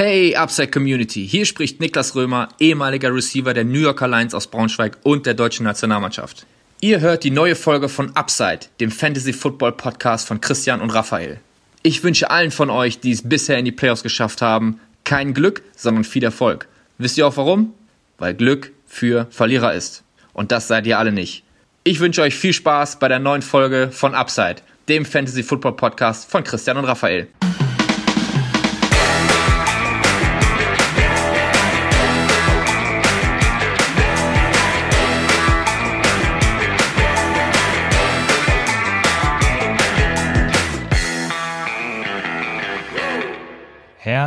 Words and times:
Hey 0.00 0.36
Upside 0.36 0.70
Community, 0.70 1.26
hier 1.26 1.44
spricht 1.44 1.80
Niklas 1.80 2.14
Römer, 2.14 2.50
ehemaliger 2.60 3.12
Receiver 3.12 3.52
der 3.52 3.64
New 3.64 3.80
Yorker 3.80 4.06
Lions 4.06 4.32
aus 4.32 4.46
Braunschweig 4.46 4.96
und 5.02 5.26
der 5.26 5.34
deutschen 5.34 5.64
Nationalmannschaft. 5.64 6.46
Ihr 6.80 7.00
hört 7.00 7.24
die 7.24 7.32
neue 7.32 7.56
Folge 7.56 7.88
von 7.88 8.14
Upside, 8.14 8.60
dem 8.78 8.92
Fantasy 8.92 9.32
Football 9.32 9.72
Podcast 9.72 10.28
von 10.28 10.40
Christian 10.40 10.80
und 10.80 10.90
Raphael. 10.90 11.40
Ich 11.82 12.04
wünsche 12.04 12.30
allen 12.30 12.52
von 12.52 12.70
euch, 12.70 13.00
die 13.00 13.10
es 13.10 13.28
bisher 13.28 13.58
in 13.58 13.64
die 13.64 13.72
Playoffs 13.72 14.04
geschafft 14.04 14.40
haben, 14.40 14.78
kein 15.02 15.34
Glück, 15.34 15.62
sondern 15.74 16.04
viel 16.04 16.22
Erfolg. 16.22 16.68
Wisst 16.98 17.18
ihr 17.18 17.26
auch 17.26 17.36
warum? 17.36 17.74
Weil 18.18 18.34
Glück 18.34 18.70
für 18.86 19.26
Verlierer 19.30 19.74
ist. 19.74 20.04
Und 20.32 20.52
das 20.52 20.68
seid 20.68 20.86
ihr 20.86 21.00
alle 21.00 21.10
nicht. 21.10 21.42
Ich 21.82 21.98
wünsche 21.98 22.22
euch 22.22 22.36
viel 22.36 22.52
Spaß 22.52 23.00
bei 23.00 23.08
der 23.08 23.18
neuen 23.18 23.42
Folge 23.42 23.88
von 23.90 24.14
Upside, 24.14 24.62
dem 24.88 25.04
Fantasy 25.04 25.42
Football 25.42 25.74
Podcast 25.74 26.30
von 26.30 26.44
Christian 26.44 26.76
und 26.76 26.84
Raphael. 26.84 27.26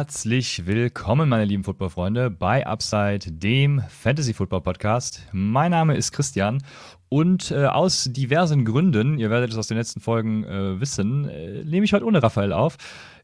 Herzlich 0.02 0.66
willkommen, 0.66 1.30
meine 1.30 1.46
lieben 1.46 1.64
Footballfreunde, 1.64 2.32
bei 2.32 2.66
Upside, 2.66 3.20
dem 3.32 3.84
Fantasy 3.88 4.34
Football 4.34 4.62
Podcast. 4.62 5.22
Mein 5.32 5.70
Name 5.70 5.96
ist 5.96 6.12
Christian 6.12 6.64
und 7.08 7.52
äh, 7.52 7.68
aus 7.68 8.10
diversen 8.12 8.66
Gründen, 8.66 9.20
ihr 9.20 9.30
werdet 9.30 9.52
es 9.52 9.58
aus 9.60 9.68
den 9.68 9.78
letzten 9.78 10.00
Folgen 10.00 10.44
äh, 10.44 10.82
wissen, 10.82 11.30
äh, 11.30 11.64
nehme 11.66 11.86
ich 11.86 11.94
heute 11.94 12.06
ohne 12.06 12.24
Raphael 12.24 12.52
auf. 12.52 12.78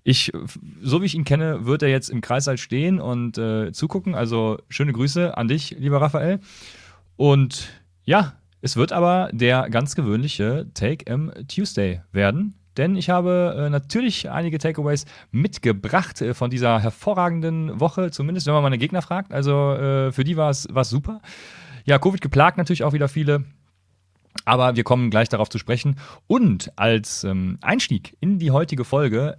Ich, 0.03 0.31
so 0.79 1.01
wie 1.01 1.07
ich 1.07 1.15
ihn 1.15 1.23
kenne, 1.23 1.65
wird 1.65 1.81
er 1.81 1.89
jetzt 1.89 2.09
im 2.11 2.21
Kreißsaal 2.21 2.59
stehen 2.59 2.99
und 2.99 3.39
äh, 3.39 3.71
zugucken. 3.71 4.13
Also 4.13 4.59
schöne 4.69 4.93
Grüße 4.93 5.35
an 5.35 5.47
dich, 5.47 5.71
lieber 5.79 5.99
Raphael. 5.99 6.41
Und 7.15 7.69
ja, 8.03 8.33
es 8.61 8.77
wird 8.77 8.91
aber 8.91 9.31
der 9.33 9.71
ganz 9.71 9.95
gewöhnliche 9.95 10.67
Take 10.75 11.07
M 11.07 11.31
Tuesday 11.47 12.01
werden 12.11 12.53
denn 12.77 12.95
ich 12.95 13.09
habe 13.09 13.55
äh, 13.57 13.69
natürlich 13.69 14.29
einige 14.29 14.57
Takeaways 14.57 15.05
mitgebracht 15.31 16.21
äh, 16.21 16.33
von 16.33 16.49
dieser 16.49 16.79
hervorragenden 16.79 17.79
Woche, 17.79 18.11
zumindest 18.11 18.47
wenn 18.47 18.53
man 18.53 18.63
meine 18.63 18.77
Gegner 18.77 19.01
fragt. 19.01 19.31
Also 19.31 19.73
äh, 19.73 20.11
für 20.11 20.23
die 20.23 20.37
war 20.37 20.49
es 20.49 20.67
super. 20.83 21.21
Ja, 21.85 21.99
Covid 21.99 22.21
geplagt 22.21 22.57
natürlich 22.57 22.83
auch 22.83 22.93
wieder 22.93 23.07
viele. 23.07 23.45
Aber 24.45 24.75
wir 24.75 24.83
kommen 24.83 25.09
gleich 25.09 25.29
darauf 25.29 25.49
zu 25.49 25.57
sprechen. 25.57 25.97
Und 26.27 26.71
als 26.75 27.23
ähm, 27.23 27.57
Einstieg 27.61 28.15
in 28.19 28.39
die 28.39 28.51
heutige 28.51 28.85
Folge 28.85 29.37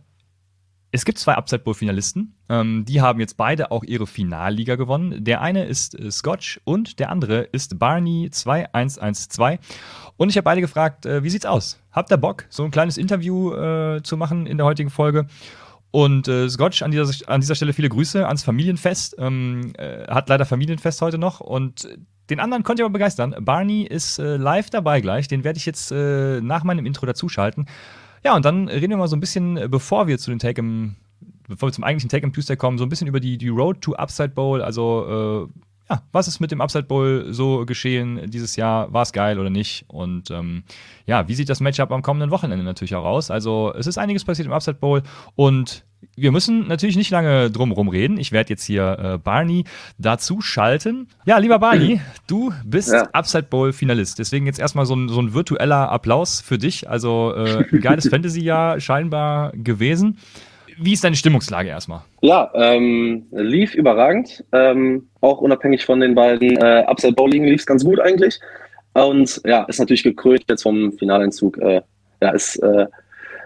es 0.91 1.05
gibt 1.05 1.19
zwei 1.19 1.35
Upside 1.35 1.63
Bowl 1.63 1.75
Finalisten. 1.75 2.35
Ähm, 2.49 2.85
die 2.87 3.01
haben 3.01 3.21
jetzt 3.21 3.37
beide 3.37 3.71
auch 3.71 3.85
ihre 3.85 4.07
Finalliga 4.07 4.77
gewonnen. 4.77 5.23
Der 5.23 5.43
eine 5.43 5.65
ist 5.65 5.99
äh, 5.99 6.11
Scotch 6.11 6.61
und 6.65 6.99
der 6.99 7.11
andere 7.11 7.43
ist 7.43 7.79
Barney 7.79 8.31
2112. 8.31 9.61
Und 10.17 10.31
ich 10.31 10.37
habe 10.37 10.45
beide 10.45 10.61
gefragt, 10.61 11.05
äh, 11.05 11.23
wie 11.23 11.31
sieht's 11.31 11.47
aus? 11.47 11.79
Habt 11.93 12.11
ihr 12.11 12.17
Bock, 12.17 12.47
so 12.49 12.65
ein 12.65 12.71
kleines 12.71 12.97
Interview 12.97 13.53
äh, 13.53 14.03
zu 14.03 14.17
machen 14.17 14.47
in 14.47 14.57
der 14.57 14.67
heutigen 14.67 14.91
Folge? 14.91 15.27
Und 15.91 16.29
äh, 16.29 16.49
Scotch, 16.49 16.83
an 16.83 16.91
dieser, 16.91 17.13
an 17.31 17.41
dieser 17.41 17.55
Stelle 17.55 17.73
viele 17.73 17.89
Grüße 17.89 18.27
ans 18.27 18.43
Familienfest. 18.43 19.17
Ähm, 19.19 19.73
äh, 19.77 20.07
hat 20.07 20.29
leider 20.29 20.47
Familienfest 20.47 21.03
heute 21.03 21.19
noch. 21.19 21.41
Und 21.41 21.89
den 22.31 22.41
anderen 22.41 22.63
konnte 22.63 22.83
ich 22.83 22.85
aber 22.85 22.93
begeistern. 22.93 23.35
Barney 23.41 23.83
ist 23.85 24.19
äh, 24.19 24.37
live 24.37 24.71
dabei 24.71 25.01
gleich. 25.01 25.29
Den 25.29 25.45
werde 25.45 25.59
ich 25.59 25.67
jetzt 25.67 25.93
äh, 25.93 26.41
nach 26.41 26.65
meinem 26.65 26.87
Intro 26.87 27.07
dazuschalten. 27.07 27.67
Ja, 28.29 28.37
und 28.37 28.45
dann 28.45 28.69
reden 28.69 28.91
wir 28.91 28.99
mal 28.99 29.09
so 29.09 29.17
ein 29.17 29.21
bisschen, 29.21 29.57
äh, 29.57 29.69
bevor 29.71 30.07
wir 30.07 30.19
zu 30.19 30.29
den 30.29 30.39
Take 30.39 30.61
im, 30.61 30.97
bevor 31.49 31.71
wir 31.71 31.73
zum 31.73 31.83
eigentlichen 31.83 32.11
Take 32.11 32.27
im 32.27 32.35
Tuesday 32.35 32.59
kommen, 32.59 32.77
so 32.77 32.85
ein 32.85 32.91
bisschen 32.91 33.07
über 33.07 33.21
die, 33.21 33.39
die 33.39 33.49
Road 33.49 33.81
to 33.81 33.95
Upside 33.95 34.29
Bowl. 34.29 34.61
Also, 34.61 35.49
äh, 35.49 35.68
ja, 35.91 36.03
was 36.13 36.29
ist 36.29 36.41
mit 36.41 36.51
dem 36.51 36.61
Upside 36.61 36.85
Bowl 36.85 37.27
so 37.31 37.65
geschehen 37.65 38.31
dieses 38.31 38.57
Jahr? 38.57 38.93
War 38.93 39.03
es 39.03 39.13
geil 39.13 39.39
oder 39.39 39.51
nicht? 39.51 39.85
Und 39.89 40.31
ähm, 40.31 40.65
ja, 41.07 41.29
wie 41.29 41.35
sieht 41.35 41.49
das 41.49 41.61
Matchup 41.61 41.91
am 41.93 42.03
kommenden 42.03 42.31
Wochenende 42.31 42.65
natürlich 42.65 42.95
auch 42.95 43.05
aus? 43.05 43.31
Also, 43.31 43.73
es 43.77 43.87
ist 43.87 43.99
einiges 43.99 44.25
passiert 44.25 44.47
im 44.47 44.53
Upside 44.53 44.79
Bowl 44.79 45.03
und 45.35 45.85
wir 46.15 46.33
müssen 46.33 46.69
natürlich 46.69 46.97
nicht 46.97 47.11
lange 47.11 47.51
drum 47.51 47.71
herum 47.71 47.89
reden. 47.89 48.19
Ich 48.19 48.33
werde 48.33 48.51
jetzt 48.51 48.65
hier 48.65 48.99
äh, 48.99 49.19
Barney 49.19 49.65
dazu 49.99 50.41
schalten. 50.41 51.09
Ja, 51.25 51.39
lieber 51.39 51.59
Barney, 51.59 52.01
du 52.27 52.53
bist 52.65 52.93
ja. 52.93 53.09
Upside 53.13 53.45
Bowl 53.45 53.73
Finalist. 53.73 54.19
Deswegen 54.19 54.47
jetzt 54.47 54.59
erstmal 54.59 54.87
so 54.87 54.95
ein, 54.95 55.09
so 55.09 55.21
ein 55.21 55.35
virtueller 55.35 55.91
Applaus 55.91 56.41
für 56.41 56.59
dich. 56.59 56.89
Also 56.89 57.35
äh, 57.35 57.65
ein 57.73 57.81
geiles 57.81 58.09
Fantasy-Jahr 58.11 58.81
scheinbar 58.81 59.53
gewesen. 59.53 60.19
Wie 60.81 60.93
ist 60.93 61.05
deine 61.05 61.17
Stimmungslage 61.17 61.69
erstmal? 61.69 62.03
Ja, 62.21 62.51
ähm, 62.55 63.27
lief 63.33 63.75
überragend. 63.75 64.45
Ähm, 64.53 65.09
auch 65.21 65.39
unabhängig 65.39 65.85
von 65.85 66.01
den 66.01 66.15
beiden 66.15 66.57
äh, 66.57 66.85
Upside 66.87 67.15
Bowl 67.15 67.31
ligen 67.31 67.47
lief 67.47 67.61
es 67.61 67.67
ganz 67.67 67.85
gut 67.85 68.01
eigentlich. 68.01 68.39
Und 68.93 69.41
ja, 69.45 69.65
ist 69.65 69.79
natürlich 69.79 70.03
gekrönt 70.03 70.45
jetzt 70.49 70.63
vom 70.63 70.93
Finaleinzug. 70.93 71.59
Äh, 71.59 71.83
ja, 72.21 72.31
ist 72.31 72.57
äh, 72.57 72.87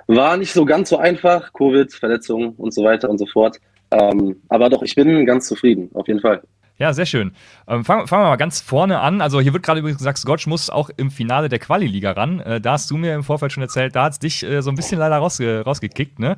war 0.06 0.37
nicht 0.37 0.53
so 0.53 0.65
ganz 0.65 0.88
so 0.88 0.98
einfach, 0.98 1.53
Covid, 1.53 1.92
Verletzungen 1.92 2.50
und 2.56 2.75
so 2.75 2.84
weiter 2.84 3.09
und 3.09 3.19
so 3.19 3.26
fort. 3.26 3.59
Ähm, 3.91 4.37
aber 4.48 4.69
doch, 4.71 4.82
ich 4.82 4.94
bin 4.94 5.26
ganz 5.26 5.47
zufrieden, 5.47 5.91
auf 5.94 6.09
jeden 6.09 6.21
Fall. 6.21 6.42
Ja, 6.78 6.92
sehr 6.92 7.06
schön. 7.06 7.32
Ähm, 7.69 7.84
fangen, 7.84 8.09
fangen 8.09 8.25
wir 8.25 8.31
mal 8.31 8.37
ganz 8.37 8.60
vorne 8.60 9.00
an. 9.00 9.21
Also 9.21 9.41
hier 9.41 9.53
wird 9.53 9.62
gerade 9.62 9.81
übrigens 9.81 9.98
gesagt, 9.98 10.19
Scotch 10.19 10.47
muss 10.47 10.71
auch 10.71 10.91
im 10.97 11.10
Finale 11.10 11.48
der 11.48 11.59
Quali-Liga 11.59 12.12
ran. 12.12 12.41
Äh, 12.41 12.60
da 12.60 12.72
hast 12.72 12.91
du 12.91 12.97
mir 12.97 13.15
im 13.15 13.22
Vorfeld 13.22 13.53
schon 13.53 13.62
erzählt, 13.62 13.94
da 13.94 14.04
hat 14.04 14.15
es 14.15 14.19
dich 14.19 14.42
äh, 14.42 14.62
so 14.62 14.71
ein 14.71 14.76
bisschen 14.76 14.98
leider 14.98 15.16
rausge 15.16 15.62
rausgekickt. 15.65 16.19
Ne? 16.19 16.37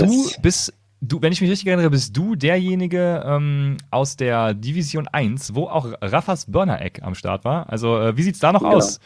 Yes. 0.00 0.34
Du 0.34 0.42
bist, 0.42 0.74
du, 1.00 1.20
wenn 1.20 1.32
ich 1.32 1.40
mich 1.40 1.50
richtig 1.50 1.66
erinnere, 1.66 1.90
bist 1.90 2.16
du 2.16 2.34
derjenige 2.34 3.22
ähm, 3.26 3.76
aus 3.90 4.16
der 4.16 4.54
Division 4.54 5.08
1, 5.08 5.54
wo 5.54 5.64
auch 5.64 5.86
Raffas 6.00 6.50
Burner-Eck 6.50 7.00
am 7.02 7.14
Start 7.14 7.44
war. 7.44 7.68
Also 7.70 7.98
äh, 7.98 8.16
wie 8.16 8.22
sieht 8.22 8.34
es 8.34 8.40
da 8.40 8.52
noch 8.52 8.62
genau. 8.62 8.76
aus? 8.76 9.00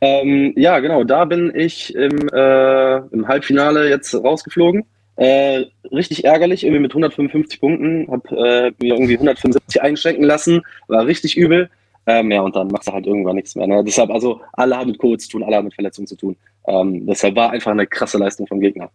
Ähm, 0.00 0.54
ja, 0.56 0.78
genau, 0.80 1.04
da 1.04 1.24
bin 1.26 1.52
ich 1.54 1.94
im, 1.94 2.28
äh, 2.32 2.96
im 2.96 3.28
Halbfinale 3.28 3.88
jetzt 3.88 4.14
rausgeflogen. 4.14 4.84
Äh, 5.16 5.66
richtig 5.92 6.24
ärgerlich, 6.24 6.64
irgendwie 6.64 6.80
mit 6.80 6.92
155 6.92 7.60
Punkten, 7.60 8.08
habe 8.10 8.28
äh, 8.30 8.72
mir 8.82 8.94
irgendwie 8.94 9.14
175 9.14 9.82
einschränken 9.82 10.24
lassen, 10.24 10.62
war 10.88 11.06
richtig 11.06 11.36
übel. 11.36 11.68
Ähm, 12.06 12.30
ja, 12.30 12.40
und 12.40 12.56
dann 12.56 12.68
machst 12.68 12.88
du 12.88 12.92
halt 12.92 13.06
irgendwann 13.06 13.36
nichts 13.36 13.54
mehr. 13.54 13.66
Ne? 13.66 13.84
Deshalb, 13.84 14.10
also 14.10 14.40
alle 14.54 14.76
haben 14.76 14.90
mit 14.90 14.98
Covid 14.98 15.20
zu 15.20 15.28
tun, 15.28 15.42
alle 15.42 15.56
haben 15.56 15.66
mit 15.66 15.74
Verletzungen 15.74 16.06
zu 16.06 16.16
tun. 16.16 16.36
Ähm, 16.66 17.06
deshalb 17.06 17.36
war 17.36 17.50
einfach 17.50 17.70
eine 17.70 17.86
krasse 17.86 18.16
Leistung 18.16 18.46
vom 18.46 18.60
Gegner. 18.60 18.90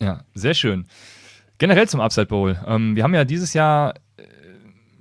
Ja, 0.00 0.24
sehr 0.34 0.54
schön. 0.54 0.86
Generell 1.58 1.88
zum 1.88 2.00
Upside 2.00 2.26
Bowl. 2.26 2.58
Ähm, 2.66 2.94
wir 2.94 3.02
haben 3.02 3.14
ja 3.14 3.24
dieses 3.24 3.52
Jahr 3.54 3.94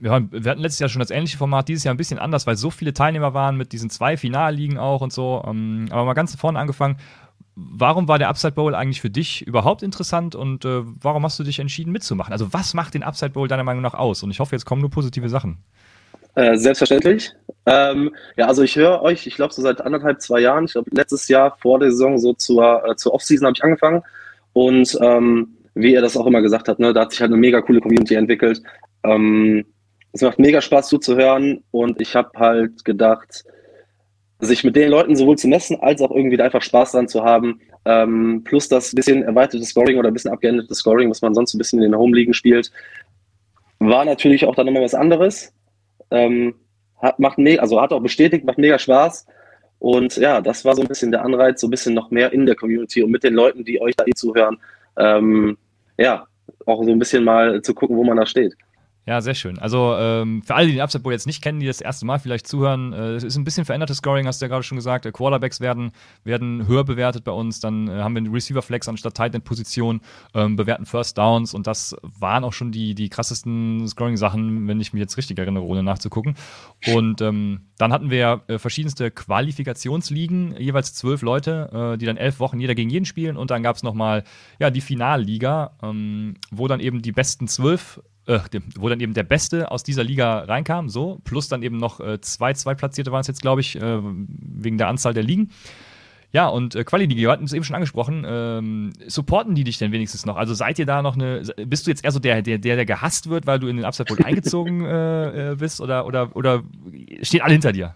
ja, 0.02 0.22
wir 0.32 0.52
hatten 0.52 0.62
letztes 0.62 0.80
Jahr 0.80 0.90
schon 0.90 1.00
das 1.00 1.10
ähnliche 1.10 1.38
Format, 1.38 1.68
dieses 1.68 1.84
Jahr 1.84 1.94
ein 1.94 1.98
bisschen 1.98 2.20
anders, 2.20 2.46
weil 2.46 2.56
so 2.56 2.70
viele 2.70 2.94
Teilnehmer 2.94 3.34
waren 3.34 3.58
mit 3.58 3.72
diesen 3.72 3.90
zwei 3.90 4.18
Finalligen 4.18 4.78
auch 4.78 5.02
und 5.02 5.12
so. 5.12 5.44
Ähm, 5.48 5.88
aber 5.90 6.06
mal 6.06 6.14
ganz 6.14 6.36
vorne 6.36 6.60
angefangen. 6.60 6.98
Warum 7.56 8.08
war 8.08 8.20
der 8.20 8.30
Upside 8.30 8.54
Bowl 8.54 8.76
eigentlich 8.76 9.02
für 9.02 9.10
dich 9.10 9.46
überhaupt 9.48 9.82
interessant 9.82 10.36
und 10.36 10.64
äh, 10.66 10.84
warum 11.02 11.24
hast 11.24 11.40
du 11.40 11.44
dich 11.44 11.58
entschieden 11.58 11.92
mitzumachen? 11.92 12.32
Also, 12.32 12.54
was 12.54 12.76
macht 12.76 12.94
den 12.94 13.02
Upside 13.02 13.32
Bowl 13.32 13.48
deiner 13.48 13.64
Meinung 13.64 13.82
nach 13.82 13.96
aus? 13.96 14.22
Und 14.22 14.30
ich 14.30 14.40
hoffe, 14.40 14.56
jetzt 14.56 14.66
kommen 14.66 14.82
nur 14.82 14.92
positive 14.92 15.28
Sachen. 15.30 15.58
Äh, 16.36 16.56
selbstverständlich. 16.56 17.32
Ähm, 17.66 18.16
ja, 18.36 18.46
also 18.46 18.62
ich 18.62 18.76
höre 18.76 19.02
euch, 19.02 19.26
ich 19.26 19.36
glaube, 19.36 19.56
so 19.56 19.64
seit 19.64 19.82
anderthalb, 19.82 20.22
zwei 20.22 20.40
Jahren, 20.40 20.66
ich 20.66 20.74
glaube, 20.74 20.92
letztes 20.94 21.28
Jahr 21.28 21.58
vor 21.60 21.80
der 21.80 21.90
Saison, 21.90 22.20
so 22.20 22.34
zur, 22.34 22.88
äh, 22.88 22.96
zur 22.96 23.16
Offseason 23.16 23.48
habe 23.48 23.56
ich 23.58 23.64
angefangen. 23.64 24.04
Und 24.58 24.98
ähm, 25.02 25.56
wie 25.76 25.94
er 25.94 26.02
das 26.02 26.18
auch 26.18 26.26
immer 26.26 26.42
gesagt 26.42 26.68
hat, 26.68 26.80
ne, 26.80 26.92
da 26.92 27.02
hat 27.02 27.12
sich 27.12 27.22
halt 27.22 27.30
eine 27.30 27.40
mega 27.40 27.62
coole 27.62 27.80
Community 27.80 28.16
entwickelt. 28.16 28.60
Ähm, 29.04 29.64
es 30.14 30.24
macht 30.24 30.40
mega 30.40 30.62
Spaß 30.62 30.88
zuzuhören 30.88 31.64
und 31.70 32.02
ich 32.02 32.16
habe 32.16 32.32
halt 32.36 32.84
gedacht, 32.84 33.46
sich 34.40 34.64
mit 34.64 34.76
den 34.76 34.90
Leuten 34.90 35.16
sowohl 35.16 35.38
zu 35.38 35.48
messen, 35.48 35.80
als 35.80 36.02
auch 36.02 36.10
irgendwie 36.10 36.42
einfach 36.42 36.64
Spaß 36.64 36.94
dran 36.94 37.08
zu 37.08 37.24
haben. 37.24 37.62
Ähm, 37.86 38.42
plus 38.46 38.68
das 38.68 38.96
bisschen 38.96 39.22
erweiterte 39.22 39.64
Scoring 39.64 40.00
oder 40.00 40.10
ein 40.10 40.14
bisschen 40.16 40.32
abgeänderte 40.32 40.74
Scoring, 40.74 41.12
was 41.12 41.22
man 41.22 41.36
sonst 41.36 41.54
ein 41.54 41.60
bisschen 41.60 41.78
in 41.84 41.92
den 41.92 42.00
Home-Ligen 42.00 42.34
spielt, 42.34 42.72
war 43.78 44.06
natürlich 44.06 44.44
auch 44.44 44.56
dann 44.56 44.66
nochmal 44.66 44.82
was 44.82 44.96
anderes. 44.96 45.54
Ähm, 46.10 46.56
hat, 47.00 47.20
macht 47.20 47.38
also 47.60 47.80
hat 47.80 47.94
auch 47.94 48.02
bestätigt, 48.02 48.44
macht 48.44 48.58
mega 48.58 48.80
Spaß. 48.80 49.28
Und 49.80 50.18
ja, 50.18 50.42
das 50.42 50.66
war 50.66 50.76
so 50.76 50.82
ein 50.82 50.88
bisschen 50.88 51.12
der 51.12 51.24
Anreiz, 51.24 51.62
so 51.62 51.68
ein 51.68 51.72
bisschen 51.72 51.94
noch 51.94 52.10
mehr 52.10 52.34
in 52.34 52.46
der 52.46 52.56
Community 52.56 53.04
und 53.04 53.12
mit 53.12 53.24
den 53.24 53.34
Leuten, 53.34 53.64
die 53.64 53.80
euch 53.80 53.96
da 53.96 54.06
eh 54.06 54.14
zuhören, 54.14 54.58
ähm, 54.98 55.58
ja, 55.98 56.26
auch 56.66 56.84
so 56.84 56.92
ein 56.92 57.00
bisschen 57.00 57.24
mal 57.24 57.62
zu 57.62 57.74
gucken, 57.74 57.98
wo 57.98 58.04
man 58.04 58.18
da 58.18 58.26
steht. 58.26 58.56
Ja, 59.08 59.22
sehr 59.22 59.36
schön. 59.36 59.58
Also 59.58 59.96
ähm, 59.98 60.44
für 60.44 60.54
alle, 60.54 60.68
die 60.68 60.74
den 60.74 60.82
Upside 60.82 61.02
Bowl 61.02 61.14
jetzt 61.14 61.28
nicht 61.28 61.42
kennen, 61.42 61.62
die 61.62 61.66
das 61.66 61.80
erste 61.80 62.06
Mal 62.06 62.20
vielleicht 62.20 62.46
zuhören, 62.46 62.92
äh, 62.92 63.14
es 63.14 63.24
ist 63.24 63.38
ein 63.38 63.46
bisschen 63.46 63.64
verändertes 63.64 64.00
Scoring, 64.00 64.28
hast 64.28 64.42
du 64.42 64.46
ja 64.46 64.50
gerade 64.50 64.64
schon 64.64 64.76
gesagt. 64.76 65.06
Äh, 65.06 65.14
Quarterbacks 65.14 65.62
werden, 65.62 65.94
werden 66.26 66.68
höher 66.68 66.84
bewertet 66.84 67.24
bei 67.24 67.32
uns. 67.32 67.62
Dann 67.62 67.88
äh, 67.88 68.02
haben 68.02 68.16
wir 68.16 68.20
eine 68.20 68.34
Receiver 68.34 68.62
Flex 68.62 68.90
anstatt 68.90 69.16
Tight 69.16 69.34
End 69.34 69.46
Position, 69.46 70.02
ähm, 70.34 70.58
bewerten 70.58 70.86
First 70.86 71.18
Downs 71.18 71.54
und 71.54 71.68
das 71.68 71.96
waren 72.02 72.44
auch 72.44 72.52
schon 72.52 72.74
die, 72.74 72.96
die 72.96 73.08
krassesten 73.08 73.88
Scoring-Sachen, 73.88 74.68
wenn 74.68 74.82
ich 74.82 74.92
mich 74.92 75.00
jetzt 75.00 75.16
richtig 75.16 75.40
erinnere, 75.40 75.64
ohne 75.64 75.84
nachzugucken. 75.84 76.36
Und 76.94 77.22
ähm, 77.22 77.62
dann 77.78 77.94
hatten 77.94 78.10
wir 78.10 78.42
äh, 78.48 78.58
verschiedenste 78.58 79.10
Qualifikationsligen, 79.10 80.58
jeweils 80.58 80.94
zwölf 80.94 81.22
Leute, 81.22 81.94
äh, 81.94 81.98
die 81.98 82.06
dann 82.06 82.18
elf 82.18 82.42
Wochen 82.42 82.60
jeder 82.60 82.76
gegen 82.76 82.90
jeden 82.90 83.06
spielen. 83.06 83.38
Und 83.38 83.52
dann 83.52 83.64
gab 83.64 83.78
es 83.78 83.84
nochmal 83.84 84.26
ja, 84.60 84.70
die 84.70 84.82
Finalliga, 84.82 85.78
ähm, 85.82 86.36
wo 86.52 86.68
dann 86.68 86.82
eben 86.82 87.02
die 87.02 87.14
besten 87.14 87.48
zwölf 87.48 88.02
äh, 88.28 88.40
wo 88.78 88.90
dann 88.90 89.00
eben 89.00 89.14
der 89.14 89.24
Beste 89.24 89.72
aus 89.72 89.84
dieser 89.84 90.04
Liga 90.04 90.40
reinkam, 90.40 90.90
so, 90.90 91.20
plus 91.24 91.48
dann 91.48 91.64
eben 91.64 91.78
noch 91.78 92.00
äh, 92.00 92.20
zwei 92.22 92.54
Zweitplatzierte 92.54 93.12
waren 93.12 93.22
es 93.22 93.28
jetzt, 93.28 93.42
glaube 93.42 93.62
ich, 93.62 93.76
äh, 93.76 94.00
wegen 94.02 94.78
der 94.78 94.88
Anzahl 94.88 95.14
der 95.14 95.24
Ligen. 95.24 95.50
Ja, 96.34 96.48
und 96.50 96.76
äh, 96.76 96.84
Quali-Liga, 96.84 97.22
wir 97.22 97.32
hatten 97.32 97.46
es 97.46 97.54
eben 97.54 97.64
schon 97.64 97.76
angesprochen, 97.76 98.26
ähm, 98.28 98.92
supporten 99.08 99.56
die 99.56 99.64
dich 99.64 99.78
denn 99.78 99.92
wenigstens 99.94 100.26
noch? 100.26 100.36
Also 100.36 100.54
seid 100.54 100.78
ihr 100.78 100.86
da 100.86 101.02
noch 101.02 101.16
eine, 101.16 101.42
bist 101.66 101.88
du 101.88 101.92
jetzt 101.92 102.04
eher 102.04 102.12
so 102.12 102.20
der, 102.20 102.42
der, 102.42 102.58
der, 102.58 102.76
der 102.76 102.86
gehasst 102.86 103.30
wird, 103.30 103.48
weil 103.48 103.60
du 103.60 103.68
in 103.68 103.78
den 103.78 103.86
Upside 103.86 104.14
Bowl 104.14 104.24
eingezogen 104.26 104.84
äh, 104.86 105.52
äh, 105.52 105.56
bist 105.56 105.80
oder, 105.80 106.06
oder, 106.06 106.36
oder 106.36 106.64
stehen 107.22 107.42
alle 107.42 107.54
hinter 107.54 107.72
dir? 107.72 107.96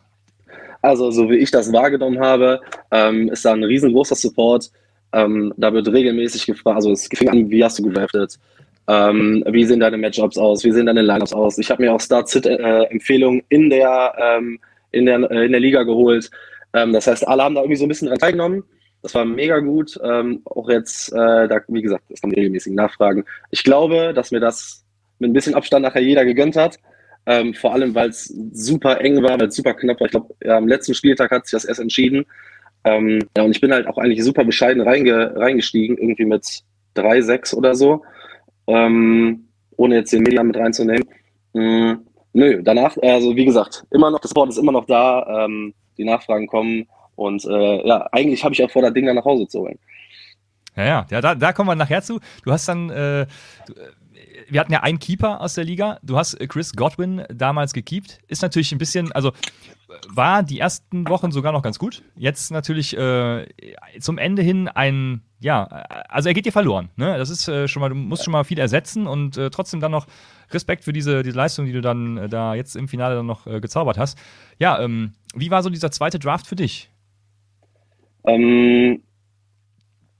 Also, 0.82 1.12
so 1.12 1.30
wie 1.30 1.36
ich 1.36 1.52
das 1.52 1.72
wahrgenommen 1.72 2.20
habe, 2.20 2.62
ähm, 2.90 3.30
ist 3.30 3.46
da 3.46 3.54
ein 3.54 3.64
riesengroßer 3.64 4.16
Support. 4.16 4.72
Ähm, 5.14 5.54
da 5.58 5.74
wird 5.74 5.90
regelmäßig 5.90 6.46
gefragt, 6.46 6.78
also 6.78 6.92
es 6.92 7.08
fing 7.14 7.30
an, 7.30 7.50
wie 7.50 7.64
hast 7.64 7.80
du 7.80 7.84
gedraftet? 7.84 8.40
Ähm, 8.92 9.42
wie 9.48 9.64
sehen 9.64 9.80
deine 9.80 9.98
Matchups 9.98 10.38
aus? 10.38 10.66
Wie 10.66 10.72
sehen 10.74 10.86
deine 10.86 11.02
Lineups 11.02 11.32
aus? 11.32 11.58
Ich 11.58 11.72
habe 11.72 11.82
mir 11.82 11.94
auch 11.94 12.02
Start-Sit-Empfehlungen 12.02 13.42
in, 13.48 13.70
der, 13.70 14.14
ähm, 14.20 14.60
in, 14.92 15.06
der, 15.06 15.32
äh, 15.32 15.46
in 15.46 15.54
der 15.54 15.62
Liga 15.62 15.84
geholt. 15.84 16.30
Ähm, 16.74 16.92
das 16.92 17.08
heißt, 17.08 17.26
alle 17.26 17.42
haben 17.42 17.56
da 17.56 17.62
irgendwie 17.62 17.78
so 17.78 17.86
ein 17.86 17.88
bisschen 17.88 18.10
dran 18.10 18.18
teilgenommen. 18.18 18.64
Das 19.02 19.16
war 19.16 19.24
mega 19.24 19.60
gut. 19.60 19.98
Ähm, 20.04 20.42
auch 20.44 20.70
jetzt, 20.70 21.14
äh, 21.14 21.48
da, 21.48 21.62
wie 21.70 21.82
gesagt, 21.82 22.04
es 22.10 22.20
kommen 22.20 22.34
regelmäßig 22.34 22.74
Nachfragen. 22.74 23.24
Ich 23.50 23.64
glaube, 23.64 24.14
dass 24.14 24.32
mir 24.32 24.42
das 24.42 24.84
mit 25.20 25.30
ein 25.30 25.34
bisschen 25.34 25.56
Abstand 25.56 25.84
nachher 25.84 26.02
jeder 26.02 26.26
gegönnt 26.26 26.58
hat. 26.58 26.78
Ähm, 27.26 27.54
vor 27.54 27.74
allem, 27.74 27.96
weil 27.96 28.10
es 28.10 28.26
super 28.52 29.00
eng 29.00 29.24
war, 29.24 29.40
weil 29.40 29.48
es 29.48 29.56
super 29.56 29.74
knapp 29.74 30.02
war. 30.02 30.08
Ich 30.08 30.12
glaube, 30.12 30.36
ja, 30.44 30.58
am 30.58 30.68
letzten 30.68 30.96
Spieltag 30.96 31.32
hat 31.32 31.46
sich 31.46 31.54
das 31.54 31.64
erst 31.64 31.80
entschieden. 31.80 32.26
Ähm, 32.84 33.20
ja, 33.38 33.44
und 33.44 33.52
ich 33.52 33.62
bin 33.62 33.72
halt 33.72 33.88
auch 33.88 33.98
eigentlich 33.98 34.22
super 34.22 34.44
bescheiden 34.44 34.82
reinge 34.82 35.34
reingestiegen, 35.34 35.98
irgendwie 35.98 36.26
mit 36.26 36.62
3-6 36.98 37.56
oder 37.56 37.74
so 37.74 38.04
ähm, 38.68 39.48
ohne 39.78 39.96
jetzt 39.96 40.14
den 40.14 40.24
Median 40.24 40.48
mit 40.48 40.58
reinzunehmen. 40.58 41.08
Mhm. 41.54 42.06
Nö, 42.34 42.62
danach, 42.64 42.96
also 43.02 43.36
wie 43.36 43.46
gesagt, 43.46 43.86
immer 43.92 44.10
noch, 44.10 44.20
das 44.20 44.30
Support 44.30 44.50
ist 44.50 44.58
immer 44.58 44.72
noch 44.72 44.86
da, 44.86 45.46
ähm, 45.46 45.74
die 45.98 46.06
Nachfragen 46.06 46.48
kommen 46.48 46.88
und 47.16 47.44
äh, 47.46 47.88
ja, 47.88 48.08
eigentlich 48.12 48.44
habe 48.44 48.54
ich 48.54 48.64
auch 48.64 48.72
vor, 48.72 48.82
das 48.82 48.94
Ding 48.94 49.06
dann 49.06 49.18
nach 49.18 49.26
Hause 49.26 49.48
zu 49.48 49.60
holen. 49.60 49.78
Ja, 50.78 50.86
ja, 50.86 51.06
ja 51.10 51.22
da, 51.22 51.36
da 51.36 51.52
kommen 51.52 51.70
wir 51.70 51.76
nachher 51.76 52.02
zu. 52.02 52.20
Du 52.46 52.52
hast 52.52 52.68
dann, 52.70 52.90
äh, 52.90 53.26
du, 53.68 53.74
wir 54.50 54.60
hatten 54.60 54.72
ja 54.72 54.82
einen 54.82 55.00
Keeper 55.00 55.42
aus 55.42 55.54
der 55.54 55.64
Liga. 55.64 56.00
Du 56.04 56.18
hast 56.18 56.38
Chris 56.50 56.74
Godwin 56.74 57.24
damals 57.34 57.74
gekeept. 57.74 58.20
Ist 58.28 58.42
natürlich 58.42 58.72
ein 58.72 58.78
bisschen, 58.78 59.12
also 59.12 59.32
war 60.08 60.44
die 60.44 60.60
ersten 60.60 61.08
Wochen 61.08 61.32
sogar 61.32 61.52
noch 61.52 61.62
ganz 61.62 61.80
gut. 61.80 62.04
Jetzt 62.16 62.52
natürlich 62.52 62.98
äh, 62.98 63.48
zum 64.00 64.18
Ende 64.18 64.42
hin 64.42 64.68
ein, 64.68 65.22
ja, 65.40 65.64
also 65.64 66.30
er 66.30 66.34
geht 66.34 66.46
dir 66.46 66.52
verloren. 66.52 66.90
Ne? 66.96 67.18
Das 67.18 67.30
ist 67.30 67.48
äh, 67.48 67.68
schon 67.68 67.82
mal, 67.82 67.90
du 67.90 67.96
musst 67.96 68.24
schon 68.24 68.32
mal 68.32 68.44
viel 68.44 68.60
ersetzen 68.60 69.08
und 69.08 69.38
äh, 69.38 69.50
trotzdem 69.50 69.80
dann 69.80 69.92
noch 69.92 70.08
Respekt 70.52 70.84
für 70.84 70.94
diese, 70.94 71.24
diese 71.24 71.36
Leistung, 71.36 71.66
die 71.66 71.74
du 71.74 71.82
dann 71.82 72.18
äh, 72.18 72.30
da 72.30 72.56
jetzt 72.56 72.76
im 72.76 72.88
Finale 72.88 73.16
dann 73.16 73.26
noch 73.26 73.48
äh, 73.48 73.60
gezaubert 73.60 73.98
hast. 73.98 74.18
Ja, 74.60 74.80
ähm, 74.80 75.14
wie 75.34 75.52
war 75.52 75.64
so 75.64 75.70
dieser 75.70 75.92
zweite 75.92 76.20
Draft 76.20 76.48
für 76.48 76.56
dich? 76.56 76.90
Ähm, 78.26 79.02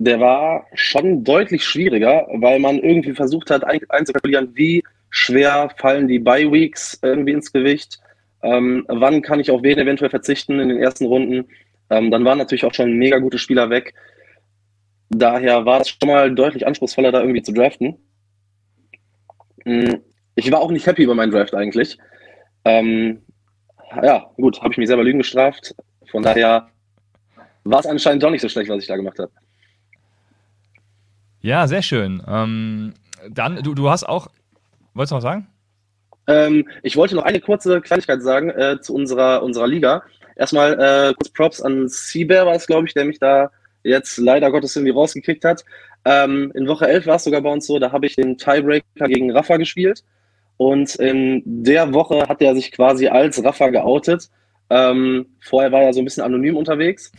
der 0.04 0.20
war 0.20 0.66
schon 0.74 1.24
deutlich 1.24 1.64
schwieriger, 1.64 2.28
weil 2.34 2.60
man 2.60 2.80
irgendwie 2.80 3.14
versucht 3.14 3.52
hat 3.52 3.64
einzukalkulieren, 3.64 4.56
wie 4.56 4.84
schwer 5.10 5.70
fallen 5.78 6.08
die 6.08 6.20
Bye-Weeks 6.20 7.00
irgendwie 7.02 7.34
ins 7.34 7.52
Gewicht 7.52 8.00
ähm, 8.44 8.86
wann 8.88 9.22
kann 9.22 9.40
ich 9.40 9.52
auf 9.52 9.64
wen 9.64 9.78
eventuell 9.78 10.10
verzichten 10.10 10.60
in 10.60 10.70
den 10.70 10.80
ersten 10.80 11.06
Runden? 11.06 11.48
Ähm, 11.90 12.10
dann 12.12 12.26
waren 12.26 12.38
natürlich 12.38 12.66
auch 12.66 12.74
schon 12.74 12.94
mega 12.94 13.20
gute 13.20 13.38
Spieler 13.38 13.70
weg. 13.70 13.94
Daher 15.10 15.66
war 15.66 15.82
es 15.82 15.90
schon 15.90 16.08
mal 16.08 16.34
deutlich 16.34 16.66
anspruchsvoller, 16.66 17.12
da 17.12 17.20
irgendwie 17.20 17.44
zu 17.44 17.52
draften. 17.52 17.98
Hm, 19.66 20.02
ich 20.36 20.52
war 20.52 20.62
auch 20.62 20.72
nicht 20.72 20.88
happy 20.88 21.04
über 21.04 21.16
meinen 21.16 21.32
Draft 21.32 21.54
eigentlich. 21.54 22.00
Ähm, 22.66 23.22
ja, 24.02 24.32
gut, 24.38 24.62
habe 24.62 24.72
ich 24.72 24.78
mich 24.78 24.88
selber 24.88 25.04
Lügen 25.04 25.20
gestraft. 25.20 25.76
Von 26.10 26.24
daher 26.24 26.70
war 27.64 27.82
es 27.82 27.86
anscheinend 27.86 28.24
doch 28.24 28.32
nicht 28.32 28.42
so 28.42 28.50
schlecht, 28.50 28.70
was 28.70 28.82
ich 28.82 28.88
da 28.88 28.96
gemacht 28.96 29.20
habe. 29.20 29.32
Ja, 31.42 31.68
sehr 31.68 31.82
schön. 31.82 32.22
Ähm, 32.28 32.94
dann, 33.30 33.64
du, 33.64 33.74
du 33.74 33.90
hast 33.90 34.04
auch, 34.04 34.28
wolltest 34.94 35.12
du 35.12 35.16
noch 35.16 35.22
sagen? 35.22 35.48
Ähm, 36.28 36.68
ich 36.84 36.96
wollte 36.96 37.16
noch 37.16 37.24
eine 37.24 37.40
kurze 37.40 37.82
Kleinigkeit 37.82 38.22
sagen 38.22 38.50
äh, 38.52 38.80
zu 38.80 38.94
unserer, 38.94 39.42
unserer 39.44 39.68
Liga. 39.68 40.04
Erstmal 40.36 40.74
äh, 40.74 41.14
kurz 41.14 41.30
Props 41.30 41.62
an 41.62 41.88
Seabear 41.88 42.46
war 42.46 42.56
es, 42.56 42.68
glaube 42.68 42.88
ich, 42.88 42.94
der 42.94 43.06
mich 43.06 43.20
da 43.20 43.52
jetzt 43.84 44.18
leider 44.18 44.52
Gottes 44.52 44.76
irgendwie 44.76 44.94
rausgekickt 44.94 45.44
hat. 45.44 45.66
Ähm, 46.06 46.52
in 46.56 46.68
Woche 46.68 46.88
11 46.88 47.08
war 47.08 47.16
es 47.16 47.24
sogar 47.24 47.42
bei 47.42 47.52
uns 47.52 47.66
so, 47.68 47.80
da 47.80 47.92
habe 47.92 48.06
ich 48.06 48.16
den 48.16 48.38
Tiebreaker 48.38 49.08
gegen 49.08 49.32
Rafa 49.32 49.58
gespielt. 49.58 50.04
Und 50.58 50.96
in 50.96 51.42
der 51.46 51.94
Woche 51.94 52.28
hat 52.28 52.42
er 52.42 52.54
sich 52.54 52.72
quasi 52.72 53.08
als 53.08 53.44
Rafa 53.44 53.70
geoutet. 53.70 54.30
Ähm, 54.70 55.26
vorher 55.42 55.72
war 55.72 55.82
er 55.82 55.94
so 55.94 56.02
ein 56.02 56.06
bisschen 56.06 56.24
anonym 56.24 56.56
unterwegs. 56.56 57.12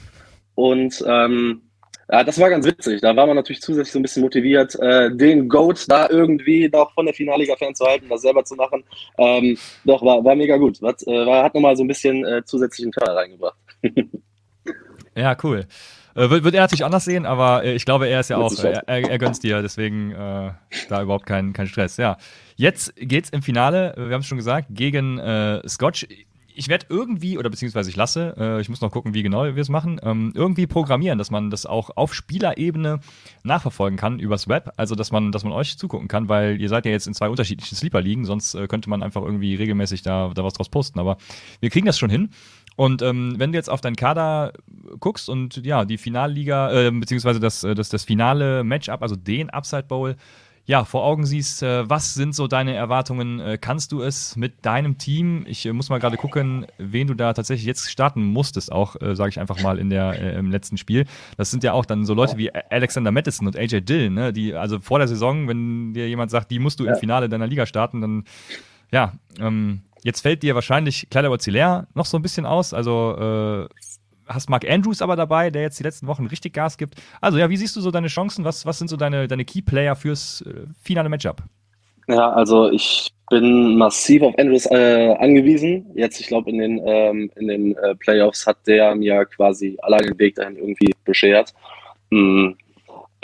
Und 0.54 1.04
ähm, 1.06 1.62
ja, 2.10 2.24
das 2.24 2.38
war 2.38 2.50
ganz 2.50 2.66
witzig. 2.66 3.00
Da 3.00 3.14
war 3.16 3.26
man 3.26 3.36
natürlich 3.36 3.62
zusätzlich 3.62 3.92
so 3.92 3.98
ein 3.98 4.02
bisschen 4.02 4.22
motiviert, 4.22 4.74
äh, 4.80 5.14
den 5.14 5.48
Goat 5.48 5.84
da 5.88 6.08
irgendwie 6.08 6.68
noch 6.68 6.92
von 6.94 7.06
der 7.06 7.14
Finalliga 7.14 7.56
fernzuhalten, 7.56 8.08
das 8.08 8.22
selber 8.22 8.44
zu 8.44 8.54
machen. 8.54 8.84
Ähm, 9.18 9.56
doch, 9.84 10.02
war, 10.02 10.24
war 10.24 10.34
mega 10.34 10.56
gut. 10.56 10.80
Hat, 10.82 11.02
äh, 11.06 11.26
war, 11.26 11.44
hat 11.44 11.54
nochmal 11.54 11.76
so 11.76 11.84
ein 11.84 11.88
bisschen 11.88 12.24
äh, 12.24 12.44
zusätzlichen 12.44 12.92
Körner 12.92 13.16
reingebracht. 13.16 13.56
ja, 15.16 15.36
cool. 15.42 15.66
Äh, 16.14 16.28
wird, 16.28 16.44
wird, 16.44 16.54
er 16.54 16.62
natürlich 16.62 16.84
anders 16.84 17.04
sehen, 17.04 17.24
aber 17.24 17.64
äh, 17.64 17.74
ich 17.74 17.84
glaube, 17.84 18.06
er 18.08 18.20
ist 18.20 18.28
ja 18.28 18.36
auch, 18.36 18.52
er, 18.62 18.86
er, 18.86 19.10
er 19.10 19.18
gönnt 19.18 19.42
dir, 19.42 19.62
deswegen 19.62 20.12
äh, 20.12 20.50
da 20.88 21.02
überhaupt 21.02 21.26
kein, 21.26 21.52
kein 21.52 21.66
Stress. 21.66 21.96
Ja, 21.96 22.18
jetzt 22.56 22.92
geht's 22.96 23.30
im 23.30 23.42
Finale, 23.42 23.94
wir 23.96 24.12
haben 24.12 24.20
es 24.20 24.26
schon 24.26 24.38
gesagt, 24.38 24.68
gegen 24.70 25.18
äh, 25.18 25.66
Scotch 25.66 26.06
ich 26.54 26.68
werde 26.68 26.86
irgendwie, 26.88 27.38
oder 27.38 27.50
beziehungsweise 27.50 27.90
ich 27.90 27.96
lasse, 27.96 28.34
äh, 28.38 28.60
ich 28.60 28.68
muss 28.68 28.80
noch 28.80 28.90
gucken, 28.90 29.14
wie 29.14 29.22
genau 29.22 29.44
wir 29.44 29.56
es 29.56 29.68
machen, 29.68 30.00
ähm, 30.02 30.32
irgendwie 30.34 30.66
programmieren, 30.66 31.18
dass 31.18 31.30
man 31.30 31.50
das 31.50 31.66
auch 31.66 31.90
auf 31.96 32.14
Spielerebene 32.14 33.00
nachverfolgen 33.42 33.98
kann 33.98 34.18
übers 34.18 34.48
Web. 34.48 34.72
Also, 34.76 34.94
dass 34.94 35.12
man, 35.12 35.32
dass 35.32 35.44
man 35.44 35.52
euch 35.52 35.78
zugucken 35.78 36.08
kann, 36.08 36.28
weil 36.28 36.60
ihr 36.60 36.68
seid 36.68 36.86
ja 36.86 36.92
jetzt 36.92 37.06
in 37.06 37.14
zwei 37.14 37.28
unterschiedlichen 37.28 37.76
Sleeper-Ligen, 37.76 38.24
sonst 38.24 38.54
äh, 38.54 38.66
könnte 38.66 38.90
man 38.90 39.02
einfach 39.02 39.22
irgendwie 39.22 39.54
regelmäßig 39.54 40.02
da, 40.02 40.30
da 40.34 40.44
was 40.44 40.54
draus 40.54 40.68
posten. 40.68 40.98
Aber 40.98 41.16
wir 41.60 41.70
kriegen 41.70 41.86
das 41.86 41.98
schon 41.98 42.10
hin. 42.10 42.30
Und 42.76 43.02
ähm, 43.02 43.34
wenn 43.36 43.52
du 43.52 43.58
jetzt 43.58 43.68
auf 43.68 43.80
deinen 43.80 43.96
Kader 43.96 44.52
guckst 44.98 45.28
und 45.28 45.64
ja, 45.64 45.84
die 45.84 45.98
Finalliga, 45.98 46.72
äh, 46.72 46.90
beziehungsweise 46.90 47.40
das, 47.40 47.64
äh, 47.64 47.74
das, 47.74 47.88
das 47.90 48.04
finale 48.04 48.64
Matchup, 48.64 49.02
also 49.02 49.16
den 49.16 49.50
Upside 49.50 49.84
Bowl, 49.84 50.16
ja, 50.64 50.84
vor 50.84 51.04
Augen 51.04 51.26
siehst, 51.26 51.62
äh, 51.62 51.88
was 51.90 52.14
sind 52.14 52.36
so 52.36 52.46
deine 52.46 52.74
Erwartungen? 52.74 53.40
Äh, 53.40 53.58
kannst 53.60 53.90
du 53.90 54.00
es 54.00 54.36
mit 54.36 54.64
deinem 54.64 54.96
Team? 54.96 55.44
Ich 55.48 55.66
äh, 55.66 55.72
muss 55.72 55.88
mal 55.88 55.98
gerade 55.98 56.16
gucken, 56.16 56.66
wen 56.78 57.08
du 57.08 57.14
da 57.14 57.32
tatsächlich 57.32 57.66
jetzt 57.66 57.90
starten 57.90 58.22
musstest, 58.22 58.70
auch, 58.70 58.96
sage 59.00 59.30
ich 59.30 59.40
einfach 59.40 59.60
mal, 59.60 59.78
in 59.78 59.90
der, 59.90 60.36
im 60.36 60.50
letzten 60.50 60.76
Spiel. 60.76 61.06
Das 61.36 61.50
sind 61.50 61.64
ja 61.64 61.72
auch 61.72 61.84
dann 61.84 62.04
so 62.04 62.14
Leute 62.14 62.36
wie 62.38 62.50
Alexander 62.54 63.10
Madison 63.10 63.46
und 63.46 63.56
AJ 63.56 63.80
Dillon, 63.82 64.14
ne? 64.14 64.32
die, 64.32 64.54
also 64.54 64.78
vor 64.80 64.98
der 64.98 65.08
Saison, 65.08 65.48
wenn 65.48 65.94
dir 65.94 66.08
jemand 66.08 66.30
sagt, 66.30 66.50
die 66.50 66.58
musst 66.58 66.78
du 66.78 66.84
ja. 66.84 66.92
im 66.92 66.98
Finale 66.98 67.28
deiner 67.28 67.46
Liga 67.46 67.66
starten, 67.66 68.00
dann, 68.00 68.24
ja, 68.90 69.12
ähm, 69.40 69.82
jetzt 70.04 70.20
fällt 70.20 70.42
dir 70.42 70.54
wahrscheinlich 70.54 71.08
Kleider 71.10 71.86
noch 71.94 72.06
so 72.06 72.18
ein 72.18 72.22
bisschen 72.22 72.46
aus. 72.46 72.72
Also, 72.72 73.68
äh, 73.68 73.74
hast 74.26 74.50
Mark 74.50 74.68
Andrews 74.68 75.02
aber 75.02 75.16
dabei, 75.16 75.50
der 75.50 75.62
jetzt 75.62 75.78
die 75.78 75.82
letzten 75.82 76.06
Wochen 76.06 76.26
richtig 76.26 76.52
Gas 76.54 76.78
gibt. 76.78 76.94
Also 77.20 77.38
ja, 77.38 77.50
wie 77.50 77.56
siehst 77.56 77.76
du 77.76 77.80
so 77.80 77.90
deine 77.90 78.08
Chancen? 78.08 78.44
Was, 78.44 78.66
was 78.66 78.78
sind 78.78 78.88
so 78.88 78.96
deine, 78.96 79.28
deine 79.28 79.44
Key-Player 79.44 79.96
fürs 79.96 80.42
äh, 80.42 80.66
finale 80.82 81.08
Matchup? 81.08 81.42
Ja, 82.08 82.30
also 82.30 82.70
ich 82.70 83.12
bin 83.30 83.76
massiv 83.76 84.22
auf 84.22 84.38
Andrews 84.38 84.66
äh, 84.66 85.14
angewiesen. 85.18 85.86
Jetzt, 85.94 86.20
ich 86.20 86.26
glaube, 86.26 86.50
in 86.50 86.58
den, 86.58 86.80
ähm, 86.84 87.30
in 87.36 87.48
den 87.48 87.76
äh, 87.76 87.94
Playoffs 87.94 88.46
hat 88.46 88.58
der 88.66 88.94
mir 88.94 89.24
quasi 89.26 89.78
allein 89.82 90.02
den 90.02 90.18
Weg 90.18 90.34
dahin 90.34 90.56
irgendwie 90.56 90.92
beschert. 91.04 91.54
Mhm. 92.10 92.56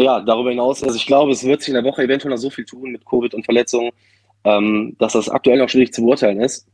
Ja, 0.00 0.20
darüber 0.20 0.50
hinaus, 0.50 0.84
also 0.84 0.94
ich 0.94 1.06
glaube, 1.06 1.32
es 1.32 1.44
wird 1.44 1.60
sich 1.60 1.70
in 1.70 1.74
der 1.74 1.82
Woche 1.82 2.04
eventuell 2.04 2.30
noch 2.30 2.38
so 2.38 2.50
viel 2.50 2.64
tun 2.64 2.92
mit 2.92 3.04
Covid 3.04 3.34
und 3.34 3.44
Verletzungen, 3.44 3.90
ähm, 4.44 4.94
dass 5.00 5.14
das 5.14 5.28
aktuell 5.28 5.58
noch 5.58 5.68
schwierig 5.68 5.92
zu 5.92 6.02
beurteilen 6.02 6.40
ist 6.40 6.68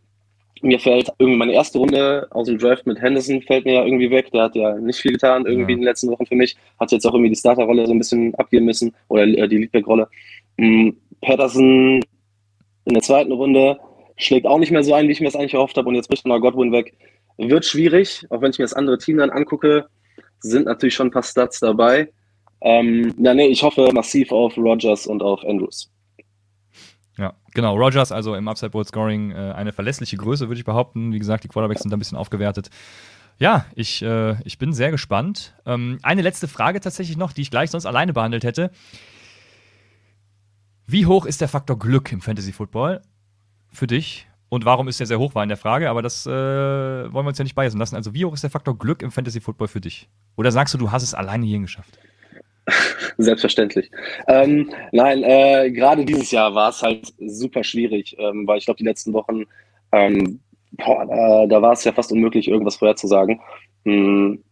mir 0.63 0.79
fällt 0.79 1.11
irgendwie 1.19 1.39
meine 1.39 1.53
erste 1.53 1.79
Runde 1.79 2.27
aus 2.31 2.47
dem 2.47 2.59
Draft 2.59 2.87
mit 2.87 3.01
Henderson 3.01 3.43
fällt 3.43 3.65
mir 3.65 3.75
ja 3.75 3.85
irgendwie 3.85 4.11
weg. 4.11 4.31
Der 4.33 4.45
hat 4.45 4.57
ja 4.57 4.75
nicht 4.79 5.01
viel 5.01 5.13
getan 5.13 5.45
irgendwie 5.47 5.73
ja. 5.73 5.77
in 5.77 5.81
den 5.81 5.85
letzten 5.85 6.11
Wochen 6.11 6.27
für 6.27 6.37
mich. 6.37 6.57
Hat 6.79 6.93
jetzt 6.93 7.07
auch 7.07 7.13
irgendwie 7.13 7.31
die 7.31 7.37
Starterrolle 7.37 7.87
so 7.87 7.93
ein 7.93 7.99
bisschen 7.99 8.35
abgeben 8.37 8.67
müssen 8.67 8.95
oder 9.09 9.25
äh, 9.25 9.49
die 9.49 9.59
Leadback-Rolle. 9.59 10.09
Mhm. 10.57 10.97
Patterson 11.21 12.01
in 12.85 12.95
der 12.95 13.03
zweiten 13.03 13.33
Runde. 13.33 13.79
Schlägt 14.17 14.47
auch 14.47 14.59
nicht 14.59 14.71
mehr 14.71 14.85
so 14.85 14.95
ein, 14.95 15.09
wie 15.09 15.13
ich 15.13 15.21
mir 15.21 15.27
das 15.27 15.37
eigentlich 15.37 15.55
erhofft 15.55 15.77
habe. 15.77 15.89
Und 15.89 15.97
jetzt 15.97 16.09
bricht 16.09 16.27
noch 16.27 16.39
Godwin 16.39 16.73
weg. 16.73 16.95
Wird 17.37 17.65
schwierig, 17.65 18.25
auch 18.31 18.41
wenn 18.41 18.51
ich 18.51 18.59
mir 18.59 18.65
das 18.65 18.75
andere 18.75 18.99
Team 18.99 19.19
dann 19.19 19.31
angucke, 19.31 19.87
sind 20.39 20.67
natürlich 20.67 20.95
schon 20.95 21.09
ein 21.09 21.13
paar 21.13 21.25
Stats 21.25 21.59
dabei. 21.59 22.13
Ähm, 22.61 23.13
ja, 23.19 23.35
nee, 23.35 23.49
ich 23.49 23.63
hoffe 23.63 23.91
massiv 23.93 24.31
auf 24.31 24.57
Rogers 24.57 25.07
und 25.07 25.23
auf 25.23 25.45
Andrews. 25.45 25.91
Ja, 27.17 27.35
genau. 27.53 27.77
Rogers, 27.77 28.13
also 28.13 28.35
im 28.35 28.49
Upside 28.49 28.71
Bowl 28.71 28.85
Scoring 28.85 29.31
äh, 29.31 29.53
eine 29.53 29.73
verlässliche 29.73 30.17
Größe, 30.17 30.49
würde 30.49 30.59
ich 30.59 30.65
behaupten. 30.65 31.13
Wie 31.13 31.19
gesagt, 31.19 31.45
die 31.45 31.49
Quarterbacks 31.49 31.83
sind 31.83 31.93
ein 31.93 31.99
bisschen 31.99 32.19
aufgewertet. 32.19 32.71
Ja, 33.39 33.67
ich, 33.75 34.03
äh, 34.03 34.41
ich 34.45 34.59
bin 34.59 34.73
sehr 34.73 34.91
gespannt. 34.91 35.55
Ähm, 35.67 35.99
eine 36.03 36.23
letzte 36.23 36.49
Frage 36.49 36.81
tatsächlich 36.81 37.17
noch, 37.17 37.33
die 37.33 37.43
ich 37.43 37.51
gleich 37.51 37.71
sonst 37.71 37.87
alleine 37.87 38.13
behandelt 38.13 38.45
hätte. 38.45 38.71
Wie 40.87 41.07
hoch 41.07 41.25
ist 41.25 41.41
der 41.41 41.49
Faktor 41.49 41.79
Glück 41.79 42.13
im 42.13 42.21
Fantasy 42.21 42.53
Football 42.53 43.01
für 43.73 43.87
dich? 43.87 44.29
Und 44.51 44.65
warum 44.65 44.87
ist 44.87 45.01
der 45.01 45.07
sehr 45.07 45.19
hoch, 45.19 45.35
war 45.35 45.43
in 45.43 45.49
der 45.49 45.59
Frage, 45.59 45.91
aber 45.91 46.03
das 46.03 46.27
äh, 46.27 46.31
wollen 46.31 47.25
wir 47.25 47.29
uns 47.29 47.39
ja 47.39 47.45
nicht 47.45 47.57
beißen 47.57 47.79
lassen. 47.79 47.97
Also, 47.97 48.15
wie 48.15 48.25
hoch 48.25 48.35
ist 48.35 48.43
der 48.45 48.51
Faktor 48.51 48.79
Glück 48.79 49.03
im 49.03 49.11
Fantasy 49.11 49.41
Football 49.41 49.67
für 49.67 49.81
dich? 49.81 50.09
Oder 50.37 50.53
sagst 50.53 50.75
du, 50.75 50.79
du 50.79 50.93
hast 50.93 51.03
es 51.03 51.15
alleine 51.15 51.45
hierhin 51.45 51.63
geschafft? 51.63 51.99
Selbstverständlich. 53.19 53.91
Ähm, 54.27 54.71
nein, 54.93 55.23
äh, 55.23 55.71
gerade 55.71 56.05
dieses 56.05 56.31
Jahr 56.31 56.55
war 56.55 56.71
es 56.71 56.83
halt 56.83 57.13
super 57.19 57.63
schwierig, 57.63 58.17
ähm, 58.19 58.47
weil 58.47 58.59
ich 58.59 58.65
glaube, 58.65 58.79
die 58.79 58.85
letzten 58.85 59.13
Wochen, 59.13 59.45
ähm, 59.93 60.41
boah, 60.73 61.07
da, 61.07 61.47
da 61.47 61.63
war 61.63 61.73
es 61.73 61.85
ja 61.85 61.93
fast 61.93 62.13
unmöglich, 62.13 62.49
irgendwas 62.49 62.77
vorherzusagen. 62.77 63.41
Hm, 63.85 64.43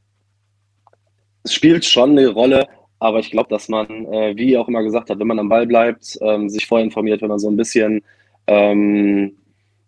es 1.45 1.55
spielt 1.55 1.85
schon 1.85 2.11
eine 2.11 2.29
Rolle, 2.29 2.69
aber 2.99 3.19
ich 3.19 3.31
glaube, 3.31 3.49
dass 3.49 3.69
man, 3.69 3.89
äh, 4.13 4.37
wie 4.37 4.57
auch 4.57 4.69
immer 4.69 4.83
gesagt 4.83 5.11
hat, 5.11 5.19
wenn 5.19 5.27
man 5.27 5.39
am 5.39 5.49
Ball 5.49 5.67
bleibt, 5.67 6.19
ähm, 6.21 6.49
sich 6.49 6.67
vorher 6.67 6.85
informiert, 6.85 7.23
wenn 7.23 7.29
man 7.29 7.39
so 7.39 7.51
ein 7.51 7.57
bisschen 7.57 8.03
ähm, 8.47 9.37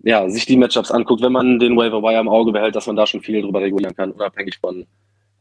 ja, 0.04 0.28
sich 0.28 0.46
die 0.46 0.56
Matchups 0.56 0.90
anguckt, 0.90 1.22
wenn 1.22 1.32
man 1.32 1.58
den 1.58 1.76
Waiver 1.76 2.02
Wire 2.02 2.20
im 2.20 2.28
Auge 2.28 2.52
behält, 2.52 2.76
dass 2.76 2.86
man 2.86 2.96
da 2.96 3.06
schon 3.06 3.22
viel 3.22 3.40
drüber 3.40 3.60
regulieren 3.60 3.96
kann, 3.96 4.12
unabhängig 4.12 4.58
von 4.58 4.86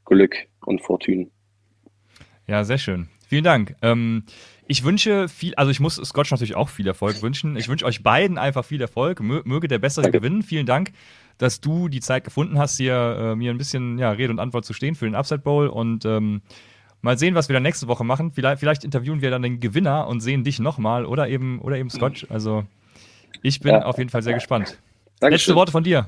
Glück 0.05 0.35
und 0.65 0.81
Fortune. 0.81 1.27
Ja, 2.47 2.63
sehr 2.63 2.77
schön. 2.77 3.07
Vielen 3.27 3.43
Dank. 3.43 3.75
Ähm, 3.81 4.23
ich 4.67 4.83
wünsche 4.83 5.27
viel, 5.27 5.55
also 5.55 5.71
ich 5.71 5.79
muss 5.79 5.95
Scotch 5.95 6.31
natürlich 6.31 6.55
auch 6.55 6.69
viel 6.69 6.87
Erfolg 6.87 7.21
wünschen. 7.21 7.57
Ich 7.57 7.67
wünsche 7.67 7.85
euch 7.85 8.03
beiden 8.03 8.37
einfach 8.37 8.63
viel 8.63 8.81
Erfolg. 8.81 9.21
Möge 9.21 9.67
der 9.67 9.79
Bessere 9.79 10.03
Danke. 10.03 10.19
gewinnen. 10.19 10.41
Vielen 10.41 10.65
Dank, 10.65 10.91
dass 11.37 11.59
du 11.59 11.89
die 11.89 11.99
Zeit 11.99 12.23
gefunden 12.23 12.59
hast, 12.59 12.77
hier 12.77 12.93
äh, 12.93 13.35
mir 13.35 13.51
ein 13.51 13.57
bisschen 13.57 13.97
ja, 13.97 14.11
Rede 14.11 14.31
und 14.31 14.39
Antwort 14.39 14.65
zu 14.65 14.73
stehen 14.73 14.95
für 14.95 15.05
den 15.05 15.15
Upside 15.15 15.39
Bowl. 15.39 15.67
Und 15.67 16.05
ähm, 16.05 16.41
mal 17.01 17.17
sehen, 17.17 17.35
was 17.35 17.49
wir 17.49 17.53
dann 17.53 17.63
nächste 17.63 17.87
Woche 17.87 18.03
machen. 18.03 18.31
Vielleicht, 18.31 18.59
vielleicht 18.59 18.83
interviewen 18.83 19.21
wir 19.21 19.31
dann 19.31 19.41
den 19.41 19.59
Gewinner 19.59 20.07
und 20.07 20.21
sehen 20.21 20.43
dich 20.43 20.59
nochmal 20.59 21.05
oder 21.05 21.27
eben, 21.27 21.59
oder 21.59 21.77
eben 21.77 21.89
Scotch. 21.89 22.27
Also 22.29 22.63
ich 23.41 23.59
bin 23.59 23.73
ja. 23.73 23.83
auf 23.83 23.97
jeden 23.97 24.09
Fall 24.09 24.21
sehr 24.21 24.33
gespannt. 24.33 24.77
Dankeschön. 25.19 25.31
Letzte 25.31 25.55
Worte 25.55 25.71
von 25.71 25.83
dir. 25.83 26.07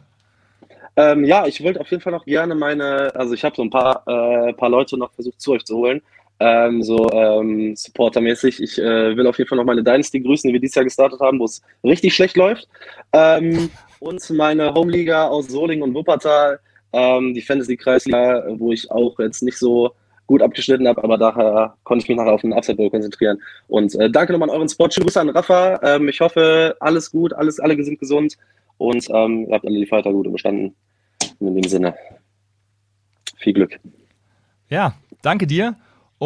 Ähm, 0.98 1.26
ja, 1.26 1.46
ich 1.46 1.62
wollte 1.62 1.82
auf 1.82 1.92
jeden 1.92 2.02
Fall 2.02 2.14
noch 2.14 2.24
gerne 2.24 2.56
meine, 2.56 3.14
also 3.16 3.34
ich 3.34 3.44
habe 3.44 3.54
so 3.54 3.64
ein 3.64 3.70
paar, 3.70 4.04
äh, 4.08 4.54
paar 4.54 4.70
Leute 4.70 4.98
noch 4.98 5.12
versucht 5.12 5.42
zu 5.42 5.52
euch 5.52 5.66
zu 5.66 5.76
holen 5.76 6.02
ähm, 6.40 6.84
so 6.84 7.10
ähm, 7.12 7.76
Supporter-mäßig. 7.76 8.62
Ich 8.62 8.78
äh, 8.78 9.16
will 9.16 9.28
auf 9.28 9.38
jeden 9.38 9.48
Fall 9.48 9.58
noch 9.58 9.66
meine 9.66 9.84
Dynasty 9.84 10.20
grüßen, 10.20 10.48
die 10.48 10.54
wir 10.54 10.60
dieses 10.60 10.76
Jahr 10.76 10.86
gestartet 10.86 11.20
haben, 11.20 11.40
wo 11.40 11.46
es 11.46 11.62
richtig 11.84 12.14
schlecht 12.14 12.36
läuft. 12.36 12.68
Ähm, 13.14 13.70
und 14.00 14.30
meine 14.32 14.74
Homeliga 14.74 15.28
aus 15.28 15.48
Solingen 15.48 15.84
und 15.84 15.94
Wuppertal, 15.94 16.60
ähm, 16.94 17.34
die 17.34 17.42
Fantasy-Kreisliga, 17.42 18.46
wo 18.58 18.72
ich 18.72 18.90
auch 18.92 19.18
jetzt 19.20 19.44
nicht 19.44 19.58
so 19.58 19.92
gut 20.28 20.42
abgeschnitten 20.42 20.88
habe, 20.88 21.04
aber 21.04 21.18
daher 21.18 21.76
konnte 21.84 22.04
ich 22.04 22.10
mich 22.10 22.18
nachher 22.18 22.34
auf 22.34 22.42
den 22.42 22.54
Upside 22.54 22.78
Bowl 22.78 22.90
konzentrieren. 22.90 23.40
Und 23.68 23.94
äh, 23.96 24.10
danke 24.10 24.34
nochmal 24.34 24.50
an 24.50 24.56
euren 24.56 24.70
Spot. 24.70 24.90
Schönen 24.90 25.06
Grüße 25.06 25.22
an 25.22 25.30
Rafa. 25.30 25.80
Ähm, 25.84 26.10
ich 26.10 26.20
hoffe, 26.20 26.76
alles 26.80 27.12
gut, 27.12 27.32
alles, 27.34 27.60
alle 27.60 27.82
sind 27.84 28.00
gesund 28.00 28.36
und 28.78 29.08
ähm, 29.10 29.46
ihr 29.48 29.54
habt 29.54 29.66
alle 29.66 29.80
die 29.80 29.86
Feiertage 29.86 30.16
gut 30.16 30.28
überstanden. 30.28 30.76
in 31.40 31.56
dem 31.56 31.64
Sinne, 31.64 31.96
viel 33.38 33.54
Glück. 33.54 33.80
Ja, 34.70 34.96
danke 35.22 35.46
dir 35.46 35.76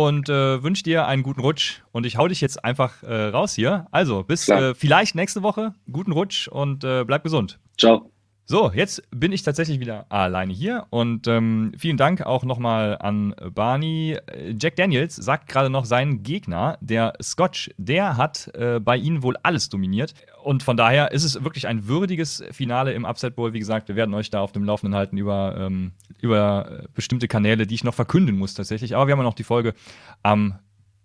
und 0.08 0.30
äh, 0.30 0.64
wünsche 0.64 0.84
dir 0.84 1.08
einen 1.08 1.24
guten 1.24 1.42
Rutsch. 1.42 1.82
Und 1.92 2.06
ich 2.06 2.18
hau 2.18 2.28
dich 2.28 2.42
jetzt 2.42 2.64
einfach 2.64 3.04
äh, 3.04 3.26
raus 3.28 3.54
hier. 3.54 3.88
Also, 3.92 4.24
bis 4.24 4.48
äh, 4.50 4.74
vielleicht 4.76 5.16
nächste 5.16 5.44
Woche. 5.44 5.74
Guten 5.92 6.12
Rutsch 6.12 6.48
und 6.48 6.84
äh, 6.84 7.04
bleib 7.06 7.24
gesund. 7.24 7.60
Ciao. 7.78 8.12
So, 8.52 8.72
jetzt 8.74 9.04
bin 9.12 9.32
ich 9.32 9.44
tatsächlich 9.44 9.80
wieder 9.80 10.08
alleine 10.10 10.52
hier 10.52 10.88
und 10.90 11.28
ähm, 11.28 11.72
vielen 11.78 11.98
Dank 11.98 12.24
auch 12.24 12.44
nochmal 12.44 12.98
an 12.98 13.36
Barney. 13.54 14.18
Jack 14.60 14.76
Daniels 14.76 15.16
sagt 15.16 15.48
gerade 15.48 15.70
noch, 15.70 15.86
sein 15.86 16.24
Gegner, 16.24 16.80
der 16.82 17.14
Scotch, 17.22 17.70
der 17.78 18.18
hat 18.18 18.50
äh, 18.56 18.80
bei 18.80 18.98
ihnen 18.98 19.22
wohl 19.22 19.38
alles 19.44 19.70
dominiert. 19.70 20.16
Und 20.44 20.64
von 20.64 20.78
daher 20.78 21.12
ist 21.12 21.26
es 21.26 21.44
wirklich 21.44 21.68
ein 21.68 21.88
würdiges 21.88 22.44
Finale 22.50 22.94
im 22.94 23.06
Upset 23.06 23.36
Bowl. 23.36 23.54
Wie 23.54 23.60
gesagt, 23.60 23.88
wir 23.88 23.96
werden 23.96 24.16
euch 24.16 24.32
da 24.32 24.42
auf 24.42 24.52
dem 24.52 24.64
Laufenden 24.64 24.98
halten 24.98 25.20
über, 25.20 25.56
ähm, 25.56 25.92
über 26.20 26.86
bestimmte 26.96 27.28
Kanäle, 27.28 27.68
die 27.68 27.76
ich 27.76 27.84
noch 27.84 27.94
verkünden 27.94 28.36
muss 28.36 28.56
tatsächlich. 28.56 28.96
Aber 28.96 29.06
wir 29.06 29.12
haben 29.12 29.20
ja 29.20 29.26
noch 29.26 29.36
die 29.36 29.44
Folge 29.44 29.76
am 30.24 30.58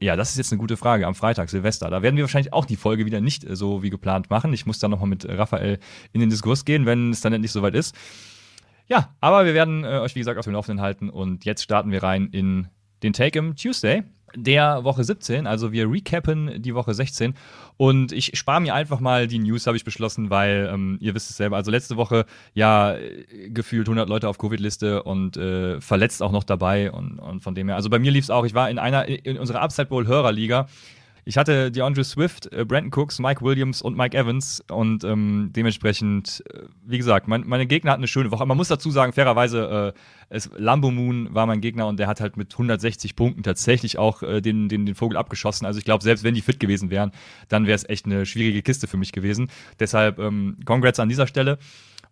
ja, 0.04 0.16
das 0.16 0.30
ist 0.30 0.36
jetzt 0.36 0.52
eine 0.52 0.60
gute 0.60 0.76
Frage. 0.76 1.06
Am 1.06 1.14
Freitag, 1.14 1.48
Silvester. 1.48 1.88
Da 1.88 2.02
werden 2.02 2.16
wir 2.16 2.24
wahrscheinlich 2.24 2.52
auch 2.52 2.66
die 2.66 2.76
Folge 2.76 3.06
wieder 3.06 3.20
nicht 3.20 3.44
äh, 3.44 3.56
so 3.56 3.82
wie 3.82 3.90
geplant 3.90 4.30
machen. 4.30 4.52
Ich 4.52 4.66
muss 4.66 4.78
dann 4.78 4.90
nochmal 4.90 5.08
mit 5.08 5.26
Raphael 5.28 5.78
in 6.12 6.20
den 6.20 6.30
Diskurs 6.30 6.64
gehen, 6.64 6.84
wenn 6.86 7.10
es 7.10 7.22
dann 7.22 7.32
endlich 7.32 7.52
soweit 7.52 7.74
ist. 7.74 7.94
Ja, 8.86 9.14
aber 9.20 9.46
wir 9.46 9.54
werden 9.54 9.82
äh, 9.84 9.98
euch, 10.00 10.14
wie 10.14 10.20
gesagt, 10.20 10.38
auf 10.38 10.44
dem 10.44 10.52
Laufenden 10.52 10.82
halten. 10.82 11.08
Und 11.08 11.46
jetzt 11.46 11.62
starten 11.62 11.90
wir 11.90 12.02
rein 12.02 12.28
in 12.32 12.68
den 13.02 13.14
Take 13.14 13.38
im 13.38 13.56
Tuesday 13.56 14.02
der 14.34 14.84
Woche 14.84 15.04
17. 15.04 15.46
Also 15.46 15.72
wir 15.72 15.90
recappen 15.90 16.62
die 16.62 16.74
Woche 16.74 16.94
16. 16.94 17.34
Und 17.76 18.12
ich 18.12 18.36
spare 18.38 18.60
mir 18.60 18.74
einfach 18.74 19.00
mal 19.00 19.26
die 19.26 19.38
News, 19.38 19.66
habe 19.66 19.76
ich 19.76 19.84
beschlossen, 19.84 20.30
weil 20.30 20.70
ähm, 20.72 20.98
ihr 21.00 21.14
wisst 21.14 21.30
es 21.30 21.36
selber. 21.36 21.56
Also 21.56 21.70
letzte 21.70 21.96
Woche 21.96 22.26
ja 22.52 22.96
gefühlt 23.48 23.88
100 23.88 24.08
Leute 24.08 24.28
auf 24.28 24.38
Covid-Liste 24.38 25.02
und 25.02 25.36
äh, 25.36 25.80
verletzt 25.80 26.22
auch 26.22 26.32
noch 26.32 26.44
dabei. 26.44 26.92
Und, 26.92 27.18
und 27.18 27.40
von 27.40 27.54
dem 27.54 27.68
her, 27.68 27.76
also 27.76 27.90
bei 27.90 27.98
mir 27.98 28.10
lief 28.10 28.24
es 28.24 28.30
auch. 28.30 28.44
Ich 28.44 28.54
war 28.54 28.70
in 28.70 28.78
einer, 28.78 29.06
in 29.06 29.38
unserer 29.38 29.60
Upside 29.60 29.86
Bowl 29.86 30.06
Hörerliga. 30.06 30.68
Ich 31.26 31.38
hatte 31.38 31.70
DeAndre 31.70 32.04
Swift, 32.04 32.52
äh, 32.52 32.64
Brandon 32.64 32.92
Cooks, 32.92 33.18
Mike 33.18 33.42
Williams 33.42 33.80
und 33.80 33.96
Mike 33.96 34.16
Evans 34.16 34.62
und 34.70 35.04
ähm, 35.04 35.50
dementsprechend, 35.56 36.44
äh, 36.52 36.64
wie 36.84 36.98
gesagt, 36.98 37.28
mein, 37.28 37.44
meine 37.46 37.66
Gegner 37.66 37.92
hatten 37.92 38.00
eine 38.00 38.08
schöne 38.08 38.30
Woche. 38.30 38.44
Man 38.44 38.56
muss 38.56 38.68
dazu 38.68 38.90
sagen, 38.90 39.14
fairerweise, 39.14 39.94
äh, 39.94 39.98
es, 40.28 40.50
Lambo 40.56 40.90
Moon 40.90 41.32
war 41.32 41.46
mein 41.46 41.62
Gegner 41.62 41.86
und 41.86 41.98
der 41.98 42.08
hat 42.08 42.20
halt 42.20 42.36
mit 42.36 42.52
160 42.52 43.16
Punkten 43.16 43.42
tatsächlich 43.42 43.96
auch 43.96 44.22
äh, 44.22 44.42
den, 44.42 44.68
den, 44.68 44.84
den 44.84 44.94
Vogel 44.94 45.16
abgeschossen. 45.16 45.64
Also 45.64 45.78
ich 45.78 45.86
glaube, 45.86 46.04
selbst 46.04 46.24
wenn 46.24 46.34
die 46.34 46.42
fit 46.42 46.60
gewesen 46.60 46.90
wären, 46.90 47.12
dann 47.48 47.66
wäre 47.66 47.76
es 47.76 47.88
echt 47.88 48.04
eine 48.04 48.26
schwierige 48.26 48.60
Kiste 48.60 48.86
für 48.86 48.98
mich 48.98 49.12
gewesen. 49.12 49.50
Deshalb 49.80 50.18
ähm, 50.18 50.58
Congrats 50.66 51.00
an 51.00 51.08
dieser 51.08 51.26
Stelle. 51.26 51.58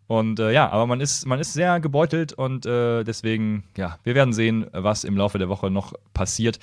Und 0.06 0.40
äh, 0.40 0.52
ja, 0.52 0.70
aber 0.70 0.86
man 0.86 1.00
ist, 1.00 1.26
man 1.26 1.38
ist 1.38 1.52
sehr 1.52 1.80
gebeutelt 1.80 2.32
und 2.32 2.66
äh, 2.66 3.04
deswegen, 3.04 3.64
ja, 3.76 3.98
wir 4.04 4.14
werden 4.14 4.32
sehen, 4.32 4.66
was 4.72 5.04
im 5.04 5.16
Laufe 5.16 5.38
der 5.38 5.48
Woche 5.48 5.70
noch 5.70 5.92
passiert. 6.12 6.58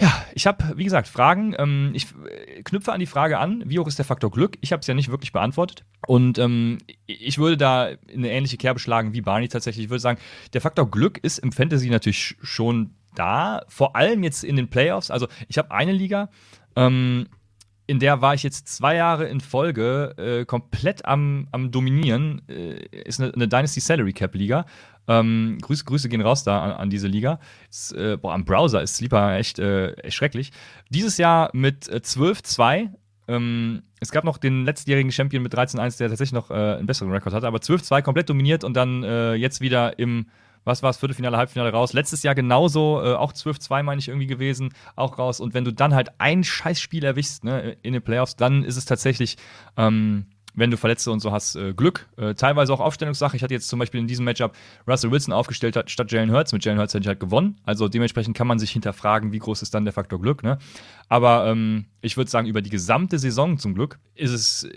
Ja, 0.00 0.24
ich 0.34 0.46
habe, 0.46 0.72
wie 0.76 0.84
gesagt, 0.84 1.08
Fragen. 1.08 1.54
Ähm, 1.58 1.90
ich 1.92 2.06
äh, 2.06 2.62
knüpfe 2.62 2.92
an 2.92 3.00
die 3.00 3.06
Frage 3.06 3.38
an, 3.38 3.62
wie 3.66 3.78
hoch 3.78 3.86
ist 3.86 3.98
der 3.98 4.06
Faktor 4.06 4.30
Glück? 4.30 4.56
Ich 4.62 4.72
habe 4.72 4.80
es 4.80 4.86
ja 4.86 4.94
nicht 4.94 5.10
wirklich 5.10 5.32
beantwortet. 5.32 5.84
Und 6.06 6.38
ähm, 6.38 6.78
ich 7.06 7.38
würde 7.38 7.58
da 7.58 7.90
eine 8.12 8.30
ähnliche 8.30 8.56
Kerbe 8.56 8.80
schlagen 8.80 9.12
wie 9.12 9.20
Barney 9.20 9.48
tatsächlich. 9.48 9.84
Ich 9.84 9.90
würde 9.90 10.00
sagen, 10.00 10.18
der 10.54 10.62
Faktor 10.62 10.90
Glück 10.90 11.18
ist 11.18 11.38
im 11.38 11.52
Fantasy 11.52 11.90
natürlich 11.90 12.36
schon 12.42 12.94
da. 13.14 13.62
Vor 13.68 13.94
allem 13.94 14.22
jetzt 14.22 14.42
in 14.42 14.56
den 14.56 14.68
Playoffs. 14.68 15.10
Also 15.10 15.28
ich 15.48 15.58
habe 15.58 15.70
eine 15.70 15.92
Liga, 15.92 16.30
ähm, 16.76 17.28
in 17.90 17.98
der 17.98 18.22
war 18.22 18.34
ich 18.34 18.44
jetzt 18.44 18.68
zwei 18.68 18.94
Jahre 18.94 19.26
in 19.26 19.40
Folge 19.40 20.14
äh, 20.16 20.44
komplett 20.44 21.04
am, 21.06 21.48
am 21.50 21.72
Dominieren. 21.72 22.40
Äh, 22.48 22.86
ist 23.02 23.20
eine, 23.20 23.34
eine 23.34 23.48
Dynasty 23.48 23.80
Salary 23.80 24.12
Cap 24.12 24.36
Liga. 24.36 24.64
Ähm, 25.08 25.58
Grüße, 25.60 25.84
Grüße 25.84 26.08
gehen 26.08 26.20
raus 26.20 26.44
da 26.44 26.62
an, 26.62 26.70
an 26.70 26.90
diese 26.90 27.08
Liga. 27.08 27.40
Ist, 27.68 27.92
äh, 27.94 28.16
boah, 28.16 28.32
am 28.32 28.44
Browser 28.44 28.80
ist 28.80 28.94
Sleeper 28.94 29.36
echt, 29.36 29.58
äh, 29.58 29.90
echt 29.94 30.14
schrecklich. 30.14 30.52
Dieses 30.88 31.18
Jahr 31.18 31.50
mit 31.52 31.88
äh, 31.88 31.96
12-2. 31.96 32.90
Ähm, 33.26 33.82
es 33.98 34.12
gab 34.12 34.22
noch 34.22 34.38
den 34.38 34.64
letztjährigen 34.64 35.10
Champion 35.10 35.42
mit 35.42 35.52
13-1, 35.52 35.98
der 35.98 36.10
tatsächlich 36.10 36.32
noch 36.32 36.52
äh, 36.52 36.54
einen 36.54 36.86
besseren 36.86 37.10
Rekord 37.10 37.34
hatte, 37.34 37.48
aber 37.48 37.58
12-2 37.58 38.02
komplett 38.02 38.28
dominiert 38.28 38.62
und 38.62 38.74
dann 38.74 39.02
äh, 39.02 39.34
jetzt 39.34 39.60
wieder 39.60 39.98
im 39.98 40.26
was 40.64 40.82
war 40.82 40.90
es, 40.90 40.98
Viertelfinale, 40.98 41.36
Halbfinale 41.36 41.70
raus. 41.72 41.92
Letztes 41.92 42.22
Jahr 42.22 42.34
genauso, 42.34 43.02
äh, 43.02 43.14
auch 43.14 43.32
12-2 43.32 43.82
meine 43.82 43.98
ich 43.98 44.08
irgendwie 44.08 44.26
gewesen, 44.26 44.74
auch 44.96 45.18
raus. 45.18 45.40
Und 45.40 45.54
wenn 45.54 45.64
du 45.64 45.72
dann 45.72 45.94
halt 45.94 46.10
ein 46.18 46.44
Scheißspiel 46.44 47.04
erwischst 47.04 47.44
ne, 47.44 47.76
in 47.82 47.92
den 47.92 48.02
Playoffs, 48.02 48.36
dann 48.36 48.64
ist 48.64 48.76
es 48.76 48.84
tatsächlich 48.84 49.36
ähm, 49.76 50.26
wenn 50.54 50.70
du 50.70 50.76
Verletzte 50.76 51.10
und 51.10 51.20
so 51.20 51.32
hast, 51.32 51.56
äh, 51.56 51.72
Glück. 51.74 52.08
Äh, 52.16 52.34
teilweise 52.34 52.72
auch 52.72 52.80
Aufstellungssache. 52.80 53.36
Ich 53.36 53.42
hatte 53.42 53.54
jetzt 53.54 53.68
zum 53.68 53.78
Beispiel 53.78 54.00
in 54.00 54.06
diesem 54.06 54.24
Matchup 54.24 54.54
Russell 54.86 55.10
Wilson 55.10 55.32
aufgestellt 55.32 55.76
hat, 55.76 55.90
statt 55.90 56.10
Jalen 56.12 56.32
Hurts. 56.32 56.52
Mit 56.52 56.64
Jalen 56.64 56.78
Hurts 56.78 56.94
hätte 56.94 57.02
ich 57.02 57.08
halt 57.08 57.20
gewonnen. 57.20 57.58
Also 57.64 57.88
dementsprechend 57.88 58.36
kann 58.36 58.46
man 58.46 58.58
sich 58.58 58.70
hinterfragen, 58.70 59.32
wie 59.32 59.38
groß 59.38 59.62
ist 59.62 59.74
dann 59.74 59.84
der 59.84 59.92
Faktor 59.92 60.20
Glück. 60.20 60.42
Ne? 60.42 60.58
Aber 61.08 61.46
ähm, 61.46 61.86
ich 62.02 62.16
würde 62.16 62.30
sagen, 62.30 62.46
über 62.46 62.62
die 62.62 62.70
gesamte 62.70 63.18
Saison 63.18 63.58
zum 63.58 63.74
Glück 63.74 63.98
ist 64.14 64.30
es 64.30 64.68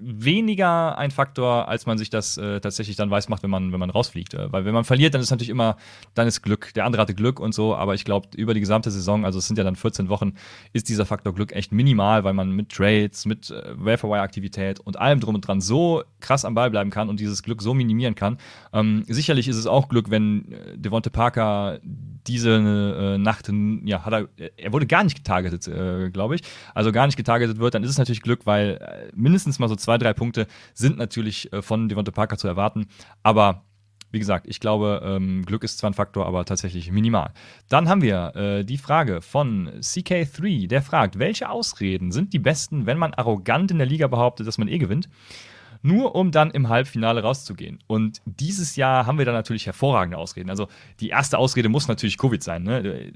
weniger 0.00 0.96
ein 0.96 1.10
Faktor, 1.10 1.68
als 1.68 1.86
man 1.86 1.98
sich 1.98 2.10
das 2.10 2.36
äh, 2.38 2.60
tatsächlich 2.60 2.96
dann 2.96 3.10
weiß 3.10 3.28
macht, 3.28 3.42
wenn 3.42 3.50
man, 3.50 3.72
wenn 3.72 3.80
man 3.80 3.90
rausfliegt. 3.90 4.34
Äh, 4.34 4.52
weil 4.52 4.64
wenn 4.64 4.74
man 4.74 4.84
verliert, 4.84 5.14
dann 5.14 5.20
ist 5.20 5.30
natürlich 5.30 5.50
immer, 5.50 5.76
dann 6.14 6.26
ist 6.26 6.42
Glück. 6.42 6.72
Der 6.74 6.84
andere 6.84 7.02
hatte 7.02 7.14
Glück 7.14 7.40
und 7.40 7.52
so, 7.52 7.74
aber 7.74 7.94
ich 7.94 8.04
glaube, 8.04 8.28
über 8.36 8.54
die 8.54 8.60
gesamte 8.60 8.90
Saison, 8.90 9.24
also 9.24 9.38
es 9.38 9.46
sind 9.46 9.58
ja 9.58 9.64
dann 9.64 9.76
14 9.76 10.08
Wochen, 10.08 10.34
ist 10.72 10.88
dieser 10.88 11.06
Faktor 11.06 11.34
Glück 11.34 11.52
echt 11.52 11.72
minimal, 11.72 12.24
weil 12.24 12.34
man 12.34 12.50
mit 12.52 12.70
Trades, 12.70 13.26
mit 13.26 13.50
äh, 13.50 13.74
Welfare-Aktivität 13.76 14.80
und 14.80 14.98
allem 14.98 15.19
drum 15.20 15.34
und 15.34 15.46
dran 15.46 15.60
so 15.60 16.02
krass 16.20 16.44
am 16.44 16.54
Ball 16.54 16.70
bleiben 16.70 16.90
kann 16.90 17.08
und 17.08 17.20
dieses 17.20 17.42
Glück 17.42 17.62
so 17.62 17.74
minimieren 17.74 18.14
kann. 18.14 18.38
Ähm, 18.72 19.04
sicherlich 19.08 19.48
ist 19.48 19.56
es 19.56 19.66
auch 19.66 19.88
Glück, 19.88 20.10
wenn 20.10 20.52
äh, 20.52 20.78
Devonte 20.78 21.10
Parker 21.10 21.80
diese 22.26 22.50
äh, 22.50 23.18
Nacht, 23.18 23.50
ja, 23.84 24.04
hat 24.04 24.12
er, 24.12 24.28
er 24.56 24.72
wurde 24.72 24.86
gar 24.86 25.04
nicht 25.04 25.16
getargetet, 25.16 25.66
äh, 25.68 26.10
glaube 26.10 26.34
ich. 26.34 26.42
Also 26.74 26.92
gar 26.92 27.06
nicht 27.06 27.16
getargetet 27.16 27.58
wird, 27.58 27.74
dann 27.74 27.82
ist 27.82 27.90
es 27.90 27.98
natürlich 27.98 28.22
Glück, 28.22 28.46
weil 28.46 28.78
äh, 28.80 29.10
mindestens 29.14 29.58
mal 29.58 29.68
so 29.68 29.76
zwei, 29.76 29.98
drei 29.98 30.12
Punkte 30.12 30.46
sind 30.74 30.98
natürlich 30.98 31.52
äh, 31.52 31.62
von 31.62 31.88
Devonte 31.88 32.12
Parker 32.12 32.36
zu 32.36 32.48
erwarten. 32.48 32.86
Aber 33.22 33.64
wie 34.10 34.18
gesagt, 34.18 34.46
ich 34.48 34.60
glaube, 34.60 35.02
ähm, 35.04 35.44
Glück 35.44 35.64
ist 35.64 35.78
zwar 35.78 35.90
ein 35.90 35.94
Faktor, 35.94 36.26
aber 36.26 36.44
tatsächlich 36.44 36.90
minimal. 36.90 37.32
Dann 37.68 37.88
haben 37.88 38.02
wir 38.02 38.34
äh, 38.34 38.64
die 38.64 38.78
Frage 38.78 39.22
von 39.22 39.70
CK3, 39.80 40.68
der 40.68 40.82
fragt, 40.82 41.18
welche 41.18 41.48
Ausreden 41.50 42.12
sind 42.12 42.32
die 42.32 42.38
besten, 42.38 42.86
wenn 42.86 42.98
man 42.98 43.14
arrogant 43.14 43.70
in 43.70 43.78
der 43.78 43.86
Liga 43.86 44.06
behauptet, 44.06 44.46
dass 44.46 44.58
man 44.58 44.68
eh 44.68 44.78
gewinnt? 44.78 45.08
nur 45.82 46.14
um 46.14 46.30
dann 46.30 46.50
im 46.50 46.68
Halbfinale 46.68 47.22
rauszugehen. 47.22 47.78
Und 47.86 48.20
dieses 48.24 48.76
Jahr 48.76 49.06
haben 49.06 49.18
wir 49.18 49.24
da 49.24 49.32
natürlich 49.32 49.66
hervorragende 49.66 50.18
Ausreden. 50.18 50.50
Also 50.50 50.68
die 51.00 51.08
erste 51.08 51.38
Ausrede 51.38 51.68
muss 51.68 51.88
natürlich 51.88 52.18
Covid 52.18 52.42
sein. 52.42 52.62
Ne? 52.64 53.10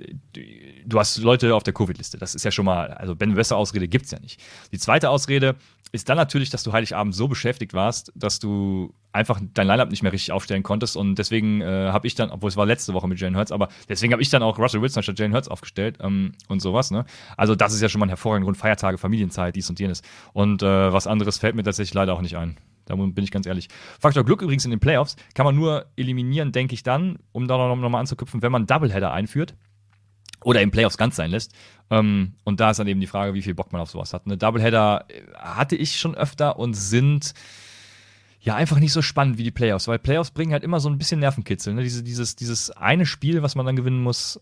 Du 0.86 0.98
hast 0.98 1.18
Leute 1.18 1.54
auf 1.54 1.62
der 1.62 1.74
Covid-Liste. 1.74 2.18
Das 2.18 2.34
ist 2.34 2.44
ja 2.44 2.50
schon 2.50 2.64
mal, 2.64 2.88
also 2.92 3.14
Ben 3.14 3.36
Wesser 3.36 3.56
Ausrede 3.56 3.88
gibt 3.88 4.06
es 4.06 4.10
ja 4.12 4.20
nicht. 4.20 4.40
Die 4.72 4.78
zweite 4.78 5.10
Ausrede 5.10 5.56
ist 5.92 6.08
dann 6.08 6.16
natürlich, 6.16 6.50
dass 6.50 6.62
du 6.62 6.72
Heiligabend 6.72 7.14
so 7.14 7.28
beschäftigt 7.28 7.74
warst, 7.74 8.12
dass 8.14 8.38
du 8.38 8.94
einfach 9.14 9.40
dein 9.54 9.66
Lineup 9.66 9.90
nicht 9.90 10.02
mehr 10.02 10.12
richtig 10.12 10.32
aufstellen 10.32 10.62
konntest. 10.62 10.96
Und 10.96 11.14
deswegen 11.16 11.60
äh, 11.60 11.90
habe 11.90 12.06
ich 12.06 12.14
dann, 12.14 12.30
obwohl 12.30 12.48
es 12.48 12.56
war 12.56 12.66
letzte 12.66 12.92
Woche 12.94 13.08
mit 13.08 13.20
Jalen 13.20 13.36
Hurts, 13.36 13.52
aber 13.52 13.68
deswegen 13.88 14.12
habe 14.12 14.22
ich 14.22 14.28
dann 14.28 14.42
auch 14.42 14.58
Russell 14.58 14.82
Wilson 14.82 15.02
statt 15.02 15.18
Jalen 15.18 15.32
Hurts 15.32 15.48
aufgestellt 15.48 15.98
ähm, 16.00 16.32
und 16.48 16.60
sowas. 16.60 16.90
Ne? 16.90 17.04
Also 17.36 17.54
das 17.54 17.72
ist 17.72 17.80
ja 17.80 17.88
schon 17.88 18.00
mal 18.00 18.06
ein 18.06 18.10
hervorragender 18.10 18.46
Grund. 18.46 18.58
Feiertage, 18.58 18.98
Familienzeit, 18.98 19.54
dies 19.56 19.70
und 19.70 19.78
jenes. 19.78 20.02
Und 20.32 20.62
äh, 20.62 20.92
was 20.92 21.06
anderes 21.06 21.38
fällt 21.38 21.54
mir 21.54 21.62
tatsächlich 21.62 21.94
leider 21.94 22.14
auch 22.14 22.20
nicht 22.20 22.36
ein. 22.36 22.56
Da 22.86 22.96
bin 22.96 23.24
ich 23.24 23.30
ganz 23.30 23.46
ehrlich. 23.46 23.68
Faktor 23.98 24.24
Glück 24.24 24.42
übrigens 24.42 24.64
in 24.64 24.70
den 24.70 24.80
Playoffs 24.80 25.16
kann 25.34 25.46
man 25.46 25.54
nur 25.54 25.86
eliminieren, 25.96 26.52
denke 26.52 26.74
ich 26.74 26.82
dann, 26.82 27.18
um 27.32 27.48
da 27.48 27.56
nochmal 27.56 27.90
noch 27.90 27.98
anzuknüpfen, 27.98 28.42
wenn 28.42 28.52
man 28.52 28.66
Doubleheader 28.66 29.12
einführt 29.12 29.54
oder 30.42 30.60
im 30.60 30.70
Playoffs 30.70 30.98
ganz 30.98 31.16
sein 31.16 31.30
lässt. 31.30 31.54
Ähm, 31.90 32.34
und 32.44 32.60
da 32.60 32.70
ist 32.70 32.78
dann 32.78 32.86
eben 32.86 33.00
die 33.00 33.06
Frage, 33.06 33.34
wie 33.34 33.42
viel 33.42 33.54
Bock 33.54 33.72
man 33.72 33.80
auf 33.80 33.90
sowas 33.90 34.12
hat. 34.12 34.26
Eine 34.26 34.36
Doubleheader 34.36 35.06
äh, 35.08 35.22
hatte 35.36 35.76
ich 35.76 35.98
schon 35.98 36.14
öfter 36.14 36.58
und 36.58 36.74
sind 36.74 37.32
ja 38.44 38.54
einfach 38.54 38.78
nicht 38.78 38.92
so 38.92 39.00
spannend 39.00 39.38
wie 39.38 39.42
die 39.42 39.50
Playoffs, 39.50 39.88
weil 39.88 39.98
Playoffs 39.98 40.30
bringen 40.30 40.52
halt 40.52 40.64
immer 40.64 40.78
so 40.78 40.90
ein 40.90 40.98
bisschen 40.98 41.20
Nervenkitzel. 41.20 41.72
Ne? 41.72 41.82
Diese, 41.82 42.02
dieses, 42.02 42.36
dieses 42.36 42.70
eine 42.70 43.06
Spiel, 43.06 43.42
was 43.42 43.54
man 43.54 43.64
dann 43.64 43.74
gewinnen 43.74 44.02
muss, 44.02 44.38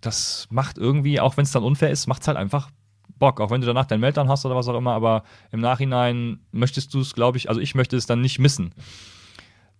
das 0.00 0.48
macht 0.50 0.78
irgendwie, 0.78 1.20
auch 1.20 1.36
wenn 1.36 1.44
es 1.44 1.52
dann 1.52 1.62
unfair 1.62 1.90
ist, 1.90 2.06
macht 2.06 2.22
es 2.22 2.28
halt 2.28 2.38
einfach 2.38 2.70
Bock, 3.18 3.40
auch 3.40 3.50
wenn 3.50 3.60
du 3.60 3.66
danach 3.66 3.84
deinen 3.84 4.00
Meltdown 4.00 4.30
hast 4.30 4.46
oder 4.46 4.56
was 4.56 4.68
auch 4.68 4.76
immer, 4.76 4.94
aber 4.94 5.22
im 5.52 5.60
Nachhinein 5.60 6.40
möchtest 6.50 6.94
du 6.94 7.00
es, 7.00 7.14
glaube 7.14 7.36
ich, 7.36 7.50
also 7.50 7.60
ich 7.60 7.74
möchte 7.74 7.94
es 7.94 8.06
dann 8.06 8.22
nicht 8.22 8.38
missen. 8.38 8.74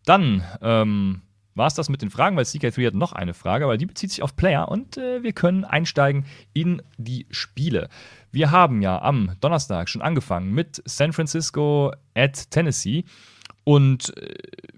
Dann 0.05 0.45
ähm, 0.61 1.23
war 1.55 1.67
es 1.67 1.75
das 1.75 1.88
mit 1.88 2.02
den 2.02 2.11
Fragen, 2.11 2.37
weil 2.37 2.45
CK3 2.45 2.88
hat 2.88 2.95
noch 2.95 3.12
eine 3.12 3.33
Frage, 3.33 3.64
aber 3.64 3.79
die 3.79 3.87
bezieht 3.87 4.11
sich 4.11 4.23
auf 4.23 4.37
Player 4.37 4.69
und 4.69 4.99
äh, 4.99 5.23
wir 5.23 5.33
können 5.33 5.64
einsteigen 5.64 6.26
in 6.52 6.83
die 6.99 7.26
Spiele. 7.31 7.88
Wir 8.31 8.50
haben 8.50 8.83
ja 8.83 9.00
am 9.00 9.35
Donnerstag 9.41 9.88
schon 9.88 10.02
angefangen 10.02 10.52
mit 10.52 10.83
San 10.85 11.14
Francisco 11.14 11.93
at 12.14 12.50
Tennessee 12.50 13.05
und 13.64 14.16
äh, 14.16 14.35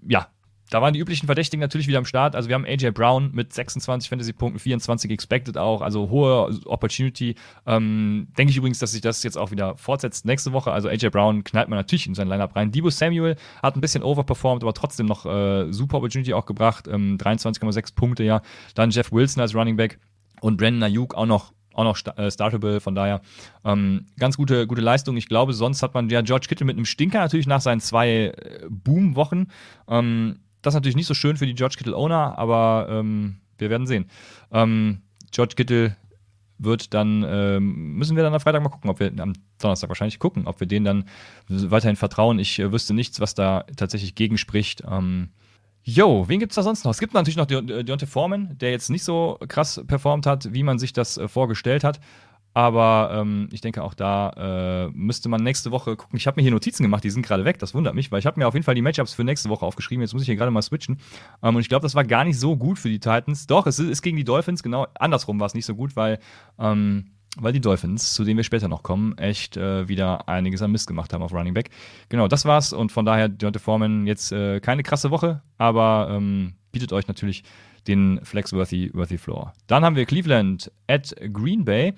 ja, 0.07 0.27
da 0.71 0.81
waren 0.81 0.93
die 0.93 0.99
üblichen 0.99 1.27
Verdächtigen 1.27 1.61
natürlich 1.61 1.87
wieder 1.87 1.99
am 1.99 2.05
Start. 2.05 2.35
Also 2.35 2.49
wir 2.49 2.55
haben 2.55 2.65
AJ 2.65 2.91
Brown 2.91 3.31
mit 3.33 3.53
26 3.53 4.09
Fantasy-Punkten, 4.09 4.59
24 4.59 5.11
expected 5.11 5.57
auch, 5.57 5.81
also 5.81 6.09
hohe 6.09 6.59
Opportunity. 6.65 7.35
Ähm, 7.67 8.27
Denke 8.37 8.51
ich 8.51 8.57
übrigens, 8.57 8.79
dass 8.79 8.91
sich 8.91 9.01
das 9.01 9.21
jetzt 9.21 9.37
auch 9.37 9.51
wieder 9.51 9.77
fortsetzt 9.77 10.25
nächste 10.25 10.53
Woche. 10.53 10.71
Also 10.71 10.89
AJ 10.89 11.09
Brown 11.09 11.43
knallt 11.43 11.69
man 11.69 11.77
natürlich 11.77 12.07
in 12.07 12.15
sein 12.15 12.27
Lineup 12.27 12.55
rein. 12.55 12.71
Debo 12.71 12.89
Samuel 12.89 13.35
hat 13.61 13.75
ein 13.77 13.81
bisschen 13.81 14.03
overperformed, 14.03 14.63
aber 14.63 14.73
trotzdem 14.73 15.05
noch 15.05 15.25
äh, 15.25 15.71
super 15.71 15.97
Opportunity 15.97 16.33
auch 16.33 16.47
gebracht. 16.47 16.87
Ähm, 16.87 17.17
23,6 17.17 17.93
Punkte, 17.95 18.23
ja. 18.23 18.41
Dann 18.73 18.89
Jeff 18.89 19.11
Wilson 19.11 19.41
als 19.41 19.53
Running 19.53 19.77
Back 19.77 19.99
und 20.41 20.57
Brandon 20.57 20.83
Ayuk 20.83 21.13
auch 21.13 21.27
noch 21.27 21.53
auch 21.75 21.83
noch 21.83 22.17
äh, 22.17 22.31
startable, 22.31 22.79
von 22.79 22.95
daher 22.95 23.21
ähm, 23.63 24.07
ganz 24.17 24.37
gute, 24.37 24.67
gute 24.67 24.81
Leistung. 24.81 25.17
Ich 25.17 25.27
glaube, 25.27 25.53
sonst 25.53 25.83
hat 25.83 25.93
man 25.93 26.09
ja 26.09 26.21
George 26.21 26.47
Kittle 26.47 26.65
mit 26.65 26.77
einem 26.77 26.85
Stinker 26.85 27.19
natürlich 27.19 27.47
nach 27.47 27.61
seinen 27.61 27.81
zwei 27.81 28.33
äh, 28.35 28.65
Boom-Wochen. 28.69 29.47
Ähm, 29.87 30.39
das 30.61 30.73
ist 30.73 30.75
natürlich 30.75 30.95
nicht 30.95 31.07
so 31.07 31.13
schön 31.13 31.37
für 31.37 31.45
die 31.45 31.53
George 31.53 31.75
Kittle-Owner, 31.77 32.37
aber 32.37 32.87
ähm, 32.89 33.37
wir 33.57 33.69
werden 33.69 33.87
sehen. 33.87 34.05
Ähm, 34.51 35.01
George 35.31 35.55
Kittle 35.55 35.95
wird 36.57 36.93
dann, 36.93 37.25
ähm, 37.27 37.95
müssen 37.95 38.15
wir 38.15 38.23
dann 38.23 38.33
am 38.33 38.39
Freitag 38.39 38.63
mal 38.63 38.69
gucken, 38.69 38.89
ob 38.89 38.99
wir, 38.99 39.11
am 39.19 39.33
Donnerstag 39.59 39.89
wahrscheinlich 39.89 40.19
gucken, 40.19 40.47
ob 40.47 40.59
wir 40.59 40.67
denen 40.67 40.85
dann 40.85 41.05
weiterhin 41.47 41.97
vertrauen. 41.97 42.39
Ich 42.39 42.59
äh, 42.59 42.71
wüsste 42.71 42.93
nichts, 42.93 43.19
was 43.19 43.35
da 43.35 43.65
tatsächlich 43.75 44.15
gegenspricht. 44.15 44.83
Ähm, 44.89 45.29
Jo, 45.87 46.27
wen 46.27 46.39
gibt 46.39 46.51
es 46.51 46.55
da 46.55 46.63
sonst 46.63 46.83
noch? 46.83 46.89
Es 46.89 46.99
gibt 46.99 47.13
natürlich 47.13 47.37
noch 47.37 47.45
Deontay 47.45 48.07
Foreman, 48.07 48.57
der 48.57 48.71
jetzt 48.71 48.89
nicht 48.89 49.03
so 49.03 49.37
krass 49.47 49.79
performt 49.85 50.25
hat, 50.25 50.51
wie 50.51 50.63
man 50.63 50.79
sich 50.79 50.93
das 50.93 51.19
äh, 51.19 51.27
vorgestellt 51.27 51.83
hat. 51.83 51.99
Aber 52.55 53.11
ähm, 53.13 53.49
ich 53.51 53.61
denke, 53.61 53.83
auch 53.83 53.93
da 53.93 54.87
äh, 54.87 54.89
müsste 54.95 55.29
man 55.29 55.43
nächste 55.43 55.69
Woche 55.69 55.95
gucken. 55.95 56.17
Ich 56.17 56.25
habe 56.25 56.37
mir 56.37 56.41
hier 56.41 56.51
Notizen 56.51 56.81
gemacht, 56.81 57.03
die 57.03 57.11
sind 57.11 57.23
gerade 57.23 57.45
weg. 57.45 57.59
Das 57.59 57.75
wundert 57.75 57.93
mich, 57.93 58.11
weil 58.11 58.17
ich 58.17 58.25
habe 58.25 58.39
mir 58.39 58.47
auf 58.47 58.55
jeden 58.55 58.63
Fall 58.63 58.73
die 58.73 58.81
Matchups 58.81 59.13
für 59.13 59.23
nächste 59.23 59.49
Woche 59.49 59.63
aufgeschrieben. 59.63 60.01
Jetzt 60.01 60.13
muss 60.13 60.23
ich 60.23 60.25
hier 60.25 60.37
gerade 60.37 60.49
mal 60.49 60.63
switchen. 60.63 60.97
Ähm, 61.43 61.55
und 61.55 61.61
ich 61.61 61.69
glaube, 61.69 61.83
das 61.83 61.93
war 61.93 62.03
gar 62.03 62.23
nicht 62.23 62.39
so 62.39 62.57
gut 62.57 62.79
für 62.79 62.89
die 62.89 62.99
Titans. 62.99 63.45
Doch, 63.45 63.67
es 63.67 63.77
ist 63.77 64.01
gegen 64.01 64.17
die 64.17 64.23
Dolphins. 64.23 64.63
Genau 64.63 64.87
andersrum 64.95 65.39
war 65.39 65.45
es 65.45 65.53
nicht 65.53 65.67
so 65.67 65.75
gut, 65.75 65.95
weil, 65.95 66.17
ähm, 66.57 67.11
weil 67.37 67.53
die 67.53 67.61
Dolphins, 67.61 68.13
zu 68.13 68.23
denen 68.23 68.37
wir 68.37 68.43
später 68.43 68.67
noch 68.67 68.83
kommen, 68.83 69.17
echt 69.17 69.57
äh, 69.57 69.87
wieder 69.87 70.27
einiges 70.27 70.61
an 70.61 70.71
Mist 70.71 70.87
gemacht 70.87 71.13
haben 71.13 71.21
auf 71.21 71.33
Running 71.33 71.53
Back. 71.53 71.69
Genau, 72.09 72.27
das 72.27 72.45
war's. 72.45 72.73
Und 72.73 72.91
von 72.91 73.05
daher, 73.05 73.29
Deontay 73.29 73.59
Foreman 73.59 74.07
jetzt 74.07 74.31
äh, 74.31 74.59
keine 74.59 74.83
krasse 74.83 75.11
Woche, 75.11 75.41
aber 75.57 76.09
ähm, 76.11 76.53
bietet 76.71 76.93
euch 76.93 77.07
natürlich 77.07 77.43
den 77.87 78.19
Flexworthy 78.23 78.91
Worthy 78.93 79.17
Floor. 79.17 79.53
Dann 79.67 79.83
haben 79.83 79.95
wir 79.95 80.05
Cleveland 80.05 80.71
at 80.87 81.15
Green 81.31 81.65
Bay. 81.65 81.93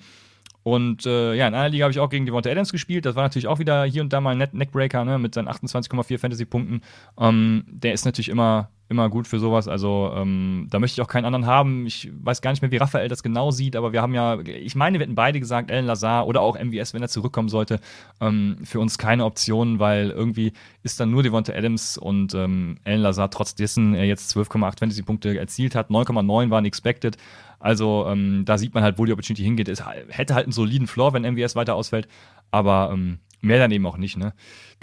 Und 0.62 1.06
äh, 1.06 1.34
ja, 1.34 1.48
in 1.48 1.54
einer 1.54 1.70
Liga 1.70 1.84
habe 1.84 1.92
ich 1.92 1.98
auch 1.98 2.10
gegen 2.10 2.26
Devonta 2.26 2.50
Adams 2.50 2.72
gespielt. 2.72 3.06
Das 3.06 3.16
war 3.16 3.22
natürlich 3.22 3.46
auch 3.46 3.58
wieder 3.58 3.84
hier 3.84 4.02
und 4.02 4.12
da 4.12 4.20
mal 4.20 4.38
ein 4.38 4.48
Neckbreaker 4.52 5.04
ne, 5.04 5.18
mit 5.18 5.34
seinen 5.34 5.48
28,4 5.48 6.18
Fantasy-Punkten. 6.18 6.82
Ähm, 7.18 7.64
der 7.68 7.94
ist 7.94 8.04
natürlich 8.04 8.28
immer, 8.28 8.68
immer 8.88 9.10
gut 9.10 9.26
für 9.26 9.38
sowas. 9.38 9.68
Also 9.68 10.12
ähm, 10.14 10.66
da 10.70 10.78
möchte 10.78 11.00
ich 11.00 11.04
auch 11.04 11.10
keinen 11.10 11.26
anderen 11.26 11.46
haben. 11.46 11.86
Ich 11.86 12.10
weiß 12.22 12.40
gar 12.40 12.52
nicht 12.52 12.62
mehr, 12.62 12.70
wie 12.70 12.78
Raphael 12.78 13.08
das 13.08 13.22
genau 13.22 13.50
sieht, 13.50 13.76
aber 13.76 13.92
wir 13.92 14.00
haben 14.00 14.14
ja, 14.14 14.40
ich 14.40 14.74
meine, 14.76 14.98
wir 14.98 15.04
hätten 15.04 15.14
beide 15.14 15.40
gesagt, 15.40 15.70
Alan 15.70 15.84
Lazar 15.84 16.26
oder 16.26 16.40
auch 16.40 16.58
MVS, 16.58 16.94
wenn 16.94 17.02
er 17.02 17.08
zurückkommen 17.08 17.48
sollte, 17.48 17.80
ähm, 18.20 18.58
für 18.64 18.80
uns 18.80 18.96
keine 18.96 19.24
Option, 19.24 19.78
weil 19.78 20.10
irgendwie 20.10 20.52
ist 20.82 20.98
dann 21.00 21.10
nur 21.10 21.22
Devonta 21.22 21.52
Adams 21.52 21.98
und 21.98 22.34
ähm, 22.34 22.78
Alan 22.84 23.00
Lazar, 23.00 23.30
trotz 23.30 23.54
dessen 23.54 23.94
er 23.94 24.04
jetzt 24.04 24.34
12,8 24.34 24.78
Fantasy-Punkte 24.78 25.38
erzielt 25.38 25.74
hat, 25.74 25.90
9,9 25.90 26.50
waren 26.50 26.64
expected. 26.64 27.18
Also 27.60 28.06
ähm, 28.08 28.44
da 28.44 28.56
sieht 28.56 28.72
man 28.72 28.82
halt, 28.82 28.98
wo 28.98 29.04
die 29.04 29.12
Opportunity 29.12 29.42
hingeht. 29.42 29.68
Es 29.68 29.82
hätte 30.08 30.34
halt 30.34 30.46
einen 30.46 30.52
soliden 30.52 30.86
Floor, 30.86 31.12
wenn 31.12 31.22
MWS 31.22 31.56
weiter 31.56 31.74
ausfällt, 31.74 32.08
aber 32.50 32.90
ähm, 32.92 33.18
mehr 33.40 33.58
dann 33.58 33.70
eben 33.70 33.84
auch 33.86 33.98
nicht. 33.98 34.16
Ne? 34.16 34.32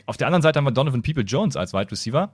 Auf 0.06 0.18
der 0.18 0.28
anderen 0.28 0.41
Seite 0.41 0.58
haben 0.58 0.65
wir 0.65 0.72
Donovan 0.72 1.02
People 1.02 1.24
Jones 1.24 1.56
als 1.56 1.74
Wide 1.74 1.91
Receiver, 1.91 2.34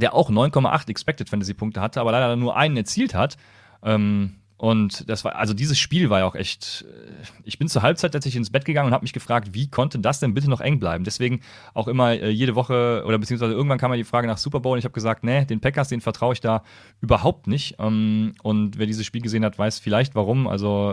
der 0.00 0.14
auch 0.14 0.30
9,8 0.30 0.88
Expected 0.88 1.28
Fantasy 1.28 1.54
Punkte 1.54 1.80
hatte, 1.80 2.00
aber 2.00 2.12
leider 2.12 2.36
nur 2.36 2.56
einen 2.56 2.76
erzielt 2.76 3.14
hat. 3.14 3.36
Ähm, 3.82 4.38
und 4.58 5.08
das 5.08 5.24
war, 5.24 5.36
also 5.36 5.54
dieses 5.54 5.78
Spiel 5.78 6.10
war 6.10 6.18
ja 6.18 6.26
auch 6.26 6.34
echt. 6.34 6.84
Äh, 6.88 7.12
ich 7.44 7.60
bin 7.60 7.68
zur 7.68 7.82
Halbzeit 7.82 8.12
tatsächlich 8.12 8.38
ins 8.38 8.50
Bett 8.50 8.64
gegangen 8.64 8.88
und 8.88 8.92
habe 8.92 9.04
mich 9.04 9.12
gefragt, 9.12 9.50
wie 9.52 9.70
konnte 9.70 10.00
das 10.00 10.18
denn 10.18 10.34
bitte 10.34 10.50
noch 10.50 10.60
eng 10.60 10.80
bleiben? 10.80 11.04
Deswegen 11.04 11.40
auch 11.74 11.86
immer 11.86 12.10
äh, 12.10 12.28
jede 12.30 12.56
Woche 12.56 13.04
oder 13.06 13.18
beziehungsweise 13.18 13.52
irgendwann 13.52 13.78
kam 13.78 13.90
mal 13.90 13.96
die 13.96 14.04
Frage 14.04 14.26
nach 14.26 14.36
Super 14.36 14.58
Bowl 14.58 14.72
und 14.72 14.78
ich 14.80 14.84
habe 14.84 14.94
gesagt, 14.94 15.22
nee, 15.22 15.44
den 15.44 15.60
Packers, 15.60 15.88
den 15.88 16.00
vertraue 16.00 16.32
ich 16.32 16.40
da 16.40 16.64
überhaupt 17.00 17.46
nicht. 17.46 17.76
Ähm, 17.78 18.34
und 18.42 18.78
wer 18.78 18.86
dieses 18.86 19.06
Spiel 19.06 19.22
gesehen 19.22 19.44
hat, 19.44 19.58
weiß 19.58 19.78
vielleicht 19.78 20.16
warum. 20.16 20.48
Also 20.48 20.90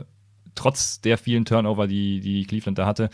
äh, 0.00 0.04
trotz 0.54 1.02
der 1.02 1.18
vielen 1.18 1.44
Turnover, 1.44 1.86
die, 1.86 2.20
die 2.20 2.46
Cleveland 2.46 2.78
da 2.78 2.86
hatte. 2.86 3.10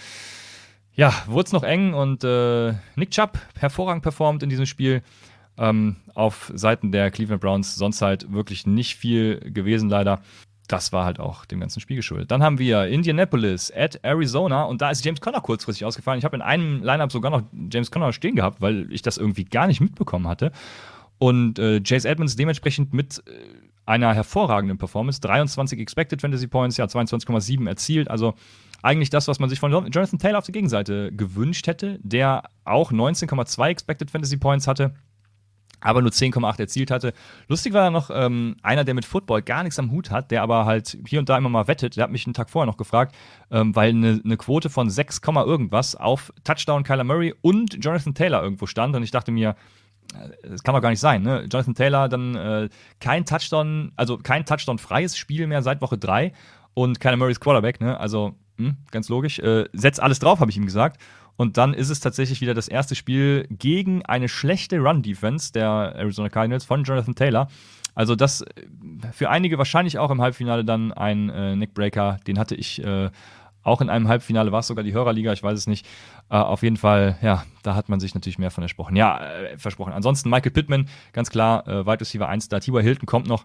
Ja, 0.95 1.13
wurde 1.27 1.47
es 1.47 1.53
noch 1.53 1.65
eng 1.65 1.95
und 1.95 2.23
äh, 2.23 2.73
Nick 2.95 3.11
Chubb 3.11 3.39
hervorragend 3.59 4.03
performt 4.05 4.45
in 4.45 4.49
diesem 4.49 4.67
Spiel. 4.67 5.03
Ähm, 5.59 5.97
auf 6.15 6.53
Seiten 6.55 6.93
der 6.93 7.11
Cleveland 7.11 7.41
Browns 7.41 7.75
sonst 7.75 8.01
halt 8.01 8.33
wirklich 8.33 8.67
nicht 8.67 8.97
viel 8.97 9.41
gewesen, 9.41 9.89
leider. 9.89 10.21
das 10.69 10.93
war 10.93 11.05
halt 11.05 11.19
auch 11.19 11.47
dem 11.47 11.61
ganzen 11.61 11.81
Spiel 11.81 11.97
geschuldet. 11.97 12.31
Dann 12.31 12.43
haben 12.43 12.59
wir 12.59 12.87
Indianapolis 12.87 13.73
at 13.75 13.99
Arizona 14.03 14.65
und 14.65 14.83
da 14.83 14.91
ist 14.91 15.05
James 15.05 15.21
Conner 15.21 15.41
kurzfristig 15.41 15.85
ausgefallen. 15.87 16.19
Ich 16.19 16.25
habe 16.25 16.37
in 16.37 16.43
einem 16.43 16.83
Lineup 16.83 17.11
sogar 17.11 17.31
noch 17.31 17.43
James 17.73 17.91
Conner 17.91 18.13
stehen 18.13 18.37
gehabt, 18.37 18.61
weil 18.61 18.87
ich 18.93 19.03
das 19.03 19.17
irgendwie 19.17 19.45
gar 19.45 19.67
nicht 19.67 19.81
mitbekommen 19.81 20.29
hatte. 20.29 20.53
Und 21.19 21.59
äh, 21.59 21.81
Chase 21.81 22.09
Edmonds 22.09 22.37
dementsprechend 22.37 22.93
mit 22.93 23.23
äh, 23.27 23.33
einer 23.87 24.15
hervorragenden 24.15 24.77
Performance. 24.77 25.21
23 25.21 25.81
Expected 25.81 26.21
Fantasy 26.21 26.47
Points, 26.47 26.77
ja, 26.77 26.85
22,7 26.85 27.67
erzielt. 27.67 28.11
Also 28.11 28.35
eigentlich 28.83 29.11
das, 29.11 29.27
was 29.27 29.41
man 29.41 29.49
sich 29.49 29.59
von 29.59 29.73
Jonathan 29.73 30.19
Taylor 30.19 30.39
auf 30.39 30.45
der 30.45 30.53
Gegenseite 30.53 31.11
gewünscht 31.13 31.67
hätte, 31.67 31.99
der 32.03 32.45
auch 32.65 32.93
19,2 32.93 33.69
Expected 33.69 34.11
Fantasy 34.11 34.37
Points 34.37 34.67
hatte 34.69 34.95
aber 35.81 36.03
nur 36.03 36.11
10,8 36.11 36.61
erzielt 36.61 36.91
hatte. 36.91 37.13
Lustig 37.49 37.73
war 37.73 37.83
da 37.83 37.91
noch 37.91 38.11
ähm, 38.13 38.57
einer, 38.63 38.85
der 38.85 38.95
mit 38.95 39.05
Football 39.05 39.43
gar 39.43 39.63
nichts 39.63 39.79
am 39.79 39.91
Hut 39.91 40.11
hat, 40.11 40.31
der 40.31 40.43
aber 40.43 40.65
halt 40.65 40.99
hier 41.07 41.19
und 41.19 41.29
da 41.29 41.37
immer 41.37 41.49
mal 41.49 41.69
wettet. 41.69 41.97
Der 41.97 42.05
hat 42.05 42.11
mich 42.11 42.27
einen 42.27 42.35
Tag 42.35 42.51
vorher 42.51 42.67
noch 42.67 42.77
gefragt, 42.77 43.15
ähm, 43.51 43.75
weil 43.77 43.91
eine, 43.91 44.21
eine 44.25 44.37
Quote 44.37 44.71
von 44.71 44.91
6, 44.91 45.21
irgendwas 45.25 45.95
auf 45.95 46.33
Touchdown 46.45 46.83
Kyler 46.83 47.05
Murray 47.05 47.35
und 47.41 47.83
Jonathan 47.85 48.15
Taylor 48.15 48.43
irgendwo 48.43 48.67
stand. 48.67 48.97
Und 48.97 49.03
ich 49.03 49.11
dachte 49.11 49.31
mir, 49.31 49.57
äh, 50.15 50.49
das 50.49 50.63
kann 50.63 50.75
doch 50.75 50.83
gar 50.83 50.91
nicht 50.91 51.01
sein, 51.01 51.23
ne? 51.23 51.47
Jonathan 51.51 51.75
Taylor 51.75 52.09
dann 52.09 52.35
äh, 52.35 52.69
kein 53.01 53.25
Touchdown, 53.25 53.93
also 53.97 54.19
kein 54.19 54.45
Touchdown-freies 54.45 55.17
Spiel 55.17 55.47
mehr 55.47 55.63
seit 55.63 55.81
Woche 55.81 55.99
3 55.99 56.33
und 56.75 57.01
Kyler 57.01 57.17
Murrays 57.17 57.41
Quarterback, 57.41 57.81
ne? 57.81 57.99
Also, 57.99 58.35
hm, 58.57 58.77
ganz 58.91 59.09
logisch. 59.09 59.39
Äh, 59.39 59.69
setz 59.73 59.99
alles 59.99 60.19
drauf, 60.19 60.41
habe 60.41 60.51
ich 60.51 60.57
ihm 60.57 60.67
gesagt. 60.67 61.01
Und 61.39 61.57
dann 61.57 61.73
ist 61.73 61.89
es 61.89 62.01
tatsächlich 62.01 62.41
wieder 62.41 62.53
das 62.53 62.67
erste 62.67 62.97
Spiel 62.97 63.47
gegen 63.49 64.05
eine 64.05 64.29
schlechte 64.29 64.81
Run-Defense 64.81 65.53
der 65.53 65.95
Arizona 65.95 66.29
Cardinals 66.29 66.65
von 66.65 66.83
Jonathan 66.83 67.15
Taylor. 67.15 67.47
Also 67.95 68.17
das 68.17 68.41
äh, 68.43 68.47
für 69.13 69.31
einige 69.31 69.57
wahrscheinlich 69.57 69.99
auch 69.99 70.11
im 70.11 70.21
Halbfinale 70.21 70.65
dann 70.65 70.93
ein 70.93 71.31
äh, 71.31 71.55
Neckbreaker. 71.55 72.19
Den 72.27 72.41
hatte 72.41 72.57
ich 72.57 72.83
äh, 72.83 73.11
auch 73.69 73.81
in 73.81 73.91
einem 73.91 74.09
Halbfinale, 74.09 74.53
war 74.53 74.61
es 74.61 74.67
sogar 74.67 74.85
die 74.85 74.93
Hörerliga, 74.93 75.33
ich 75.33 75.43
weiß 75.43 75.59
es 75.59 75.67
nicht. 75.67 75.87
Äh, 76.31 76.37
auf 76.37 76.63
jeden 76.63 76.77
Fall, 76.77 77.19
ja, 77.23 77.45
da 77.63 77.75
hat 77.75 77.89
man 77.89 78.01
sich 78.01 78.15
natürlich 78.15 78.39
mehr 78.39 78.51
von 78.51 78.63
versprochen. 78.63 78.97
Ja, 78.97 79.21
äh, 79.21 79.59
versprochen. 79.59 79.93
Ansonsten 79.93 80.31
Michael 80.31 80.51
Pittman, 80.51 80.89
ganz 81.13 81.31
klar, 81.31 81.67
äh, 81.69 81.87
Wide 81.87 82.01
Receiver 82.01 82.29
1 82.29 82.49
da. 82.49 82.61
T.Y. 82.61 82.83
Hilton 82.83 83.07
kommt 83.07 83.29
noch 83.29 83.45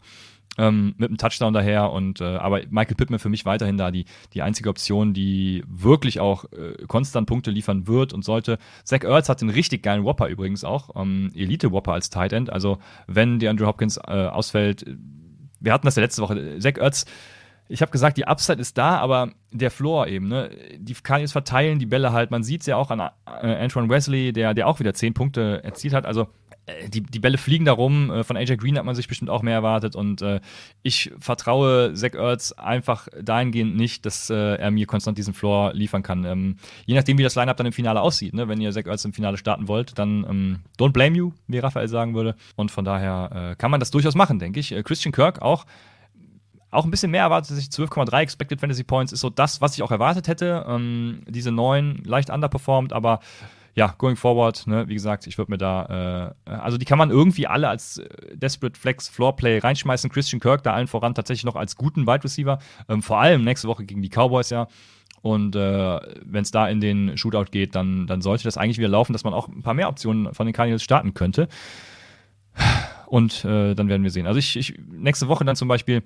ähm, 0.57 0.93
mit 0.97 1.09
einem 1.09 1.17
Touchdown 1.17 1.53
daher. 1.53 1.91
Und 1.91 2.21
äh, 2.21 2.25
aber 2.25 2.61
Michael 2.69 2.95
Pittman 2.95 3.19
für 3.19 3.29
mich 3.29 3.45
weiterhin 3.45 3.77
da 3.77 3.91
die, 3.91 4.05
die 4.33 4.41
einzige 4.41 4.69
Option, 4.69 5.13
die 5.13 5.63
wirklich 5.67 6.19
auch 6.19 6.45
äh, 6.45 6.85
konstant 6.87 7.27
Punkte 7.27 7.51
liefern 7.51 7.87
wird 7.87 8.13
und 8.13 8.23
sollte. 8.23 8.57
Zach 8.83 9.03
Ertz 9.03 9.29
hat 9.29 9.41
den 9.41 9.49
richtig 9.49 9.83
geilen 9.83 10.03
Whopper 10.03 10.27
übrigens 10.27 10.63
auch, 10.63 10.95
ähm, 10.95 11.31
Elite-Whopper 11.35 11.93
als 11.93 12.09
Tight 12.09 12.33
End. 12.33 12.51
Also 12.51 12.77
wenn 13.07 13.39
der 13.39 13.49
Andrew 13.49 13.65
Hopkins 13.65 13.97
äh, 13.97 14.27
ausfällt, 14.27 14.85
wir 15.59 15.73
hatten 15.73 15.85
das 15.85 15.95
ja 15.95 16.03
letzte 16.03 16.21
Woche, 16.21 16.59
Zach 16.59 16.77
Ertz 16.77 17.05
ich 17.69 17.81
habe 17.81 17.91
gesagt, 17.91 18.17
die 18.17 18.27
Upside 18.27 18.59
ist 18.59 18.77
da, 18.77 18.97
aber 18.97 19.31
der 19.51 19.71
Floor 19.71 20.07
eben, 20.07 20.27
ne? 20.27 20.49
Die 20.77 20.93
Cardinals 20.93 21.31
verteilen 21.31 21.79
die 21.79 21.85
Bälle 21.85 22.11
halt. 22.11 22.31
Man 22.31 22.43
sieht 22.43 22.61
es 22.61 22.67
ja 22.67 22.75
auch 22.75 22.91
an 22.91 22.99
äh, 22.99 23.09
Antoine 23.25 23.89
Wesley, 23.89 24.33
der, 24.33 24.53
der 24.53 24.67
auch 24.67 24.79
wieder 24.79 24.93
zehn 24.93 25.13
Punkte 25.13 25.63
erzielt 25.63 25.93
hat. 25.93 26.05
Also 26.05 26.27
äh, 26.65 26.89
die, 26.89 27.01
die 27.01 27.19
Bälle 27.19 27.37
fliegen 27.37 27.65
da 27.65 27.71
rum. 27.71 28.11
Äh, 28.11 28.23
von 28.23 28.35
AJ 28.35 28.57
Green 28.57 28.77
hat 28.77 28.85
man 28.85 28.95
sich 28.95 29.07
bestimmt 29.07 29.29
auch 29.29 29.41
mehr 29.41 29.53
erwartet. 29.53 29.95
Und 29.95 30.21
äh, 30.21 30.39
ich 30.81 31.11
vertraue 31.19 31.93
Zach 31.93 32.13
Ertz 32.13 32.51
einfach 32.51 33.07
dahingehend 33.21 33.75
nicht, 33.75 34.05
dass 34.05 34.29
äh, 34.29 34.55
er 34.55 34.71
mir 34.71 34.85
konstant 34.85 35.17
diesen 35.17 35.33
Floor 35.33 35.73
liefern 35.73 36.03
kann. 36.03 36.25
Ähm, 36.25 36.57
je 36.85 36.95
nachdem, 36.95 37.17
wie 37.17 37.23
das 37.23 37.35
Lineup 37.35 37.57
dann 37.57 37.67
im 37.67 37.73
Finale 37.73 38.01
aussieht. 38.01 38.33
Ne? 38.33 38.47
Wenn 38.47 38.59
ihr 38.59 38.71
Zach 38.71 38.85
Ertz 38.85 39.05
im 39.05 39.13
Finale 39.13 39.37
starten 39.37 39.67
wollt, 39.67 39.97
dann 39.97 40.25
ähm, 40.29 40.59
don't 40.77 40.91
blame 40.91 41.15
you, 41.15 41.31
wie 41.47 41.59
Raphael 41.59 41.87
sagen 41.87 42.13
würde. 42.13 42.35
Und 42.55 42.71
von 42.71 42.85
daher 42.85 43.51
äh, 43.51 43.55
kann 43.55 43.71
man 43.71 43.79
das 43.79 43.91
durchaus 43.91 44.15
machen, 44.15 44.39
denke 44.39 44.59
ich. 44.59 44.75
Christian 44.83 45.11
Kirk 45.11 45.41
auch 45.41 45.65
auch 46.73 46.85
ein 46.85 46.91
bisschen 46.91 47.11
mehr 47.11 47.23
erwartet 47.23 47.55
sich 47.55 47.67
12,3 47.67 48.19
Expected 48.21 48.59
Fantasy 48.59 48.83
Points 48.83 49.13
ist 49.13 49.21
so 49.21 49.29
das, 49.29 49.61
was 49.61 49.75
ich 49.75 49.83
auch 49.83 49.91
erwartet 49.91 50.27
hätte. 50.27 50.65
Ähm, 50.67 51.21
diese 51.27 51.51
9 51.51 52.03
leicht 52.05 52.29
underperformed, 52.29 52.93
aber 52.93 53.19
ja, 53.75 53.95
going 53.97 54.15
forward, 54.15 54.67
ne, 54.67 54.87
wie 54.87 54.93
gesagt, 54.93 55.25
ich 55.25 55.37
würde 55.37 55.51
mir 55.51 55.57
da, 55.57 56.35
äh, 56.45 56.51
also 56.51 56.77
die 56.77 56.85
kann 56.85 56.99
man 56.99 57.09
irgendwie 57.09 57.47
alle 57.47 57.69
als 57.69 57.97
äh, 57.97 58.37
Desperate 58.37 58.79
Flex 58.79 59.09
Floorplay 59.09 59.59
reinschmeißen. 59.59 60.11
Christian 60.11 60.39
Kirk 60.39 60.61
da 60.63 60.73
allen 60.73 60.87
voran 60.87 61.15
tatsächlich 61.15 61.45
noch 61.45 61.55
als 61.55 61.75
guten 61.75 62.05
Wide 62.05 62.23
Receiver, 62.23 62.59
ähm, 62.87 63.01
vor 63.01 63.19
allem 63.19 63.43
nächste 63.43 63.67
Woche 63.67 63.83
gegen 63.83 64.01
die 64.01 64.09
Cowboys 64.09 64.51
ja. 64.51 64.67
Und 65.23 65.55
äh, 65.55 65.99
wenn 66.23 66.43
es 66.43 66.51
da 66.51 66.67
in 66.67 66.81
den 66.81 67.17
Shootout 67.17 67.45
geht, 67.51 67.75
dann, 67.75 68.07
dann 68.07 68.21
sollte 68.21 68.43
das 68.43 68.57
eigentlich 68.57 68.77
wieder 68.77 68.89
laufen, 68.89 69.13
dass 69.13 69.23
man 69.23 69.33
auch 69.33 69.47
ein 69.47 69.63
paar 69.63 69.73
mehr 69.73 69.87
Optionen 69.87 70.33
von 70.33 70.45
den 70.45 70.53
Cardinals 70.53 70.83
starten 70.83 71.13
könnte. 71.13 71.47
Und 73.07 73.45
äh, 73.45 73.73
dann 73.73 73.87
werden 73.87 74.03
wir 74.03 74.11
sehen. 74.11 74.27
Also 74.27 74.39
ich, 74.39 74.57
ich 74.57 74.77
nächste 74.91 75.29
Woche 75.29 75.45
dann 75.45 75.55
zum 75.55 75.67
Beispiel 75.67 76.03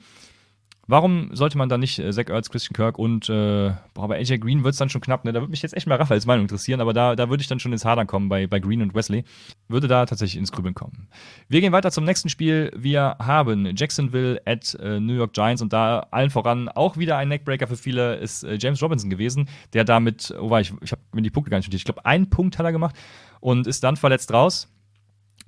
Warum 0.89 1.35
sollte 1.35 1.57
man 1.57 1.67
dann 1.67 1.81
nicht 1.81 1.99
äh, 1.99 2.11
Zach 2.11 2.29
Ertz, 2.29 2.49
Christian 2.49 2.73
Kirk 2.73 2.97
und 2.97 3.27
äh, 3.29 3.73
boah, 3.93 4.07
bei 4.07 4.17
AJ 4.19 4.39
Green 4.39 4.63
wird 4.63 4.71
es 4.71 4.79
dann 4.79 4.89
schon 4.89 5.01
knapp, 5.01 5.25
ne? 5.25 5.33
Da 5.33 5.41
würde 5.41 5.51
mich 5.51 5.61
jetzt 5.61 5.75
echt 5.75 5.85
mal 5.85 5.95
Raphaels 5.95 6.25
Meinung 6.25 6.45
interessieren, 6.45 6.79
aber 6.79 6.93
da, 6.93 7.17
da 7.17 7.29
würde 7.29 7.41
ich 7.41 7.47
dann 7.47 7.59
schon 7.59 7.73
ins 7.73 7.83
Hadern 7.83 8.07
kommen 8.07 8.29
bei, 8.29 8.47
bei 8.47 8.59
Green 8.59 8.81
und 8.81 8.95
Wesley. 8.95 9.25
Würde 9.67 9.89
da 9.89 10.05
tatsächlich 10.05 10.37
ins 10.37 10.53
Grübeln 10.53 10.75
kommen. 10.75 11.09
Wir 11.49 11.59
gehen 11.59 11.73
weiter 11.73 11.91
zum 11.91 12.05
nächsten 12.05 12.29
Spiel. 12.29 12.71
Wir 12.73 13.17
haben 13.19 13.75
Jacksonville 13.75 14.41
at 14.45 14.75
äh, 14.75 15.01
New 15.01 15.13
York 15.13 15.33
Giants 15.33 15.61
und 15.61 15.73
da 15.73 16.07
allen 16.11 16.29
voran 16.29 16.69
auch 16.69 16.95
wieder 16.95 17.17
ein 17.17 17.27
Neckbreaker 17.27 17.67
für 17.67 17.75
viele 17.75 18.15
ist 18.15 18.43
äh, 18.43 18.57
James 18.57 18.81
Robinson 18.81 19.09
gewesen, 19.09 19.49
der 19.73 19.83
damit, 19.83 20.33
oh 20.39 20.49
war 20.49 20.61
ich, 20.61 20.73
ich 20.81 20.93
habe 20.93 21.01
mir 21.11 21.21
die 21.21 21.29
Punkte 21.29 21.51
gar 21.51 21.57
nicht 21.57 21.67
notiert, 21.67 21.81
ich 21.81 21.85
glaube, 21.85 22.05
einen 22.05 22.29
Punkt 22.29 22.57
hat 22.57 22.65
er 22.65 22.71
gemacht 22.71 22.95
und 23.41 23.67
ist 23.67 23.83
dann 23.83 23.97
verletzt 23.97 24.31
raus. 24.31 24.69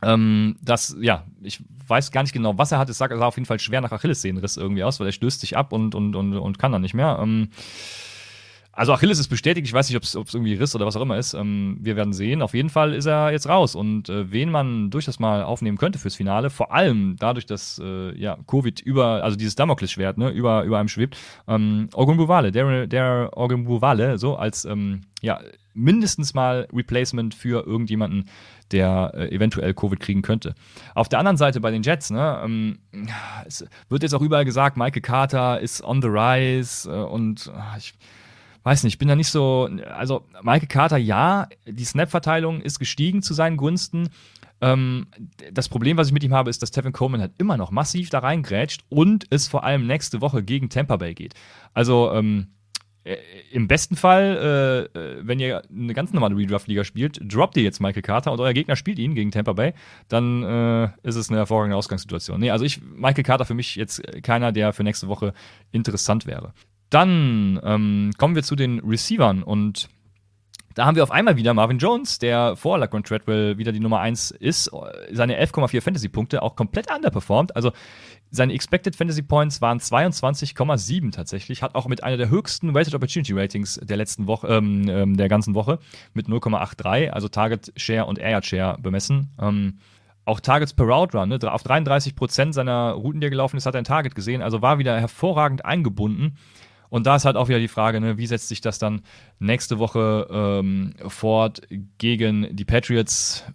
Ähm, 0.01 0.55
das, 0.61 0.95
ja, 0.99 1.25
ich 1.41 1.61
weiß 1.87 2.11
gar 2.11 2.23
nicht 2.23 2.33
genau, 2.33 2.57
was 2.57 2.71
er 2.71 2.79
hat. 2.79 2.89
Es 2.89 2.97
sah 2.97 3.07
auf 3.07 3.35
jeden 3.35 3.45
Fall 3.45 3.59
schwer 3.59 3.81
nach 3.81 3.91
Achillessehnenriss 3.91 4.57
irgendwie 4.57 4.83
aus, 4.83 4.99
weil 4.99 5.07
er 5.07 5.13
stößt 5.13 5.41
sich 5.41 5.57
ab 5.57 5.73
und, 5.73 5.95
und, 5.95 6.15
und, 6.15 6.37
und 6.37 6.59
kann 6.59 6.71
dann 6.71 6.81
nicht 6.81 6.93
mehr. 6.93 7.19
Ähm, 7.21 7.49
also 8.79 8.93
Achilles 8.93 9.19
ist 9.19 9.27
bestätigt, 9.27 9.67
ich 9.67 9.73
weiß 9.73 9.89
nicht, 9.89 9.97
ob 9.97 10.03
es 10.03 10.33
irgendwie 10.33 10.53
Riss 10.53 10.73
oder 10.73 10.85
was 10.85 10.95
auch 10.95 11.01
immer 11.01 11.17
ist. 11.17 11.33
Ähm, 11.33 11.77
wir 11.81 11.97
werden 11.97 12.13
sehen. 12.13 12.41
Auf 12.41 12.53
jeden 12.53 12.69
Fall 12.69 12.93
ist 12.93 13.07
er 13.07 13.29
jetzt 13.29 13.49
raus. 13.49 13.75
Und 13.75 14.07
äh, 14.07 14.31
wen 14.31 14.49
man 14.49 14.89
durchaus 14.89 15.19
mal 15.19 15.43
aufnehmen 15.43 15.77
könnte 15.77 15.99
fürs 15.99 16.15
Finale, 16.15 16.49
vor 16.49 16.71
allem 16.71 17.17
dadurch, 17.19 17.45
dass 17.45 17.81
äh, 17.83 18.17
ja, 18.17 18.37
Covid 18.47 18.79
über, 18.79 19.21
also 19.21 19.35
dieses 19.35 19.55
Damoklesschwert, 19.55 20.17
ne, 20.17 20.29
über, 20.29 20.63
über 20.63 20.79
einem 20.79 20.87
schwebt, 20.87 21.17
ähm, 21.49 21.89
Orgun 21.93 22.15
Buvale, 22.15 22.53
der, 22.53 22.87
der 22.87 23.31
Orgun 23.33 23.65
Buvale, 23.65 24.17
so 24.17 24.37
als 24.37 24.65
ja, 25.21 25.39
mindestens 25.73 26.33
mal 26.33 26.67
Replacement 26.73 27.35
für 27.35 27.65
irgendjemanden, 27.65 28.29
der 28.71 29.11
äh, 29.13 29.35
eventuell 29.35 29.73
Covid 29.73 29.99
kriegen 29.99 30.21
könnte. 30.21 30.55
Auf 30.95 31.09
der 31.09 31.19
anderen 31.19 31.37
Seite 31.37 31.59
bei 31.59 31.71
den 31.71 31.83
Jets, 31.83 32.11
ne, 32.11 32.41
ähm, 32.43 32.79
es 33.45 33.65
wird 33.89 34.03
jetzt 34.03 34.13
auch 34.13 34.21
überall 34.21 34.45
gesagt, 34.45 34.77
Michael 34.77 35.01
Carter 35.01 35.59
ist 35.59 35.83
on 35.83 36.01
the 36.01 36.07
rise 36.07 36.89
äh, 36.89 37.03
und 37.03 37.47
äh, 37.47 37.77
ich 37.77 37.93
weiß 38.63 38.83
nicht, 38.83 38.93
ich 38.93 38.99
bin 38.99 39.07
da 39.07 39.15
nicht 39.15 39.29
so, 39.29 39.69
also 39.91 40.25
Michael 40.41 40.67
Carter, 40.67 40.97
ja, 40.97 41.47
die 41.65 41.85
Snap-Verteilung 41.85 42.61
ist 42.61 42.79
gestiegen 42.79 43.21
zu 43.21 43.33
seinen 43.33 43.57
Gunsten. 43.57 44.09
Ähm, 44.61 45.07
das 45.51 45.69
Problem, 45.69 45.97
was 45.97 46.07
ich 46.07 46.13
mit 46.13 46.23
ihm 46.23 46.33
habe, 46.33 46.49
ist, 46.49 46.61
dass 46.61 46.71
Tevin 46.71 46.91
Coleman 46.91 47.21
halt 47.21 47.33
immer 47.37 47.57
noch 47.57 47.71
massiv 47.71 48.09
da 48.09 48.19
reingrätscht 48.19 48.83
und 48.89 49.25
es 49.29 49.47
vor 49.47 49.63
allem 49.63 49.87
nächste 49.87 50.21
Woche 50.21 50.43
gegen 50.43 50.69
Tampa 50.69 50.97
Bay 50.97 51.13
geht. 51.13 51.33
Also, 51.73 52.11
ähm, 52.13 52.47
äh, 53.05 53.17
im 53.51 53.67
besten 53.67 53.95
Fall, 53.95 54.89
äh, 54.93 54.99
äh, 54.99 55.21
wenn 55.21 55.39
ihr 55.39 55.63
eine 55.69 55.93
ganz 55.93 56.11
normale 56.11 56.35
Redraft-Liga 56.35 56.83
spielt, 56.83 57.19
droppt 57.23 57.55
ihr 57.57 57.63
jetzt 57.63 57.79
Michael 57.79 58.01
Carter 58.01 58.31
und 58.31 58.39
euer 58.39 58.53
Gegner 58.53 58.75
spielt 58.75 58.99
ihn 58.99 59.15
gegen 59.15 59.31
Tampa 59.31 59.53
Bay, 59.53 59.73
dann 60.09 60.43
äh, 60.43 60.89
ist 61.03 61.15
es 61.15 61.29
eine 61.29 61.37
hervorragende 61.37 61.77
Ausgangssituation. 61.77 62.39
Nee, 62.39 62.51
also 62.51 62.65
ich, 62.65 62.81
Michael 62.81 63.23
Carter 63.23 63.45
für 63.45 63.53
mich 63.53 63.75
jetzt 63.75 64.03
keiner, 64.21 64.51
der 64.51 64.73
für 64.73 64.83
nächste 64.83 65.07
Woche 65.07 65.33
interessant 65.71 66.25
wäre. 66.25 66.53
Dann 66.89 67.59
ähm, 67.63 68.11
kommen 68.17 68.35
wir 68.35 68.43
zu 68.43 68.55
den 68.55 68.79
Receivern 68.79 69.43
und 69.43 69.89
da 70.75 70.85
haben 70.85 70.95
wir 70.95 71.03
auf 71.03 71.11
einmal 71.11 71.35
wieder 71.35 71.53
Marvin 71.53 71.77
Jones, 71.77 72.19
der 72.19 72.55
vor 72.55 72.77
Laquan 72.77 73.03
Treadwell 73.03 73.57
wieder 73.57 73.71
die 73.71 73.81
Nummer 73.81 73.99
1 73.99 74.31
ist, 74.31 74.71
seine 75.11 75.37
11,4 75.43 75.81
Fantasy-Punkte 75.81 76.41
auch 76.41 76.55
komplett 76.55 76.89
underperformed. 76.89 77.55
Also 77.55 77.71
seine 78.31 78.53
Expected 78.53 78.95
Fantasy 78.95 79.23
Points 79.23 79.61
waren 79.61 79.79
22,7 79.79 81.11
tatsächlich, 81.11 81.63
hat 81.63 81.75
auch 81.75 81.87
mit 81.87 82.03
einer 82.03 82.17
der 82.17 82.29
höchsten 82.29 82.73
Weighted 82.73 82.93
Opportunity 82.93 83.33
Ratings 83.33 83.79
der 83.83 83.97
letzten 83.97 84.27
Woche, 84.27 84.47
ähm, 84.47 84.87
ähm 84.87 85.17
der 85.17 85.27
ganzen 85.27 85.55
Woche 85.55 85.79
mit 86.13 86.27
0,83, 86.27 87.09
also 87.09 87.27
Target 87.27 87.73
Share 87.75 88.05
und 88.05 88.19
Air 88.19 88.41
Share 88.43 88.77
bemessen. 88.79 89.31
Ähm, 89.41 89.79
auch 90.23 90.39
Targets 90.39 90.73
per 90.73 90.85
Route 90.85 91.17
Run, 91.17 91.29
ne? 91.29 91.39
auf 91.51 91.65
33% 91.65 92.53
seiner 92.53 92.91
Routen, 92.91 93.19
die 93.19 93.27
er 93.27 93.31
gelaufen 93.31 93.57
ist, 93.57 93.65
hat 93.65 93.73
er 93.73 93.81
ein 93.81 93.83
Target 93.83 94.13
gesehen, 94.13 94.43
also 94.43 94.61
war 94.61 94.77
wieder 94.77 94.99
hervorragend 94.99 95.65
eingebunden. 95.65 96.37
Und 96.89 97.05
da 97.05 97.15
ist 97.15 97.25
halt 97.25 97.35
auch 97.35 97.47
wieder 97.47 97.59
die 97.59 97.67
Frage, 97.67 97.99
ne, 98.01 98.17
wie 98.17 98.27
setzt 98.27 98.47
sich 98.47 98.61
das 98.61 98.79
dann 98.79 99.01
nächste 99.39 99.79
Woche 99.79 100.27
ähm, 100.31 100.93
fort 101.07 101.61
gegen 101.97 102.55
die 102.55 102.65
Patriots? 102.65 103.45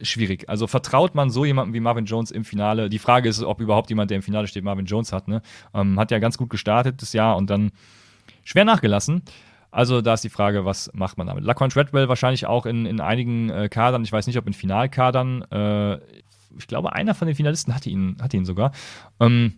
Schwierig. 0.00 0.48
Also 0.48 0.66
vertraut 0.66 1.14
man 1.14 1.30
so 1.30 1.44
jemandem 1.44 1.74
wie 1.74 1.80
Marvin 1.80 2.06
Jones 2.06 2.32
im 2.32 2.44
Finale? 2.44 2.90
Die 2.90 2.98
Frage 2.98 3.28
ist, 3.28 3.40
ob 3.42 3.60
überhaupt 3.60 3.88
jemand, 3.88 4.10
der 4.10 4.16
im 4.16 4.22
Finale 4.22 4.48
steht, 4.48 4.64
Marvin 4.64 4.84
Jones 4.84 5.12
hat. 5.12 5.28
Ne? 5.28 5.42
Ähm, 5.74 5.98
hat 5.98 6.10
ja 6.10 6.18
ganz 6.18 6.36
gut 6.36 6.50
gestartet 6.50 7.00
das 7.02 7.12
Jahr 7.12 7.36
und 7.36 7.50
dann 7.50 7.70
schwer 8.42 8.64
nachgelassen. 8.64 9.22
Also 9.70 10.02
da 10.02 10.14
ist 10.14 10.24
die 10.24 10.28
Frage, 10.28 10.64
was 10.64 10.90
macht 10.92 11.18
man 11.18 11.28
damit? 11.28 11.44
Laquan 11.44 11.70
Treadwell 11.70 12.08
wahrscheinlich 12.08 12.46
auch 12.46 12.66
in, 12.66 12.84
in 12.84 13.00
einigen 13.00 13.48
äh, 13.48 13.68
Kadern, 13.68 14.04
ich 14.04 14.12
weiß 14.12 14.26
nicht, 14.26 14.36
ob 14.36 14.46
in 14.46 14.52
Finalkadern. 14.52 15.42
Äh, 15.50 15.98
ich 16.58 16.66
glaube, 16.66 16.92
einer 16.92 17.14
von 17.14 17.26
den 17.26 17.34
Finalisten 17.34 17.74
hatte 17.74 17.88
ihn, 17.88 18.16
hatte 18.20 18.36
ihn 18.36 18.44
sogar. 18.44 18.72
Ähm, 19.18 19.54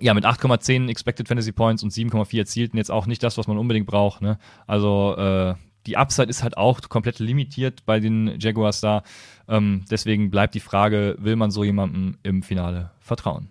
ja, 0.00 0.14
mit 0.14 0.24
8,10 0.24 0.88
Expected 0.88 1.28
Fantasy 1.28 1.52
Points 1.52 1.82
und 1.82 1.92
7,4 1.92 2.38
erzielten 2.38 2.76
jetzt 2.76 2.90
auch 2.90 3.06
nicht 3.06 3.22
das, 3.22 3.38
was 3.38 3.46
man 3.46 3.58
unbedingt 3.58 3.86
braucht. 3.86 4.22
Ne? 4.22 4.38
Also 4.66 5.16
äh, 5.16 5.54
die 5.86 5.96
Upside 5.96 6.28
ist 6.28 6.42
halt 6.42 6.56
auch 6.56 6.80
komplett 6.88 7.18
limitiert 7.18 7.84
bei 7.86 8.00
den 8.00 8.38
Jaguars 8.40 8.80
da. 8.80 9.02
Ähm, 9.48 9.84
deswegen 9.90 10.30
bleibt 10.30 10.54
die 10.54 10.60
Frage, 10.60 11.16
will 11.18 11.36
man 11.36 11.50
so 11.50 11.64
jemandem 11.64 12.16
im 12.22 12.42
Finale 12.42 12.90
vertrauen? 13.00 13.48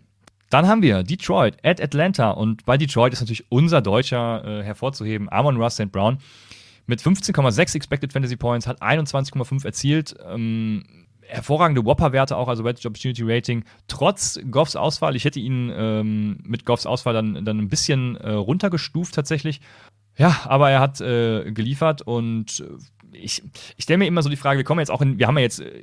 Dann 0.49 0.67
haben 0.67 0.81
wir 0.81 1.03
Detroit 1.03 1.57
at 1.63 1.81
Atlanta 1.81 2.31
und 2.31 2.65
bei 2.65 2.77
Detroit 2.77 3.13
ist 3.13 3.21
natürlich 3.21 3.45
unser 3.49 3.81
Deutscher 3.81 4.43
äh, 4.45 4.63
hervorzuheben, 4.63 5.27
Amon 5.31 5.57
Russ 5.57 5.75
St. 5.75 5.91
Brown. 5.91 6.19
Mit 6.85 7.01
15,6 7.01 7.75
Expected 7.75 8.11
Fantasy 8.11 8.35
Points 8.35 8.67
hat 8.67 8.81
21,5 8.81 9.65
erzielt. 9.65 10.15
Ähm, 10.27 10.83
hervorragende 11.27 11.85
Whopper-Werte 11.85 12.37
auch, 12.37 12.47
also 12.47 12.63
Wedge 12.63 12.87
Opportunity 12.87 13.23
Rating, 13.25 13.63
trotz 13.87 14.39
Goffs 14.49 14.75
Ausfall. 14.75 15.15
Ich 15.15 15.25
hätte 15.25 15.39
ihn 15.39 15.71
ähm, 15.75 16.39
mit 16.43 16.65
Goffs 16.65 16.85
Ausfall 16.85 17.13
dann, 17.13 17.45
dann 17.45 17.59
ein 17.59 17.69
bisschen 17.69 18.15
äh, 18.17 18.31
runtergestuft 18.31 19.15
tatsächlich. 19.15 19.61
Ja, 20.17 20.41
aber 20.45 20.69
er 20.69 20.79
hat 20.79 21.01
äh, 21.01 21.51
geliefert 21.51 22.03
und 22.03 22.63
ich, 23.11 23.41
ich 23.77 23.83
stelle 23.83 23.99
mir 23.99 24.07
immer 24.07 24.21
so 24.21 24.29
die 24.29 24.35
Frage, 24.35 24.57
wir 24.57 24.63
kommen 24.63 24.79
jetzt 24.79 24.91
auch 24.91 25.01
in, 25.01 25.17
wir 25.17 25.27
haben 25.27 25.37
ja 25.37 25.43
jetzt 25.43 25.59
äh, 25.59 25.81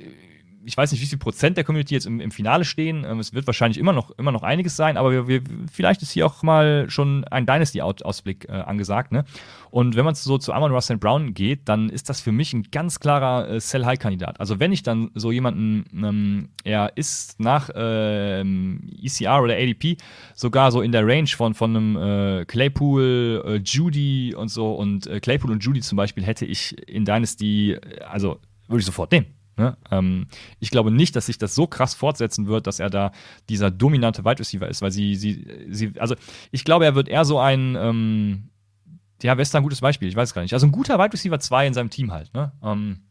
ich 0.65 0.77
weiß 0.77 0.91
nicht, 0.91 1.01
wie 1.01 1.05
viel 1.05 1.17
Prozent 1.17 1.57
der 1.57 1.63
Community 1.63 1.93
jetzt 1.93 2.05
im, 2.05 2.19
im 2.19 2.31
Finale 2.31 2.65
stehen. 2.65 3.05
Ähm, 3.05 3.19
es 3.19 3.33
wird 3.33 3.47
wahrscheinlich 3.47 3.77
immer 3.77 3.93
noch, 3.93 4.11
immer 4.17 4.31
noch 4.31 4.43
einiges 4.43 4.75
sein, 4.75 4.97
aber 4.97 5.11
wir, 5.11 5.27
wir, 5.27 5.41
vielleicht 5.71 6.01
ist 6.01 6.11
hier 6.11 6.25
auch 6.25 6.43
mal 6.43 6.89
schon 6.89 7.23
ein 7.25 7.45
Dynasty-Ausblick 7.45 8.47
äh, 8.49 8.51
angesagt. 8.51 9.11
Ne? 9.11 9.25
Und 9.69 9.95
wenn 9.95 10.05
man 10.05 10.15
so 10.15 10.37
zu 10.37 10.53
Amon 10.53 10.71
Russell 10.71 10.97
Brown 10.97 11.33
geht, 11.33 11.67
dann 11.69 11.89
ist 11.89 12.09
das 12.09 12.21
für 12.21 12.31
mich 12.31 12.53
ein 12.53 12.63
ganz 12.71 12.99
klarer 12.99 13.49
äh, 13.49 13.59
Sell-High-Kandidat. 13.59 14.39
Also 14.39 14.59
wenn 14.59 14.71
ich 14.71 14.83
dann 14.83 15.11
so 15.15 15.31
jemanden, 15.31 15.85
ähm, 15.93 16.49
er 16.63 16.91
ist 16.95 17.39
nach 17.39 17.69
ähm, 17.75 18.89
ECR 19.01 19.41
oder 19.41 19.55
ADP 19.55 19.97
sogar 20.35 20.71
so 20.71 20.81
in 20.81 20.91
der 20.91 21.05
Range 21.05 21.27
von, 21.27 21.53
von 21.53 21.75
einem 21.75 21.95
äh, 22.41 22.45
Claypool, 22.45 23.43
äh, 23.45 23.55
Judy 23.63 24.35
und 24.35 24.49
so 24.49 24.73
und 24.73 25.07
äh, 25.07 25.19
Claypool 25.19 25.51
und 25.51 25.63
Judy 25.63 25.81
zum 25.81 25.95
Beispiel 25.95 26.23
hätte 26.23 26.45
ich 26.45 26.77
in 26.87 27.05
Dynasty, 27.05 27.73
äh, 27.73 28.01
also 28.01 28.39
würde 28.67 28.79
ich 28.79 28.85
sofort 28.85 29.11
nehmen. 29.11 29.40
Ne? 29.57 29.77
Ähm, 29.91 30.27
ich 30.59 30.71
glaube 30.71 30.91
nicht, 30.91 31.15
dass 31.15 31.25
sich 31.25 31.37
das 31.37 31.55
so 31.55 31.67
krass 31.67 31.93
fortsetzen 31.93 32.47
wird, 32.47 32.67
dass 32.67 32.79
er 32.79 32.89
da 32.89 33.11
dieser 33.49 33.71
dominante 33.71 34.23
Wide 34.23 34.39
Receiver 34.39 34.67
ist, 34.67 34.81
weil 34.81 34.91
sie, 34.91 35.15
sie, 35.15 35.45
sie, 35.69 35.93
also 35.99 36.15
ich 36.51 36.63
glaube, 36.63 36.85
er 36.85 36.95
wird 36.95 37.09
eher 37.09 37.25
so 37.25 37.39
ein, 37.39 37.75
ähm, 37.79 38.49
ja, 39.21 39.35
da 39.35 39.57
ein 39.57 39.63
gutes 39.63 39.81
Beispiel? 39.81 40.07
Ich 40.07 40.15
weiß 40.15 40.29
es 40.29 40.33
gar 40.33 40.41
nicht. 40.41 40.53
Also 40.53 40.65
ein 40.65 40.71
guter 40.71 40.97
Wide 40.97 41.13
Receiver 41.13 41.39
2 41.39 41.67
in 41.67 41.73
seinem 41.73 41.89
Team 41.89 42.11
halt, 42.11 42.33
ne? 42.33 42.51
Ähm, 42.63 43.01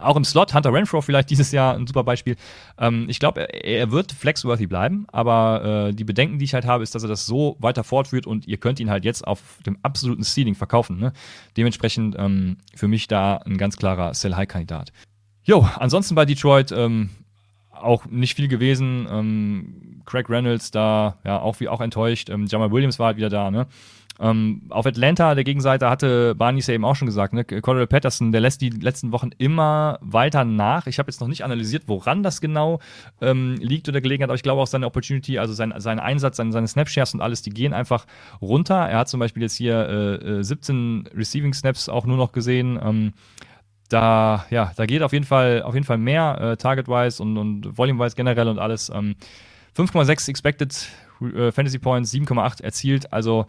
auch 0.00 0.16
im 0.16 0.24
Slot, 0.24 0.54
Hunter 0.54 0.72
Renfro 0.72 1.00
vielleicht 1.00 1.30
dieses 1.30 1.50
Jahr 1.50 1.74
ein 1.74 1.86
super 1.86 2.04
Beispiel. 2.04 2.36
Ähm, 2.78 3.06
ich 3.08 3.20
glaube, 3.20 3.40
er, 3.40 3.64
er, 3.64 3.90
wird 3.90 4.12
flexworthy 4.12 4.66
bleiben, 4.66 5.06
aber 5.12 5.88
äh, 5.88 5.94
die 5.94 6.04
Bedenken, 6.04 6.38
die 6.38 6.44
ich 6.44 6.54
halt 6.54 6.66
habe, 6.66 6.82
ist, 6.82 6.94
dass 6.94 7.02
er 7.02 7.08
das 7.08 7.26
so 7.26 7.56
weiter 7.58 7.84
fortführt 7.84 8.26
und 8.26 8.46
ihr 8.46 8.58
könnt 8.58 8.80
ihn 8.80 8.90
halt 8.90 9.04
jetzt 9.04 9.26
auf 9.26 9.58
dem 9.64 9.78
absoluten 9.82 10.24
Ceiling 10.24 10.54
verkaufen. 10.54 10.98
Ne? 10.98 11.12
Dementsprechend 11.56 12.16
ähm, 12.18 12.58
für 12.74 12.88
mich 12.88 13.08
da 13.08 13.36
ein 13.38 13.56
ganz 13.56 13.76
klarer 13.76 14.12
Sell-High-Kandidat. 14.12 14.92
Jo, 15.48 15.66
ansonsten 15.76 16.14
bei 16.14 16.26
Detroit 16.26 16.72
ähm, 16.72 17.08
auch 17.72 18.04
nicht 18.04 18.36
viel 18.36 18.48
gewesen. 18.48 19.08
Ähm, 19.10 20.02
Craig 20.04 20.28
Reynolds 20.28 20.70
da, 20.70 21.16
ja, 21.24 21.40
auch 21.40 21.58
wie 21.58 21.68
auch 21.68 21.80
enttäuscht. 21.80 22.28
Ähm, 22.28 22.44
Jamal 22.50 22.70
Williams 22.70 22.98
war 22.98 23.06
halt 23.06 23.16
wieder 23.16 23.30
da, 23.30 23.50
ne? 23.50 23.66
Ähm, 24.20 24.62
auf 24.68 24.84
Atlanta, 24.84 25.34
der 25.34 25.44
Gegenseite, 25.44 25.88
hatte 25.88 26.34
Barney 26.34 26.60
ja 26.60 26.74
eben 26.74 26.84
auch 26.84 26.96
schon 26.96 27.06
gesagt, 27.06 27.32
ne? 27.32 27.44
Cordell 27.46 27.86
Patterson, 27.86 28.30
der 28.30 28.42
lässt 28.42 28.60
die 28.60 28.68
letzten 28.68 29.10
Wochen 29.10 29.30
immer 29.38 29.98
weiter 30.02 30.44
nach. 30.44 30.86
Ich 30.86 30.98
habe 30.98 31.10
jetzt 31.10 31.22
noch 31.22 31.28
nicht 31.28 31.44
analysiert, 31.44 31.84
woran 31.86 32.22
das 32.22 32.42
genau 32.42 32.80
ähm, 33.22 33.56
liegt 33.58 33.88
oder 33.88 34.02
gelegen 34.02 34.24
hat, 34.24 34.28
aber 34.28 34.36
ich 34.36 34.42
glaube 34.42 34.60
auch 34.60 34.66
seine 34.66 34.84
Opportunity, 34.84 35.38
also 35.38 35.54
sein, 35.54 35.72
sein 35.78 35.98
Einsatz, 35.98 36.36
seine, 36.36 36.52
seine 36.52 36.68
Snapshares 36.68 37.14
und 37.14 37.22
alles, 37.22 37.40
die 37.40 37.50
gehen 37.50 37.72
einfach 37.72 38.04
runter. 38.42 38.76
Er 38.76 38.98
hat 38.98 39.08
zum 39.08 39.20
Beispiel 39.20 39.44
jetzt 39.44 39.54
hier 39.54 40.20
äh, 40.20 40.44
17 40.44 41.06
äh, 41.06 41.16
Receiving 41.16 41.54
Snaps 41.54 41.88
auch 41.88 42.04
nur 42.04 42.18
noch 42.18 42.32
gesehen. 42.32 42.78
Ähm, 42.82 43.14
da, 43.88 44.46
ja, 44.50 44.72
da 44.76 44.86
geht 44.86 45.02
auf 45.02 45.12
jeden 45.12 45.24
Fall, 45.24 45.62
auf 45.62 45.74
jeden 45.74 45.86
Fall 45.86 45.98
mehr, 45.98 46.38
äh, 46.40 46.56
Target-wise 46.56 47.22
und, 47.22 47.36
und 47.38 47.78
Volume-wise 47.78 48.16
generell 48.16 48.48
und 48.48 48.58
alles. 48.58 48.90
Ähm, 48.90 49.16
5,6 49.76 50.28
Expected 50.28 50.88
äh, 51.20 51.52
Fantasy 51.52 51.78
Points, 51.78 52.12
7,8 52.12 52.62
erzielt. 52.62 53.12
Also 53.12 53.46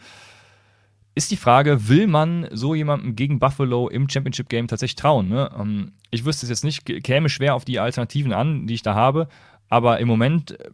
ist 1.16 1.32
die 1.32 1.38
Frage, 1.38 1.90
will 1.90 2.08
man 2.08 2.48
so 2.52 2.76
jemandem 2.76 3.16
gegen 3.16 3.40
Buffalo 3.40 3.90
im 3.90 4.08
Championship 4.10 4.50
Game 4.50 4.68
tatsächlich 4.68 4.96
trauen? 4.96 5.28
Ne? 5.28 5.52
Ähm, 5.60 5.92
ich 6.12 6.26
wüsste 6.26 6.46
es 6.46 6.50
jetzt 6.50 6.64
nicht, 6.64 6.86
käme 7.04 7.30
schwer 7.30 7.56
auf 7.56 7.66
die 7.66 7.80
Alternativen 7.80 8.32
an, 8.32 8.68
die 8.68 8.76
ich 8.76 8.84
da 8.84 8.96
habe, 8.96 9.28
aber 9.68 10.00
im 10.00 10.08
Moment 10.08 10.60
äh, 10.60 10.70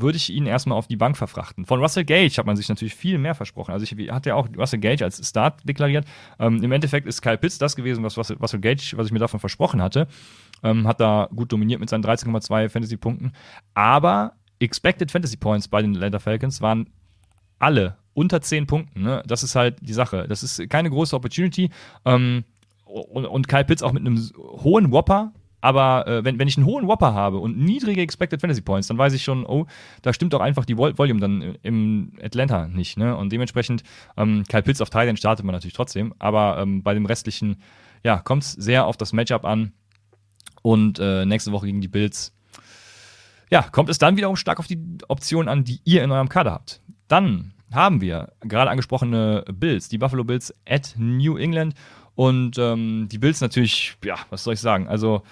würde 0.00 0.16
ich 0.16 0.30
ihn 0.30 0.46
erstmal 0.46 0.78
auf 0.78 0.86
die 0.86 0.96
Bank 0.96 1.16
verfrachten. 1.16 1.64
Von 1.64 1.80
Russell 1.80 2.04
Gage 2.04 2.36
hat 2.36 2.46
man 2.46 2.56
sich 2.56 2.68
natürlich 2.68 2.94
viel 2.94 3.18
mehr 3.18 3.34
versprochen. 3.34 3.72
Also 3.72 3.84
ich 3.84 4.10
hatte 4.10 4.30
ja 4.30 4.34
auch 4.34 4.48
Russell 4.56 4.80
Gage 4.80 5.04
als 5.04 5.26
Start 5.26 5.66
deklariert. 5.68 6.06
Ähm, 6.38 6.62
Im 6.62 6.72
Endeffekt 6.72 7.06
ist 7.06 7.22
Kyle 7.22 7.38
Pitts 7.38 7.58
das 7.58 7.76
gewesen, 7.76 8.04
was 8.04 8.16
Russell, 8.16 8.36
Russell 8.36 8.60
Gage, 8.60 8.94
was 8.96 9.06
ich 9.06 9.12
mir 9.12 9.18
davon 9.18 9.40
versprochen 9.40 9.82
hatte. 9.82 10.08
Ähm, 10.62 10.86
hat 10.86 11.00
da 11.00 11.28
gut 11.34 11.52
dominiert 11.52 11.80
mit 11.80 11.88
seinen 11.88 12.04
13,2 12.04 12.68
Fantasy-Punkten. 12.68 13.32
Aber 13.74 14.32
Expected 14.58 15.10
Fantasy 15.10 15.36
Points 15.36 15.68
bei 15.68 15.82
den 15.82 15.94
Atlanta 15.94 16.18
Falcons 16.18 16.60
waren 16.60 16.88
alle 17.58 17.96
unter 18.14 18.40
10 18.40 18.66
Punkten. 18.66 19.02
Ne? 19.02 19.22
Das 19.26 19.42
ist 19.42 19.54
halt 19.54 19.78
die 19.80 19.92
Sache. 19.92 20.26
Das 20.28 20.42
ist 20.42 20.68
keine 20.70 20.90
große 20.90 21.14
Opportunity. 21.14 21.70
Ähm, 22.04 22.44
und, 22.84 23.26
und 23.26 23.48
Kyle 23.48 23.64
Pitts 23.64 23.82
auch 23.82 23.92
mit 23.92 24.06
einem 24.06 24.30
hohen 24.36 24.92
Whopper 24.92 25.32
aber 25.66 26.06
äh, 26.06 26.24
wenn, 26.24 26.38
wenn 26.38 26.46
ich 26.46 26.56
einen 26.56 26.64
hohen 26.64 26.86
Whopper 26.86 27.12
habe 27.12 27.38
und 27.38 27.58
niedrige 27.58 28.00
Expected 28.00 28.40
Fantasy 28.40 28.62
Points, 28.62 28.86
dann 28.86 28.98
weiß 28.98 29.12
ich 29.14 29.24
schon, 29.24 29.44
oh, 29.44 29.66
da 30.00 30.12
stimmt 30.12 30.32
doch 30.32 30.38
einfach 30.38 30.64
die 30.64 30.76
Vol 30.76 30.96
Volume 30.96 31.18
dann 31.18 31.56
im 31.62 32.12
Atlanta 32.22 32.68
nicht. 32.68 32.96
Ne? 32.96 33.16
Und 33.16 33.32
dementsprechend, 33.32 33.82
ähm, 34.16 34.44
Kyle 34.48 34.62
Pitts 34.62 34.80
auf 34.80 34.90
Thailand 34.90 35.18
startet 35.18 35.44
man 35.44 35.52
natürlich 35.52 35.74
trotzdem, 35.74 36.14
aber 36.20 36.58
ähm, 36.60 36.84
bei 36.84 36.94
dem 36.94 37.04
restlichen, 37.04 37.56
ja, 38.04 38.18
kommt 38.18 38.44
es 38.44 38.52
sehr 38.52 38.86
auf 38.86 38.96
das 38.96 39.12
Matchup 39.12 39.44
an. 39.44 39.72
Und 40.62 41.00
äh, 41.00 41.26
nächste 41.26 41.50
Woche 41.50 41.66
gegen 41.66 41.80
die 41.80 41.88
Bills, 41.88 42.32
ja, 43.50 43.62
kommt 43.62 43.88
es 43.88 43.98
dann 43.98 44.16
wiederum 44.16 44.36
stark 44.36 44.60
auf 44.60 44.68
die 44.68 44.78
Optionen 45.08 45.48
an, 45.48 45.64
die 45.64 45.80
ihr 45.82 46.04
in 46.04 46.12
eurem 46.12 46.28
Kader 46.28 46.52
habt. 46.52 46.80
Dann 47.08 47.54
haben 47.72 48.00
wir 48.00 48.34
gerade 48.42 48.70
angesprochene 48.70 49.44
Bills, 49.52 49.88
die 49.88 49.98
Buffalo 49.98 50.22
Bills 50.22 50.54
at 50.64 50.94
New 50.96 51.36
England. 51.36 51.74
Und 52.14 52.56
ähm, 52.56 53.08
die 53.10 53.18
Bills 53.18 53.40
natürlich, 53.40 53.96
ja, 54.04 54.16
was 54.30 54.44
soll 54.44 54.54
ich 54.54 54.60
sagen? 54.60 54.86
Also 54.86 55.22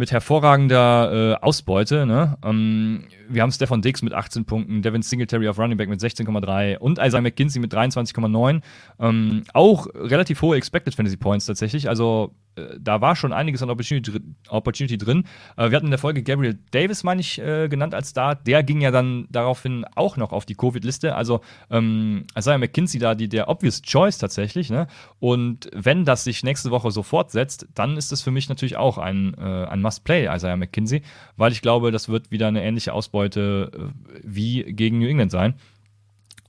mit 0.00 0.10
hervorragender 0.10 1.36
äh, 1.40 1.44
Ausbeute. 1.44 2.06
Ne? 2.06 2.36
Ähm, 2.42 3.04
wir 3.28 3.42
haben 3.42 3.52
Stefan 3.52 3.82
Dix 3.82 4.02
mit 4.02 4.14
18 4.14 4.46
Punkten, 4.46 4.82
Devin 4.82 5.02
Singletary 5.02 5.46
auf 5.46 5.58
Running 5.58 5.76
Back 5.76 5.88
mit 5.88 6.00
16,3 6.00 6.78
und 6.78 6.98
Isaiah 6.98 7.20
McKinsey 7.20 7.60
mit 7.60 7.72
23,9. 7.72 8.62
Ähm, 8.98 9.42
auch 9.52 9.86
relativ 9.94 10.42
hohe 10.42 10.56
Expected 10.56 10.94
Fantasy 10.94 11.18
Points 11.18 11.44
tatsächlich. 11.46 11.88
Also 11.88 12.34
da 12.78 13.00
war 13.00 13.16
schon 13.16 13.32
einiges 13.32 13.62
an 13.62 13.70
Opportunity, 13.70 14.20
Opportunity 14.48 14.98
drin. 14.98 15.24
Äh, 15.56 15.70
wir 15.70 15.76
hatten 15.76 15.86
in 15.86 15.90
der 15.90 15.98
Folge 15.98 16.22
Gabriel 16.22 16.58
Davis, 16.70 17.04
meine 17.04 17.20
ich, 17.20 17.38
äh, 17.40 17.68
genannt 17.68 17.94
als 17.94 18.10
Start. 18.10 18.46
Der 18.46 18.62
ging 18.62 18.80
ja 18.80 18.90
dann 18.90 19.26
daraufhin 19.30 19.84
auch 19.94 20.16
noch 20.16 20.32
auf 20.32 20.46
die 20.46 20.54
Covid-Liste. 20.54 21.14
Also 21.14 21.40
ähm, 21.70 22.24
Isaiah 22.36 22.58
McKinsey 22.58 22.98
da 22.98 23.14
die, 23.14 23.28
der 23.28 23.48
obvious 23.48 23.82
choice 23.82 24.18
tatsächlich. 24.18 24.70
Ne? 24.70 24.86
Und 25.18 25.70
wenn 25.74 26.04
das 26.04 26.24
sich 26.24 26.42
nächste 26.42 26.70
Woche 26.70 26.90
so 26.90 27.02
fortsetzt, 27.02 27.68
dann 27.74 27.96
ist 27.96 28.12
das 28.12 28.22
für 28.22 28.30
mich 28.30 28.48
natürlich 28.48 28.76
auch 28.76 28.98
ein, 28.98 29.34
äh, 29.34 29.66
ein 29.66 29.82
Must-Play, 29.82 30.34
Isaiah 30.34 30.56
McKinsey, 30.56 31.02
weil 31.36 31.52
ich 31.52 31.62
glaube, 31.62 31.90
das 31.92 32.08
wird 32.08 32.30
wieder 32.30 32.48
eine 32.48 32.62
ähnliche 32.62 32.92
Ausbeute 32.92 33.70
äh, 33.72 34.20
wie 34.22 34.64
gegen 34.64 34.98
New 34.98 35.08
England 35.08 35.30
sein. 35.30 35.54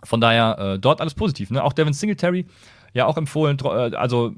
Von 0.04 0.20
daher 0.20 0.58
äh, 0.58 0.80
dort 0.80 1.00
alles 1.00 1.14
positiv. 1.14 1.52
Ne? 1.52 1.64
Auch 1.64 1.74
Devin 1.74 1.94
Singletary 1.94 2.46
ja 2.94 3.06
auch 3.06 3.18
empfohlen, 3.18 3.62
also 3.62 4.36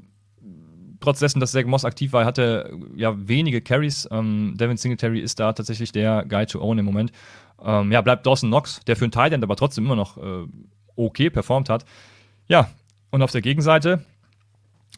trotz 1.04 1.20
dessen, 1.20 1.40
dass 1.40 1.52
Zach 1.52 1.64
Moss 1.64 1.84
aktiv 1.84 2.12
war, 2.12 2.24
hatte 2.24 2.76
ja 2.96 3.14
wenige 3.16 3.60
Carries. 3.60 4.08
Ähm, 4.10 4.54
Devin 4.56 4.76
Singletary 4.76 5.20
ist 5.20 5.38
da 5.38 5.52
tatsächlich 5.52 5.92
der 5.92 6.24
Guy 6.24 6.46
to 6.46 6.60
own 6.60 6.78
im 6.78 6.84
Moment. 6.84 7.12
Ähm, 7.62 7.92
ja, 7.92 8.00
bleibt 8.00 8.26
Dawson 8.26 8.50
Knox, 8.50 8.80
der 8.86 8.96
für 8.96 9.04
einen 9.04 9.12
Tight 9.12 9.32
End 9.32 9.44
aber 9.44 9.56
trotzdem 9.56 9.84
immer 9.84 9.96
noch 9.96 10.16
äh, 10.16 10.46
okay 10.96 11.30
performt 11.30 11.68
hat. 11.68 11.84
Ja, 12.48 12.68
und 13.10 13.22
auf 13.22 13.30
der 13.30 13.42
Gegenseite 13.42 14.04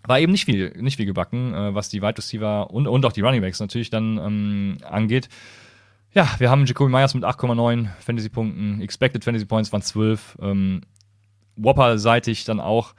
war 0.06 0.18
eben 0.18 0.32
nicht 0.32 0.44
viel, 0.44 0.72
nicht 0.76 0.96
viel 0.96 1.06
gebacken, 1.06 1.54
äh, 1.54 1.74
was 1.74 1.88
die 1.88 2.02
Wide 2.02 2.18
Receiver 2.18 2.70
und, 2.70 2.86
und 2.86 3.04
auch 3.04 3.12
die 3.12 3.20
Running 3.20 3.40
Backs 3.40 3.60
natürlich 3.60 3.90
dann 3.90 4.18
ähm, 4.18 4.78
angeht. 4.88 5.28
Ja, 6.12 6.28
wir 6.38 6.50
haben 6.50 6.64
Jacoby 6.64 6.90
Myers 6.90 7.14
mit 7.14 7.24
8,9 7.24 7.88
Fantasy-Punkten, 8.00 8.80
Expected 8.80 9.22
Fantasy 9.22 9.44
Points 9.44 9.72
waren 9.72 9.82
12. 9.82 10.38
Ähm, 10.40 10.80
Whopper-seitig 11.56 12.44
dann 12.44 12.60
auch 12.60 12.94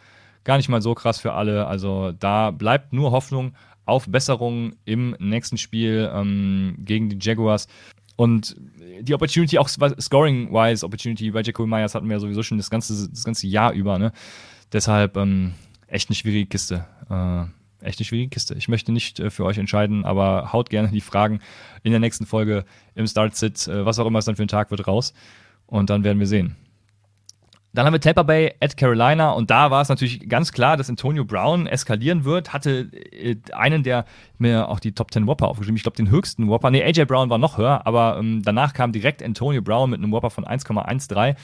gar 0.48 0.58
nicht 0.58 0.70
mal 0.70 0.82
so 0.82 0.96
krass 0.96 1.20
für 1.20 1.34
alle. 1.34 1.68
Also 1.68 2.14
da 2.14 2.52
bleibt 2.52 2.94
nur 2.94 3.12
Hoffnung 3.12 3.54
auf 3.86 4.08
Besserung 4.08 4.74
im 4.86 5.16
nächsten 5.20 5.58
Spiel 5.58 6.10
ähm, 6.14 6.78
gegen 6.80 7.10
die 7.10 7.18
Jaguars. 7.20 7.68
Und 8.16 8.56
die 9.02 9.14
Opportunity, 9.14 9.60
auch 9.60 9.68
Scoring-wise 9.68 10.86
Opportunity 10.86 11.30
bei 11.32 11.42
Jacoby 11.42 11.70
Myers 11.70 11.94
hatten 11.94 12.08
wir 12.08 12.16
ja 12.16 12.20
sowieso 12.20 12.44
schon 12.44 12.58
das 12.58 12.70
ganze, 12.70 13.10
das 13.10 13.26
ganze 13.26 13.46
Jahr 13.46 13.74
über. 13.74 14.00
Ne? 14.00 14.14
Deshalb 14.72 15.18
ähm, 15.18 15.54
echt 15.88 16.10
eine 16.10 16.16
schwierige 16.16 16.48
Kiste. 16.48 16.86
Äh, 17.10 17.86
echt 17.86 18.00
eine 18.00 18.06
schwierige 18.06 18.30
Kiste. 18.30 18.56
Ich 18.56 18.70
möchte 18.70 18.94
nicht 18.94 19.20
äh, 19.20 19.30
für 19.30 19.44
euch 19.44 19.58
entscheiden, 19.58 20.06
aber 20.06 20.54
haut 20.54 20.70
gerne 20.70 20.90
die 20.90 21.02
Fragen 21.02 21.42
in 21.84 21.92
der 21.92 22.00
nächsten 22.00 22.26
Folge 22.26 22.64
im 22.96 23.06
Start-Sit, 23.06 23.68
äh, 23.68 23.86
was 23.86 24.00
auch 24.00 24.08
immer 24.08 24.20
es 24.20 24.26
dann 24.26 24.38
für 24.38 24.44
ein 24.44 24.48
Tag 24.48 24.72
wird, 24.72 24.88
raus. 24.88 25.14
Und 25.66 25.90
dann 25.90 26.06
werden 26.06 26.20
wir 26.20 26.28
sehen. 26.28 26.56
Dann 27.78 27.86
haben 27.86 27.94
wir 27.94 28.02
Tampa 28.02 28.24
Bay 28.24 28.56
at 28.60 28.76
Carolina 28.76 29.34
und 29.34 29.52
da 29.52 29.70
war 29.70 29.84
es 29.84 29.90
natürlich 29.90 30.28
ganz 30.28 30.52
klar, 30.52 30.78
dass 30.78 30.90
Antonio 30.90 31.24
Brown 31.26 31.68
eskalieren 31.68 32.26
wird. 32.26 32.52
Hatte 32.52 32.90
äh, 33.12 33.36
einen, 33.54 33.84
der 33.84 34.06
mir 34.40 34.68
auch 34.68 34.80
die 34.80 34.94
Top 34.94 35.14
10 35.14 35.28
Whopper 35.28 35.48
aufgeschrieben, 35.48 35.78
ich 35.78 35.84
glaube 35.84 35.96
den 35.96 36.10
höchsten 36.10 36.48
Whopper. 36.48 36.72
Nee, 36.72 36.84
AJ 36.84 37.06
Brown 37.06 37.30
war 37.30 37.38
noch 37.38 37.60
höher, 37.60 37.86
aber 37.86 38.18
ähm, 38.20 38.42
danach 38.44 38.74
kam 38.74 38.94
direkt 38.94 39.22
Antonio 39.22 39.62
Brown 39.62 39.92
mit 39.92 40.00
einem 40.00 40.12
Whopper 40.12 40.32
von 40.32 40.44
1,13. 40.44 41.36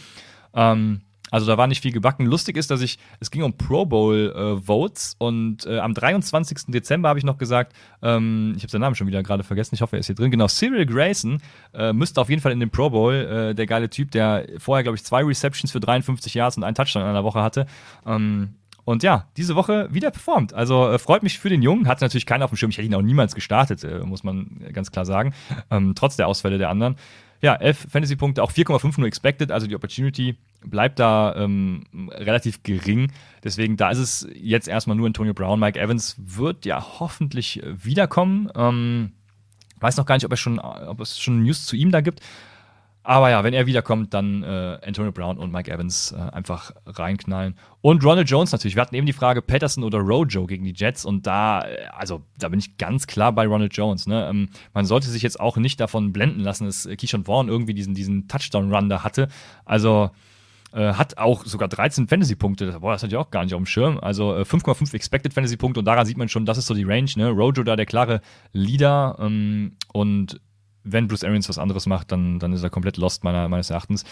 Ähm, 0.56 1.02
also 1.34 1.48
da 1.48 1.58
war 1.58 1.66
nicht 1.66 1.82
viel 1.82 1.92
gebacken. 1.92 2.28
Lustig 2.28 2.58
ist, 2.58 2.70
dass 2.70 2.82
ich, 2.82 3.00
es 3.20 3.32
ging 3.32 3.42
um 3.42 3.58
Pro 3.58 3.88
Bowl 3.88 4.32
äh, 4.36 4.62
Votes 4.62 5.16
und 5.18 5.66
äh, 5.66 5.80
am 5.80 5.96
23. 5.96 6.66
Dezember 6.68 7.10
habe 7.10 7.18
ich 7.18 7.26
noch 7.26 7.40
gesagt, 7.40 7.74
ähm, 8.04 8.54
ich 8.56 8.62
habe 8.62 8.70
seinen 8.70 8.82
Namen 8.82 8.94
schon 8.94 9.08
wieder 9.08 9.24
gerade 9.24 9.42
vergessen, 9.42 9.74
ich 9.74 9.82
hoffe, 9.82 9.96
er 9.96 10.02
ist 10.02 10.06
hier 10.06 10.16
drin. 10.16 10.30
Genau, 10.30 10.48
Cyril 10.48 10.86
Grayson 10.86 11.42
äh, 11.74 11.92
müsste 11.92 12.22
auf 12.22 12.30
jeden 12.30 12.40
Fall 12.40 12.52
in 12.52 12.60
den 12.60 12.70
Pro 12.70 12.92
Bowl, 12.92 13.16
äh, 13.16 13.56
der 13.56 13.66
geile 13.66 13.90
Typ, 13.90 14.12
der 14.12 14.46
vorher, 14.60 14.84
glaube 14.84 14.96
ich, 14.96 15.04
zwei 15.04 15.24
Receptions 15.24 15.72
für 15.72 15.80
53 15.80 16.36
Yards 16.36 16.56
und 16.56 16.64
einen 16.64 16.76
Touchdown 16.76 17.02
in 17.02 17.10
einer 17.10 17.24
Woche 17.24 17.42
hatte. 17.42 17.66
Ähm, 18.06 18.54
und 18.86 19.02
ja, 19.02 19.26
diese 19.36 19.56
Woche 19.56 19.88
wieder 19.92 20.12
performt. 20.12 20.54
Also 20.54 20.88
äh, 20.88 21.00
freut 21.00 21.24
mich 21.24 21.40
für 21.40 21.50
den 21.50 21.64
Jungen. 21.64 21.88
Hat 21.88 22.02
natürlich 22.02 22.28
keiner 22.28 22.46
auf 22.46 22.52
dem 22.52 22.58
Schirm. 22.58 22.70
Ich 22.70 22.78
hätte 22.78 22.86
ihn 22.86 22.94
auch 22.94 23.02
niemals 23.02 23.34
gestartet, 23.34 23.84
äh, 23.84 24.02
muss 24.02 24.24
man 24.24 24.62
ganz 24.72 24.92
klar 24.92 25.06
sagen. 25.06 25.34
Ähm, 25.72 25.94
trotz 25.96 26.16
der 26.16 26.28
Ausfälle 26.28 26.60
der 26.60 26.70
anderen. 26.70 26.96
Ja, 27.42 27.56
11 27.56 27.88
Fantasy-Punkte, 27.90 28.44
auch 28.44 28.52
4,5 28.52 29.00
nur 29.00 29.08
expected, 29.08 29.52
also 29.52 29.68
die 29.68 29.76
Opportunity 29.76 30.38
bleibt 30.66 31.00
da 31.00 31.36
ähm, 31.36 31.84
relativ 32.12 32.64
gering. 32.64 33.12
Deswegen, 33.44 33.78
da 33.78 33.90
ist 33.90 34.00
es 34.00 34.28
jetzt 34.36 34.68
erstmal 34.68 34.98
nur 34.98 35.08
Antonio 35.08 35.34
Brown. 35.34 35.60
Mike 35.60 35.80
Evans 35.80 36.16
wird 36.18 36.66
ja 36.66 37.00
hoffentlich 37.00 37.62
wiederkommen. 37.66 38.50
Ähm, 38.56 39.12
weiß 39.80 39.98
noch 39.98 40.06
gar 40.06 40.16
nicht, 40.16 40.26
ob, 40.26 40.32
er 40.32 40.38
schon, 40.38 40.60
ob 40.60 41.02
es 41.02 41.20
schon 41.20 41.44
News 41.44 41.66
zu 41.66 41.76
ihm 41.76 41.92
da 41.92 42.02
gibt. 42.02 42.22
Aber 43.06 43.30
ja, 43.30 43.44
wenn 43.44 43.54
er 43.54 43.66
wiederkommt, 43.66 44.14
dann 44.14 44.44
äh, 44.44 44.80
Antonio 44.82 45.12
Brown 45.12 45.38
und 45.38 45.52
Mike 45.52 45.70
Evans 45.70 46.14
äh, 46.14 46.22
einfach 46.32 46.72
reinknallen. 46.86 47.56
Und 47.82 48.04
Ronald 48.06 48.30
Jones 48.30 48.54
natürlich. 48.54 48.76
Wir 48.76 48.82
hatten 48.82 48.96
eben 48.96 49.06
die 49.06 49.12
Frage 49.12 49.42
Patterson 49.42 49.84
oder 49.84 50.00
Rojo 50.00 50.48
gegen 50.48 50.64
die 50.64 50.74
Jets. 50.74 51.04
Und 51.04 51.28
da, 51.28 51.66
äh, 51.66 51.86
also 51.92 52.22
da 52.40 52.48
bin 52.48 52.60
ich 52.60 52.78
ganz 52.78 53.06
klar 53.06 53.34
bei 53.34 53.46
Ronald 53.46 53.76
Jones. 53.76 54.08
Ne? 54.08 54.26
Ähm, 54.30 54.50
man 54.74 54.86
sollte 54.86 55.10
sich 55.10 55.22
jetzt 55.22 55.38
auch 55.38 55.58
nicht 55.58 55.82
davon 55.82 56.14
blenden 56.14 56.40
lassen, 56.40 56.66
dass 56.66 56.88
Keyshawn 56.98 57.26
Vaughn 57.26 57.50
irgendwie 57.50 57.74
diesen, 57.74 57.94
diesen 57.94 58.30
Touchdown-Run 58.30 58.88
da 58.88 59.04
hatte. 59.04 59.28
Also 59.66 60.12
äh, 60.74 60.94
hat 60.94 61.18
auch 61.18 61.46
sogar 61.46 61.68
13 61.68 62.08
Fantasy-Punkte. 62.08 62.80
Boah, 62.80 62.94
das 62.94 63.04
hatte 63.04 63.14
ich 63.14 63.18
auch 63.18 63.30
gar 63.30 63.44
nicht 63.44 63.54
auf 63.54 63.62
dem 63.62 63.66
Schirm. 63.66 64.00
Also 64.00 64.34
5,5 64.34 64.92
äh, 64.92 64.96
Expected 64.96 65.34
Fantasy-Punkte 65.34 65.80
und 65.80 65.86
daran 65.86 66.06
sieht 66.06 66.18
man 66.18 66.30
schon, 66.30 66.46
das 66.46 66.58
ist 66.58 66.66
so 66.66 66.74
die 66.74 66.84
Range. 66.84 67.10
Ne? 67.16 67.30
Rojo 67.30 67.64
da 67.64 67.76
der 67.76 67.86
klare 67.86 68.22
Leader 68.54 69.16
ähm, 69.20 69.74
und 69.94 70.42
wenn 70.84 71.08
Bruce 71.08 71.24
Arians 71.24 71.48
was 71.48 71.60
anderes 71.60 71.86
macht, 71.86 72.12
dann, 72.12 72.40
dann 72.40 72.52
ist 72.54 72.64
er 72.64 72.70
komplett 72.70 72.98
lost, 72.98 73.24
meiner, 73.24 73.48
meines 73.48 73.70
Erachtens. 73.70 74.04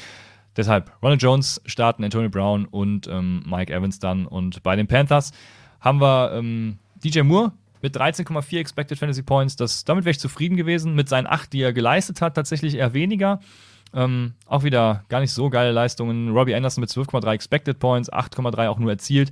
Deshalb 0.55 0.91
Ronald 1.01 1.21
Jones 1.21 1.61
starten, 1.65 2.03
Antonio 2.03 2.29
Brown 2.29 2.65
und 2.65 3.07
ähm, 3.07 3.43
Mike 3.45 3.73
Evans 3.73 3.99
dann. 3.99 4.25
Und 4.25 4.63
bei 4.63 4.75
den 4.75 4.87
Panthers 4.87 5.31
haben 5.79 5.99
wir 5.99 6.33
ähm, 6.33 6.77
DJ 7.03 7.21
Moore 7.21 7.53
mit 7.81 7.97
13,4 7.97 8.59
Expected 8.59 8.99
Fantasy 8.99 9.23
Points. 9.23 9.55
Das, 9.55 9.83
damit 9.83 10.05
wäre 10.05 10.11
ich 10.11 10.19
zufrieden 10.19 10.57
gewesen. 10.57 10.93
Mit 10.93 11.09
seinen 11.09 11.27
8, 11.27 11.51
die 11.51 11.61
er 11.61 11.73
geleistet 11.73 12.21
hat, 12.21 12.35
tatsächlich 12.35 12.75
eher 12.75 12.93
weniger. 12.93 13.39
Ähm, 13.93 14.33
auch 14.45 14.63
wieder 14.63 15.03
gar 15.09 15.19
nicht 15.19 15.31
so 15.31 15.49
geile 15.49 15.71
Leistungen. 15.71 16.29
Robbie 16.29 16.55
Anderson 16.55 16.81
mit 16.81 16.89
12,3 16.89 17.33
Expected 17.33 17.79
Points, 17.79 18.11
8,3 18.11 18.69
auch 18.69 18.79
nur 18.79 18.91
erzielt. 18.91 19.31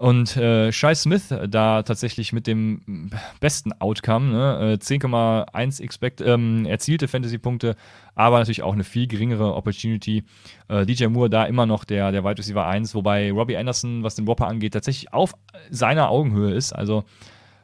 Und 0.00 0.34
äh, 0.38 0.72
Shai 0.72 0.94
Smith 0.94 1.28
da 1.28 1.82
tatsächlich 1.82 2.32
mit 2.32 2.46
dem 2.46 3.10
besten 3.38 3.72
Outcome, 3.80 4.30
ne? 4.30 4.78
10,1 4.80 5.78
äh, 5.78 5.84
expect, 5.84 6.22
ähm, 6.22 6.64
erzielte 6.64 7.06
Fantasy-Punkte, 7.06 7.76
aber 8.14 8.38
natürlich 8.38 8.62
auch 8.62 8.72
eine 8.72 8.84
viel 8.84 9.08
geringere 9.08 9.54
Opportunity. 9.54 10.24
Äh, 10.68 10.86
DJ 10.86 11.08
Moore 11.08 11.28
da 11.28 11.44
immer 11.44 11.66
noch 11.66 11.84
der, 11.84 12.12
der 12.12 12.24
Wide 12.24 12.38
Receiver 12.38 12.66
1, 12.66 12.94
wobei 12.94 13.30
Robbie 13.30 13.58
Anderson, 13.58 14.02
was 14.02 14.14
den 14.14 14.26
Whopper 14.26 14.46
angeht, 14.46 14.72
tatsächlich 14.72 15.12
auf 15.12 15.34
seiner 15.68 16.08
Augenhöhe 16.08 16.54
ist. 16.54 16.72
Also 16.72 17.04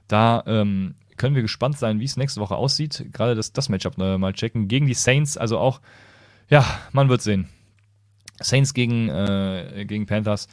da 0.06 0.42
ähm, 0.46 0.94
können 1.16 1.36
wir 1.36 1.42
gespannt 1.42 1.78
sein, 1.78 2.00
wie 2.00 2.04
es 2.04 2.18
nächste 2.18 2.42
Woche 2.42 2.56
aussieht. 2.56 3.06
Gerade 3.14 3.34
das, 3.34 3.54
das 3.54 3.70
Matchup 3.70 3.96
äh, 3.96 4.18
mal 4.18 4.34
checken. 4.34 4.68
Gegen 4.68 4.86
die 4.86 4.92
Saints, 4.92 5.38
also 5.38 5.58
auch, 5.58 5.80
ja, 6.48 6.64
man 6.92 7.08
wird 7.08 7.22
sehen. 7.22 7.48
Saints 8.40 8.74
gegen, 8.74 9.08
äh, 9.08 9.84
gegen 9.86 10.06
Panthers 10.06 10.48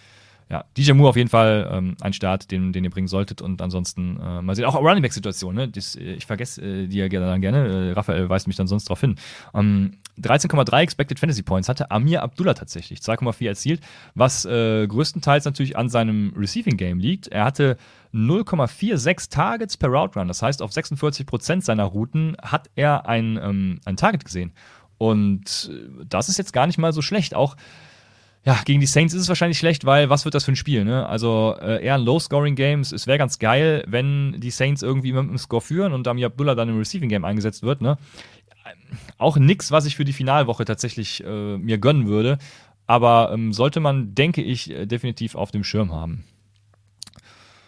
ja, 0.53 0.65
DJ 0.77 0.91
Moore 0.93 1.09
auf 1.09 1.15
jeden 1.15 1.29
Fall 1.29 1.67
ähm, 1.71 1.95
ein 2.01 2.13
Start, 2.13 2.51
den, 2.51 2.73
den 2.73 2.83
ihr 2.83 2.89
bringen 2.91 3.07
solltet. 3.07 3.41
Und 3.41 3.61
ansonsten 3.61 4.19
äh, 4.21 4.41
mal 4.41 4.55
sehen. 4.55 4.65
Auch 4.65 4.75
Running 4.75 5.01
Back-Situation, 5.01 5.55
ne? 5.55 5.67
Das, 5.67 5.95
äh, 5.95 6.13
ich 6.13 6.27
vergesse 6.27 6.61
äh, 6.61 6.87
die 6.87 6.97
ja 6.97 7.07
dann 7.07 7.41
gerne. 7.41 7.89
Äh, 7.89 7.91
Raphael 7.93 8.29
weist 8.29 8.47
mich 8.47 8.55
dann 8.55 8.67
sonst 8.67 8.85
darauf 8.85 9.01
hin. 9.01 9.15
Ähm, 9.55 9.97
13,3 10.21 10.81
Expected 10.81 11.19
Fantasy 11.19 11.41
Points 11.41 11.69
hatte 11.69 11.89
Amir 11.89 12.21
Abdullah 12.21 12.53
tatsächlich. 12.53 12.99
2,4 12.99 13.47
erzielt, 13.47 13.81
was 14.13 14.45
äh, 14.45 14.85
größtenteils 14.85 15.45
natürlich 15.45 15.75
an 15.75 15.89
seinem 15.89 16.33
Receiving 16.37 16.77
Game 16.77 16.99
liegt. 16.99 17.29
Er 17.29 17.45
hatte 17.45 17.77
0,46 18.13 19.31
Targets 19.31 19.75
per 19.75 19.89
Route 19.89 20.19
Run. 20.19 20.27
Das 20.27 20.43
heißt, 20.43 20.61
auf 20.61 20.69
46% 20.69 21.61
seiner 21.63 21.85
Routen 21.85 22.37
hat 22.43 22.69
er 22.75 23.07
ein, 23.07 23.39
ähm, 23.41 23.79
ein 23.85 23.97
Target 23.97 24.23
gesehen. 24.23 24.53
Und 25.03 25.69
äh, 25.71 26.05
das 26.07 26.29
ist 26.29 26.37
jetzt 26.37 26.53
gar 26.53 26.65
nicht 26.65 26.77
mal 26.77 26.93
so 26.93 27.01
schlecht. 27.01 27.35
Auch 27.35 27.57
ja, 28.45 28.59
gegen 28.65 28.79
die 28.79 28.87
Saints 28.87 29.13
ist 29.13 29.21
es 29.21 29.29
wahrscheinlich 29.29 29.57
schlecht, 29.57 29.85
weil 29.85 30.09
was 30.09 30.25
wird 30.25 30.35
das 30.35 30.43
für 30.43 30.51
ein 30.51 30.57
Spiel? 30.57 30.83
Ne? 30.83 31.05
Also 31.05 31.55
äh, 31.61 31.83
eher 31.83 31.95
ein 31.95 32.01
Low-Scoring-Game. 32.01 32.81
Es 32.81 33.07
wäre 33.07 33.17
ganz 33.17 33.39
geil, 33.39 33.83
wenn 33.87 34.39
die 34.39 34.51
Saints 34.51 34.81
irgendwie 34.81 35.13
mit 35.13 35.21
einem 35.21 35.37
Score 35.37 35.61
führen 35.61 35.93
und 35.93 36.07
Dami 36.07 36.25
Abdullah 36.25 36.55
dann 36.55 36.69
im 36.69 36.77
Receiving-Game 36.77 37.25
eingesetzt 37.25 37.63
wird. 37.63 37.81
Ne? 37.81 37.97
Auch 39.17 39.37
nix, 39.37 39.71
was 39.71 39.85
ich 39.85 39.95
für 39.95 40.05
die 40.05 40.13
Finalwoche 40.13 40.65
tatsächlich 40.65 41.23
äh, 41.23 41.57
mir 41.57 41.77
gönnen 41.77 42.07
würde. 42.07 42.37
Aber 42.85 43.31
ähm, 43.33 43.53
sollte 43.53 43.79
man, 43.79 44.13
denke 44.13 44.41
ich, 44.41 44.69
äh, 44.69 44.85
definitiv 44.85 45.35
auf 45.35 45.51
dem 45.51 45.63
Schirm 45.63 45.93
haben. 45.93 46.25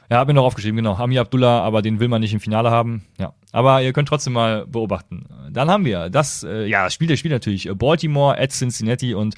Ja, 0.10 0.18
habe 0.18 0.34
mir 0.34 0.36
noch 0.36 0.46
aufgeschrieben, 0.46 0.78
genau. 0.78 0.96
Ami 0.96 1.18
Abdullah, 1.18 1.62
aber 1.62 1.82
den 1.82 2.00
will 2.00 2.08
man 2.08 2.22
nicht 2.22 2.34
im 2.34 2.40
Finale 2.40 2.70
haben. 2.70 3.06
Ja. 3.20 3.34
Aber 3.52 3.82
ihr 3.82 3.94
könnt 3.94 4.08
trotzdem 4.08 4.34
mal 4.34 4.68
beobachten. 4.68 5.26
Dann 5.50 5.70
haben 5.70 5.86
wir 5.86 6.10
das, 6.10 6.44
äh, 6.44 6.66
ja, 6.66 6.84
das 6.84 6.94
Spiel 6.94 7.08
der 7.08 7.18
Spiel 7.18 7.32
natürlich. 7.32 7.70
Baltimore 7.74 8.40
at 8.40 8.52
Cincinnati 8.52 9.14
und 9.16 9.36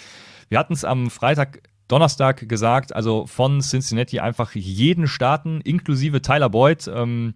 wir 0.50 0.60
hatten 0.60 0.74
es 0.74 0.84
am 0.84 1.10
Freitag, 1.10 1.62
Donnerstag 1.88 2.50
gesagt, 2.50 2.94
also 2.94 3.26
von 3.28 3.62
Cincinnati 3.62 4.20
einfach 4.20 4.56
jeden 4.56 5.08
starten, 5.08 5.62
inklusive 5.62 6.22
Tyler 6.22 6.50
Boyd. 6.50 6.90
Ähm, 6.94 7.36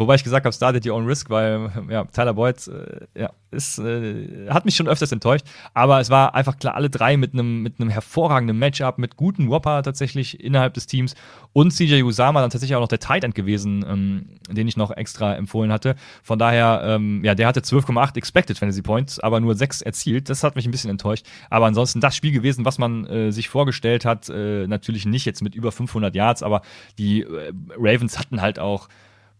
Wobei 0.00 0.14
ich 0.14 0.24
gesagt 0.24 0.46
habe, 0.46 0.54
startet 0.54 0.86
your 0.86 0.96
own 0.96 1.04
risk, 1.04 1.28
weil 1.28 1.70
ja, 1.90 2.06
Tyler 2.06 2.32
Boyd 2.32 2.56
äh, 2.68 3.20
ja, 3.20 3.32
ist, 3.50 3.78
äh, 3.78 4.48
hat 4.48 4.64
mich 4.64 4.74
schon 4.74 4.88
öfters 4.88 5.12
enttäuscht. 5.12 5.44
Aber 5.74 6.00
es 6.00 6.08
war 6.08 6.34
einfach 6.34 6.56
klar, 6.56 6.74
alle 6.74 6.88
drei 6.88 7.18
mit 7.18 7.34
einem 7.34 7.60
mit 7.60 7.78
hervorragenden 7.78 8.58
Matchup, 8.58 8.96
mit 8.96 9.16
guten 9.16 9.50
Whopper 9.50 9.82
tatsächlich 9.82 10.42
innerhalb 10.42 10.72
des 10.72 10.86
Teams. 10.86 11.14
Und 11.52 11.72
CJ 11.72 12.02
Usama 12.02 12.40
dann 12.40 12.48
tatsächlich 12.48 12.76
auch 12.76 12.80
noch 12.80 12.88
der 12.88 12.98
Tight 12.98 13.24
End 13.24 13.34
gewesen, 13.34 13.84
ähm, 13.86 14.38
den 14.48 14.66
ich 14.66 14.78
noch 14.78 14.90
extra 14.90 15.34
empfohlen 15.34 15.70
hatte. 15.70 15.96
Von 16.22 16.38
daher, 16.38 16.80
ähm, 16.82 17.22
ja, 17.22 17.34
der 17.34 17.46
hatte 17.46 17.60
12,8 17.60 18.16
Expected 18.16 18.56
Fantasy 18.56 18.80
Points, 18.80 19.20
aber 19.20 19.38
nur 19.38 19.54
6 19.54 19.82
erzielt. 19.82 20.30
Das 20.30 20.42
hat 20.42 20.56
mich 20.56 20.64
ein 20.66 20.70
bisschen 20.70 20.88
enttäuscht. 20.88 21.26
Aber 21.50 21.66
ansonsten 21.66 22.00
das 22.00 22.16
Spiel 22.16 22.32
gewesen, 22.32 22.64
was 22.64 22.78
man 22.78 23.04
äh, 23.04 23.32
sich 23.32 23.50
vorgestellt 23.50 24.06
hat. 24.06 24.30
Äh, 24.30 24.66
natürlich 24.66 25.04
nicht 25.04 25.26
jetzt 25.26 25.42
mit 25.42 25.54
über 25.54 25.72
500 25.72 26.14
Yards, 26.14 26.42
aber 26.42 26.62
die 26.96 27.20
äh, 27.20 27.52
Ravens 27.76 28.18
hatten 28.18 28.40
halt 28.40 28.58
auch 28.58 28.88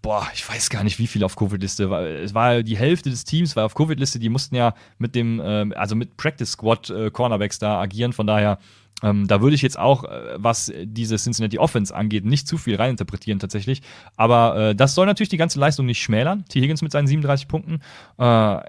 boah, 0.03 0.27
ich 0.35 0.49
weiß 0.49 0.71
gar 0.71 0.85
nicht, 0.85 0.99
wie 0.99 1.07
viel 1.07 1.25
auf 1.25 1.37
Covid-Liste. 1.37 1.85
Es 2.23 2.35
war 2.35 2.63
die 2.63 2.77
Hälfte 2.77 3.11
des 3.11 3.25
Teams 3.25 3.57
war 3.57 3.67
auf 3.67 3.75
Covid-Liste, 3.75 4.19
die 4.19 4.29
mussten 4.29 4.55
ja 4.55 4.75
mit 4.99 5.15
dem, 5.15 5.41
äh, 5.41 5.75
also 5.75 5.95
mit 5.95 6.17
Practice 6.17 6.53
Squad 6.53 6.91
äh, 6.91 7.11
Cornerbacks 7.11 7.59
da 7.59 7.81
agieren. 7.81 8.13
Von 8.13 8.27
daher, 8.27 8.59
ähm, 9.03 9.27
da 9.27 9.41
würde 9.41 9.55
ich 9.55 9.63
jetzt 9.63 9.79
auch, 9.79 10.05
äh, 10.05 10.35
was 10.37 10.73
diese 10.85 11.17
Cincinnati 11.17 11.59
Offense 11.59 11.95
angeht, 11.95 12.25
nicht 12.25 12.49
zu 12.49 12.59
viel 12.59 12.77
reininterpretieren 12.77 13.39
tatsächlich. 13.39 13.83
Aber 14.17 14.57
äh, 14.57 14.75
das 14.75 14.95
soll 14.95 15.07
natürlich 15.07 15.29
die 15.29 15.37
ganze 15.37 15.59
Leistung 15.59 15.87
nicht 15.87 16.03
schmälern. 16.03 16.45
T. 16.47 16.61
Higgins 16.61 16.83
mit 16.83 16.93
seinen 16.93 17.07
37 17.07 17.49
Punkten. 17.49 17.81
Äh, 18.19 18.61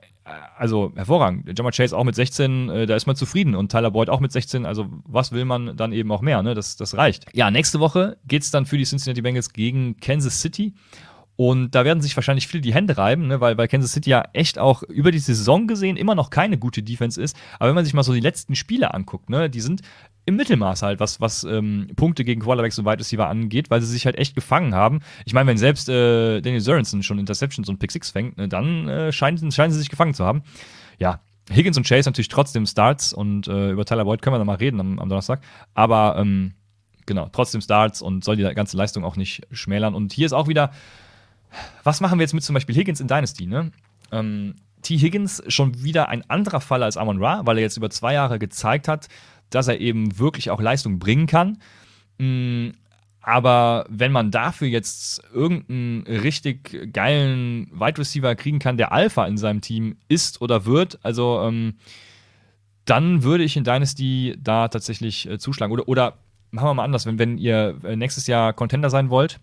also 0.58 0.92
hervorragend. 0.96 1.58
Jammer 1.58 1.72
Chase 1.72 1.98
auch 1.98 2.04
mit 2.04 2.16
16, 2.16 2.70
äh, 2.70 2.86
da 2.86 2.96
ist 2.96 3.08
man 3.08 3.16
zufrieden. 3.16 3.56
Und 3.56 3.72
Tyler 3.72 3.92
Boyd 3.92 4.10
auch 4.10 4.20
mit 4.20 4.32
16. 4.32 4.66
Also 4.66 4.88
was 5.06 5.32
will 5.32 5.46
man 5.46 5.76
dann 5.76 5.92
eben 5.94 6.12
auch 6.12 6.22
mehr? 6.22 6.44
Ne? 6.44 6.54
Das, 6.54 6.76
das 6.76 6.96
reicht. 6.96 7.26
Ja, 7.34 7.52
nächste 7.52 7.80
Woche 7.80 8.18
geht 8.28 8.44
es 8.44 8.52
dann 8.52 8.66
für 8.66 8.78
die 8.78 8.86
Cincinnati 8.86 9.22
Bengals 9.22 9.52
gegen 9.54 9.98
Kansas 9.98 10.42
City. 10.42 10.74
Und 11.36 11.74
da 11.74 11.86
werden 11.86 12.02
sich 12.02 12.16
wahrscheinlich 12.16 12.48
viele 12.48 12.62
die 12.62 12.74
Hände 12.74 12.98
reiben, 12.98 13.28
ne, 13.28 13.42
weil, 13.42 13.58
weil 13.58 13.68
Kansas 13.68 13.94
City 13.94 14.12
ja 14.12 14.26
echt 14.34 14.60
auch 14.60 14.84
über 14.84 15.12
die 15.12 15.20
Saison 15.20 15.66
gesehen 15.66 15.98
immer 15.98 16.14
noch 16.14 16.30
keine 16.30 16.58
gute 16.58 16.84
Defense 16.84 17.22
ist. 17.22 17.36
Aber 17.58 17.70
wenn 17.70 17.76
man 17.76 17.86
sich 17.86 17.94
mal 17.94 18.04
so 18.04 18.14
die 18.14 18.20
letzten 18.20 18.56
Spiele 18.56 18.94
anguckt, 18.94 19.30
ne, 19.30 19.50
die 19.50 19.62
sind 19.62 19.82
im 20.26 20.36
Mittelmaß 20.36 20.84
halt, 20.84 21.00
was, 21.00 21.20
was 21.20 21.44
ähm, 21.44 21.88
Punkte 21.96 22.24
gegen 22.24 22.42
Quarterbacks 22.42 22.78
und 22.78 22.86
Wide 22.86 23.00
Receiver 23.00 23.28
angeht, 23.28 23.72
weil 23.72 23.82
sie 23.82 23.88
sich 23.88 24.06
halt 24.06 24.18
echt 24.18 24.36
gefangen 24.36 24.76
haben. 24.76 25.00
Ich 25.26 25.34
meine, 25.34 25.50
wenn 25.50 25.58
selbst 25.58 25.90
äh, 25.90 26.42
Daniel 26.42 26.62
Sorensen 26.62 27.02
schon 27.02 27.18
Interceptions 27.18 27.70
und 27.70 27.80
Pick 27.80 27.92
Six 27.92 28.12
fängt, 28.12 28.38
ne, 28.38 28.48
dann 28.48 28.88
äh, 28.88 29.12
scheinen, 29.12 29.52
scheinen 29.52 29.72
sie 29.72 29.80
sich 29.80 29.90
gefangen 29.90 30.14
zu 30.14 30.26
haben. 30.26 30.44
Ja, 31.00 31.22
Higgins 31.52 31.78
und 31.78 31.88
Chase 31.88 32.08
natürlich 32.08 32.28
trotzdem 32.28 32.66
Starts 32.66 33.14
und 33.14 33.48
äh, 33.48 33.72
über 33.72 33.86
Tyler 33.86 34.06
Boyd 34.06 34.22
können 34.22 34.36
wir 34.36 34.38
dann 34.38 34.48
mal 34.48 34.58
reden 34.58 34.80
am, 34.80 35.00
am 35.00 35.10
Donnerstag. 35.10 35.42
Aber 35.74 36.18
ähm, 36.20 36.54
genau, 37.06 37.30
trotzdem 37.32 37.62
Starts 37.62 38.02
und 38.02 38.24
soll 38.24 38.36
die 38.36 38.44
ganze 38.44 38.78
Leistung 38.78 39.04
auch 39.04 39.16
nicht 39.16 39.42
schmälern. 39.52 39.96
Und 39.96 40.14
hier 40.14 40.26
ist 40.26 40.34
auch 40.34 40.48
wieder 40.48 40.72
was 41.84 42.02
machen 42.02 42.20
wir 42.20 42.24
jetzt 42.24 42.34
mit 42.34 42.44
zum 42.44 42.54
Beispiel 42.54 42.76
Higgins 42.76 43.00
in 43.00 43.08
Dynasty, 43.08 43.46
ne? 43.46 43.72
Ähm, 44.12 44.56
T. 44.82 44.98
Higgins 44.98 45.44
schon 45.48 45.84
wieder 45.84 46.10
ein 46.10 46.28
anderer 46.30 46.62
Fall 46.62 46.84
als 46.84 46.98
Amon 46.98 47.24
Ra, 47.24 47.46
weil 47.46 47.58
er 47.58 47.64
jetzt 47.64 47.78
über 47.78 47.90
zwei 47.90 48.14
Jahre 48.14 48.40
gezeigt 48.40 48.88
hat, 48.88 49.08
dass 49.50 49.68
er 49.68 49.80
eben 49.80 50.18
wirklich 50.18 50.50
auch 50.50 50.60
Leistung 50.60 51.00
bringen 51.00 51.28
kann. 51.28 51.60
Mm, 52.18 52.70
aber 53.22 53.86
wenn 53.90 54.12
man 54.12 54.32
dafür 54.32 54.68
jetzt 54.68 55.22
irgendeinen 55.32 56.08
richtig 56.08 56.92
geilen 56.94 57.68
Wide 57.72 58.00
Receiver 58.00 58.36
kriegen 58.36 58.60
kann, 58.60 58.78
der 58.78 58.92
Alpha 58.92 59.26
in 59.26 59.38
seinem 59.38 59.62
Team 59.62 59.98
ist 60.08 60.42
oder 60.42 60.66
wird, 60.66 61.00
also 61.04 61.42
ähm, 61.44 61.76
dann 62.86 63.22
würde 63.22 63.44
ich 63.44 63.56
in 63.56 63.64
Dynasty 63.64 64.36
da 64.42 64.68
tatsächlich 64.68 65.30
äh, 65.30 65.38
zuschlagen. 65.38 65.72
Oder, 65.72 65.88
oder 65.88 66.18
machen 66.50 66.70
wir 66.70 66.74
mal 66.74 66.84
anders, 66.84 67.06
wenn, 67.06 67.20
wenn 67.20 67.38
ihr 67.38 67.78
äh, 67.84 67.96
nächstes 67.96 68.26
Jahr 68.26 68.54
Contender 68.54 68.90
sein 68.90 69.12
wollt 69.12 69.40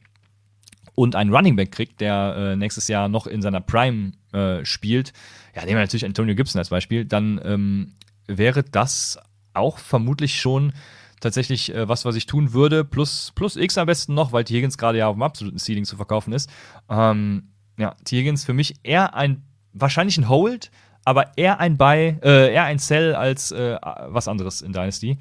und 0.98 1.14
einen 1.14 1.32
Running 1.32 1.54
Back 1.54 1.70
kriegt, 1.70 2.00
der 2.00 2.34
äh, 2.36 2.56
nächstes 2.56 2.88
Jahr 2.88 3.08
noch 3.08 3.28
in 3.28 3.40
seiner 3.40 3.60
Prime 3.60 4.10
äh, 4.32 4.64
spielt, 4.64 5.12
ja, 5.54 5.62
nehmen 5.62 5.76
wir 5.76 5.82
natürlich 5.82 6.04
Antonio 6.04 6.34
Gibson 6.34 6.58
als 6.58 6.70
Beispiel, 6.70 7.04
dann 7.04 7.40
ähm, 7.44 7.92
wäre 8.26 8.64
das 8.64 9.16
auch 9.54 9.78
vermutlich 9.78 10.40
schon 10.40 10.72
tatsächlich 11.20 11.72
äh, 11.72 11.88
was, 11.88 12.04
was 12.04 12.16
ich 12.16 12.26
tun 12.26 12.52
würde, 12.52 12.84
plus, 12.84 13.30
plus 13.36 13.54
X 13.54 13.78
am 13.78 13.86
besten 13.86 14.14
noch, 14.14 14.32
weil 14.32 14.42
T. 14.42 14.56
Higgins 14.56 14.76
gerade 14.76 14.98
ja 14.98 15.06
auf 15.06 15.14
dem 15.14 15.22
absoluten 15.22 15.60
Ceiling 15.60 15.84
zu 15.84 15.94
verkaufen 15.94 16.32
ist. 16.32 16.50
Ähm, 16.88 17.44
ja, 17.78 17.94
T. 18.04 18.16
Higgins 18.16 18.44
für 18.44 18.52
mich 18.52 18.74
eher 18.82 19.14
ein, 19.14 19.44
wahrscheinlich 19.72 20.18
ein 20.18 20.28
Hold, 20.28 20.72
aber 21.04 21.38
eher 21.38 21.60
ein 21.60 21.76
Buy, 21.76 22.18
äh, 22.24 22.52
eher 22.52 22.64
ein 22.64 22.80
Sell 22.80 23.14
als 23.14 23.52
äh, 23.52 23.78
was 24.08 24.26
anderes 24.26 24.62
in 24.62 24.72
Dynasty. 24.72 25.16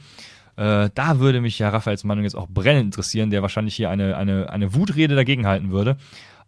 Äh, 0.57 0.89
da 0.93 1.19
würde 1.19 1.39
mich 1.39 1.59
ja 1.59 1.69
Raphaels 1.69 2.03
Meinung 2.03 2.23
jetzt 2.23 2.35
auch 2.35 2.47
brennend 2.49 2.85
interessieren, 2.85 3.29
der 3.29 3.41
wahrscheinlich 3.41 3.75
hier 3.75 3.89
eine, 3.89 4.17
eine, 4.17 4.49
eine 4.49 4.73
Wutrede 4.73 5.15
dagegen 5.15 5.47
halten 5.47 5.71
würde. 5.71 5.97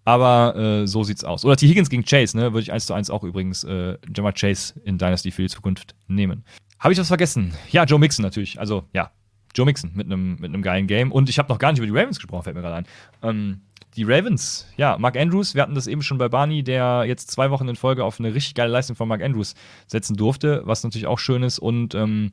Aber 0.03 0.55
äh, 0.55 0.87
so 0.87 1.03
sieht's 1.03 1.23
aus. 1.23 1.45
Oder 1.45 1.55
T. 1.55 1.67
Higgins 1.67 1.89
gegen 1.89 2.03
Chase, 2.03 2.35
ne? 2.35 2.53
Würde 2.53 2.61
ich 2.61 2.71
eins 2.71 2.87
zu 2.87 2.93
eins 2.93 3.09
auch 3.09 3.23
übrigens 3.23 3.63
äh, 3.63 3.97
Jamar 4.15 4.33
Chase 4.33 4.79
in 4.83 4.97
Dynasty 4.97 5.29
für 5.31 5.43
die 5.43 5.49
Zukunft 5.49 5.95
nehmen. 6.07 6.43
Habe 6.79 6.93
ich 6.93 6.99
was 6.99 7.09
vergessen? 7.09 7.53
Ja, 7.69 7.83
Joe 7.83 7.99
Mixon 7.99 8.23
natürlich. 8.23 8.59
Also, 8.59 8.85
ja, 8.93 9.11
Joe 9.53 9.65
Mixon 9.65 9.91
mit 9.93 10.07
einem 10.07 10.37
mit 10.39 10.59
geilen 10.63 10.87
Game. 10.87 11.11
Und 11.11 11.29
ich 11.29 11.37
habe 11.37 11.49
noch 11.49 11.59
gar 11.59 11.71
nicht 11.71 11.79
über 11.79 11.85
die 11.85 11.97
Ravens 11.97 12.17
gesprochen, 12.17 12.43
fällt 12.43 12.55
mir 12.55 12.61
gerade 12.61 12.75
ein. 12.75 12.85
Ähm, 13.21 13.61
die 13.95 14.03
Ravens, 14.03 14.67
ja, 14.77 14.97
Mark 14.97 15.17
Andrews, 15.17 15.55
wir 15.55 15.61
hatten 15.61 15.75
das 15.75 15.87
eben 15.87 16.01
schon 16.01 16.17
bei 16.17 16.29
Barney, 16.29 16.63
der 16.63 17.03
jetzt 17.05 17.31
zwei 17.31 17.51
Wochen 17.51 17.67
in 17.67 17.75
Folge 17.75 18.03
auf 18.03 18.19
eine 18.19 18.33
richtig 18.33 18.55
geile 18.55 18.71
Leistung 18.71 18.95
von 18.95 19.07
Mark 19.07 19.21
Andrews 19.21 19.55
setzen 19.87 20.15
durfte, 20.15 20.61
was 20.65 20.83
natürlich 20.83 21.07
auch 21.07 21.19
schön 21.19 21.43
ist. 21.43 21.59
Und 21.59 21.95
ähm, 21.95 22.31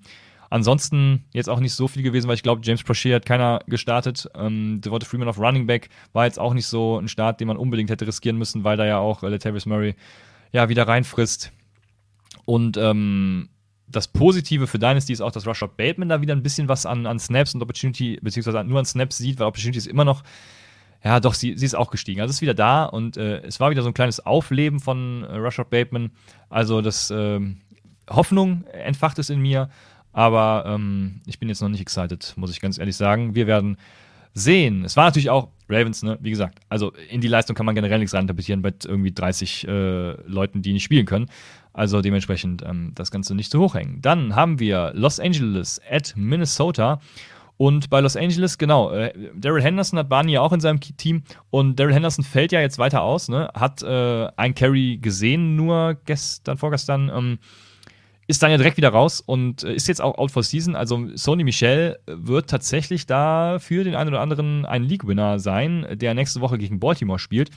ansonsten 0.50 1.24
jetzt 1.32 1.48
auch 1.48 1.60
nicht 1.60 1.74
so 1.74 1.88
viel 1.88 2.02
gewesen, 2.02 2.28
weil 2.28 2.34
ich 2.34 2.42
glaube, 2.42 2.62
James 2.64 2.82
Prochet 2.82 3.14
hat 3.14 3.26
keiner 3.26 3.60
gestartet. 3.66 4.28
Ähm, 4.34 4.80
Devonta 4.80 5.06
Freeman 5.06 5.28
auf 5.28 5.38
Running 5.38 5.66
Back 5.66 5.88
war 6.12 6.26
jetzt 6.26 6.38
auch 6.38 6.54
nicht 6.54 6.66
so 6.66 6.98
ein 6.98 7.08
Start, 7.08 7.40
den 7.40 7.48
man 7.48 7.56
unbedingt 7.56 7.90
hätte 7.90 8.06
riskieren 8.06 8.36
müssen, 8.36 8.64
weil 8.64 8.76
da 8.76 8.86
ja 8.86 8.98
auch 8.98 9.22
äh, 9.22 9.28
Latavius 9.28 9.66
Murray 9.66 9.94
ja 10.52 10.68
wieder 10.68 10.86
reinfrisst. 10.86 11.52
Und 12.44 12.76
ähm, 12.76 13.48
das 13.88 14.08
Positive 14.08 14.66
für 14.66 14.78
Dynasty 14.78 15.12
ist 15.12 15.20
auch, 15.20 15.32
dass 15.32 15.46
Rashad 15.46 15.76
Bateman 15.76 16.08
da 16.08 16.20
wieder 16.20 16.34
ein 16.34 16.42
bisschen 16.42 16.68
was 16.68 16.86
an, 16.86 17.06
an 17.06 17.18
Snaps 17.18 17.54
und 17.54 17.62
Opportunity, 17.62 18.18
beziehungsweise 18.20 18.64
nur 18.64 18.78
an 18.78 18.84
Snaps 18.84 19.18
sieht, 19.18 19.38
weil 19.38 19.46
Opportunity 19.46 19.78
ist 19.78 19.86
immer 19.86 20.04
noch, 20.04 20.22
ja 21.04 21.20
doch, 21.20 21.34
sie, 21.34 21.56
sie 21.56 21.66
ist 21.66 21.76
auch 21.76 21.90
gestiegen. 21.90 22.20
Also 22.20 22.32
ist 22.32 22.40
wieder 22.40 22.54
da 22.54 22.84
und 22.84 23.16
äh, 23.16 23.38
es 23.42 23.60
war 23.60 23.70
wieder 23.70 23.82
so 23.82 23.88
ein 23.88 23.94
kleines 23.94 24.24
Aufleben 24.24 24.80
von 24.80 25.22
äh, 25.22 25.36
Rashad 25.36 25.70
Bateman. 25.70 26.10
Also 26.48 26.80
das 26.80 27.10
äh, 27.10 27.40
Hoffnung 28.10 28.64
entfacht 28.72 29.18
es 29.18 29.30
in 29.30 29.40
mir, 29.40 29.70
aber 30.16 30.64
ähm, 30.66 31.20
ich 31.26 31.38
bin 31.38 31.50
jetzt 31.50 31.60
noch 31.60 31.68
nicht 31.68 31.82
excited, 31.82 32.32
muss 32.36 32.50
ich 32.50 32.62
ganz 32.62 32.78
ehrlich 32.78 32.96
sagen. 32.96 33.34
Wir 33.34 33.46
werden 33.46 33.76
sehen. 34.32 34.82
Es 34.82 34.96
war 34.96 35.04
natürlich 35.04 35.28
auch 35.28 35.50
Ravens, 35.68 36.02
ne? 36.02 36.16
wie 36.22 36.30
gesagt. 36.30 36.58
Also 36.70 36.94
in 37.10 37.20
die 37.20 37.28
Leistung 37.28 37.54
kann 37.54 37.66
man 37.66 37.74
generell 37.74 37.98
nichts 37.98 38.14
reininterpretieren 38.14 38.62
bei 38.62 38.72
irgendwie 38.86 39.12
30 39.12 39.68
äh, 39.68 40.12
Leuten, 40.26 40.62
die 40.62 40.72
nicht 40.72 40.84
spielen 40.84 41.04
können. 41.04 41.26
Also 41.74 42.00
dementsprechend 42.00 42.62
ähm, 42.66 42.92
das 42.94 43.10
Ganze 43.10 43.34
nicht 43.34 43.50
zu 43.50 43.60
hoch 43.60 43.74
hängen. 43.74 44.00
Dann 44.00 44.34
haben 44.34 44.58
wir 44.58 44.92
Los 44.94 45.20
Angeles 45.20 45.82
at 45.90 46.14
Minnesota. 46.16 46.98
Und 47.58 47.90
bei 47.90 48.00
Los 48.00 48.16
Angeles, 48.16 48.56
genau, 48.56 48.92
äh, 48.92 49.12
Daryl 49.34 49.62
Henderson 49.62 49.98
hat 49.98 50.08
Barney 50.08 50.32
ja 50.32 50.40
auch 50.40 50.54
in 50.54 50.60
seinem 50.60 50.80
Team 50.80 51.24
und 51.50 51.78
Daryl 51.78 51.92
Henderson 51.92 52.24
fällt 52.24 52.52
ja 52.52 52.62
jetzt 52.62 52.78
weiter 52.78 53.02
aus, 53.02 53.28
ne? 53.28 53.50
Hat 53.52 53.82
äh, 53.82 54.28
ein 54.36 54.54
Carry 54.54 54.96
gesehen, 54.96 55.56
nur 55.56 55.98
gestern, 56.06 56.56
vorgestern, 56.56 57.10
ähm, 57.14 57.38
ist 58.26 58.42
dann 58.42 58.50
ja 58.50 58.56
direkt 58.56 58.76
wieder 58.76 58.88
raus 58.88 59.20
und 59.20 59.62
äh, 59.62 59.74
ist 59.74 59.88
jetzt 59.88 60.00
auch 60.00 60.18
out 60.18 60.30
for 60.30 60.42
season. 60.42 60.74
Also 60.74 61.08
Sony 61.14 61.44
Michel 61.44 61.98
wird 62.06 62.50
tatsächlich 62.50 63.06
da 63.06 63.58
für 63.58 63.84
den 63.84 63.94
einen 63.94 64.08
oder 64.08 64.20
anderen 64.20 64.64
ein 64.64 64.82
League-Winner 64.82 65.38
sein, 65.38 65.86
der 65.92 66.14
nächste 66.14 66.40
Woche 66.40 66.58
gegen 66.58 66.80
Baltimore 66.80 67.18
spielt. 67.18 67.50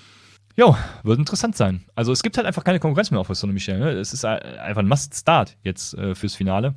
Jo, 0.56 0.76
wird 1.04 1.20
interessant 1.20 1.56
sein. 1.56 1.86
Also 1.96 2.12
es 2.12 2.22
gibt 2.22 2.38
halt 2.38 2.46
einfach 2.46 2.64
keine 2.64 2.80
Konkurrenz 2.80 3.12
mehr 3.12 3.20
auf 3.20 3.28
Sonny 3.30 3.54
Michel. 3.54 3.80
Ne? 3.80 3.92
Es 3.92 4.14
ist 4.14 4.26
einfach 4.26 4.82
ein 4.82 4.88
Must-Start 4.88 5.58
jetzt 5.64 5.94
äh, 5.94 6.16
fürs 6.16 6.36
Finale. 6.36 6.76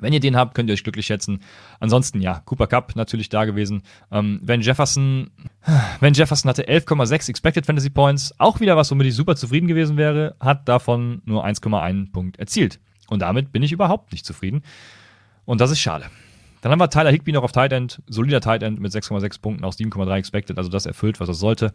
Wenn 0.00 0.12
ihr 0.12 0.20
den 0.20 0.36
habt, 0.36 0.54
könnt 0.54 0.70
ihr 0.70 0.72
euch 0.72 0.84
glücklich 0.84 1.06
schätzen. 1.06 1.40
Ansonsten, 1.80 2.20
ja, 2.20 2.40
Cooper 2.44 2.66
Cup 2.66 2.94
natürlich 2.96 3.28
da 3.28 3.44
gewesen. 3.44 3.82
Ähm, 4.10 4.40
wenn 4.42 4.60
Jefferson, 4.60 5.30
wenn 6.00 6.14
Jefferson 6.14 6.48
hatte 6.48 6.68
11,6 6.68 7.28
Expected 7.28 7.66
Fantasy 7.66 7.90
Points, 7.90 8.32
auch 8.38 8.60
wieder 8.60 8.76
was, 8.76 8.90
womit 8.90 9.08
ich 9.08 9.14
super 9.14 9.36
zufrieden 9.36 9.66
gewesen 9.66 9.96
wäre, 9.96 10.36
hat 10.40 10.68
davon 10.68 11.22
nur 11.24 11.44
1,1 11.44 12.12
Punkt 12.12 12.38
erzielt. 12.38 12.80
Und 13.08 13.20
damit 13.20 13.52
bin 13.52 13.62
ich 13.62 13.72
überhaupt 13.72 14.12
nicht 14.12 14.24
zufrieden. 14.24 14.62
Und 15.44 15.60
das 15.60 15.70
ist 15.70 15.80
schade. 15.80 16.06
Dann 16.60 16.72
haben 16.72 16.80
wir 16.80 16.90
Tyler 16.90 17.10
Higby 17.10 17.32
noch 17.32 17.44
auf 17.44 17.52
Tight 17.52 17.72
End, 17.72 18.02
solider 18.08 18.40
Tight 18.40 18.62
End 18.62 18.80
mit 18.80 18.92
6,6 18.92 19.40
Punkten 19.40 19.64
aus 19.64 19.78
7,3 19.78 20.16
Expected, 20.16 20.58
also 20.58 20.68
das 20.68 20.86
erfüllt, 20.86 21.20
was 21.20 21.28
er 21.28 21.34
sollte. 21.34 21.72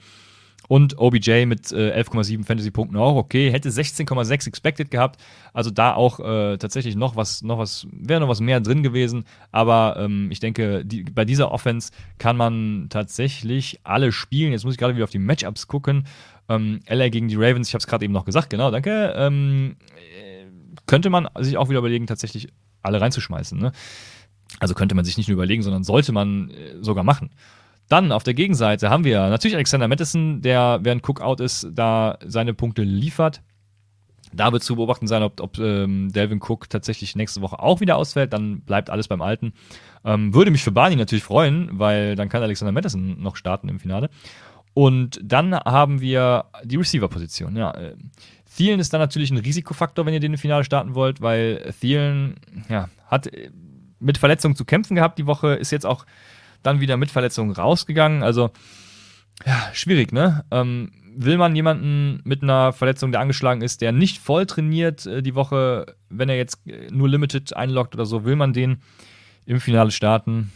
Und 0.67 0.97
OBJ 0.97 1.45
mit 1.45 1.71
äh, 1.71 2.01
11,7 2.01 2.45
Fantasy-Punkten 2.45 2.95
auch 2.95 3.15
okay. 3.15 3.51
Hätte 3.51 3.69
16,6 3.69 4.47
expected 4.47 4.91
gehabt. 4.91 5.19
Also 5.51 5.71
da 5.71 5.93
auch 5.93 6.19
äh, 6.19 6.57
tatsächlich 6.57 6.95
noch 6.95 7.15
was, 7.15 7.41
noch 7.41 7.57
was, 7.57 7.85
wäre 7.91 8.21
noch 8.21 8.29
was 8.29 8.39
mehr 8.39 8.61
drin 8.61 8.81
gewesen. 8.81 9.25
Aber 9.51 9.95
ähm, 9.99 10.29
ich 10.31 10.39
denke, 10.39 10.85
die, 10.85 11.03
bei 11.03 11.25
dieser 11.25 11.51
Offense 11.51 11.91
kann 12.17 12.37
man 12.37 12.87
tatsächlich 12.89 13.81
alle 13.83 14.11
spielen. 14.11 14.53
Jetzt 14.53 14.63
muss 14.63 14.73
ich 14.73 14.79
gerade 14.79 14.95
wieder 14.95 15.03
auf 15.03 15.09
die 15.09 15.19
Matchups 15.19 15.67
gucken. 15.67 16.05
Ähm, 16.47 16.79
LA 16.87 17.09
gegen 17.09 17.27
die 17.27 17.35
Ravens, 17.35 17.67
ich 17.67 17.73
habe 17.73 17.79
es 17.79 17.87
gerade 17.87 18.05
eben 18.05 18.13
noch 18.13 18.25
gesagt, 18.25 18.49
genau, 18.49 18.71
danke. 18.71 19.13
Ähm, 19.17 19.75
äh, 20.17 20.32
könnte 20.87 21.09
man 21.09 21.27
sich 21.39 21.57
auch 21.57 21.69
wieder 21.69 21.79
überlegen, 21.79 22.07
tatsächlich 22.07 22.49
alle 22.81 22.99
reinzuschmeißen. 23.01 23.57
Ne? 23.57 23.71
Also 24.59 24.73
könnte 24.73 24.95
man 24.95 25.05
sich 25.05 25.17
nicht 25.17 25.27
nur 25.27 25.35
überlegen, 25.35 25.63
sondern 25.63 25.83
sollte 25.83 26.11
man 26.11 26.49
äh, 26.51 26.81
sogar 26.81 27.03
machen. 27.03 27.31
Dann 27.89 28.11
auf 28.11 28.23
der 28.23 28.33
Gegenseite 28.33 28.89
haben 28.89 29.03
wir 29.03 29.29
natürlich 29.29 29.55
Alexander 29.55 29.87
Madison, 29.87 30.41
der 30.41 30.79
während 30.83 31.03
Cookout 31.03 31.43
ist, 31.43 31.67
da 31.71 32.17
seine 32.25 32.53
Punkte 32.53 32.83
liefert. 32.83 33.41
Da 34.33 34.51
wird 34.51 34.63
zu 34.63 34.75
beobachten 34.75 35.05
sein, 35.05 35.21
ob, 35.21 35.39
ob 35.41 35.59
ähm, 35.59 36.11
Delvin 36.11 36.41
Cook 36.41 36.69
tatsächlich 36.69 37.15
nächste 37.15 37.41
Woche 37.41 37.59
auch 37.59 37.81
wieder 37.81 37.97
ausfällt. 37.97 38.33
Dann 38.33 38.61
bleibt 38.61 38.89
alles 38.89 39.07
beim 39.07 39.21
Alten. 39.21 39.53
Ähm, 40.03 40.33
würde 40.33 40.49
mich 40.49 40.63
für 40.63 40.71
Barney 40.71 40.95
natürlich 40.95 41.23
freuen, 41.23 41.69
weil 41.73 42.15
dann 42.15 42.29
kann 42.29 42.41
Alexander 42.41 42.71
Madison 42.71 43.21
noch 43.21 43.35
starten 43.35 43.69
im 43.69 43.79
Finale. 43.79 44.09
Und 44.73 45.19
dann 45.23 45.53
haben 45.53 46.01
wir 46.01 46.45
die 46.63 46.77
Receiver-Position. 46.77 47.55
Ja, 47.55 47.71
äh, 47.71 47.95
Thielen 48.55 48.79
ist 48.79 48.93
dann 48.93 49.01
natürlich 49.01 49.31
ein 49.31 49.37
Risikofaktor, 49.37 50.05
wenn 50.05 50.13
ihr 50.13 50.19
den 50.19 50.33
im 50.33 50.39
Finale 50.39 50.63
starten 50.63 50.95
wollt, 50.95 51.21
weil 51.21 51.73
Thielen 51.79 52.35
ja, 52.69 52.89
hat 53.07 53.27
äh, 53.27 53.49
mit 53.99 54.17
Verletzungen 54.17 54.55
zu 54.55 54.65
kämpfen 54.65 54.95
gehabt 54.95 55.17
die 55.17 55.25
Woche, 55.25 55.53
ist 55.53 55.71
jetzt 55.71 55.85
auch 55.85 56.05
dann 56.61 56.79
wieder 56.79 56.97
mit 56.97 57.11
Verletzungen 57.11 57.51
rausgegangen. 57.51 58.23
Also, 58.23 58.51
ja, 59.45 59.69
schwierig, 59.73 60.11
ne? 60.11 60.45
Ähm, 60.51 60.91
will 61.15 61.37
man 61.37 61.55
jemanden 61.55 62.21
mit 62.23 62.43
einer 62.43 62.73
Verletzung, 62.73 63.11
der 63.11 63.21
angeschlagen 63.21 63.61
ist, 63.61 63.81
der 63.81 63.91
nicht 63.91 64.17
voll 64.17 64.45
trainiert 64.45 65.05
äh, 65.05 65.21
die 65.21 65.35
Woche, 65.35 65.95
wenn 66.09 66.29
er 66.29 66.37
jetzt 66.37 66.65
äh, 66.67 66.87
nur 66.91 67.09
Limited 67.09 67.55
einloggt 67.55 67.95
oder 67.95 68.05
so, 68.05 68.25
will 68.25 68.35
man 68.35 68.53
den 68.53 68.81
im 69.45 69.59
Finale 69.59 69.91
starten? 69.91 70.51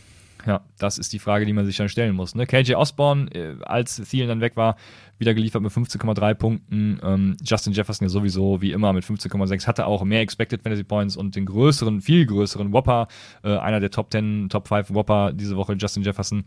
Ja, 0.45 0.62
das 0.78 0.98
ist 0.98 1.12
die 1.12 1.20
Frage, 1.20 1.45
die 1.45 1.54
man 1.54 1.66
sich 1.66 1.76
dann 1.76 1.89
stellen 1.89 2.16
muss. 2.16 2.34
Ne? 2.34 2.45
KJ 2.48 2.76
Osborne, 2.76 3.30
äh, 3.34 3.56
als 3.64 3.95
Thielen 3.98 4.30
dann 4.30 4.41
weg 4.41 4.56
war, 4.56 4.78
wieder 5.20 5.34
geliefert 5.34 5.61
mit 5.61 5.72
15,3 5.72 6.34
Punkten. 6.36 6.99
Ähm, 7.03 7.38
Justin 7.43 7.74
Jefferson 7.74 8.05
ja 8.05 8.09
sowieso 8.09 8.61
wie 8.61 8.72
immer 8.72 8.93
mit 8.93 9.03
15,6 9.03 9.68
hatte 9.68 9.86
auch 9.86 10.03
mehr 10.03 10.22
Expected 10.22 10.61
Fantasy 10.61 10.84
Points 10.84 11.15
und 11.15 11.36
den 11.36 11.45
größeren, 11.45 12.01
viel 12.01 12.26
größeren 12.26 12.72
Whopper. 12.72 13.07
Äh, 13.43 13.57
einer 13.57 13.80
der 13.80 13.91
Top 13.91 14.11
10, 14.11 14.49
Top 14.49 14.68
5 14.68 14.93
Whopper 14.93 15.34
diese 15.34 15.55
Woche, 15.57 15.74
Justin 15.74 16.03
Jefferson. 16.03 16.45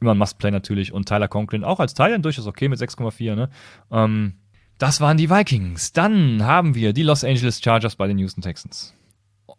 Immer 0.00 0.12
ein 0.12 0.18
Must-Play 0.18 0.50
natürlich 0.50 0.92
und 0.92 1.08
Tyler 1.08 1.28
Conklin 1.28 1.64
auch 1.64 1.80
als 1.80 1.94
Thailand 1.94 2.24
durchaus 2.24 2.46
okay 2.46 2.68
mit 2.68 2.78
6,4. 2.78 3.34
Ne? 3.34 3.48
Ähm, 3.90 4.34
das 4.78 5.00
waren 5.00 5.16
die 5.16 5.30
Vikings. 5.30 5.92
Dann 5.92 6.44
haben 6.44 6.74
wir 6.74 6.92
die 6.92 7.02
Los 7.04 7.24
Angeles 7.24 7.60
Chargers 7.62 7.96
bei 7.96 8.08
den 8.08 8.18
Houston 8.18 8.42
Texans. 8.42 8.94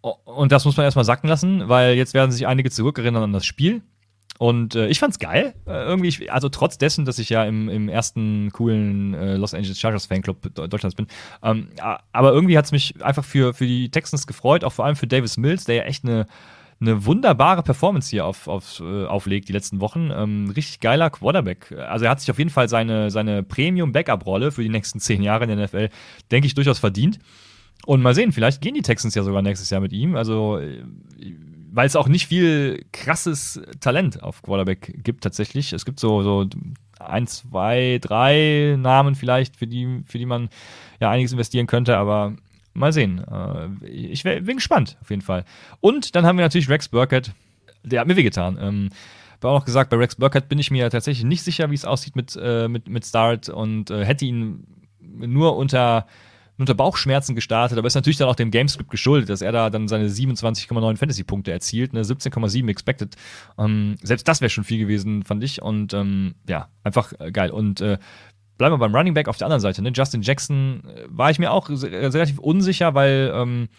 Und 0.01 0.51
das 0.51 0.65
muss 0.65 0.75
man 0.75 0.83
erstmal 0.83 1.05
sacken 1.05 1.29
lassen, 1.29 1.69
weil 1.69 1.95
jetzt 1.95 2.13
werden 2.13 2.31
sich 2.31 2.45
einige 2.45 2.69
zurückerinnern 2.69 3.23
an 3.23 3.33
das 3.33 3.45
Spiel. 3.45 3.81
Und 4.39 4.75
äh, 4.75 4.87
ich 4.87 4.99
fand's 4.99 5.19
geil. 5.19 5.53
Äh, 5.67 5.85
irgendwie, 5.85 6.29
also 6.29 6.49
trotz 6.49 6.77
dessen, 6.77 7.05
dass 7.05 7.19
ich 7.19 7.29
ja 7.29 7.45
im, 7.45 7.69
im 7.69 7.87
ersten 7.87 8.51
coolen 8.51 9.13
äh, 9.13 9.35
Los 9.35 9.53
Angeles 9.53 9.79
Chargers 9.79 10.07
Fanclub 10.07 10.53
Deutschlands 10.55 10.95
bin. 10.95 11.07
Ähm, 11.43 11.69
aber 12.11 12.33
irgendwie 12.33 12.57
hat's 12.57 12.71
mich 12.71 13.01
einfach 13.03 13.23
für, 13.23 13.53
für 13.53 13.67
die 13.67 13.89
Texans 13.89 14.25
gefreut, 14.25 14.63
auch 14.63 14.73
vor 14.73 14.85
allem 14.85 14.95
für 14.95 15.07
Davis 15.07 15.37
Mills, 15.37 15.65
der 15.65 15.75
ja 15.75 15.83
echt 15.83 16.03
eine, 16.03 16.25
eine 16.81 17.05
wunderbare 17.05 17.61
Performance 17.61 18.09
hier 18.09 18.25
auf, 18.25 18.47
auf, 18.47 18.81
äh, 18.81 19.05
auflegt 19.05 19.49
die 19.49 19.53
letzten 19.53 19.79
Wochen. 19.79 20.09
Ähm, 20.11 20.51
richtig 20.55 20.79
geiler 20.79 21.11
Quarterback. 21.11 21.71
Also 21.71 22.05
er 22.05 22.11
hat 22.11 22.19
sich 22.19 22.31
auf 22.31 22.39
jeden 22.39 22.49
Fall 22.49 22.67
seine, 22.67 23.11
seine 23.11 23.43
Premium-Backup-Rolle 23.43 24.51
für 24.51 24.63
die 24.63 24.69
nächsten 24.69 24.99
zehn 24.99 25.21
Jahre 25.21 25.45
in 25.45 25.55
der 25.55 25.65
NFL, 25.65 25.89
denke 26.31 26.47
ich, 26.47 26.55
durchaus 26.55 26.79
verdient. 26.79 27.19
Und 27.85 28.01
mal 28.01 28.15
sehen, 28.15 28.31
vielleicht 28.31 28.61
gehen 28.61 28.73
die 28.73 28.81
Texans 28.81 29.13
ja 29.13 29.23
sogar 29.23 29.41
nächstes 29.41 29.69
Jahr 29.69 29.81
mit 29.81 29.91
ihm. 29.93 30.15
Also, 30.15 30.57
äh, 30.57 30.83
weil 31.73 31.87
es 31.87 31.95
auch 31.95 32.07
nicht 32.07 32.27
viel 32.27 32.85
krasses 32.91 33.59
Talent 33.79 34.21
auf 34.21 34.43
Quarterback 34.43 35.03
gibt 35.03 35.23
tatsächlich. 35.23 35.73
Es 35.73 35.85
gibt 35.85 35.99
so, 35.99 36.21
so 36.21 36.45
ein, 36.99 37.25
zwei, 37.25 37.97
drei 37.99 38.75
Namen 38.77 39.15
vielleicht, 39.15 39.55
für 39.55 39.65
die, 39.65 40.03
für 40.05 40.19
die 40.19 40.27
man 40.27 40.49
ja 40.99 41.09
einiges 41.09 41.31
investieren 41.31 41.65
könnte, 41.65 41.97
aber 41.97 42.35
mal 42.75 42.93
sehen. 42.93 43.23
Äh, 43.27 43.87
ich 43.87 44.23
bin 44.23 44.57
gespannt, 44.57 44.97
auf 45.01 45.09
jeden 45.09 45.23
Fall. 45.23 45.45
Und 45.81 46.15
dann 46.15 46.27
haben 46.27 46.37
wir 46.37 46.45
natürlich 46.45 46.69
Rex 46.69 46.89
Burkett, 46.89 47.31
der 47.83 48.01
hat 48.01 48.07
mir 48.07 48.15
wehgetan. 48.15 48.57
Ähm, 48.61 48.89
auch 49.41 49.59
noch 49.59 49.65
gesagt, 49.65 49.89
bei 49.89 49.97
Rex 49.97 50.15
Burkett 50.15 50.47
bin 50.47 50.59
ich 50.59 50.71
mir 50.71 50.89
tatsächlich 50.89 51.25
nicht 51.25 51.43
sicher, 51.43 51.69
wie 51.69 51.75
es 51.75 51.83
aussieht 51.83 52.15
mit, 52.15 52.39
äh, 52.41 52.67
mit, 52.67 52.87
mit 52.87 53.05
Start 53.05 53.49
und 53.49 53.89
äh, 53.89 54.05
hätte 54.05 54.25
ihn 54.25 54.65
nur 55.01 55.57
unter 55.57 56.05
unter 56.57 56.73
Bauchschmerzen 56.73 57.35
gestartet, 57.35 57.77
aber 57.77 57.87
ist 57.87 57.95
natürlich 57.95 58.17
dann 58.17 58.27
auch 58.27 58.35
dem 58.35 58.51
Gamescript 58.51 58.89
geschuldet, 58.89 59.29
dass 59.29 59.41
er 59.41 59.51
da 59.51 59.69
dann 59.69 59.87
seine 59.87 60.07
27,9 60.07 60.97
Fantasy-Punkte 60.97 61.51
erzielt, 61.51 61.93
ne, 61.93 62.03
17,7 62.03 62.69
expected. 62.69 63.15
Ähm, 63.57 63.95
selbst 64.01 64.27
das 64.27 64.41
wäre 64.41 64.49
schon 64.49 64.63
viel 64.63 64.79
gewesen, 64.79 65.23
fand 65.23 65.43
ich. 65.43 65.61
Und 65.61 65.93
ähm, 65.93 66.35
ja, 66.47 66.69
einfach 66.83 67.13
äh, 67.19 67.31
geil. 67.31 67.49
Und 67.49 67.81
äh, 67.81 67.97
bleiben 68.57 68.73
wir 68.73 68.79
beim 68.79 68.95
Running 68.95 69.13
Back 69.13 69.27
auf 69.27 69.37
der 69.37 69.47
anderen 69.47 69.61
Seite. 69.61 69.81
Ne? 69.81 69.91
Justin 69.93 70.21
Jackson 70.21 70.83
äh, 70.85 71.05
war 71.07 71.31
ich 71.31 71.39
mir 71.39 71.51
auch 71.51 71.69
relativ 71.69 72.39
unsicher, 72.39 72.93
weil 72.93 73.31
ähm, 73.33 73.69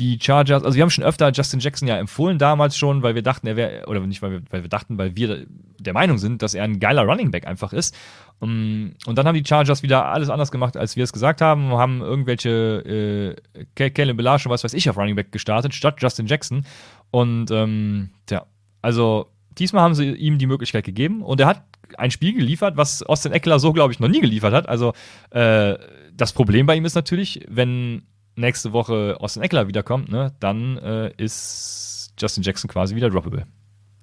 die 0.00 0.18
Chargers, 0.20 0.64
also 0.64 0.74
wir 0.74 0.82
haben 0.82 0.90
schon 0.90 1.04
öfter 1.04 1.30
Justin 1.30 1.60
Jackson 1.60 1.86
ja 1.86 1.98
empfohlen 1.98 2.38
damals 2.38 2.76
schon, 2.76 3.02
weil 3.02 3.14
wir 3.14 3.22
dachten, 3.22 3.46
er 3.46 3.56
wäre, 3.56 3.86
oder 3.86 4.00
nicht, 4.00 4.22
weil 4.22 4.32
wir, 4.32 4.42
weil 4.50 4.62
wir 4.62 4.70
dachten, 4.70 4.96
weil 4.96 5.14
wir 5.14 5.46
der 5.78 5.92
Meinung 5.92 6.16
sind, 6.16 6.40
dass 6.40 6.54
er 6.54 6.64
ein 6.64 6.80
geiler 6.80 7.02
Running 7.02 7.30
Back 7.30 7.46
einfach 7.46 7.74
ist. 7.74 7.94
Und 8.40 8.96
dann 9.06 9.26
haben 9.26 9.34
die 9.34 9.46
Chargers 9.46 9.82
wieder 9.82 10.06
alles 10.06 10.30
anders 10.30 10.50
gemacht, 10.50 10.78
als 10.78 10.96
wir 10.96 11.04
es 11.04 11.12
gesagt 11.12 11.42
haben, 11.42 11.72
haben 11.72 12.00
irgendwelche 12.00 13.36
äh, 13.76 13.90
Kellen 13.90 14.16
Belage, 14.16 14.48
was 14.48 14.64
weiß 14.64 14.72
ich, 14.72 14.88
auf 14.88 14.96
Running 14.96 15.16
Back 15.16 15.32
gestartet, 15.32 15.74
statt 15.74 15.96
Justin 16.00 16.26
Jackson. 16.26 16.64
Und 17.10 17.50
ähm, 17.50 18.08
ja, 18.30 18.46
also 18.80 19.26
diesmal 19.58 19.82
haben 19.82 19.94
sie 19.94 20.12
ihm 20.12 20.38
die 20.38 20.46
Möglichkeit 20.46 20.84
gegeben 20.84 21.20
und 21.20 21.40
er 21.40 21.46
hat 21.48 21.64
ein 21.98 22.10
Spiel 22.10 22.32
geliefert, 22.32 22.78
was 22.78 23.02
Austin 23.02 23.32
Eckler 23.32 23.58
so, 23.58 23.74
glaube 23.74 23.92
ich, 23.92 24.00
noch 24.00 24.08
nie 24.08 24.20
geliefert 24.20 24.54
hat. 24.54 24.66
Also 24.66 24.94
äh, 25.30 25.76
das 26.14 26.32
Problem 26.32 26.64
bei 26.64 26.76
ihm 26.76 26.86
ist 26.86 26.94
natürlich, 26.94 27.44
wenn 27.48 28.02
nächste 28.36 28.72
Woche 28.72 29.16
Austin 29.20 29.42
Eckler 29.42 29.68
wiederkommt, 29.68 30.10
ne, 30.10 30.32
dann 30.40 30.78
äh, 30.78 31.12
ist 31.16 32.12
Justin 32.18 32.42
Jackson 32.42 32.70
quasi 32.70 32.94
wieder 32.94 33.10
droppable. 33.10 33.46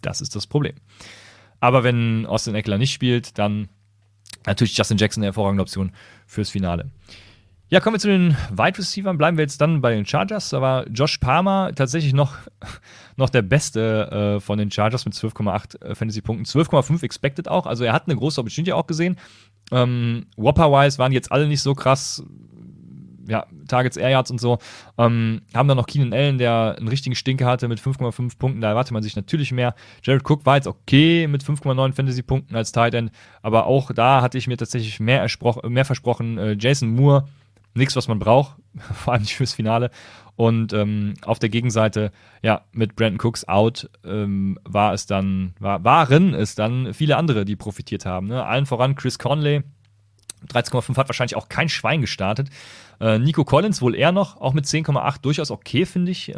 Das 0.02 0.22
ist 0.22 0.36
das 0.36 0.48
Problem. 0.48 0.76
Aber 1.60 1.84
wenn 1.84 2.26
Austin 2.26 2.56
Eckler 2.56 2.78
nicht 2.78 2.94
spielt, 2.94 3.38
dann 3.38 3.70
natürlich 4.46 4.78
Justin 4.78 4.98
Jackson 4.98 5.22
eine 5.22 5.28
hervorragende 5.28 5.62
Option 5.62 5.92
fürs 6.26 6.50
Finale. 6.50 6.92
Ja, 7.70 7.82
kommen 7.82 7.96
wir 7.96 8.00
zu 8.00 8.08
den 8.08 8.38
Wide 8.50 8.78
Receivers. 8.78 9.18
Bleiben 9.18 9.36
wir 9.36 9.44
jetzt 9.44 9.60
dann 9.60 9.82
bei 9.82 9.94
den 9.94 10.06
Chargers. 10.06 10.52
Da 10.52 10.62
war 10.62 10.88
Josh 10.88 11.18
Palmer 11.18 11.74
tatsächlich 11.76 12.14
noch, 12.14 12.38
noch 13.18 13.30
der 13.30 13.42
Beste 13.42 14.38
äh, 14.38 14.40
von 14.40 14.58
den 14.58 14.72
Chargers 14.72 15.04
mit 15.04 15.14
12,8 15.16 15.82
äh, 15.82 15.96
Fantasy-Punkten. 15.96 16.46
12,5 16.46 17.04
expected 17.04 17.50
auch. 17.50 17.66
Also 17.66 17.84
er 17.84 17.92
hat 17.92 18.08
eine 18.08 18.16
große 18.16 18.40
Opportunity 18.40 18.72
auch 18.72 18.88
gesehen. 18.88 19.18
Ähm, 19.72 20.28
Whopper-wise 20.38 20.98
waren 20.98 21.12
jetzt 21.12 21.30
alle 21.30 21.46
nicht 21.46 21.62
so 21.62 21.76
krass 21.76 22.24
ja, 23.28 23.46
Targets, 23.68 23.98
Air 23.98 24.10
Yards 24.10 24.32
und 24.32 24.40
so. 24.40 24.58
Ähm, 24.98 25.42
haben 25.54 25.68
dann 25.68 25.78
noch 25.78 25.88
Keenan 25.88 26.14
Allen, 26.14 26.38
der 26.38 26.76
einen 26.78 26.88
richtigen 26.88 27.16
Stinker 27.16 27.46
hatte 27.46 27.68
mit 27.68 27.80
5,5 27.80 28.38
Punkten. 28.38 28.62
Da 28.62 28.70
erwartet 28.70 28.94
man 28.94 29.04
sich 29.04 29.16
natürlich 29.16 29.52
mehr. 29.52 29.76
Jared 30.04 30.30
Cook 30.30 30.46
war 30.46 30.56
jetzt 30.56 30.68
okay 30.68 31.28
mit 31.28 31.44
5,9 31.44 31.94
Fantasy-Punkten 31.94 32.56
als 32.56 32.72
Tight 32.72 32.94
End, 32.94 33.12
aber 33.42 33.66
auch 33.66 33.92
da 33.92 34.22
hatte 34.22 34.38
ich 34.38 34.48
mir 34.48 34.58
tatsächlich 34.58 35.00
mehr, 35.00 35.26
mehr 35.64 35.86
versprochen. 35.86 36.38
Äh, 36.38 36.56
Jason 36.60 36.90
Moore, 36.90 37.26
nichts, 37.74 37.96
was 37.96 38.08
man 38.08 38.20
braucht, 38.20 38.56
vor 38.94 39.14
allem 39.14 39.24
nicht 39.24 39.36
fürs 39.36 39.54
Finale. 39.54 39.92
Und 40.36 40.72
ähm, 40.72 41.16
auf 41.24 41.40
der 41.40 41.50
Gegenseite, 41.50 42.12
ja, 42.44 42.62
mit 42.72 42.96
Brandon 42.96 43.20
Cooks 43.20 43.48
out, 43.48 43.90
ähm, 44.06 44.60
war 44.64 44.94
es 44.94 45.08
dann, 45.08 45.56
war, 45.60 45.84
waren 45.84 46.36
es 46.36 46.54
dann 46.54 46.94
viele 46.94 47.18
andere, 47.18 47.44
die 47.44 47.56
profitiert 47.56 48.06
haben. 48.06 48.28
Ne? 48.28 48.46
Allen 48.46 48.68
voran 48.68 48.94
Chris 48.94 49.18
Conley, 49.18 49.64
13,5 50.54 50.96
hat 50.96 51.10
wahrscheinlich 51.10 51.36
auch 51.36 51.50
kein 51.50 51.70
Schwein 51.70 52.02
gestartet. 52.02 52.50
Äh, 53.00 53.20
Nico 53.20 53.44
Collins 53.44 53.82
wohl 53.82 53.96
eher 53.96 54.12
noch, 54.12 54.40
auch 54.42 54.54
mit 54.54 54.66
10,8 54.66 55.22
durchaus 55.22 55.52
okay, 55.52 55.86
finde 55.86 56.12
ich, 56.12 56.30
äh, 56.30 56.34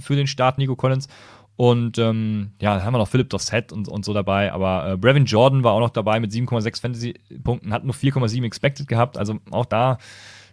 für 0.00 0.16
den 0.16 0.26
Start 0.26 0.58
Nico 0.58 0.76
Collins. 0.76 1.08
Und 1.56 1.98
ähm, 1.98 2.52
ja, 2.60 2.74
dann 2.74 2.84
haben 2.84 2.94
wir 2.94 2.98
noch 2.98 3.08
Philip 3.08 3.28
Dossett 3.28 3.72
und, 3.72 3.86
und 3.88 4.04
so 4.04 4.12
dabei. 4.12 4.52
Aber 4.52 4.92
äh, 4.92 4.96
Brevin 4.96 5.26
Jordan 5.26 5.62
war 5.62 5.72
auch 5.72 5.80
noch 5.80 5.90
dabei 5.90 6.18
mit 6.18 6.32
7,6 6.32 6.80
Fantasy-Punkten, 6.80 7.72
hat 7.72 7.84
nur 7.84 7.94
4,7 7.94 8.44
expected 8.44 8.88
gehabt. 8.88 9.18
Also 9.18 9.38
auch 9.50 9.66
da 9.66 9.98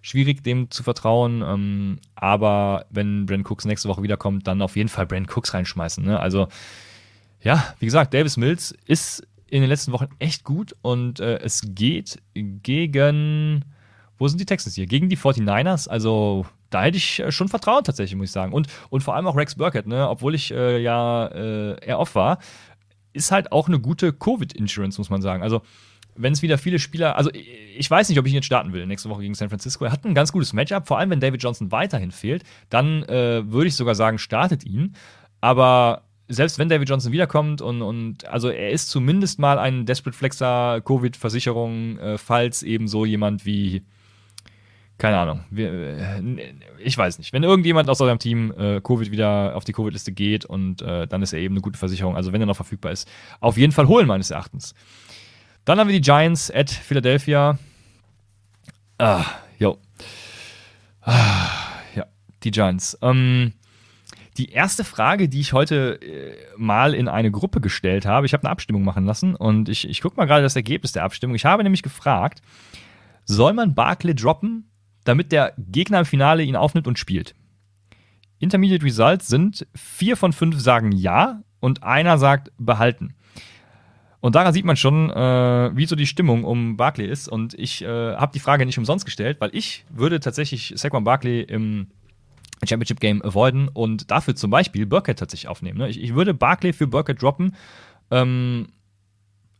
schwierig, 0.01 0.43
dem 0.43 0.69
zu 0.69 0.83
vertrauen. 0.83 1.41
Ähm, 1.41 1.99
aber 2.15 2.85
wenn 2.89 3.25
Brent 3.25 3.49
Cooks 3.49 3.65
nächste 3.65 3.89
Woche 3.89 4.03
wiederkommt, 4.03 4.47
dann 4.47 4.61
auf 4.61 4.75
jeden 4.75 4.89
Fall 4.89 5.07
Brent 5.07 5.35
Cooks 5.35 5.53
reinschmeißen. 5.53 6.03
Ne? 6.03 6.19
Also 6.19 6.47
ja, 7.41 7.73
wie 7.79 7.85
gesagt, 7.85 8.13
Davis 8.13 8.37
Mills 8.37 8.75
ist 8.85 9.25
in 9.47 9.61
den 9.61 9.69
letzten 9.69 9.91
Wochen 9.91 10.09
echt 10.19 10.43
gut 10.43 10.75
und 10.81 11.19
äh, 11.19 11.39
es 11.39 11.63
geht 11.65 12.21
gegen, 12.33 13.65
wo 14.19 14.27
sind 14.27 14.39
die 14.39 14.45
Texans 14.45 14.75
hier? 14.75 14.85
Gegen 14.85 15.09
die 15.09 15.17
49ers, 15.17 15.89
also 15.89 16.45
da 16.69 16.83
hätte 16.83 16.97
ich 16.97 17.19
äh, 17.19 17.31
schon 17.31 17.47
Vertrauen 17.47 17.83
tatsächlich, 17.83 18.15
muss 18.15 18.27
ich 18.27 18.31
sagen. 18.31 18.53
Und, 18.53 18.67
und 18.89 19.01
vor 19.01 19.15
allem 19.15 19.25
auch 19.25 19.35
Rex 19.35 19.55
Burkett, 19.55 19.87
ne? 19.87 20.07
obwohl 20.07 20.35
ich 20.35 20.51
äh, 20.51 20.79
ja 20.79 21.25
äh, 21.27 21.83
eher 21.83 21.99
off 21.99 22.13
war, 22.13 22.37
ist 23.13 23.31
halt 23.31 23.51
auch 23.51 23.67
eine 23.67 23.79
gute 23.79 24.13
Covid-Insurance, 24.13 24.99
muss 24.99 25.09
man 25.09 25.21
sagen. 25.21 25.41
Also 25.41 25.61
wenn 26.15 26.33
es 26.33 26.41
wieder 26.41 26.57
viele 26.57 26.79
Spieler, 26.79 27.15
also 27.15 27.31
ich 27.33 27.89
weiß 27.89 28.09
nicht, 28.09 28.19
ob 28.19 28.25
ich 28.25 28.33
ihn 28.33 28.35
jetzt 28.35 28.45
starten 28.45 28.73
will 28.73 28.85
nächste 28.85 29.09
Woche 29.09 29.21
gegen 29.21 29.35
San 29.35 29.49
Francisco. 29.49 29.85
Er 29.85 29.91
hat 29.91 30.05
ein 30.05 30.13
ganz 30.13 30.31
gutes 30.31 30.53
Matchup, 30.53 30.85
vor 30.85 30.99
allem 30.99 31.09
wenn 31.09 31.21
David 31.21 31.41
Johnson 31.41 31.71
weiterhin 31.71 32.11
fehlt, 32.11 32.43
dann 32.69 33.03
äh, 33.03 33.49
würde 33.49 33.67
ich 33.67 33.75
sogar 33.75 33.95
sagen, 33.95 34.17
startet 34.17 34.65
ihn. 34.65 34.95
Aber 35.39 36.03
selbst 36.27 36.59
wenn 36.59 36.69
David 36.69 36.89
Johnson 36.89 37.13
wiederkommt 37.13 37.61
und, 37.61 37.81
und 37.81 38.25
also 38.25 38.49
er 38.49 38.69
ist 38.71 38.89
zumindest 38.89 39.39
mal 39.39 39.57
ein 39.57 39.85
Desperate 39.85 40.17
Flexer 40.17 40.81
Covid-Versicherung, 40.81 41.97
äh, 41.97 42.17
falls 42.17 42.63
eben 42.63 42.87
so 42.87 43.05
jemand 43.05 43.45
wie 43.45 43.83
keine 44.99 45.17
Ahnung, 45.17 45.45
wir, 45.49 45.71
äh, 45.71 46.21
ich 46.77 46.97
weiß 46.97 47.17
nicht. 47.17 47.33
Wenn 47.33 47.43
irgendjemand 47.43 47.89
aus 47.89 48.01
eurem 48.01 48.19
Team 48.19 48.53
äh, 48.57 48.81
Covid 48.81 49.11
wieder 49.11 49.55
auf 49.55 49.63
die 49.63 49.71
Covid-Liste 49.71 50.11
geht 50.11 50.45
und 50.45 50.81
äh, 50.81 51.07
dann 51.07 51.21
ist 51.21 51.33
er 51.33 51.39
eben 51.39 51.55
eine 51.55 51.61
gute 51.61 51.79
Versicherung, 51.79 52.15
also 52.15 52.33
wenn 52.33 52.41
er 52.41 52.47
noch 52.47 52.55
verfügbar 52.55 52.91
ist, 52.91 53.07
auf 53.39 53.57
jeden 53.57 53.71
Fall 53.71 53.87
holen, 53.87 54.07
meines 54.07 54.29
Erachtens. 54.29 54.75
Dann 55.65 55.79
haben 55.79 55.87
wir 55.87 55.95
die 55.95 56.01
Giants 56.01 56.51
at 56.53 56.69
Philadelphia. 56.69 57.57
Ah, 58.97 59.25
jo. 59.57 59.77
Ah, 61.01 61.47
ja, 61.95 62.05
die 62.43 62.51
Giants. 62.51 62.97
Ähm, 63.01 63.53
die 64.37 64.51
erste 64.51 64.83
Frage, 64.83 65.29
die 65.29 65.39
ich 65.39 65.53
heute 65.53 65.99
äh, 66.01 66.35
mal 66.57 66.93
in 66.93 67.07
eine 67.07 67.31
Gruppe 67.31 67.61
gestellt 67.61 68.05
habe, 68.05 68.25
ich 68.25 68.33
habe 68.33 68.43
eine 68.43 68.51
Abstimmung 68.51 68.83
machen 68.83 69.05
lassen 69.05 69.35
und 69.35 69.69
ich, 69.69 69.87
ich 69.87 70.01
gucke 70.01 70.17
mal 70.17 70.25
gerade 70.25 70.43
das 70.43 70.55
Ergebnis 70.55 70.91
der 70.91 71.03
Abstimmung. 71.03 71.35
Ich 71.35 71.45
habe 71.45 71.63
nämlich 71.63 71.83
gefragt, 71.83 72.41
soll 73.25 73.53
man 73.53 73.75
Barkley 73.75 74.15
droppen, 74.15 74.69
damit 75.09 75.31
der 75.31 75.53
Gegner 75.57 75.99
im 75.99 76.05
Finale 76.05 76.43
ihn 76.43 76.55
aufnimmt 76.55 76.87
und 76.87 76.97
spielt? 76.97 77.35
Intermediate 78.39 78.85
Results 78.85 79.27
sind, 79.27 79.67
vier 79.75 80.15
von 80.15 80.31
fünf 80.31 80.59
sagen 80.59 80.93
ja 80.93 81.41
und 81.59 81.83
einer 81.83 82.17
sagt 82.17 82.51
behalten. 82.57 83.15
Und 84.21 84.35
daran 84.35 84.53
sieht 84.53 84.65
man 84.65 84.75
schon, 84.75 85.09
äh, 85.09 85.75
wie 85.75 85.85
so 85.85 85.95
die 85.95 86.07
Stimmung 86.07 86.43
um 86.43 86.77
Barkley 86.77 87.07
ist. 87.07 87.29
Und 87.29 87.53
ich 87.53 87.81
äh, 87.81 88.15
habe 88.15 88.33
die 88.33 88.39
Frage 88.39 88.65
nicht 88.65 88.77
umsonst 88.77 89.05
gestellt, 89.05 89.37
weil 89.39 89.49
ich 89.53 89.85
würde 89.89 90.19
tatsächlich 90.19 90.73
Saquon 90.75 91.03
Barkley 91.03 91.41
im 91.41 91.87
Championship 92.67 92.99
Game 92.99 93.23
avoiden 93.23 93.69
und 93.69 94.11
dafür 94.11 94.35
zum 94.35 94.51
Beispiel 94.51 94.85
Burkett 94.85 95.19
tatsächlich 95.19 95.47
aufnehmen. 95.47 95.77
Ne? 95.77 95.89
Ich, 95.89 96.01
ich, 96.01 96.13
würde 96.15 96.33
Barkley 96.33 96.73
für 96.73 96.87
Burkett 96.87 97.21
droppen. 97.21 97.55
Ähm, 98.11 98.67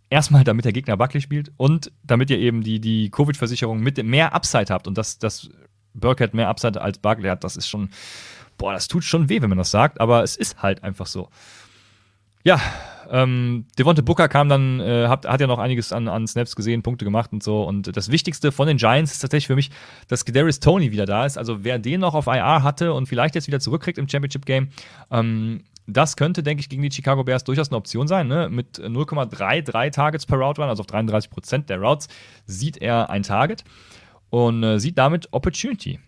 erstmal, 0.09 0.43
damit 0.43 0.65
der 0.65 0.73
Gegner 0.73 0.97
Barkley 0.97 1.21
spielt 1.21 1.51
und 1.57 1.91
damit 2.03 2.29
ihr 2.29 2.39
eben 2.39 2.63
die, 2.63 2.79
die 2.79 3.09
Covid-Versicherung 3.09 3.79
mit 3.79 4.03
mehr 4.03 4.33
Upside 4.33 4.73
habt 4.73 4.87
und 4.87 4.97
dass, 4.97 5.19
dass 5.19 5.49
Burkett 5.93 6.33
mehr 6.33 6.49
Upside 6.49 6.81
als 6.81 6.99
Barkley 6.99 7.29
hat, 7.29 7.43
das 7.43 7.57
ist 7.57 7.67
schon, 7.67 7.89
boah, 8.57 8.73
das 8.73 8.87
tut 8.87 9.03
schon 9.03 9.29
weh, 9.29 9.41
wenn 9.41 9.49
man 9.49 9.57
das 9.57 9.71
sagt, 9.71 9.99
aber 9.99 10.23
es 10.23 10.35
ist 10.35 10.61
halt 10.61 10.83
einfach 10.83 11.07
so. 11.07 11.29
Ja, 12.43 12.59
ähm, 13.11 13.65
Devonte 13.77 14.01
Booker 14.01 14.29
kam 14.29 14.47
dann, 14.47 14.79
äh, 14.79 15.07
hat, 15.07 15.27
hat 15.27 15.41
ja 15.41 15.47
noch 15.47 15.59
einiges 15.59 15.91
an, 15.91 16.07
an 16.07 16.25
Snaps 16.27 16.55
gesehen, 16.55 16.83
Punkte 16.83 17.03
gemacht 17.03 17.33
und 17.33 17.43
so. 17.43 17.63
Und 17.63 17.95
das 17.95 18.11
Wichtigste 18.11 18.51
von 18.51 18.67
den 18.67 18.77
Giants 18.77 19.11
ist 19.11 19.19
tatsächlich 19.19 19.47
für 19.47 19.55
mich, 19.55 19.71
dass 20.07 20.25
Kadarius 20.25 20.59
Tony 20.59 20.91
wieder 20.91 21.05
da 21.05 21.25
ist. 21.25 21.37
Also 21.37 21.63
wer 21.63 21.79
den 21.79 21.99
noch 21.99 22.13
auf 22.13 22.27
IR 22.27 22.63
hatte 22.63 22.93
und 22.93 23.07
vielleicht 23.07 23.35
jetzt 23.35 23.47
wieder 23.47 23.59
zurückkriegt 23.59 23.97
im 23.97 24.07
Championship 24.07 24.45
Game, 24.45 24.69
ähm, 25.11 25.63
das 25.89 26.15
könnte, 26.15 26.43
denke 26.43 26.61
ich, 26.61 26.69
gegen 26.69 26.81
die 26.81 26.91
Chicago 26.91 27.23
Bears 27.23 27.43
durchaus 27.43 27.69
eine 27.69 27.77
Option 27.77 28.07
sein. 28.07 28.27
Ne? 28.27 28.49
Mit 28.49 28.79
0,33 28.79 29.91
Targets 29.91 30.25
per 30.25 30.37
Route 30.37 30.61
Run, 30.61 30.69
also 30.69 30.81
auf 30.81 30.87
33 30.87 31.29
Prozent 31.29 31.69
der 31.69 31.79
Routes, 31.79 32.07
sieht 32.45 32.77
er 32.77 33.09
ein 33.09 33.23
Target 33.23 33.63
und 34.29 34.63
äh, 34.63 34.79
sieht 34.79 34.97
damit 34.97 35.27
Opportunity. 35.31 35.99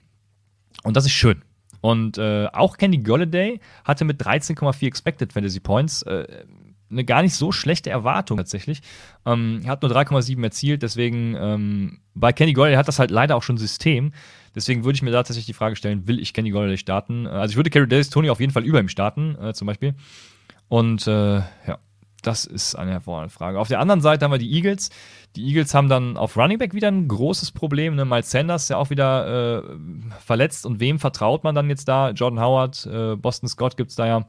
Und 0.83 0.97
das 0.97 1.05
ist 1.05 1.11
schön. 1.11 1.43
Und 1.81 2.17
äh, 2.17 2.47
auch 2.53 2.77
Kenny 2.77 2.99
Golladay 2.99 3.59
hatte 3.83 4.05
mit 4.05 4.21
13,4 4.21 4.85
Expected 4.85 5.33
Fantasy 5.33 5.59
Points 5.59 6.03
äh, 6.03 6.45
eine 6.91 7.05
gar 7.05 7.21
nicht 7.21 7.35
so 7.35 7.51
schlechte 7.51 7.89
Erwartung 7.89 8.37
tatsächlich. 8.37 8.81
Ähm, 9.25 9.61
er 9.63 9.71
hat 9.71 9.81
nur 9.81 9.91
3,7 9.91 10.43
erzielt, 10.43 10.83
deswegen 10.83 11.35
ähm, 11.39 11.99
bei 12.13 12.33
Kenny 12.33 12.53
Golladay 12.53 12.77
hat 12.77 12.87
das 12.87 12.99
halt 12.99 13.11
leider 13.11 13.35
auch 13.35 13.43
schon 13.43 13.57
System. 13.57 14.11
Deswegen 14.53 14.83
würde 14.83 14.95
ich 14.95 15.01
mir 15.01 15.11
da 15.11 15.19
tatsächlich 15.19 15.45
die 15.45 15.53
Frage 15.53 15.75
stellen, 15.75 16.07
will 16.07 16.19
ich 16.19 16.33
Kenny 16.33 16.49
Golladay 16.49 16.77
starten? 16.77 17.25
Also 17.25 17.51
ich 17.51 17.55
würde 17.55 17.69
Kerry 17.69 17.87
Davis 17.87 18.09
Tony 18.09 18.29
auf 18.29 18.39
jeden 18.39 18.51
Fall 18.51 18.65
über 18.65 18.79
ihm 18.79 18.89
starten, 18.89 19.35
äh, 19.41 19.53
zum 19.53 19.67
Beispiel. 19.67 19.95
Und 20.67 21.07
äh, 21.07 21.37
ja, 21.37 21.79
das 22.21 22.45
ist 22.45 22.75
eine 22.75 22.91
hervorragende 22.91 23.33
Frage. 23.33 23.59
Auf 23.59 23.67
der 23.67 23.79
anderen 23.79 24.01
Seite 24.01 24.25
haben 24.25 24.31
wir 24.31 24.37
die 24.37 24.53
Eagles. 24.53 24.89
Die 25.35 25.43
Eagles 25.43 25.73
haben 25.73 25.89
dann 25.89 26.17
auf 26.17 26.37
Running 26.37 26.59
Back 26.59 26.73
wieder 26.73 26.89
ein 26.89 27.07
großes 27.07 27.51
Problem. 27.51 27.95
Ne? 27.95 28.05
Miles 28.05 28.29
Sanders 28.29 28.63
ist 28.63 28.69
ja 28.69 28.77
auch 28.77 28.89
wieder 28.89 29.59
äh, 29.59 29.63
verletzt. 30.23 30.65
Und 30.65 30.79
wem 30.79 30.99
vertraut 30.99 31.43
man 31.43 31.55
dann 31.55 31.69
jetzt 31.69 31.87
da? 31.87 32.11
Jordan 32.11 32.39
Howard, 32.39 32.85
äh, 32.85 33.15
Boston 33.15 33.49
Scott 33.49 33.75
gibt 33.75 33.89
es 33.89 33.95
da 33.95 34.07
ja. 34.07 34.27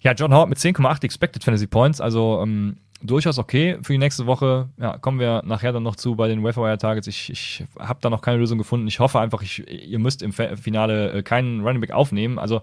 Ja, 0.00 0.12
Jordan 0.12 0.36
Howard 0.36 0.48
mit 0.48 0.58
10,8 0.58 1.04
Expected 1.04 1.44
Fantasy 1.44 1.66
Points. 1.66 2.00
Also 2.00 2.40
ähm, 2.42 2.76
durchaus 3.02 3.38
okay 3.38 3.78
für 3.82 3.92
die 3.92 3.98
nächste 3.98 4.26
Woche. 4.26 4.68
Ja, 4.78 4.98
kommen 4.98 5.18
wir 5.20 5.42
nachher 5.44 5.72
dann 5.72 5.82
noch 5.82 5.96
zu 5.96 6.16
bei 6.16 6.28
den 6.28 6.42
Wire 6.42 6.78
Targets. 6.78 7.06
Ich, 7.06 7.30
ich 7.30 7.64
habe 7.78 8.00
da 8.02 8.10
noch 8.10 8.22
keine 8.22 8.38
Lösung 8.38 8.58
gefunden. 8.58 8.86
Ich 8.86 9.00
hoffe 9.00 9.20
einfach, 9.20 9.42
ich, 9.42 9.66
ihr 9.68 9.98
müsst 9.98 10.22
im 10.22 10.32
Finale 10.32 11.12
äh, 11.12 11.22
keinen 11.22 11.60
Running 11.60 11.80
Back 11.80 11.92
aufnehmen. 11.92 12.38
Also 12.38 12.62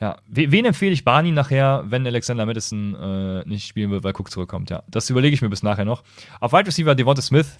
ja, 0.00 0.16
wen 0.28 0.64
empfehle 0.64 0.92
ich 0.92 1.04
Barney 1.04 1.30
nachher, 1.30 1.84
wenn 1.86 2.06
Alexander 2.06 2.46
Madison 2.46 2.94
äh, 2.94 3.46
nicht 3.46 3.66
spielen 3.66 3.90
will, 3.90 4.02
weil 4.02 4.14
Cook 4.14 4.30
zurückkommt? 4.30 4.70
Ja, 4.70 4.82
das 4.88 5.10
überlege 5.10 5.34
ich 5.34 5.42
mir 5.42 5.50
bis 5.50 5.62
nachher 5.62 5.84
noch. 5.84 6.02
Auf 6.40 6.52
Wide 6.52 6.66
Receiver 6.66 6.94
Devonta 6.94 7.20
Smith, 7.20 7.58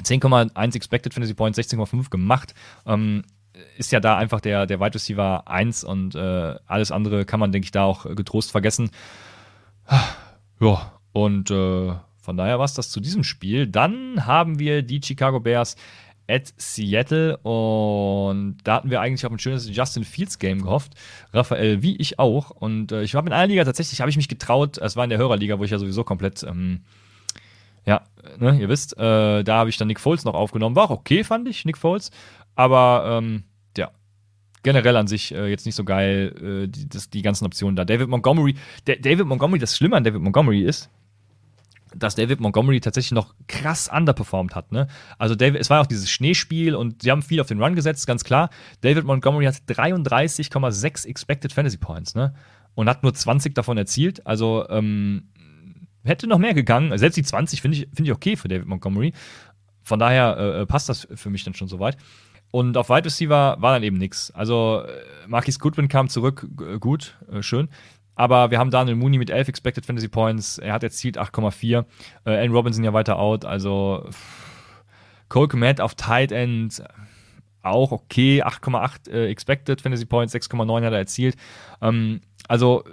10,1 0.00 0.76
Expected 0.76 1.12
Fantasy 1.12 1.34
Points, 1.34 1.58
16,5 1.58 2.08
gemacht. 2.08 2.54
Ähm, 2.86 3.24
ist 3.76 3.92
ja 3.92 4.00
da 4.00 4.16
einfach 4.16 4.40
der, 4.40 4.66
der 4.66 4.80
Wide 4.80 4.94
Receiver 4.94 5.48
1 5.48 5.84
und 5.84 6.14
äh, 6.14 6.54
alles 6.66 6.90
andere 6.90 7.24
kann 7.24 7.40
man, 7.40 7.52
denke 7.52 7.64
ich, 7.64 7.72
da 7.72 7.84
auch 7.84 8.04
getrost 8.14 8.50
vergessen. 8.50 8.90
Ja, 10.62 10.92
und 11.12 11.50
äh, 11.50 11.94
von 12.18 12.36
daher 12.36 12.58
war 12.58 12.66
es 12.66 12.74
das 12.74 12.90
zu 12.90 13.00
diesem 13.00 13.24
Spiel. 13.24 13.66
Dann 13.66 14.26
haben 14.26 14.58
wir 14.58 14.82
die 14.82 15.00
Chicago 15.02 15.40
Bears 15.40 15.74
at 16.28 16.52
Seattle 16.56 17.36
und 17.38 18.58
da 18.62 18.76
hatten 18.76 18.90
wir 18.90 19.00
eigentlich 19.00 19.26
auf 19.26 19.32
ein 19.32 19.38
schönes 19.38 19.74
Justin 19.74 20.04
Fields 20.04 20.38
Game 20.38 20.62
gehofft. 20.62 20.92
Raphael, 21.32 21.82
wie 21.82 21.96
ich 21.96 22.18
auch. 22.18 22.50
Und 22.50 22.92
äh, 22.92 23.02
ich 23.02 23.14
habe 23.14 23.26
in 23.28 23.32
einer 23.32 23.48
Liga 23.48 23.64
tatsächlich, 23.64 24.00
habe 24.00 24.10
ich 24.10 24.16
mich 24.16 24.28
getraut, 24.28 24.78
es 24.78 24.96
war 24.96 25.04
in 25.04 25.10
der 25.10 25.18
Hörerliga, 25.18 25.58
wo 25.58 25.64
ich 25.64 25.70
ja 25.70 25.78
sowieso 25.78 26.04
komplett, 26.04 26.42
ähm, 26.44 26.82
ja, 27.84 28.02
ne, 28.38 28.58
ihr 28.60 28.68
wisst, 28.68 28.96
äh, 28.98 29.42
da 29.42 29.56
habe 29.56 29.70
ich 29.70 29.76
dann 29.76 29.88
Nick 29.88 29.98
Foles 29.98 30.24
noch 30.24 30.34
aufgenommen. 30.34 30.76
War 30.76 30.84
auch 30.84 30.90
okay, 30.90 31.24
fand 31.24 31.48
ich, 31.48 31.64
Nick 31.64 31.78
Foles. 31.78 32.10
Aber, 32.54 33.18
ähm, 33.18 33.44
generell 34.62 34.96
an 34.96 35.06
sich 35.06 35.32
äh, 35.32 35.48
jetzt 35.48 35.66
nicht 35.66 35.74
so 35.74 35.84
geil, 35.84 36.64
äh, 36.64 36.68
die, 36.68 36.88
das, 36.88 37.10
die 37.10 37.22
ganzen 37.22 37.46
Optionen 37.46 37.76
da. 37.76 37.84
David 37.84 38.08
Montgomery, 38.08 38.54
der, 38.86 38.96
David 38.96 39.26
Montgomery, 39.26 39.58
das 39.58 39.76
Schlimme 39.76 39.96
an 39.96 40.04
David 40.04 40.20
Montgomery 40.20 40.62
ist, 40.62 40.90
dass 41.94 42.14
David 42.14 42.40
Montgomery 42.40 42.80
tatsächlich 42.80 43.12
noch 43.12 43.34
krass 43.48 43.90
underperformed 43.92 44.54
hat. 44.54 44.72
Ne? 44.72 44.86
Also 45.18 45.34
David, 45.34 45.60
es 45.60 45.70
war 45.70 45.80
auch 45.80 45.86
dieses 45.86 46.10
Schneespiel 46.10 46.74
und 46.74 47.02
sie 47.02 47.10
haben 47.10 47.22
viel 47.22 47.40
auf 47.40 47.48
den 47.48 47.60
Run 47.62 47.74
gesetzt, 47.74 48.06
ganz 48.06 48.24
klar. 48.24 48.50
David 48.80 49.04
Montgomery 49.04 49.46
hat 49.46 49.56
33,6 49.68 51.06
Expected 51.06 51.52
Fantasy 51.52 51.78
Points 51.78 52.14
ne? 52.14 52.34
und 52.74 52.88
hat 52.88 53.02
nur 53.02 53.14
20 53.14 53.54
davon 53.54 53.76
erzielt. 53.76 54.26
Also 54.26 54.68
ähm, 54.68 55.30
hätte 56.04 56.26
noch 56.26 56.38
mehr 56.38 56.54
gegangen. 56.54 56.96
Selbst 56.96 57.16
die 57.16 57.22
20 57.22 57.60
finde 57.60 57.78
ich, 57.78 57.88
find 57.92 58.06
ich 58.06 58.12
okay 58.12 58.36
für 58.36 58.48
David 58.48 58.66
Montgomery. 58.66 59.12
Von 59.82 59.98
daher 59.98 60.36
äh, 60.36 60.66
passt 60.66 60.88
das 60.88 61.08
für 61.14 61.30
mich 61.30 61.44
dann 61.44 61.54
schon 61.54 61.68
soweit. 61.68 61.96
Und 62.50 62.76
auf 62.76 62.88
Wide 62.88 63.04
Receiver 63.04 63.56
war 63.60 63.74
dann 63.74 63.82
eben 63.82 63.98
nichts. 63.98 64.30
Also 64.32 64.82
äh, 64.86 65.28
Marquis 65.28 65.58
Goodwin 65.58 65.88
kam 65.88 66.08
zurück, 66.08 66.46
gut, 66.80 67.16
äh, 67.30 67.42
schön. 67.42 67.68
Aber 68.16 68.50
wir 68.50 68.58
haben 68.58 68.70
Daniel 68.70 68.96
Mooney 68.96 69.18
mit 69.18 69.30
11 69.30 69.48
Expected 69.48 69.86
Fantasy 69.86 70.08
Points. 70.08 70.58
Er 70.58 70.74
hat 70.74 70.82
erzielt 70.82 71.18
8,4. 71.18 71.84
Äh, 72.24 72.30
Allen 72.30 72.52
Robinson 72.52 72.84
ja 72.84 72.92
weiter 72.92 73.18
out. 73.18 73.44
Also 73.44 74.08
Cole 75.28 75.48
Komet 75.48 75.80
auf 75.80 75.94
Tight 75.94 76.32
End 76.32 76.82
auch 77.62 77.92
okay. 77.92 78.42
8,8 78.42 79.10
äh, 79.10 79.30
Expected 79.30 79.80
Fantasy 79.80 80.06
Points, 80.06 80.34
6,9 80.34 80.84
hat 80.84 80.92
er 80.92 80.98
erzielt. 80.98 81.36
Ähm, 81.80 82.20
also 82.48 82.84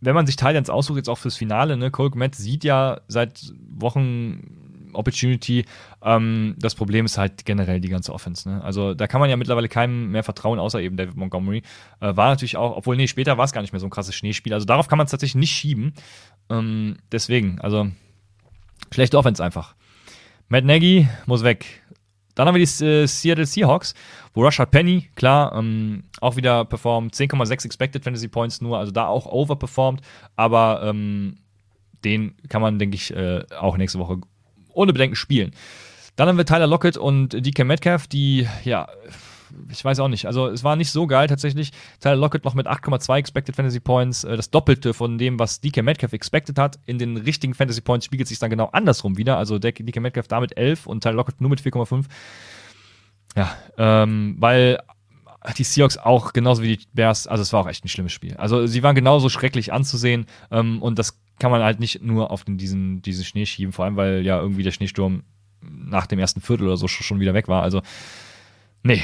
wenn 0.00 0.14
man 0.14 0.26
sich 0.26 0.36
Tight 0.36 0.56
Ends 0.56 0.70
aussucht, 0.70 0.98
jetzt 0.98 1.08
auch 1.08 1.18
fürs 1.18 1.36
Finale, 1.36 1.76
ne, 1.76 1.90
Cole 1.90 2.10
Komet 2.10 2.34
sieht 2.34 2.64
ja 2.64 3.00
seit 3.08 3.52
Wochen 3.68 4.65
Opportunity. 4.96 5.64
Ähm, 6.02 6.54
das 6.58 6.74
Problem 6.74 7.04
ist 7.04 7.18
halt 7.18 7.44
generell 7.44 7.80
die 7.80 7.88
ganze 7.88 8.12
Offense. 8.12 8.48
Ne? 8.48 8.62
Also 8.62 8.94
da 8.94 9.06
kann 9.06 9.20
man 9.20 9.30
ja 9.30 9.36
mittlerweile 9.36 9.68
keinem 9.68 10.10
mehr 10.10 10.22
vertrauen, 10.22 10.58
außer 10.58 10.80
eben 10.80 10.96
David 10.96 11.16
Montgomery. 11.16 11.62
Äh, 12.00 12.16
war 12.16 12.28
natürlich 12.28 12.56
auch, 12.56 12.76
obwohl, 12.76 12.96
nee, 12.96 13.06
später 13.06 13.38
war 13.38 13.44
es 13.44 13.52
gar 13.52 13.60
nicht 13.60 13.72
mehr 13.72 13.80
so 13.80 13.86
ein 13.86 13.90
krasses 13.90 14.14
Schneespiel. 14.14 14.54
Also 14.54 14.66
darauf 14.66 14.88
kann 14.88 14.98
man 14.98 15.06
es 15.06 15.10
tatsächlich 15.10 15.40
nicht 15.40 15.52
schieben. 15.52 15.94
Ähm, 16.50 16.96
deswegen, 17.12 17.60
also 17.60 17.88
schlechte 18.92 19.18
Offense 19.18 19.42
einfach. 19.42 19.74
Matt 20.48 20.64
Nagy 20.64 21.08
muss 21.26 21.42
weg. 21.42 21.82
Dann 22.36 22.46
haben 22.46 22.54
wir 22.54 22.64
die 22.64 22.84
äh, 22.84 23.06
Seattle 23.06 23.46
Seahawks, 23.46 23.94
wo 24.34 24.44
Rashad 24.44 24.70
Penny, 24.70 25.08
klar, 25.16 25.54
ähm, 25.56 26.04
auch 26.20 26.36
wieder 26.36 26.66
performt. 26.66 27.14
10,6 27.14 27.64
Expected 27.64 28.04
Fantasy 28.04 28.28
Points 28.28 28.60
nur, 28.60 28.78
also 28.78 28.92
da 28.92 29.06
auch 29.06 29.26
overperformed. 29.26 30.02
Aber 30.36 30.82
ähm, 30.84 31.38
den 32.04 32.36
kann 32.48 32.60
man, 32.60 32.78
denke 32.78 32.94
ich, 32.94 33.14
äh, 33.14 33.42
auch 33.58 33.78
nächste 33.78 33.98
Woche 33.98 34.18
ohne 34.76 34.92
Bedenken 34.92 35.16
spielen. 35.16 35.52
Dann 36.16 36.28
haben 36.28 36.38
wir 36.38 36.46
Tyler 36.46 36.66
Lockett 36.66 36.96
und 36.96 37.32
DK 37.34 37.64
Metcalf, 37.64 38.06
die, 38.06 38.46
ja, 38.64 38.88
ich 39.70 39.84
weiß 39.84 40.00
auch 40.00 40.08
nicht. 40.08 40.26
Also 40.26 40.48
es 40.48 40.64
war 40.64 40.76
nicht 40.76 40.90
so 40.90 41.06
geil 41.06 41.28
tatsächlich. 41.28 41.72
Tyler 42.00 42.16
Lockett 42.16 42.44
noch 42.44 42.54
mit 42.54 42.66
8,2 42.66 43.16
Expected 43.16 43.54
Fantasy 43.54 43.80
Points, 43.80 44.24
äh, 44.24 44.36
das 44.36 44.50
Doppelte 44.50 44.94
von 44.94 45.18
dem, 45.18 45.38
was 45.38 45.60
DK 45.60 45.82
Metcalf 45.82 46.12
expected 46.12 46.58
hat. 46.58 46.78
In 46.86 46.98
den 46.98 47.16
richtigen 47.16 47.54
Fantasy 47.54 47.80
Points 47.80 48.06
spiegelt 48.06 48.28
sich 48.28 48.38
dann 48.38 48.50
genau 48.50 48.66
andersrum 48.72 49.16
wieder. 49.16 49.36
Also 49.36 49.58
DK 49.58 50.00
Metcalf 50.00 50.28
damit 50.28 50.56
11 50.56 50.86
und 50.86 51.02
Tyler 51.02 51.16
Lockett 51.16 51.40
nur 51.40 51.50
mit 51.50 51.60
4,5. 51.60 52.06
Ja, 53.36 53.54
ähm, 53.76 54.36
weil 54.38 54.78
die 55.58 55.64
Seahawks 55.64 55.98
auch 55.98 56.32
genauso 56.32 56.62
wie 56.62 56.76
die 56.76 56.86
Bears, 56.92 57.26
also 57.26 57.42
es 57.42 57.52
war 57.52 57.60
auch 57.60 57.68
echt 57.68 57.84
ein 57.84 57.88
schlimmes 57.88 58.12
Spiel. 58.12 58.36
Also 58.36 58.66
sie 58.66 58.82
waren 58.82 58.94
genauso 58.94 59.28
schrecklich 59.28 59.72
anzusehen 59.72 60.26
ähm, 60.50 60.82
und 60.82 60.98
das 60.98 61.20
kann 61.38 61.50
man 61.50 61.62
halt 61.62 61.80
nicht 61.80 62.02
nur 62.02 62.30
auf 62.30 62.44
den, 62.44 62.58
diesen, 62.58 63.02
diesen 63.02 63.24
Schnee 63.24 63.46
schieben, 63.46 63.72
vor 63.72 63.84
allem 63.84 63.96
weil 63.96 64.24
ja 64.24 64.40
irgendwie 64.40 64.62
der 64.62 64.70
Schneesturm 64.70 65.22
nach 65.60 66.06
dem 66.06 66.18
ersten 66.18 66.40
Viertel 66.40 66.66
oder 66.66 66.76
so 66.76 66.88
schon 66.88 67.20
wieder 67.20 67.34
weg 67.34 67.48
war. 67.48 67.62
Also, 67.62 67.82
nee, 68.82 69.02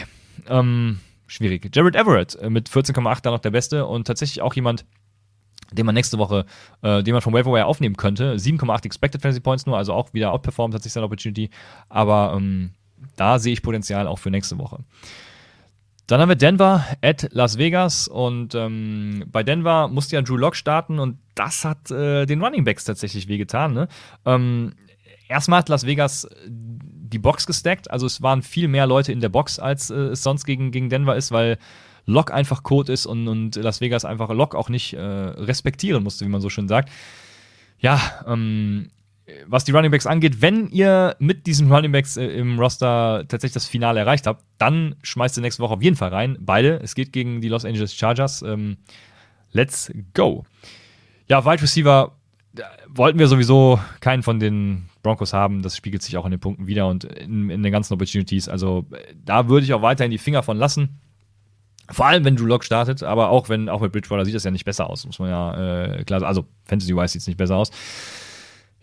ähm, 0.49 1.01
schwierig. 1.26 1.68
Jared 1.74 1.97
Everett 1.97 2.35
äh, 2.37 2.51
mit 2.51 2.68
14,8 2.68 3.22
da 3.22 3.30
noch 3.30 3.41
der 3.41 3.51
Beste 3.51 3.87
und 3.87 4.07
tatsächlich 4.07 4.43
auch 4.43 4.55
jemand, 4.55 4.85
den 5.72 5.87
man 5.87 5.95
nächste 5.95 6.18
Woche, 6.18 6.45
äh, 6.83 7.03
den 7.03 7.12
man 7.12 7.22
vom 7.22 7.33
Waverwire 7.33 7.66
aufnehmen 7.66 7.97
könnte. 7.97 8.37
7,8 8.37 8.85
Expected 8.85 9.22
Fantasy 9.22 9.41
Points 9.41 9.66
nur, 9.66 9.76
also 9.76 9.93
auch 9.93 10.12
wieder 10.12 10.33
outperformed 10.33 10.74
hat 10.74 10.83
sich 10.83 10.93
seine 10.93 11.07
Opportunity. 11.07 11.51
Aber 11.89 12.35
ähm, 12.37 12.70
da 13.16 13.39
sehe 13.39 13.53
ich 13.53 13.62
Potenzial 13.62 14.07
auch 14.07 14.18
für 14.18 14.30
nächste 14.30 14.59
Woche. 14.59 14.85
Dann 16.13 16.21
haben 16.21 16.29
wir 16.29 16.37
Denver 16.37 16.85
at 17.01 17.29
Las 17.33 17.57
Vegas 17.57 18.07
und 18.07 18.55
ähm, 18.55 19.25
bei 19.33 19.43
Denver 19.43 19.89
musste 19.89 20.17
ja 20.17 20.21
Drew 20.21 20.37
Lock 20.37 20.57
starten 20.57 20.99
und 20.99 21.17
das 21.35 21.65
hat 21.65 21.91
äh, 21.91 22.27
den 22.27 22.45
Running 22.45 22.65
Backs 22.65 22.85
tatsächlich 22.85 23.29
wehgetan. 23.29 23.73
Ne? 23.73 23.89
Ähm, 24.27 24.75
erstmal 25.27 25.61
hat 25.61 25.71
Las 25.71 25.87
Vegas 25.87 26.29
die 26.47 27.19
Box 27.19 27.47
gestackt, 27.47 27.91
also 27.91 28.05
es 28.05 28.21
waren 28.21 28.43
viel 28.43 28.69
mehr 28.69 28.87
Leute 28.87 29.11
in 29.11 29.21
der 29.21 29.31
Box, 29.31 29.59
als 29.59 29.89
äh, 29.89 29.95
es 29.95 30.23
sonst 30.23 30.45
gegen, 30.45 30.71
gegen 30.71 30.91
Denver 30.91 31.17
ist, 31.17 31.33
weil 31.33 31.57
Lock 32.05 32.31
einfach 32.31 32.63
Code 32.63 32.93
ist 32.93 33.07
und, 33.07 33.27
und 33.27 33.57
Las 33.57 33.81
Vegas 33.81 34.05
einfach 34.05 34.29
Lock 34.35 34.55
auch 34.55 34.69
nicht 34.69 34.93
äh, 34.93 35.01
respektieren 35.01 36.03
musste, 36.03 36.27
wie 36.27 36.31
man 36.31 36.43
so 36.43 36.51
schön 36.51 36.69
sagt. 36.69 36.91
Ja, 37.79 37.99
ähm, 38.27 38.91
was 39.47 39.64
die 39.64 39.72
Runningbacks 39.72 40.07
angeht, 40.07 40.41
wenn 40.41 40.68
ihr 40.70 41.16
mit 41.18 41.47
diesen 41.47 41.70
Runningbacks 41.70 42.16
äh, 42.16 42.26
im 42.26 42.59
Roster 42.59 43.24
tatsächlich 43.28 43.55
das 43.55 43.66
Finale 43.66 44.01
erreicht 44.01 44.26
habt, 44.26 44.45
dann 44.59 44.97
schmeißt 45.03 45.39
ihr 45.39 45.43
nächste 45.43 45.62
Woche 45.62 45.74
auf 45.74 45.83
jeden 45.83 45.97
Fall 45.97 46.11
rein. 46.11 46.39
Beide. 46.41 46.80
Es 46.83 46.95
geht 46.95 47.12
gegen 47.12 47.41
die 47.41 47.49
Los 47.49 47.64
Angeles 47.64 47.95
Chargers. 47.95 48.43
Ähm, 48.43 48.76
let's 49.53 49.93
go. 50.14 50.45
Ja, 51.28 51.45
Wide 51.45 51.62
Receiver 51.62 52.12
wollten 52.89 53.18
wir 53.18 53.28
sowieso 53.28 53.80
keinen 54.01 54.22
von 54.22 54.39
den 54.39 54.89
Broncos 55.03 55.33
haben. 55.33 55.62
Das 55.62 55.76
spiegelt 55.76 56.03
sich 56.03 56.16
auch 56.16 56.24
in 56.24 56.30
den 56.30 56.41
Punkten 56.41 56.66
wieder 56.66 56.87
und 56.87 57.05
in, 57.05 57.51
in 57.51 57.62
den 57.62 57.72
ganzen 57.72 57.95
Opportunities. 57.95 58.49
Also 58.49 58.87
da 59.24 59.49
würde 59.49 59.64
ich 59.64 59.72
auch 59.72 59.83
weiterhin 59.83 60.11
die 60.11 60.18
Finger 60.18 60.43
von 60.43 60.57
lassen. 60.57 61.01
Vor 61.91 62.07
allem, 62.07 62.24
wenn 62.24 62.37
Drew 62.37 62.47
Lock 62.47 62.64
startet, 62.64 63.03
aber 63.03 63.30
auch 63.30 63.49
wenn, 63.49 63.68
auch 63.68 63.80
mit 63.80 63.93
Bridgewater 63.93 64.24
sieht 64.24 64.35
das 64.35 64.45
ja 64.45 64.51
nicht 64.51 64.64
besser 64.64 64.89
aus, 64.89 65.05
muss 65.05 65.18
man 65.18 65.28
ja 65.28 65.85
äh, 65.85 66.05
klar 66.05 66.20
sagen. 66.20 66.28
Also, 66.28 66.47
Fantasy-wise 66.64 67.12
sieht 67.12 67.22
es 67.22 67.26
nicht 67.26 67.37
besser 67.37 67.57
aus. 67.57 67.70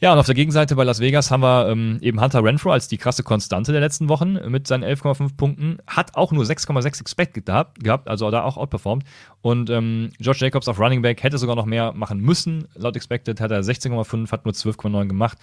Ja, 0.02 0.14
und 0.14 0.20
auf 0.20 0.28
der 0.28 0.36
Gegenseite 0.36 0.78
bei 0.78 0.86
Las 0.86 1.02
Vegas 1.02 1.30
haben 1.30 1.42
wir 1.44 1.68
ähm, 1.68 1.98
eben 2.00 2.22
Hunter 2.22 2.42
Renfro 2.42 2.72
als 2.72 2.88
die 2.88 2.98
krasse 2.98 3.22
Konstante 3.22 3.74
der 3.74 3.82
letzten 3.82 4.08
Wochen 4.08 4.38
mit 4.50 4.66
seinen 4.66 4.86
11,5 4.86 5.36
Punkten. 5.36 5.80
Hat 5.88 6.16
auch 6.16 6.32
nur 6.32 6.46
6,6 6.46 7.02
Expect 7.02 7.46
gehabt, 7.46 7.84
gehabt, 7.84 8.08
also 8.08 8.32
da 8.32 8.44
auch 8.44 8.56
outperformed. 8.56 9.04
Und 9.42 9.70
ähm, 9.70 10.12
George 10.18 10.40
Jacobs 10.40 10.70
auf 10.70 10.80
Running 10.80 11.02
Back 11.02 11.22
hätte 11.22 11.38
sogar 11.38 11.58
noch 11.58 11.66
mehr 11.66 11.92
machen 11.92 12.22
müssen. 12.22 12.66
Laut 12.76 12.96
Expected 12.96 13.42
hat 13.42 13.52
er 13.52 13.60
16,5, 13.60 14.32
hat 14.32 14.46
nur 14.46 14.54
12,9 14.54 15.08
gemacht. 15.08 15.38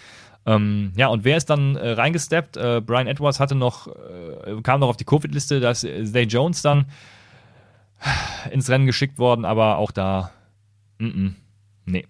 Ähm, 0.47 0.93
ja, 0.97 1.09
und 1.09 1.25
wer 1.25 1.37
ist 1.37 1.51
dann 1.51 1.77
äh, 1.77 1.91
reingesteppt? 1.91 2.57
Äh, 2.57 2.81
Brian 2.81 3.09
Edwards 3.09 3.41
hatte 3.41 3.57
noch, 3.57 3.89
äh, 3.89 4.63
kam 4.63 4.81
noch 4.81 4.89
auf 4.89 4.97
die 4.97 5.05
Covid-Liste, 5.05 5.61
da 5.61 5.73
ist 5.73 5.83
Zay 5.83 6.23
Jones 6.23 6.63
dann 6.63 6.87
ins 8.51 8.71
Rennen 8.71 8.87
geschickt 8.87 9.19
worden, 9.19 9.45
aber 9.45 9.77
auch 9.77 9.91
da, 9.91 10.31
mm 10.99 11.07
-mm, 11.07 11.33
nee. 11.85 12.07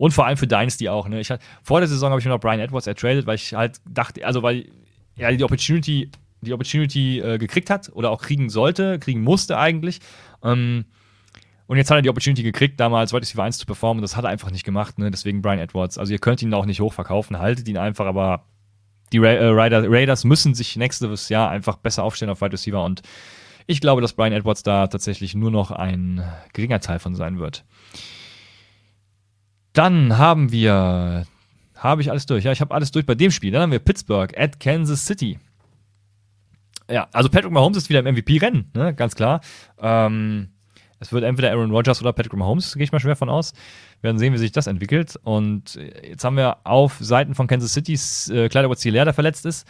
Und 0.00 0.12
vor 0.12 0.24
allem 0.24 0.38
für 0.38 0.46
Dynasty 0.46 0.88
auch. 0.88 1.08
Ne? 1.08 1.20
Ich, 1.20 1.30
vor 1.62 1.80
der 1.80 1.86
Saison 1.86 2.08
habe 2.08 2.20
ich 2.20 2.24
mir 2.24 2.32
noch 2.32 2.40
Brian 2.40 2.58
Edwards 2.58 2.86
ertradet, 2.86 3.26
weil 3.26 3.34
ich 3.34 3.52
halt 3.52 3.82
dachte, 3.84 4.24
also 4.24 4.42
weil 4.42 4.64
er 5.18 5.30
die 5.36 5.44
Opportunity, 5.44 6.10
die 6.40 6.54
Opportunity 6.54 7.20
äh, 7.20 7.36
gekriegt 7.36 7.68
hat 7.68 7.90
oder 7.92 8.10
auch 8.10 8.22
kriegen 8.22 8.48
sollte, 8.48 8.98
kriegen 8.98 9.20
musste 9.20 9.58
eigentlich. 9.58 10.00
Ähm, 10.42 10.86
und 11.66 11.76
jetzt 11.76 11.90
hat 11.90 11.98
er 11.98 12.02
die 12.02 12.08
Opportunity 12.08 12.42
gekriegt, 12.42 12.80
damals 12.80 13.12
Wide 13.12 13.20
Receiver 13.20 13.42
1 13.42 13.58
zu 13.58 13.66
performen. 13.66 14.00
Das 14.00 14.16
hat 14.16 14.24
er 14.24 14.30
einfach 14.30 14.50
nicht 14.50 14.64
gemacht. 14.64 14.98
Ne? 14.98 15.10
Deswegen 15.10 15.42
Brian 15.42 15.58
Edwards. 15.58 15.98
Also 15.98 16.14
ihr 16.14 16.18
könnt 16.18 16.40
ihn 16.40 16.54
auch 16.54 16.64
nicht 16.64 16.80
hochverkaufen. 16.80 17.38
Haltet 17.38 17.68
ihn 17.68 17.76
einfach, 17.76 18.06
aber 18.06 18.46
die 19.12 19.18
Ra 19.18 19.32
äh, 19.32 19.50
Raiders 19.50 20.24
müssen 20.24 20.54
sich 20.54 20.76
nächstes 20.76 21.28
Jahr 21.28 21.50
einfach 21.50 21.76
besser 21.76 22.04
aufstellen 22.04 22.30
auf 22.30 22.40
Wide 22.40 22.54
Receiver. 22.54 22.82
Und 22.82 23.02
ich 23.66 23.82
glaube, 23.82 24.00
dass 24.00 24.14
Brian 24.14 24.32
Edwards 24.32 24.62
da 24.62 24.86
tatsächlich 24.86 25.34
nur 25.34 25.50
noch 25.50 25.70
ein 25.70 26.24
geringer 26.54 26.80
Teil 26.80 27.00
von 27.00 27.14
sein 27.14 27.38
wird. 27.38 27.66
Dann 29.72 30.18
haben 30.18 30.52
wir, 30.52 31.26
habe 31.76 32.02
ich 32.02 32.10
alles 32.10 32.26
durch? 32.26 32.44
Ja, 32.44 32.52
ich 32.52 32.60
habe 32.60 32.74
alles 32.74 32.90
durch 32.90 33.06
bei 33.06 33.14
dem 33.14 33.30
Spiel. 33.30 33.52
Dann 33.52 33.62
haben 33.62 33.72
wir 33.72 33.78
Pittsburgh 33.78 34.36
at 34.36 34.60
Kansas 34.60 35.06
City. 35.06 35.38
Ja, 36.90 37.08
also 37.12 37.28
Patrick 37.28 37.52
Mahomes 37.52 37.76
ist 37.76 37.88
wieder 37.88 38.00
im 38.00 38.14
MVP-Rennen, 38.14 38.70
ne? 38.74 38.92
ganz 38.94 39.14
klar. 39.14 39.40
Ähm, 39.78 40.48
es 40.98 41.12
wird 41.12 41.24
entweder 41.24 41.50
Aaron 41.52 41.70
Rodgers 41.70 42.02
oder 42.02 42.12
Patrick 42.12 42.34
Mahomes, 42.34 42.74
gehe 42.74 42.82
ich 42.82 42.92
mal 42.92 43.00
schwer 43.00 43.16
von 43.16 43.28
aus. 43.28 43.52
Wir 44.00 44.08
werden 44.08 44.18
sehen, 44.18 44.34
wie 44.34 44.38
sich 44.38 44.52
das 44.52 44.66
entwickelt. 44.66 45.16
Und 45.22 45.76
jetzt 46.02 46.24
haben 46.24 46.36
wir 46.36 46.58
auf 46.64 46.98
Seiten 47.00 47.34
von 47.34 47.46
Kansas 47.46 47.72
City's 47.72 48.28
äh, 48.28 48.48
Hilaire, 48.50 49.04
der 49.04 49.14
verletzt 49.14 49.46
ist. 49.46 49.66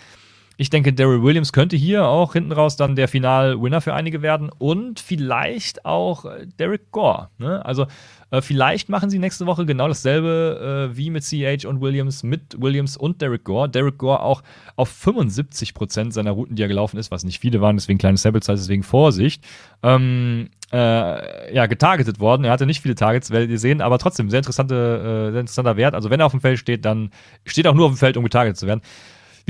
Ich 0.60 0.68
denke, 0.68 0.92
Daryl 0.92 1.22
Williams 1.22 1.54
könnte 1.54 1.74
hier 1.74 2.06
auch 2.06 2.34
hinten 2.34 2.52
raus 2.52 2.76
dann 2.76 2.94
der 2.94 3.08
Final-Winner 3.08 3.80
für 3.80 3.94
einige 3.94 4.20
werden 4.20 4.50
und 4.58 5.00
vielleicht 5.00 5.86
auch 5.86 6.26
äh, 6.26 6.46
Derek 6.58 6.90
Gore. 6.90 7.30
Ne? 7.38 7.64
Also 7.64 7.86
äh, 8.30 8.42
vielleicht 8.42 8.90
machen 8.90 9.08
sie 9.08 9.18
nächste 9.18 9.46
Woche 9.46 9.64
genau 9.64 9.88
dasselbe 9.88 10.90
äh, 10.92 10.96
wie 10.98 11.08
mit 11.08 11.24
CH 11.24 11.64
und 11.64 11.80
Williams, 11.80 12.24
mit 12.24 12.60
Williams 12.60 12.98
und 12.98 13.22
Derek 13.22 13.44
Gore. 13.44 13.70
Derek 13.70 13.96
Gore 13.96 14.20
auch 14.20 14.42
auf 14.76 14.92
75% 14.92 16.12
seiner 16.12 16.32
Routen, 16.32 16.56
die 16.56 16.62
er 16.62 16.68
gelaufen 16.68 16.98
ist, 16.98 17.10
was 17.10 17.24
nicht 17.24 17.40
viele 17.40 17.62
waren, 17.62 17.78
deswegen 17.78 17.98
kleine 17.98 18.18
Sample 18.18 18.42
Size, 18.42 18.58
deswegen 18.58 18.82
Vorsicht. 18.82 19.42
Ähm, 19.82 20.50
äh, 20.74 21.54
ja, 21.54 21.64
getargetet 21.68 22.20
worden. 22.20 22.44
Er 22.44 22.50
hatte 22.50 22.66
nicht 22.66 22.82
viele 22.82 22.96
Targets, 22.96 23.30
werdet 23.30 23.48
ihr 23.48 23.58
sehen, 23.58 23.80
aber 23.80 23.98
trotzdem 23.98 24.28
sehr, 24.28 24.40
interessante, 24.40 24.74
äh, 24.74 25.30
sehr 25.32 25.40
interessanter 25.40 25.78
Wert. 25.78 25.94
Also 25.94 26.10
wenn 26.10 26.20
er 26.20 26.26
auf 26.26 26.32
dem 26.32 26.42
Feld 26.42 26.58
steht, 26.58 26.84
dann 26.84 27.12
steht 27.46 27.64
er 27.64 27.70
auch 27.70 27.76
nur 27.76 27.86
auf 27.86 27.92
dem 27.92 27.96
Feld, 27.98 28.18
um 28.18 28.24
getargetet 28.24 28.58
zu 28.58 28.66
werden. 28.66 28.82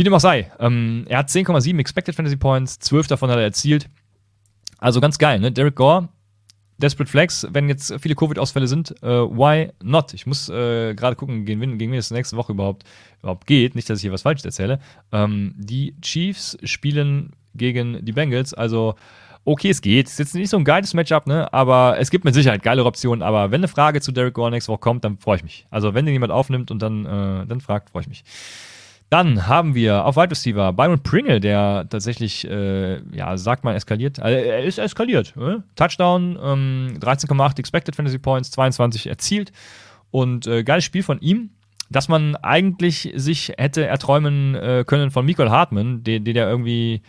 Wie 0.01 0.05
dem 0.05 0.15
auch 0.15 0.21
sei, 0.21 0.51
ähm, 0.59 1.05
er 1.11 1.19
hat 1.19 1.29
10,7 1.29 1.79
Expected 1.79 2.15
Fantasy 2.15 2.39
Points, 2.39 2.79
12 2.79 3.09
davon 3.09 3.29
hat 3.29 3.37
er 3.37 3.43
erzielt. 3.43 3.91
Also 4.79 4.99
ganz 4.99 5.19
geil, 5.19 5.41
ne? 5.41 5.53
Derek 5.53 5.77
Gore 5.77 6.09
Desperate 6.79 7.11
Flex, 7.11 7.47
wenn 7.51 7.69
jetzt 7.69 7.95
viele 8.01 8.15
Covid-Ausfälle 8.15 8.67
sind, 8.67 8.95
äh, 9.03 9.09
why 9.09 9.69
not? 9.83 10.15
Ich 10.15 10.25
muss 10.25 10.49
äh, 10.49 10.95
gerade 10.95 11.17
gucken, 11.17 11.45
gegen 11.45 11.61
wen, 11.61 11.77
gegen 11.77 11.93
wen 11.93 11.99
es 11.99 12.11
nächste 12.11 12.39
Woche 12.39 12.53
überhaupt, 12.53 12.85
überhaupt 13.19 13.47
geht. 13.47 13.75
Nicht, 13.75 13.91
dass 13.91 13.99
ich 13.99 14.03
hier 14.05 14.13
was 14.13 14.23
Falsches 14.23 14.47
erzähle. 14.47 14.81
Ähm, 15.13 15.53
die 15.59 15.95
Chiefs 16.01 16.57
spielen 16.65 17.33
gegen 17.55 18.03
die 18.03 18.13
Bengals, 18.13 18.55
also 18.55 18.95
okay, 19.45 19.69
es 19.69 19.83
geht. 19.83 20.07
Ist 20.07 20.19
jetzt 20.19 20.35
nicht 20.35 20.49
so 20.49 20.57
ein 20.57 20.65
geiles 20.65 20.95
Matchup, 20.95 21.27
ne? 21.27 21.53
Aber 21.53 21.99
es 21.99 22.11
gibt 22.11 22.25
mit 22.25 22.33
Sicherheit 22.33 22.63
geilere 22.63 22.87
Optionen. 22.87 23.21
Aber 23.21 23.51
wenn 23.51 23.61
eine 23.61 23.69
Frage 23.69 24.01
zu 24.01 24.13
Derek 24.13 24.33
Gore 24.33 24.51
nächste 24.51 24.73
Woche 24.73 24.81
kommt, 24.81 25.05
dann 25.05 25.19
freue 25.19 25.37
ich 25.37 25.43
mich. 25.43 25.67
Also 25.69 25.93
wenn 25.93 26.07
den 26.07 26.15
jemand 26.15 26.33
aufnimmt 26.33 26.71
und 26.71 26.81
dann, 26.81 27.05
äh, 27.05 27.47
dann 27.47 27.61
fragt, 27.61 27.91
freue 27.91 28.01
ich 28.01 28.09
mich. 28.09 28.25
Dann 29.11 29.49
haben 29.49 29.75
wir 29.75 30.05
auf 30.05 30.17
Wide 30.17 30.31
Receiver 30.31 30.73
Byron 30.73 31.03
Pringle, 31.03 31.41
der 31.41 31.87
tatsächlich, 31.91 32.49
äh, 32.49 33.01
ja, 33.15 33.37
sagt 33.37 33.65
man, 33.65 33.75
eskaliert. 33.75 34.21
Also 34.21 34.39
er 34.39 34.63
ist 34.63 34.79
eskaliert. 34.79 35.35
Äh? 35.37 35.57
Touchdown, 35.75 36.39
ähm, 36.41 36.97
13,8 37.01 37.59
Expected 37.59 37.97
Fantasy 37.97 38.19
Points, 38.19 38.53
22 38.53 39.09
erzielt. 39.09 39.51
Und 40.13 40.47
äh, 40.47 40.63
geiles 40.63 40.85
Spiel 40.85 41.03
von 41.03 41.21
ihm, 41.21 41.51
dass 41.91 42.09
man 42.09 42.37
eigentlich 42.37 43.13
sich 43.17 43.53
hätte 43.59 43.85
erträumen 43.85 44.55
äh, 44.55 44.85
können 44.87 45.11
von 45.11 45.27
Michael 45.27 45.51
Hartman, 45.51 46.05
den, 46.05 46.25
den 46.25 46.35
der 46.35 46.49
irgendwie 46.49 47.03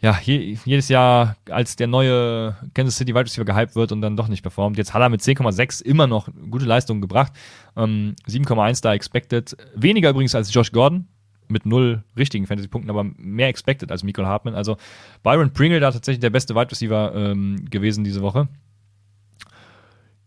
ja, 0.00 0.18
je, 0.22 0.56
jedes 0.64 0.88
Jahr 0.88 1.36
als 1.50 1.76
der 1.76 1.86
neue 1.86 2.56
Kansas 2.74 2.96
City 2.96 3.14
Wide 3.14 3.26
Receiver 3.26 3.44
gehypt 3.44 3.76
wird 3.76 3.92
und 3.92 4.00
dann 4.00 4.16
doch 4.16 4.28
nicht 4.28 4.42
performt. 4.42 4.76
Jetzt 4.76 4.94
hat 4.94 5.02
er 5.02 5.08
mit 5.08 5.20
10,6 5.20 5.82
immer 5.82 6.08
noch 6.08 6.28
gute 6.50 6.64
Leistungen 6.64 7.00
gebracht. 7.00 7.32
Ähm, 7.76 8.14
7,1 8.28 8.82
da 8.82 8.94
expected. 8.94 9.56
Weniger 9.74 10.10
übrigens 10.10 10.34
als 10.34 10.52
Josh 10.52 10.72
Gordon, 10.72 11.06
mit 11.50 11.66
null 11.66 12.04
richtigen 12.16 12.46
Fantasy-Punkten, 12.46 12.90
aber 12.90 13.04
mehr 13.16 13.48
expected 13.48 13.90
als 13.90 14.02
Michael 14.02 14.26
Hartman. 14.26 14.54
Also 14.54 14.76
Byron 15.22 15.52
Pringle 15.52 15.80
da 15.80 15.90
tatsächlich 15.90 16.20
der 16.20 16.30
beste 16.30 16.54
Wide 16.54 16.70
Receiver 16.70 17.12
ähm, 17.14 17.64
gewesen 17.70 18.04
diese 18.04 18.22
Woche. 18.22 18.48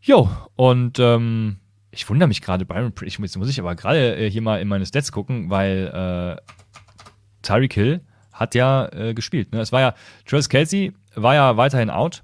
Jo, 0.01 0.29
und 0.55 0.97
ähm, 0.99 1.57
ich 1.91 2.09
wundere 2.09 2.27
mich 2.27 2.41
gerade, 2.41 2.65
Byron 2.65 2.93
Pringle, 2.93 3.13
jetzt 3.19 3.37
muss 3.37 3.49
ich 3.49 3.59
aber 3.59 3.75
gerade 3.75 4.15
äh, 4.17 4.29
hier 4.29 4.41
mal 4.41 4.61
in 4.61 4.67
meine 4.67 4.85
Stats 4.85 5.11
gucken, 5.11 5.49
weil 5.49 6.37
äh, 6.39 6.41
Tyreek 7.41 7.73
Hill 7.73 8.01
hat 8.31 8.55
ja 8.55 8.87
äh, 8.93 9.13
gespielt. 9.13 9.51
Ne? 9.51 9.61
Es 9.61 9.71
war 9.71 9.81
ja, 9.81 9.93
Travis 10.25 10.49
Kelsey 10.49 10.93
war 11.15 11.35
ja 11.35 11.57
weiterhin 11.57 11.89
out. 11.89 12.23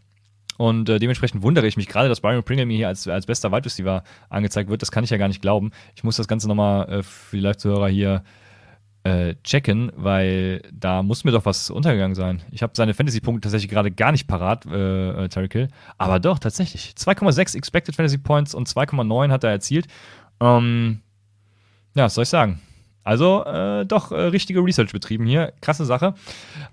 Und 0.57 0.89
äh, 0.89 0.97
dementsprechend 0.97 1.43
wundere 1.43 1.67
ich 1.67 1.77
mich 1.77 1.87
gerade, 1.87 2.09
dass 2.09 2.21
Byron 2.21 2.43
Pringle 2.43 2.65
mir 2.65 2.77
hier 2.77 2.87
als, 2.87 3.07
als 3.07 3.27
bester 3.27 3.51
Wide 3.51 3.65
Receiver 3.65 4.03
angezeigt 4.29 4.69
wird. 4.69 4.81
Das 4.81 4.91
kann 4.91 5.03
ich 5.03 5.11
ja 5.11 5.17
gar 5.17 5.27
nicht 5.27 5.41
glauben. 5.41 5.71
Ich 5.95 6.03
muss 6.03 6.17
das 6.17 6.27
Ganze 6.27 6.47
nochmal 6.47 6.89
äh, 6.89 7.03
für 7.03 7.35
die 7.35 7.43
Live-Zuhörer 7.43 7.89
hier 7.89 8.23
äh, 9.07 9.35
checken, 9.43 9.91
weil 9.95 10.61
da 10.71 11.01
muss 11.01 11.23
mir 11.23 11.31
doch 11.31 11.45
was 11.45 11.69
untergegangen 11.69 12.15
sein. 12.15 12.41
Ich 12.51 12.61
habe 12.61 12.73
seine 12.75 12.93
Fantasy-Punkte 12.93 13.41
tatsächlich 13.41 13.71
gerade 13.71 13.91
gar 13.91 14.11
nicht 14.11 14.27
parat, 14.27 14.65
äh, 14.65 15.25
äh 15.25 15.29
Tyreek 15.29 15.53
Hill. 15.53 15.67
Aber 15.97 16.19
doch, 16.19 16.39
tatsächlich. 16.39 16.93
2,6 16.97 17.55
Expected 17.55 17.95
Fantasy 17.95 18.17
Points 18.17 18.53
und 18.53 18.67
2,9 18.67 19.31
hat 19.31 19.43
er 19.43 19.51
erzielt. 19.51 19.87
Ähm, 20.41 20.99
ja, 21.95 22.05
was 22.05 22.15
soll 22.15 22.23
ich 22.23 22.29
sagen? 22.29 22.59
Also 23.03 23.45
äh, 23.45 23.85
doch 23.85 24.11
äh, 24.11 24.15
richtige 24.15 24.59
Research 24.59 24.91
betrieben 24.91 25.25
hier. 25.25 25.53
Krasse 25.61 25.85
Sache. 25.85 26.13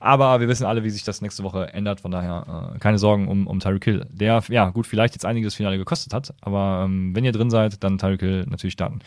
Aber 0.01 0.41
wir 0.41 0.49
wissen 0.49 0.67
alle, 0.67 0.83
wie 0.83 0.91
sich 0.91 1.05
das 1.05 1.23
nächste 1.23 1.45
Woche 1.45 1.73
ändert. 1.73 2.01
Von 2.01 2.11
daher 2.11 2.73
äh, 2.75 2.79
keine 2.81 2.99
Sorgen 2.99 3.29
um, 3.29 3.47
um 3.47 3.61
Tyreek 3.61 3.85
Hill. 3.85 4.07
Der, 4.11 4.43
ja, 4.49 4.71
gut, 4.71 4.89
vielleicht 4.89 5.15
jetzt 5.15 5.25
einiges 5.25 5.55
Finale 5.55 5.79
gekostet 5.79 6.13
hat. 6.13 6.35
Aber 6.41 6.83
ähm, 6.85 7.15
wenn 7.15 7.25
ihr 7.25 7.31
drin 7.31 7.51
seid, 7.51 7.85
dann 7.85 7.99
Tyreek 7.99 8.21
Hill 8.21 8.47
natürlich 8.49 8.73
starten. 8.73 8.99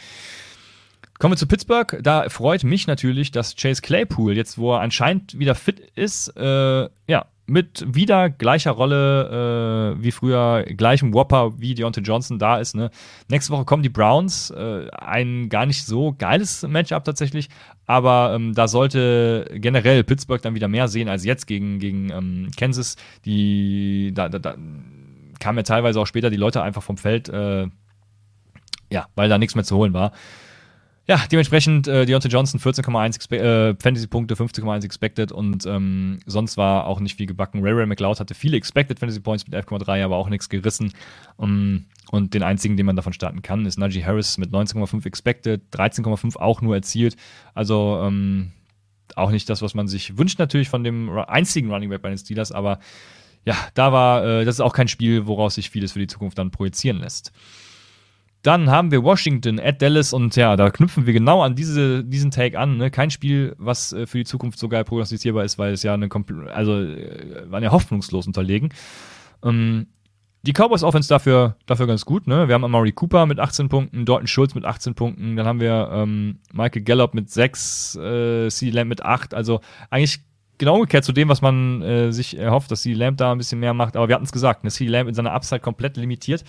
Kommen 1.20 1.34
wir 1.34 1.38
zu 1.38 1.48
Pittsburgh. 1.48 1.98
Da 2.04 2.30
freut 2.30 2.64
mich 2.64 2.86
natürlich, 2.86 3.32
dass 3.32 3.56
Chase 3.56 3.82
Claypool 3.82 4.36
jetzt, 4.36 4.58
wo 4.58 4.74
er 4.74 4.82
anscheinend 4.82 5.38
wieder 5.38 5.56
fit 5.56 5.80
ist, 5.96 6.30
äh, 6.38 6.90
ja, 7.08 7.26
mit 7.48 7.84
wieder 7.88 8.30
gleicher 8.30 8.72
Rolle 8.72 9.96
äh, 9.98 10.04
wie 10.04 10.12
früher, 10.12 10.64
gleichem 10.64 11.14
Whopper 11.14 11.60
wie 11.60 11.74
Deontay 11.74 12.02
Johnson 12.02 12.38
da 12.38 12.60
ist. 12.60 12.76
Ne? 12.76 12.92
Nächste 13.30 13.54
Woche 13.54 13.64
kommen 13.64 13.84
die 13.84 13.90
Browns. 13.90 14.52
Äh, 14.52 14.90
ein 14.92 15.48
gar 15.48 15.66
nicht 15.66 15.86
so 15.86 16.14
geiles 16.14 16.64
Matchup 16.68 17.06
tatsächlich, 17.06 17.48
aber 17.86 18.34
ähm, 18.36 18.54
da 18.54 18.68
sollte 18.68 19.50
generell 19.56 20.04
Pittsburgh 20.04 20.42
dann 20.42 20.56
wieder 20.56 20.68
mehr 20.68 20.90
sehen 20.90 21.08
als 21.08 21.24
jetzt 21.24 21.48
gegen, 21.48 21.80
gegen 21.80 22.12
ähm, 22.12 22.52
Kansas. 22.58 22.98
Die, 23.24 24.12
da, 24.14 24.28
da, 24.28 24.40
da 24.40 24.56
kamen 25.40 25.58
ja 25.58 25.64
teilweise 25.64 26.02
auch 26.02 26.08
später 26.08 26.30
die 26.30 26.38
Leute 26.38 26.62
einfach 26.62 26.84
vom 26.84 26.98
Feld, 26.98 27.30
äh, 27.30 27.68
ja, 28.92 29.08
weil 29.16 29.30
da 29.30 29.38
nichts 29.38 29.56
mehr 29.56 29.64
zu 29.64 29.78
holen 29.78 29.94
war. 29.94 30.12
Ja, 31.10 31.24
dementsprechend 31.32 31.88
äh, 31.88 32.06
Deontay 32.06 32.28
Johnson 32.28 32.60
14,1 32.60 33.32
äh, 33.32 33.76
Fantasy-Punkte, 33.80 34.36
50,1 34.36 34.84
expected 34.84 35.32
und 35.32 35.66
ähm, 35.66 36.20
sonst 36.26 36.58
war 36.58 36.86
auch 36.86 37.00
nicht 37.00 37.16
viel 37.16 37.28
gebacken. 37.28 37.64
Ray 37.64 37.72
Ray 37.72 37.86
McLeod 37.86 38.20
hatte 38.20 38.36
viele 38.36 38.58
expected 38.58 39.00
Fantasy-Points 39.00 39.48
mit 39.48 39.56
11,3, 39.56 40.04
aber 40.04 40.18
auch 40.18 40.28
nichts 40.28 40.50
gerissen. 40.50 40.92
Um, 41.38 41.86
und 42.12 42.34
den 42.34 42.44
einzigen, 42.44 42.76
den 42.76 42.86
man 42.86 42.98
davon 42.98 43.14
starten 43.14 43.42
kann, 43.42 43.66
ist 43.66 43.78
Najee 43.78 44.04
Harris 44.04 44.38
mit 44.38 44.52
19,5 44.52 45.06
expected, 45.06 45.62
13,5 45.74 46.36
auch 46.36 46.62
nur 46.62 46.76
erzielt. 46.76 47.16
Also 47.54 48.02
ähm, 48.04 48.52
auch 49.16 49.32
nicht 49.32 49.50
das, 49.50 49.62
was 49.62 49.74
man 49.74 49.88
sich 49.88 50.18
wünscht 50.18 50.40
natürlich 50.40 50.68
von 50.68 50.84
dem 50.84 51.10
einzigen 51.10 51.72
Running 51.72 51.90
Back 51.90 52.02
bei 52.02 52.10
den 52.10 52.18
Steelers, 52.18 52.52
aber 52.52 52.80
ja, 53.46 53.56
da 53.76 53.94
war, 53.94 54.26
äh, 54.26 54.46
das 54.46 54.56
ist 54.56 54.62
auch 54.62 54.74
kein 54.74 54.90
Spiel, 54.90 55.26
woraus 55.26 55.56
sich 55.56 55.70
vieles 55.70 55.94
für 55.94 56.00
die 56.00 56.08
Zukunft 56.08 56.38
dann 56.38 56.52
projizieren 56.52 56.98
lässt. 56.98 57.32
Dann 58.48 58.72
haben 58.72 58.92
wir 58.92 59.04
Washington 59.04 59.60
at 59.60 59.82
Dallas 59.82 60.14
und 60.14 60.34
ja, 60.38 60.56
da 60.56 60.70
knüpfen 60.70 61.06
wir 61.06 61.12
genau 61.12 61.42
an 61.42 61.56
diese, 61.56 62.06
diesen 62.06 62.32
Take 62.32 62.58
an. 62.58 62.78
Ne? 62.78 62.90
Kein 62.90 63.12
Spiel, 63.12 63.54
was 63.58 63.92
äh, 63.92 64.08
für 64.08 64.20
die 64.20 64.24
Zukunft 64.24 64.58
so 64.58 64.70
geil 64.70 64.86
prognostizierbar 64.86 65.44
ist, 65.44 65.60
weil 65.60 65.74
es 65.74 65.84
ja 65.84 65.94
eine 65.94 66.08
also 66.54 66.80
äh, 66.80 67.52
waren 67.52 67.62
ja 67.62 67.72
hoffnungslos 67.74 68.26
unterlegen. 68.26 68.70
Ähm, 69.44 69.88
die 70.44 70.54
Cowboys 70.54 70.84
Offense 70.84 71.10
dafür, 71.10 71.58
dafür 71.66 71.88
ganz 71.88 72.06
gut. 72.06 72.26
Ne? 72.26 72.48
Wir 72.48 72.56
haben 72.56 72.64
Amari 72.64 72.94
Cooper 72.94 73.26
mit 73.26 73.38
18 73.38 73.68
Punkten, 73.68 74.06
Dalton 74.06 74.28
Schulz 74.28 74.56
mit 74.56 74.64
18 74.64 74.96
Punkten, 74.96 75.36
dann 75.36 75.46
haben 75.46 75.60
wir 75.60 75.90
ähm, 75.92 76.40
Michael 76.54 76.84
Gallup 76.84 77.16
mit 77.16 77.30
6, 77.30 77.98
äh, 77.98 78.48
C. 78.48 78.70
Lamb 78.70 78.88
mit 78.88 79.04
8. 79.04 79.34
Also 79.34 79.60
eigentlich 79.90 80.22
genau 80.58 80.76
umgekehrt 80.76 81.04
zu 81.04 81.12
dem, 81.12 81.28
was 81.28 81.42
man 81.42 81.82
äh, 81.82 82.14
sich 82.14 82.38
erhofft, 82.38 82.72
dass 82.72 82.84
C. 82.84 82.94
Lamb 82.94 83.18
da 83.18 83.34
ein 83.34 83.40
bisschen 83.40 83.60
mehr 83.60 83.74
macht. 83.74 83.98
Aber 83.98 84.08
wir 84.08 84.16
hatten 84.16 84.24
es 84.24 84.32
gesagt, 84.32 84.64
ne? 84.64 84.70
C. 84.70 84.88
Lamb 84.88 85.10
in 85.10 85.16
seiner 85.16 85.34
Upside 85.34 85.60
komplett 85.60 85.98
limitiert 85.98 86.46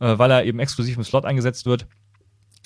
äh, 0.00 0.18
weil 0.18 0.30
er 0.30 0.44
eben 0.44 0.58
exklusiv 0.58 0.96
im 0.96 1.04
Slot 1.04 1.24
eingesetzt 1.24 1.66
wird. 1.66 1.86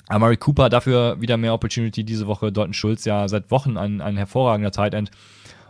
Amari 0.07 0.37
Cooper 0.37 0.69
dafür 0.69 1.21
wieder 1.21 1.37
mehr 1.37 1.53
Opportunity 1.53 2.03
diese 2.03 2.27
Woche. 2.27 2.51
Dalton 2.51 2.73
Schulz 2.73 3.05
ja 3.05 3.27
seit 3.27 3.49
Wochen 3.51 3.77
ein, 3.77 4.01
ein 4.01 4.17
hervorragender 4.17 4.71
Tight 4.71 4.93
End. 4.93 5.11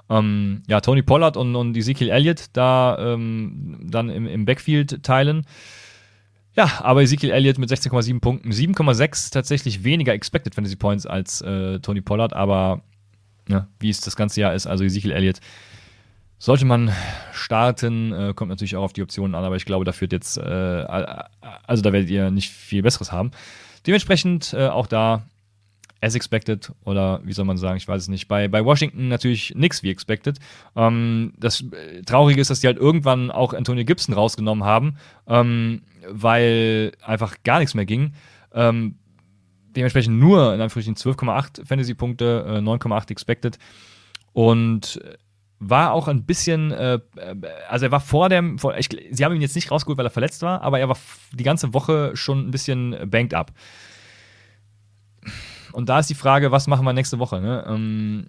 ähm, 0.09 0.63
ja, 0.67 0.81
Tony 0.81 1.03
Pollard 1.03 1.37
und, 1.37 1.55
und 1.55 1.77
Ezekiel 1.77 2.09
Elliott 2.09 2.45
da 2.53 2.97
ähm, 2.99 3.79
dann 3.83 4.09
im, 4.09 4.25
im 4.25 4.45
Backfield 4.45 5.03
teilen. 5.03 5.45
Ja, 6.53 6.81
aber 6.81 7.03
Ezekiel 7.03 7.29
Elliott 7.29 7.59
mit 7.59 7.69
16,7 7.69 8.19
Punkten, 8.19 8.51
7,6 8.51 9.31
tatsächlich 9.31 9.83
weniger 9.83 10.13
Expected 10.13 10.53
Fantasy 10.53 10.75
Points 10.75 11.05
als 11.05 11.41
äh, 11.41 11.79
Tony 11.79 12.01
Pollard, 12.01 12.33
aber 12.33 12.81
ja, 13.47 13.67
wie 13.79 13.89
es 13.89 14.01
das 14.01 14.15
ganze 14.15 14.41
Jahr 14.41 14.53
ist, 14.53 14.67
also 14.67 14.83
Ezekiel 14.83 15.11
Elliott 15.11 15.39
sollte 16.41 16.65
man 16.65 16.91
starten, 17.33 18.11
äh, 18.11 18.33
kommt 18.35 18.49
natürlich 18.49 18.75
auch 18.75 18.81
auf 18.81 18.93
die 18.93 19.03
Optionen 19.03 19.35
an, 19.35 19.43
aber 19.43 19.57
ich 19.57 19.65
glaube, 19.65 19.85
da 19.85 19.91
führt 19.91 20.11
jetzt, 20.11 20.37
äh, 20.37 20.41
also 20.41 21.83
da 21.83 21.93
werdet 21.93 22.09
ihr 22.09 22.31
nicht 22.31 22.49
viel 22.49 22.81
Besseres 22.81 23.11
haben. 23.11 23.29
Dementsprechend 23.85 24.51
äh, 24.53 24.67
auch 24.67 24.87
da 24.87 25.21
as 26.01 26.15
expected 26.15 26.71
oder 26.83 27.21
wie 27.23 27.33
soll 27.33 27.45
man 27.45 27.57
sagen, 27.57 27.77
ich 27.77 27.87
weiß 27.87 28.01
es 28.01 28.07
nicht. 28.07 28.27
Bei, 28.27 28.47
bei 28.47 28.65
Washington 28.65 29.07
natürlich 29.07 29.53
nichts 29.53 29.83
wie 29.83 29.91
expected. 29.91 30.39
Ähm, 30.75 31.33
das 31.37 31.61
äh, 31.61 32.01
Traurige 32.01 32.41
ist, 32.41 32.49
dass 32.49 32.59
die 32.59 32.67
halt 32.67 32.77
irgendwann 32.77 33.29
auch 33.29 33.53
Antonio 33.53 33.85
Gibson 33.85 34.15
rausgenommen 34.15 34.63
haben, 34.63 34.95
ähm, 35.27 35.83
weil 36.09 36.93
einfach 37.03 37.35
gar 37.43 37.59
nichts 37.59 37.75
mehr 37.75 37.85
ging. 37.85 38.13
Ähm, 38.51 38.95
dementsprechend 39.75 40.17
nur 40.17 40.55
in 40.55 40.61
Anführungsstrichen 40.61 40.95
12,8 40.95 41.67
Fantasy-Punkte, 41.67 42.45
äh, 42.47 42.61
9,8 42.61 43.11
expected. 43.11 43.59
Und 44.33 44.99
war 45.63 45.93
auch 45.93 46.07
ein 46.07 46.25
bisschen, 46.25 46.71
äh, 46.71 46.99
also 47.69 47.85
er 47.85 47.91
war 47.91 47.99
vor 47.99 48.29
dem, 48.29 48.57
vor, 48.57 48.75
ich, 48.77 48.89
sie 49.11 49.23
haben 49.23 49.35
ihn 49.35 49.41
jetzt 49.41 49.55
nicht 49.55 49.69
rausgeholt, 49.69 49.97
weil 49.97 50.07
er 50.07 50.11
verletzt 50.11 50.41
war, 50.41 50.61
aber 50.61 50.79
er 50.79 50.89
war 50.89 50.97
die 51.31 51.43
ganze 51.43 51.73
Woche 51.73 52.11
schon 52.15 52.47
ein 52.47 52.51
bisschen 52.51 52.97
banked 53.09 53.35
up. 53.35 53.53
Und 55.71 55.87
da 55.87 55.99
ist 55.99 56.09
die 56.09 56.15
Frage, 56.15 56.51
was 56.51 56.65
machen 56.65 56.83
wir 56.83 56.93
nächste 56.93 57.19
Woche? 57.19 57.39
Ne? 57.39 57.63
Ähm, 57.69 58.25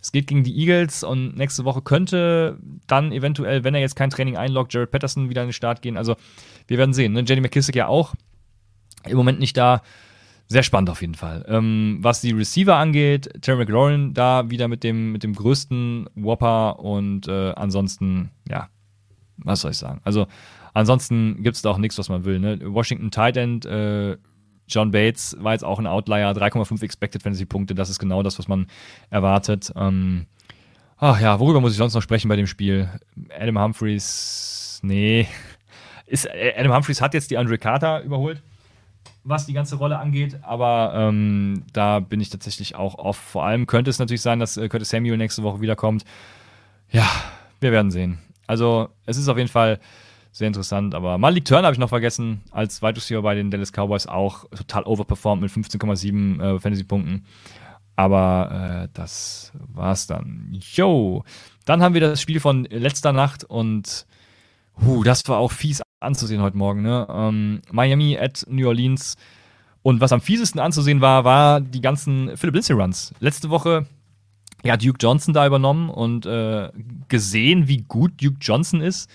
es 0.00 0.12
geht 0.12 0.28
gegen 0.28 0.44
die 0.44 0.56
Eagles 0.56 1.02
und 1.02 1.36
nächste 1.36 1.64
Woche 1.64 1.82
könnte 1.82 2.58
dann 2.86 3.10
eventuell, 3.10 3.64
wenn 3.64 3.74
er 3.74 3.80
jetzt 3.80 3.96
kein 3.96 4.10
Training 4.10 4.36
einloggt, 4.36 4.72
Jared 4.72 4.92
Patterson 4.92 5.30
wieder 5.30 5.42
in 5.42 5.48
den 5.48 5.52
Start 5.52 5.82
gehen. 5.82 5.96
Also 5.96 6.14
wir 6.68 6.78
werden 6.78 6.94
sehen. 6.94 7.12
Ne? 7.12 7.24
Jenny 7.26 7.40
McKissick 7.40 7.74
ja 7.74 7.88
auch 7.88 8.14
im 9.04 9.16
Moment 9.16 9.40
nicht 9.40 9.56
da. 9.56 9.82
Sehr 10.46 10.62
spannend 10.62 10.90
auf 10.90 11.00
jeden 11.00 11.14
Fall. 11.14 11.44
Ähm, 11.48 11.98
was 12.00 12.20
die 12.20 12.32
Receiver 12.32 12.76
angeht, 12.76 13.30
Terry 13.40 13.58
McLaurin 13.58 14.12
da 14.12 14.50
wieder 14.50 14.68
mit 14.68 14.84
dem, 14.84 15.12
mit 15.12 15.22
dem 15.22 15.34
größten 15.34 16.08
Whopper 16.14 16.80
und 16.80 17.28
äh, 17.28 17.52
ansonsten, 17.52 18.30
ja, 18.48 18.68
was 19.38 19.62
soll 19.62 19.70
ich 19.70 19.78
sagen? 19.78 20.00
Also, 20.04 20.26
ansonsten 20.74 21.42
gibt 21.42 21.56
es 21.56 21.62
da 21.62 21.70
auch 21.70 21.78
nichts, 21.78 21.98
was 21.98 22.10
man 22.10 22.24
will. 22.24 22.38
Ne? 22.40 22.58
Washington 22.62 23.10
Tight 23.10 23.38
End, 23.38 23.64
äh, 23.64 24.18
John 24.68 24.90
Bates 24.90 25.36
war 25.40 25.52
jetzt 25.52 25.64
auch 25.64 25.78
ein 25.78 25.86
Outlier, 25.86 26.32
3,5 26.32 26.82
Expected 26.82 27.22
Fantasy 27.22 27.46
Punkte, 27.46 27.74
das 27.74 27.88
ist 27.88 27.98
genau 27.98 28.22
das, 28.22 28.38
was 28.38 28.46
man 28.46 28.66
erwartet. 29.08 29.72
Ähm, 29.76 30.26
ach 30.98 31.20
ja, 31.20 31.40
worüber 31.40 31.62
muss 31.62 31.72
ich 31.72 31.78
sonst 31.78 31.94
noch 31.94 32.02
sprechen 32.02 32.28
bei 32.28 32.36
dem 32.36 32.46
Spiel? 32.46 32.90
Adam 33.38 33.58
Humphreys, 33.58 34.80
nee. 34.82 35.26
Ist, 36.06 36.28
Adam 36.56 36.74
Humphreys 36.74 37.00
hat 37.00 37.14
jetzt 37.14 37.30
die 37.30 37.38
Andre 37.38 37.56
Carter 37.56 38.02
überholt 38.02 38.42
was 39.24 39.46
die 39.46 39.54
ganze 39.54 39.76
Rolle 39.76 39.98
angeht, 39.98 40.38
aber 40.42 40.92
ähm, 40.94 41.64
da 41.72 42.00
bin 42.00 42.20
ich 42.20 42.28
tatsächlich 42.28 42.76
auch 42.76 42.96
off. 42.96 43.16
Vor 43.16 43.44
allem 43.44 43.66
könnte 43.66 43.90
es 43.90 43.98
natürlich 43.98 44.22
sein, 44.22 44.38
dass 44.38 44.56
äh, 44.56 44.68
Curtis 44.68 44.90
Samuel 44.90 45.16
nächste 45.16 45.42
Woche 45.42 45.60
wiederkommt. 45.60 46.04
Ja, 46.90 47.08
wir 47.60 47.72
werden 47.72 47.90
sehen. 47.90 48.18
Also, 48.46 48.90
es 49.06 49.16
ist 49.16 49.28
auf 49.28 49.38
jeden 49.38 49.48
Fall 49.48 49.80
sehr 50.30 50.48
interessant, 50.48 50.94
aber 50.94 51.16
Malik 51.16 51.44
Turner 51.46 51.66
habe 51.66 51.74
ich 51.74 51.78
noch 51.78 51.88
vergessen, 51.88 52.42
als 52.50 52.82
Wide 52.82 52.96
Receiver 52.96 53.22
bei 53.22 53.34
den 53.34 53.50
Dallas 53.50 53.72
Cowboys 53.72 54.06
auch 54.06 54.44
total 54.50 54.82
overperformed 54.82 55.42
mit 55.42 55.50
15,7 55.50 56.42
äh, 56.42 56.58
Fantasy-Punkten. 56.58 57.24
Aber 57.96 58.84
äh, 58.84 58.88
das 58.92 59.52
war's 59.54 60.06
dann. 60.06 60.58
Yo! 60.74 61.24
Dann 61.64 61.82
haben 61.82 61.94
wir 61.94 62.00
das 62.00 62.20
Spiel 62.20 62.40
von 62.40 62.64
letzter 62.64 63.12
Nacht 63.12 63.44
und 63.44 64.06
huh, 64.84 65.04
das 65.04 65.26
war 65.28 65.38
auch 65.38 65.52
fies 65.52 65.83
anzusehen 66.04 66.42
heute 66.42 66.56
Morgen. 66.56 66.82
Ne? 66.82 67.06
Ähm, 67.10 67.62
Miami 67.70 68.18
at 68.18 68.44
New 68.48 68.68
Orleans. 68.68 69.16
Und 69.82 70.00
was 70.00 70.12
am 70.12 70.20
fiesesten 70.20 70.60
anzusehen 70.60 71.00
war, 71.00 71.24
war 71.24 71.60
die 71.60 71.80
ganzen 71.80 72.36
Philip 72.36 72.54
Lindsay 72.54 72.74
Runs. 72.74 73.12
Letzte 73.20 73.50
Woche 73.50 73.86
ja, 74.64 74.78
Duke 74.78 74.96
Johnson 74.98 75.34
da 75.34 75.46
übernommen 75.46 75.90
und 75.90 76.24
äh, 76.24 76.70
gesehen, 77.08 77.68
wie 77.68 77.82
gut 77.82 78.12
Duke 78.22 78.38
Johnson 78.40 78.80
ist. 78.80 79.10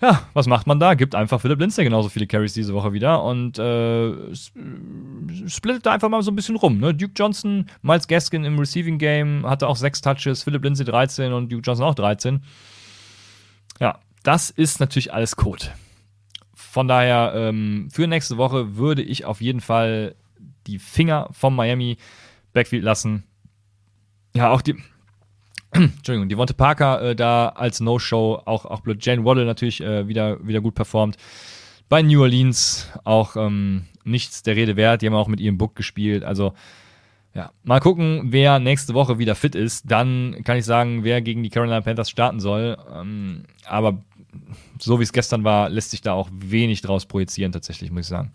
Ja, 0.00 0.22
was 0.32 0.46
macht 0.46 0.66
man 0.66 0.78
da? 0.78 0.94
Gibt 0.94 1.14
einfach 1.14 1.40
Philip 1.40 1.60
Lindsay 1.60 1.84
genauso 1.84 2.08
viele 2.08 2.26
Carries 2.26 2.54
diese 2.54 2.72
Woche 2.72 2.92
wieder 2.92 3.22
und 3.24 3.58
äh, 3.58 4.12
splittet 5.46 5.86
da 5.86 5.92
einfach 5.92 6.08
mal 6.08 6.22
so 6.22 6.30
ein 6.30 6.36
bisschen 6.36 6.56
rum. 6.56 6.78
Ne? 6.78 6.94
Duke 6.94 7.12
Johnson, 7.16 7.66
Miles 7.82 8.06
Gaskin 8.06 8.44
im 8.44 8.58
Receiving 8.58 8.98
Game 8.98 9.44
hatte 9.44 9.66
auch 9.66 9.76
sechs 9.76 10.00
Touches, 10.00 10.44
Philip 10.44 10.62
Lindsay 10.62 10.84
13 10.84 11.32
und 11.32 11.52
Duke 11.52 11.62
Johnson 11.62 11.84
auch 11.84 11.96
13. 11.96 12.42
Ja, 13.80 13.98
das 14.28 14.50
ist 14.50 14.78
natürlich 14.78 15.10
alles 15.10 15.36
Code. 15.36 15.68
Von 16.52 16.86
daher, 16.86 17.32
ähm, 17.34 17.88
für 17.90 18.06
nächste 18.06 18.36
Woche 18.36 18.76
würde 18.76 19.00
ich 19.00 19.24
auf 19.24 19.40
jeden 19.40 19.62
Fall 19.62 20.16
die 20.66 20.78
Finger 20.78 21.30
vom 21.32 21.56
Miami 21.56 21.96
Backfield 22.52 22.84
lassen. 22.84 23.24
Ja, 24.36 24.50
auch 24.50 24.60
die. 24.60 24.76
Entschuldigung, 25.72 26.28
die 26.28 26.36
Wonte 26.36 26.52
Parker 26.52 27.00
äh, 27.00 27.16
da 27.16 27.48
als 27.48 27.80
No-Show, 27.80 28.42
auch, 28.44 28.66
auch 28.66 28.82
Jane 29.00 29.24
Waddle 29.24 29.46
natürlich 29.46 29.80
äh, 29.80 30.08
wieder, 30.08 30.46
wieder 30.46 30.60
gut 30.60 30.74
performt. 30.74 31.16
Bei 31.88 32.02
New 32.02 32.20
Orleans 32.20 32.86
auch 33.04 33.34
ähm, 33.34 33.86
nichts 34.04 34.42
der 34.42 34.56
Rede 34.56 34.76
wert. 34.76 35.00
Die 35.00 35.06
haben 35.06 35.14
auch 35.14 35.28
mit 35.28 35.40
ihrem 35.40 35.56
Book 35.56 35.74
gespielt. 35.74 36.22
Also, 36.22 36.52
ja, 37.34 37.50
mal 37.64 37.80
gucken, 37.80 38.24
wer 38.26 38.58
nächste 38.58 38.92
Woche 38.92 39.18
wieder 39.18 39.34
fit 39.34 39.54
ist. 39.54 39.90
Dann 39.90 40.36
kann 40.44 40.58
ich 40.58 40.66
sagen, 40.66 41.02
wer 41.02 41.22
gegen 41.22 41.42
die 41.42 41.48
Carolina 41.48 41.80
Panthers 41.80 42.10
starten 42.10 42.40
soll. 42.40 42.76
Ähm, 42.94 43.44
aber 43.66 44.02
so 44.78 44.98
wie 44.98 45.02
es 45.02 45.12
gestern 45.12 45.44
war, 45.44 45.68
lässt 45.68 45.90
sich 45.90 46.00
da 46.00 46.12
auch 46.12 46.28
wenig 46.32 46.80
draus 46.80 47.06
projizieren, 47.06 47.52
tatsächlich, 47.52 47.90
muss 47.90 48.02
ich 48.02 48.08
sagen. 48.08 48.32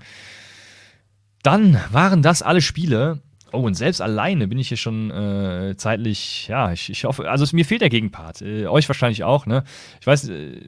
Dann 1.44 1.80
waren 1.92 2.22
das 2.22 2.42
alle 2.42 2.62
Spiele. 2.62 3.22
Oh, 3.52 3.60
und 3.60 3.76
selbst 3.76 4.02
alleine 4.02 4.48
bin 4.48 4.58
ich 4.58 4.70
hier 4.70 4.78
schon 4.78 5.12
äh, 5.12 5.76
zeitlich, 5.78 6.48
ja, 6.48 6.72
ich, 6.72 6.90
ich 6.90 7.04
hoffe, 7.04 7.30
also 7.30 7.44
es, 7.44 7.54
mir 7.54 7.66
fehlt 7.66 7.82
der 7.82 7.90
Gegenpart. 7.90 8.42
Äh, 8.42 8.66
euch 8.66 8.90
wahrscheinlich 8.90 9.24
auch, 9.24 9.46
ne? 9.46 9.64
Ich 10.02 10.08
weiß, 10.08 10.28
äh, 10.30 10.60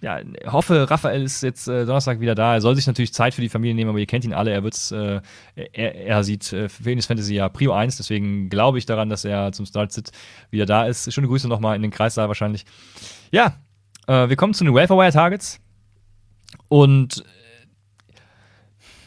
ja, 0.00 0.18
hoffe, 0.46 0.90
Raphael 0.90 1.22
ist 1.22 1.44
jetzt 1.44 1.68
äh, 1.68 1.86
Donnerstag 1.86 2.18
wieder 2.18 2.34
da. 2.34 2.54
Er 2.54 2.60
soll 2.60 2.74
sich 2.74 2.88
natürlich 2.88 3.14
Zeit 3.14 3.34
für 3.34 3.40
die 3.40 3.48
Familie 3.48 3.76
nehmen, 3.76 3.90
aber 3.90 4.00
ihr 4.00 4.06
kennt 4.06 4.24
ihn 4.24 4.32
alle. 4.32 4.50
Er 4.50 4.64
wird's, 4.64 4.90
äh, 4.90 5.20
er, 5.54 5.94
er 5.94 6.24
sieht 6.24 6.52
äh, 6.52 6.64
ist 6.64 7.06
Fantasy 7.06 7.36
ja 7.36 7.48
Prio 7.48 7.72
1, 7.72 7.98
deswegen 7.98 8.48
glaube 8.48 8.78
ich 8.78 8.86
daran, 8.86 9.10
dass 9.10 9.24
er 9.24 9.52
zum 9.52 9.64
Start-Sit 9.64 10.10
wieder 10.50 10.66
da 10.66 10.86
ist. 10.86 11.12
Schöne 11.12 11.28
Grüße 11.28 11.46
nochmal 11.46 11.76
in 11.76 11.82
den 11.82 11.92
Kreissaal 11.92 12.26
wahrscheinlich. 12.26 12.64
Ja, 13.30 13.58
äh, 14.06 14.28
wir 14.28 14.36
kommen 14.36 14.54
zu 14.54 14.64
den 14.64 14.74
Welfare 14.74 15.00
Wire 15.00 15.12
Targets. 15.12 15.60
Und 16.68 17.20
äh, 17.20 18.14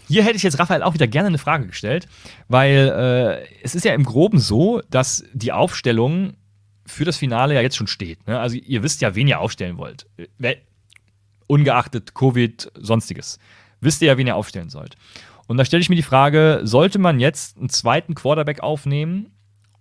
hier 0.07 0.23
hätte 0.23 0.37
ich 0.37 0.43
jetzt 0.43 0.59
Raphael 0.59 0.83
auch 0.83 0.93
wieder 0.93 1.07
gerne 1.07 1.27
eine 1.27 1.37
Frage 1.37 1.67
gestellt, 1.67 2.07
weil 2.47 3.43
äh, 3.43 3.47
es 3.63 3.75
ist 3.75 3.85
ja 3.85 3.93
im 3.93 4.03
Groben 4.03 4.39
so, 4.39 4.81
dass 4.89 5.23
die 5.33 5.51
Aufstellung 5.51 6.33
für 6.85 7.05
das 7.05 7.17
Finale 7.17 7.53
ja 7.53 7.61
jetzt 7.61 7.75
schon 7.75 7.87
steht. 7.87 8.25
Ne? 8.27 8.39
Also 8.39 8.55
ihr 8.55 8.83
wisst 8.83 9.01
ja, 9.01 9.15
wen 9.15 9.27
ihr 9.27 9.39
aufstellen 9.39 9.77
wollt. 9.77 10.07
Ungeachtet 11.47 12.15
Covid, 12.15 12.71
sonstiges. 12.75 13.39
Wisst 13.81 14.01
ihr 14.01 14.07
ja, 14.07 14.17
wen 14.17 14.27
ihr 14.27 14.35
aufstellen 14.35 14.69
sollt. 14.69 14.95
Und 15.47 15.57
da 15.57 15.65
stelle 15.65 15.81
ich 15.81 15.89
mir 15.89 15.95
die 15.95 16.01
Frage, 16.01 16.61
sollte 16.63 16.99
man 16.99 17.19
jetzt 17.19 17.57
einen 17.57 17.69
zweiten 17.69 18.15
Quarterback 18.15 18.61
aufnehmen 18.61 19.31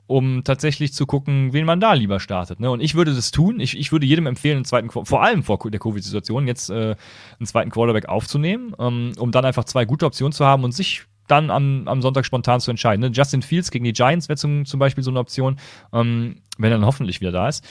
um 0.07 0.45
tatsächlich 0.45 0.93
zu 0.93 1.07
gucken, 1.07 1.53
wen 1.53 1.67
man 1.67 1.81
da 1.81 1.93
lieber 1.93 2.21
startet. 2.21 2.61
Ne? 2.61 2.71
Und 2.71 2.81
ich 2.81 2.95
würde 2.95 3.15
das 3.15 3.31
tun. 3.31 3.61
Ich, 3.61 3.77
ich 3.77 3.93
würde 3.93 4.07
jedem 4.07 4.27
empfehlen, 4.27 4.57
einen 4.57 4.65
zweiten, 4.65 4.91
vor 4.91 5.23
allem 5.23 5.43
vor 5.43 5.59
der 5.59 5.81
Covid-Situation, 5.81 6.47
jetzt 6.47 6.71
äh, 6.71 6.95
einen 7.39 7.47
zweiten 7.47 7.71
Quarterback 7.71 8.09
aufzunehmen, 8.09 8.75
ähm, 8.79 9.13
um 9.19 9.33
dann 9.33 9.45
einfach 9.45 9.65
zwei 9.65 9.85
gute 9.85 10.07
Optionen 10.07 10.33
zu 10.33 10.45
haben 10.45 10.65
und 10.65 10.73
sich 10.73 11.03
dann 11.27 11.51
am, 11.51 11.89
am 11.89 12.03
Sonntag 12.03 12.25
spontan 12.25 12.61
zu 12.61 12.71
entscheiden. 12.71 13.01
Ne? 13.01 13.11
Justin 13.13 13.43
Fields 13.43 13.71
gegen 13.71 13.85
die 13.85 13.93
Giants 13.93 14.29
wäre 14.29 14.37
zum, 14.37 14.65
zum 14.65 14.79
Beispiel 14.79 15.03
so 15.03 15.11
eine 15.11 15.19
Option, 15.19 15.59
ähm, 15.93 16.37
wenn 16.59 16.71
er 16.71 16.79
dann 16.79 16.87
hoffentlich 16.87 17.21
wieder 17.21 17.33
da 17.33 17.49
ist. 17.49 17.65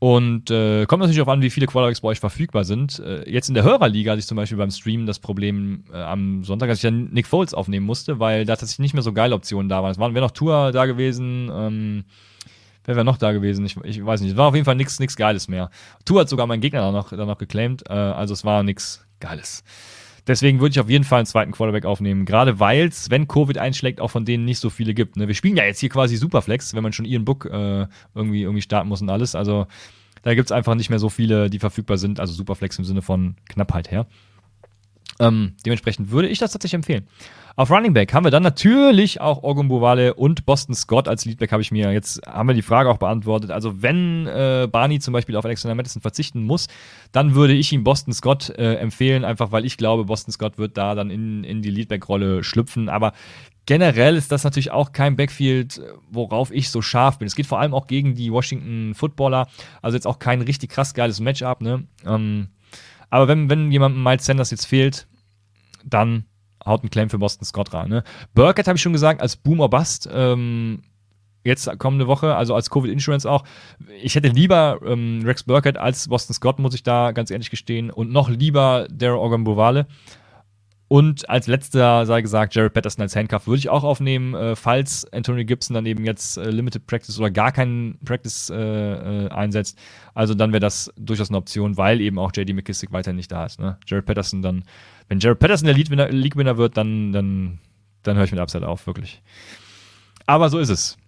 Und 0.00 0.50
äh, 0.50 0.86
kommt 0.86 1.02
natürlich 1.02 1.20
auch 1.20 1.28
an, 1.28 1.42
wie 1.42 1.50
viele 1.50 1.66
Quarterbacks 1.66 2.00
bei 2.00 2.08
euch 2.08 2.20
verfügbar 2.20 2.64
sind. 2.64 2.98
Äh, 3.00 3.30
jetzt 3.30 3.48
in 3.48 3.54
der 3.54 3.64
Hörerliga 3.64 4.12
hatte 4.12 4.20
ich 4.20 4.26
zum 4.26 4.36
Beispiel 4.36 4.56
beim 4.56 4.70
Stream 4.70 5.04
das 5.04 5.18
Problem 5.18 5.84
äh, 5.92 5.98
am 5.98 6.42
Sonntag, 6.42 6.70
dass 6.70 6.78
ich 6.78 6.82
dann 6.82 7.10
Nick 7.12 7.26
Foles 7.26 7.52
aufnehmen 7.52 7.84
musste, 7.84 8.18
weil 8.18 8.46
da 8.46 8.56
tatsächlich 8.56 8.78
nicht 8.78 8.94
mehr 8.94 9.02
so 9.02 9.12
geile 9.12 9.34
Optionen 9.34 9.68
da 9.68 9.82
waren. 9.82 9.90
Es 9.90 9.98
waren 9.98 10.14
wäre 10.14 10.24
noch 10.24 10.30
Tour 10.30 10.72
da 10.72 10.86
gewesen, 10.86 11.50
ähm, 11.52 12.04
wer 12.86 12.96
wäre 12.96 13.04
noch 13.04 13.18
da 13.18 13.32
gewesen? 13.32 13.66
Ich, 13.66 13.76
ich 13.84 14.04
weiß 14.04 14.22
nicht. 14.22 14.30
Es 14.30 14.36
war 14.38 14.48
auf 14.48 14.54
jeden 14.54 14.64
Fall 14.64 14.74
nichts 14.74 15.16
Geiles 15.16 15.48
mehr. 15.48 15.68
Tour 16.06 16.20
hat 16.20 16.30
sogar 16.30 16.46
meinen 16.46 16.62
Gegner 16.62 16.80
dann 16.80 16.94
noch, 16.94 17.10
dann 17.10 17.26
noch 17.26 17.36
geclaimed, 17.36 17.82
äh, 17.90 17.92
also 17.92 18.32
es 18.32 18.42
war 18.42 18.62
nichts 18.62 19.04
Geiles. 19.20 19.62
Deswegen 20.30 20.60
würde 20.60 20.70
ich 20.70 20.78
auf 20.78 20.88
jeden 20.88 21.02
Fall 21.02 21.18
einen 21.18 21.26
zweiten 21.26 21.50
Quarterback 21.50 21.84
aufnehmen. 21.84 22.24
Gerade 22.24 22.60
weil 22.60 22.86
es, 22.86 23.10
wenn 23.10 23.26
Covid 23.26 23.58
einschlägt, 23.58 24.00
auch 24.00 24.12
von 24.12 24.24
denen 24.24 24.44
nicht 24.44 24.60
so 24.60 24.70
viele 24.70 24.94
gibt. 24.94 25.16
Ne? 25.16 25.26
Wir 25.26 25.34
spielen 25.34 25.56
ja 25.56 25.64
jetzt 25.64 25.80
hier 25.80 25.88
quasi 25.88 26.14
Superflex, 26.14 26.72
wenn 26.72 26.84
man 26.84 26.92
schon 26.92 27.04
ihren 27.04 27.24
Book 27.24 27.46
äh, 27.46 27.88
irgendwie, 28.14 28.42
irgendwie 28.42 28.62
starten 28.62 28.88
muss 28.88 29.02
und 29.02 29.10
alles. 29.10 29.34
Also 29.34 29.66
da 30.22 30.36
gibt 30.36 30.46
es 30.46 30.52
einfach 30.52 30.76
nicht 30.76 30.88
mehr 30.88 31.00
so 31.00 31.08
viele, 31.08 31.50
die 31.50 31.58
verfügbar 31.58 31.98
sind. 31.98 32.20
Also 32.20 32.32
Superflex 32.32 32.78
im 32.78 32.84
Sinne 32.84 33.02
von 33.02 33.34
Knappheit 33.48 33.90
her. 33.90 34.06
Ähm, 35.18 35.54
dementsprechend 35.66 36.12
würde 36.12 36.28
ich 36.28 36.38
das 36.38 36.52
tatsächlich 36.52 36.76
empfehlen. 36.76 37.08
Auf 37.56 37.70
Running 37.70 37.92
Back 37.92 38.14
haben 38.14 38.24
wir 38.24 38.30
dann 38.30 38.42
natürlich 38.42 39.20
auch 39.20 39.42
Orgun 39.42 39.68
Bovale 39.68 40.14
und 40.14 40.46
Boston 40.46 40.74
Scott 40.74 41.08
als 41.08 41.24
Leadback 41.24 41.52
habe 41.52 41.62
ich 41.62 41.70
mir 41.70 41.92
jetzt, 41.92 42.24
haben 42.26 42.48
wir 42.48 42.54
die 42.54 42.62
Frage 42.62 42.88
auch 42.88 42.98
beantwortet. 42.98 43.50
Also 43.50 43.82
wenn 43.82 44.26
äh, 44.26 44.68
Barney 44.70 44.98
zum 45.00 45.12
Beispiel 45.12 45.36
auf 45.36 45.44
Alexander 45.44 45.74
Madison 45.74 46.00
verzichten 46.00 46.42
muss, 46.42 46.68
dann 47.12 47.34
würde 47.34 47.54
ich 47.54 47.72
ihm 47.72 47.84
Boston 47.84 48.12
Scott 48.12 48.50
äh, 48.50 48.74
empfehlen, 48.76 49.24
einfach 49.24 49.52
weil 49.52 49.64
ich 49.64 49.76
glaube, 49.76 50.04
Boston 50.04 50.32
Scott 50.32 50.58
wird 50.58 50.76
da 50.76 50.94
dann 50.94 51.10
in, 51.10 51.44
in 51.44 51.62
die 51.62 51.70
Leadback-Rolle 51.70 52.44
schlüpfen. 52.44 52.88
Aber 52.88 53.12
generell 53.66 54.16
ist 54.16 54.32
das 54.32 54.44
natürlich 54.44 54.70
auch 54.70 54.92
kein 54.92 55.16
Backfield, 55.16 55.82
worauf 56.10 56.50
ich 56.52 56.70
so 56.70 56.82
scharf 56.82 57.18
bin. 57.18 57.26
Es 57.26 57.34
geht 57.34 57.46
vor 57.46 57.60
allem 57.60 57.74
auch 57.74 57.86
gegen 57.86 58.14
die 58.14 58.32
Washington 58.32 58.94
Footballer. 58.94 59.48
Also 59.82 59.96
jetzt 59.96 60.06
auch 60.06 60.18
kein 60.18 60.40
richtig 60.42 60.70
krass 60.70 60.94
geiles 60.94 61.20
Matchup, 61.20 61.60
ne? 61.60 61.84
Ähm, 62.06 62.48
aber 63.10 63.26
wenn, 63.26 63.50
wenn 63.50 63.72
jemandem 63.72 64.02
Miles 64.02 64.24
Sanders 64.24 64.52
jetzt 64.52 64.66
fehlt, 64.66 65.08
dann 65.84 66.24
haut 66.64 66.84
ein 66.84 66.90
Claim 66.90 67.10
für 67.10 67.18
Boston 67.18 67.44
Scott 67.44 67.72
rein. 67.72 67.88
Ne? 67.88 68.04
Burkett 68.34 68.66
habe 68.66 68.76
ich 68.76 68.82
schon 68.82 68.92
gesagt, 68.92 69.20
als 69.20 69.36
Boom 69.36 69.60
or 69.60 69.70
Bust. 69.70 70.08
Ähm, 70.12 70.82
jetzt 71.44 71.70
kommende 71.78 72.06
Woche, 72.06 72.36
also 72.36 72.54
als 72.54 72.70
Covid 72.70 72.90
Insurance 72.90 73.28
auch. 73.28 73.44
Ich 74.02 74.14
hätte 74.14 74.28
lieber 74.28 74.80
ähm, 74.84 75.22
Rex 75.24 75.44
Burkett 75.44 75.78
als 75.78 76.08
Boston 76.08 76.34
Scott, 76.34 76.58
muss 76.58 76.74
ich 76.74 76.82
da 76.82 77.12
ganz 77.12 77.30
ehrlich 77.30 77.50
gestehen. 77.50 77.90
Und 77.90 78.12
noch 78.12 78.28
lieber 78.28 78.86
Daryl 78.90 79.18
Ogunbowale. 79.18 79.86
Und 80.92 81.30
als 81.30 81.46
letzter 81.46 82.04
sei 82.04 82.20
gesagt, 82.20 82.52
Jared 82.56 82.72
Patterson 82.72 83.02
als 83.02 83.14
Handcuff 83.14 83.46
würde 83.46 83.60
ich 83.60 83.68
auch 83.68 83.84
aufnehmen, 83.84 84.34
äh, 84.34 84.56
falls 84.56 85.06
Anthony 85.12 85.44
Gibson 85.44 85.74
dann 85.74 85.86
eben 85.86 86.04
jetzt 86.04 86.36
äh, 86.36 86.50
Limited 86.50 86.84
Practice 86.88 87.16
oder 87.16 87.30
gar 87.30 87.52
keinen 87.52 87.96
Practice 88.04 88.50
äh, 88.50 88.56
äh 88.56 89.28
einsetzt. 89.28 89.78
Also 90.14 90.34
dann 90.34 90.50
wäre 90.50 90.58
das 90.58 90.92
durchaus 90.96 91.30
eine 91.30 91.38
Option, 91.38 91.76
weil 91.76 92.00
eben 92.00 92.18
auch 92.18 92.32
JD 92.34 92.54
McKissick 92.54 92.90
weiterhin 92.90 93.14
nicht 93.14 93.30
da 93.30 93.46
ist. 93.46 93.60
Ne? 93.60 93.78
Jared 93.86 94.04
Patterson 94.04 94.42
dann, 94.42 94.64
wenn 95.06 95.20
Jared 95.20 95.38
Patterson 95.38 95.66
der 95.66 95.76
League-Winner 95.76 96.56
wird, 96.56 96.76
dann, 96.76 97.12
dann, 97.12 97.60
dann 98.02 98.16
höre 98.16 98.24
ich 98.24 98.32
mit 98.32 98.40
Upside 98.40 98.66
auf, 98.66 98.88
wirklich. 98.88 99.22
Aber 100.26 100.48
so 100.50 100.58
ist 100.58 100.70
es. 100.70 100.98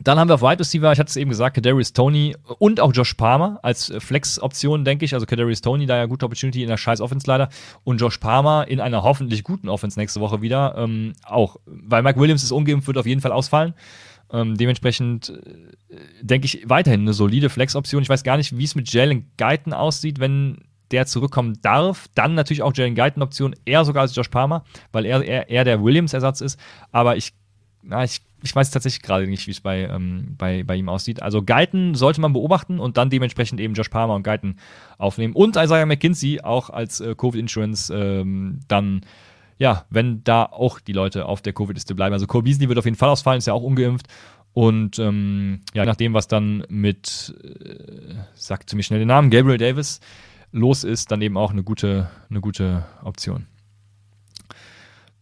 Dann 0.00 0.18
haben 0.18 0.28
wir 0.28 0.34
auf 0.34 0.42
Wide 0.42 0.58
Receiver, 0.58 0.92
ich 0.92 0.98
hatte 0.98 1.08
es 1.08 1.16
eben 1.16 1.30
gesagt, 1.30 1.56
Kadarius 1.56 1.92
Tony 1.92 2.36
und 2.58 2.80
auch 2.80 2.92
Josh 2.92 3.14
Palmer 3.14 3.58
als 3.62 3.92
Flex-Option, 3.98 4.84
denke 4.84 5.04
ich. 5.06 5.14
Also 5.14 5.24
Kadarius 5.24 5.62
Tony, 5.62 5.86
da 5.86 5.96
ja 5.96 6.06
gute 6.06 6.26
Opportunity 6.26 6.62
in 6.62 6.68
der 6.68 6.76
scheiß 6.76 7.00
Offense 7.00 7.26
leider. 7.26 7.48
Und 7.82 8.00
Josh 8.00 8.18
Palmer 8.18 8.68
in 8.68 8.80
einer 8.80 9.02
hoffentlich 9.02 9.42
guten 9.42 9.68
Offense 9.68 9.98
nächste 9.98 10.20
Woche 10.20 10.42
wieder. 10.42 10.74
Ähm, 10.76 11.14
auch, 11.24 11.56
weil 11.64 12.02
Mike 12.02 12.20
Williams 12.20 12.42
ist 12.42 12.52
ungeimpft, 12.52 12.86
wird 12.86 12.98
auf 12.98 13.06
jeden 13.06 13.22
Fall 13.22 13.32
ausfallen. 13.32 13.72
Ähm, 14.30 14.56
dementsprechend 14.56 15.30
äh, 15.30 15.96
denke 16.20 16.46
ich 16.46 16.68
weiterhin 16.68 17.00
eine 17.00 17.14
solide 17.14 17.48
Flex-Option. 17.48 18.02
Ich 18.02 18.08
weiß 18.08 18.22
gar 18.22 18.36
nicht, 18.36 18.56
wie 18.58 18.64
es 18.64 18.74
mit 18.74 18.92
Jalen 18.92 19.30
Guyton 19.38 19.72
aussieht, 19.72 20.20
wenn 20.20 20.58
der 20.90 21.06
zurückkommen 21.06 21.58
darf. 21.62 22.08
Dann 22.14 22.34
natürlich 22.34 22.62
auch 22.62 22.72
Jalen 22.74 22.94
Guyton-Option, 22.94 23.56
eher 23.64 23.84
sogar 23.84 24.02
als 24.02 24.14
Josh 24.14 24.28
Palmer, 24.28 24.64
weil 24.92 25.06
er 25.06 25.48
eher 25.48 25.64
der 25.64 25.82
Williams-Ersatz 25.82 26.42
ist. 26.42 26.60
Aber 26.92 27.16
ich, 27.16 27.32
na, 27.82 28.04
ich 28.04 28.20
ich 28.42 28.54
weiß 28.54 28.70
tatsächlich 28.70 29.02
gerade 29.02 29.26
nicht, 29.26 29.46
wie 29.46 29.50
es 29.50 29.60
bei, 29.60 29.82
ähm, 29.84 30.34
bei, 30.36 30.62
bei 30.62 30.76
ihm 30.76 30.88
aussieht. 30.88 31.22
Also 31.22 31.42
Guyton 31.42 31.94
sollte 31.94 32.20
man 32.20 32.32
beobachten 32.32 32.78
und 32.78 32.96
dann 32.96 33.10
dementsprechend 33.10 33.60
eben 33.60 33.74
Josh 33.74 33.88
Palmer 33.88 34.14
und 34.14 34.22
Guyton 34.22 34.56
aufnehmen. 34.98 35.34
Und 35.34 35.56
Isaiah 35.56 35.86
McKinsey 35.86 36.40
auch 36.42 36.70
als 36.70 37.00
äh, 37.00 37.14
Covid-Insurance 37.14 37.92
ähm, 37.92 38.60
dann, 38.68 39.00
ja, 39.58 39.86
wenn 39.90 40.22
da 40.22 40.44
auch 40.44 40.80
die 40.80 40.92
Leute 40.92 41.26
auf 41.26 41.40
der 41.40 41.54
Covid-Liste 41.54 41.94
bleiben. 41.94 42.12
Also 42.12 42.26
Cole 42.26 42.44
Beasley 42.44 42.68
wird 42.68 42.78
auf 42.78 42.84
jeden 42.84 42.96
Fall 42.96 43.08
ausfallen, 43.08 43.38
ist 43.38 43.46
ja 43.46 43.54
auch 43.54 43.62
ungeimpft. 43.62 44.06
Und 44.52 44.98
ähm, 44.98 45.60
ja, 45.74 45.84
nachdem, 45.84 46.14
was 46.14 46.28
dann 46.28 46.64
mit, 46.68 47.34
äh, 47.42 48.14
sagt 48.34 48.72
mir 48.74 48.82
schnell 48.82 49.00
den 49.00 49.08
Namen, 49.08 49.30
Gabriel 49.30 49.58
Davis 49.58 50.00
los 50.52 50.84
ist, 50.84 51.10
dann 51.10 51.20
eben 51.20 51.36
auch 51.36 51.50
eine 51.50 51.62
gute, 51.62 52.10
eine 52.30 52.40
gute 52.40 52.86
Option. 53.02 53.46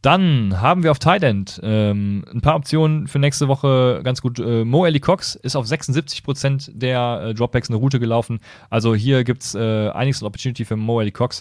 Dann 0.04 0.60
haben 0.60 0.82
wir 0.82 0.90
auf 0.90 0.98
Tight 0.98 1.22
End 1.22 1.58
ähm, 1.62 2.26
ein 2.30 2.42
paar 2.42 2.56
Optionen 2.56 3.08
für 3.08 3.18
nächste 3.18 3.48
Woche 3.48 4.02
ganz 4.04 4.20
gut. 4.20 4.38
Äh, 4.38 4.66
Mo 4.66 4.84
Ellie 4.84 5.00
Cox 5.00 5.34
ist 5.34 5.56
auf 5.56 5.64
76% 5.64 6.72
der 6.74 7.28
äh, 7.28 7.34
Dropbacks 7.34 7.70
eine 7.70 7.78
Route 7.78 7.98
gelaufen. 7.98 8.40
Also 8.68 8.94
hier 8.94 9.24
gibt 9.24 9.44
es 9.44 9.54
äh, 9.54 9.88
einiges 9.88 10.20
an 10.20 10.26
Opportunity 10.26 10.66
für 10.66 10.76
Mo 10.76 11.00
Ellie 11.00 11.10
Cox. 11.10 11.40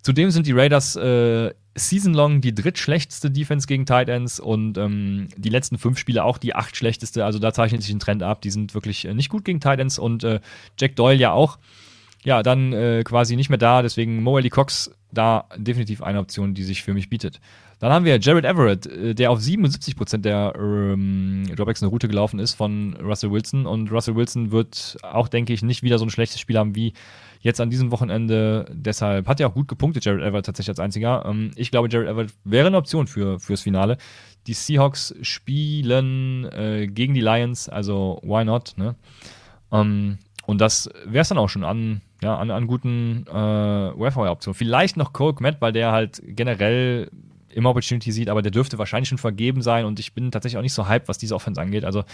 Zudem 0.00 0.30
sind 0.30 0.46
die 0.46 0.52
Raiders 0.52 0.96
äh, 0.96 1.52
season-long 1.74 2.40
die 2.40 2.54
drittschlechteste 2.54 3.30
Defense 3.30 3.66
gegen 3.66 3.84
Tight 3.84 4.08
Ends 4.08 4.40
und 4.40 4.78
ähm, 4.78 5.28
die 5.36 5.50
letzten 5.50 5.76
fünf 5.76 5.98
Spiele 5.98 6.24
auch 6.24 6.38
die 6.38 6.54
acht 6.54 6.76
schlechteste. 6.76 7.26
Also 7.26 7.38
da 7.38 7.52
zeichnet 7.52 7.82
sich 7.82 7.92
ein 7.92 8.00
Trend 8.00 8.22
ab. 8.22 8.40
Die 8.40 8.50
sind 8.50 8.72
wirklich 8.72 9.04
äh, 9.04 9.12
nicht 9.12 9.28
gut 9.28 9.44
gegen 9.44 9.60
Tight 9.60 9.78
Ends 9.78 9.98
und 9.98 10.24
äh, 10.24 10.40
Jack 10.78 10.96
Doyle 10.96 11.18
ja 11.18 11.32
auch. 11.32 11.58
Ja, 12.24 12.42
dann 12.42 12.72
äh, 12.72 13.02
quasi 13.04 13.36
nicht 13.36 13.50
mehr 13.50 13.58
da. 13.58 13.82
Deswegen 13.82 14.22
Mo 14.22 14.38
Ellie 14.38 14.48
Cox 14.48 14.90
da 15.12 15.44
definitiv 15.54 16.02
eine 16.02 16.18
Option, 16.18 16.54
die 16.54 16.64
sich 16.64 16.82
für 16.82 16.94
mich 16.94 17.10
bietet. 17.10 17.40
Dann 17.80 17.92
haben 17.92 18.04
wir 18.04 18.18
Jared 18.20 18.44
Everett, 18.44 18.86
äh, 18.86 19.14
der 19.14 19.30
auf 19.30 19.40
77% 19.40 20.18
der 20.18 20.52
ähm, 20.56 21.44
Dropbacks 21.56 21.82
eine 21.82 21.90
Route 21.90 22.08
gelaufen 22.08 22.38
ist 22.38 22.54
von 22.54 22.94
Russell 23.02 23.32
Wilson. 23.32 23.66
Und 23.66 23.90
Russell 23.90 24.14
Wilson 24.14 24.52
wird 24.52 24.98
auch, 25.02 25.28
denke 25.28 25.52
ich, 25.54 25.62
nicht 25.62 25.82
wieder 25.82 25.98
so 25.98 26.04
ein 26.04 26.10
schlechtes 26.10 26.40
Spiel 26.40 26.58
haben 26.58 26.76
wie 26.76 26.92
jetzt 27.40 27.58
an 27.58 27.70
diesem 27.70 27.90
Wochenende. 27.90 28.66
Deshalb 28.70 29.26
hat 29.26 29.40
er 29.40 29.48
auch 29.48 29.54
gut 29.54 29.66
gepunktet, 29.66 30.04
Jared 30.04 30.22
Everett 30.22 30.44
tatsächlich 30.44 30.70
als 30.70 30.78
einziger. 30.80 31.24
Ähm, 31.26 31.52
ich 31.56 31.70
glaube, 31.70 31.88
Jared 31.90 32.08
Everett 32.08 32.34
wäre 32.44 32.66
eine 32.66 32.76
Option 32.76 33.06
für, 33.06 33.40
fürs 33.40 33.62
Finale. 33.62 33.96
Die 34.46 34.52
Seahawks 34.54 35.14
spielen 35.22 36.44
äh, 36.52 36.86
gegen 36.86 37.14
die 37.14 37.20
Lions, 37.22 37.70
also 37.70 38.20
why 38.22 38.44
not? 38.44 38.74
Ne? 38.76 38.94
Ähm, 39.72 40.18
und 40.46 40.60
das 40.60 40.90
wäre 41.06 41.22
es 41.22 41.28
dann 41.28 41.38
auch 41.38 41.48
schon 41.48 41.64
an, 41.64 42.02
ja, 42.22 42.36
an, 42.36 42.50
an 42.50 42.66
guten 42.66 43.24
äh, 43.28 43.32
Wayfire-Optionen. 43.32 44.54
Vielleicht 44.54 44.96
noch 44.96 45.12
Cole 45.12 45.34
Kmet, 45.34 45.60
weil 45.60 45.72
der 45.72 45.92
halt 45.92 46.20
generell 46.26 47.10
immer 47.52 47.70
Opportunity 47.70 48.12
sieht, 48.12 48.28
aber 48.28 48.42
der 48.42 48.50
dürfte 48.50 48.78
wahrscheinlich 48.78 49.08
schon 49.08 49.18
vergeben 49.18 49.62
sein 49.62 49.84
und 49.84 49.98
ich 49.98 50.14
bin 50.14 50.30
tatsächlich 50.30 50.58
auch 50.58 50.62
nicht 50.62 50.72
so 50.72 50.88
hyped, 50.88 51.08
was 51.08 51.18
diese 51.18 51.34
Offense 51.34 51.60
angeht. 51.60 51.84
Also 51.84 52.04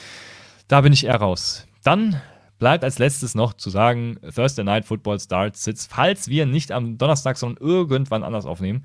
da 0.68 0.80
bin 0.80 0.92
ich 0.92 1.04
eher 1.04 1.16
raus. 1.16 1.66
Dann 1.82 2.20
bleibt 2.58 2.84
als 2.84 2.98
letztes 2.98 3.34
noch 3.34 3.52
zu 3.54 3.70
sagen, 3.70 4.18
Thursday 4.34 4.64
Night 4.64 4.84
Football 4.84 5.20
starts 5.20 5.64
sitzt, 5.64 5.90
falls 5.90 6.28
wir 6.28 6.46
nicht 6.46 6.72
am 6.72 6.98
Donnerstag, 6.98 7.36
sondern 7.36 7.62
irgendwann 7.64 8.22
anders 8.22 8.46
aufnehmen. 8.46 8.84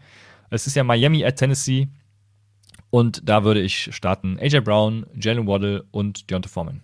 Es 0.49 0.67
ist 0.67 0.75
ja 0.75 0.83
Miami 0.83 1.23
at 1.23 1.37
Tennessee 1.37 1.87
und 2.89 3.27
da 3.27 3.43
würde 3.43 3.61
ich 3.61 3.95
starten 3.95 4.37
AJ 4.39 4.61
Brown, 4.61 5.05
Jalen 5.15 5.47
Waddle 5.47 5.85
und 5.91 6.29
Deontay 6.29 6.49
Foreman. 6.49 6.81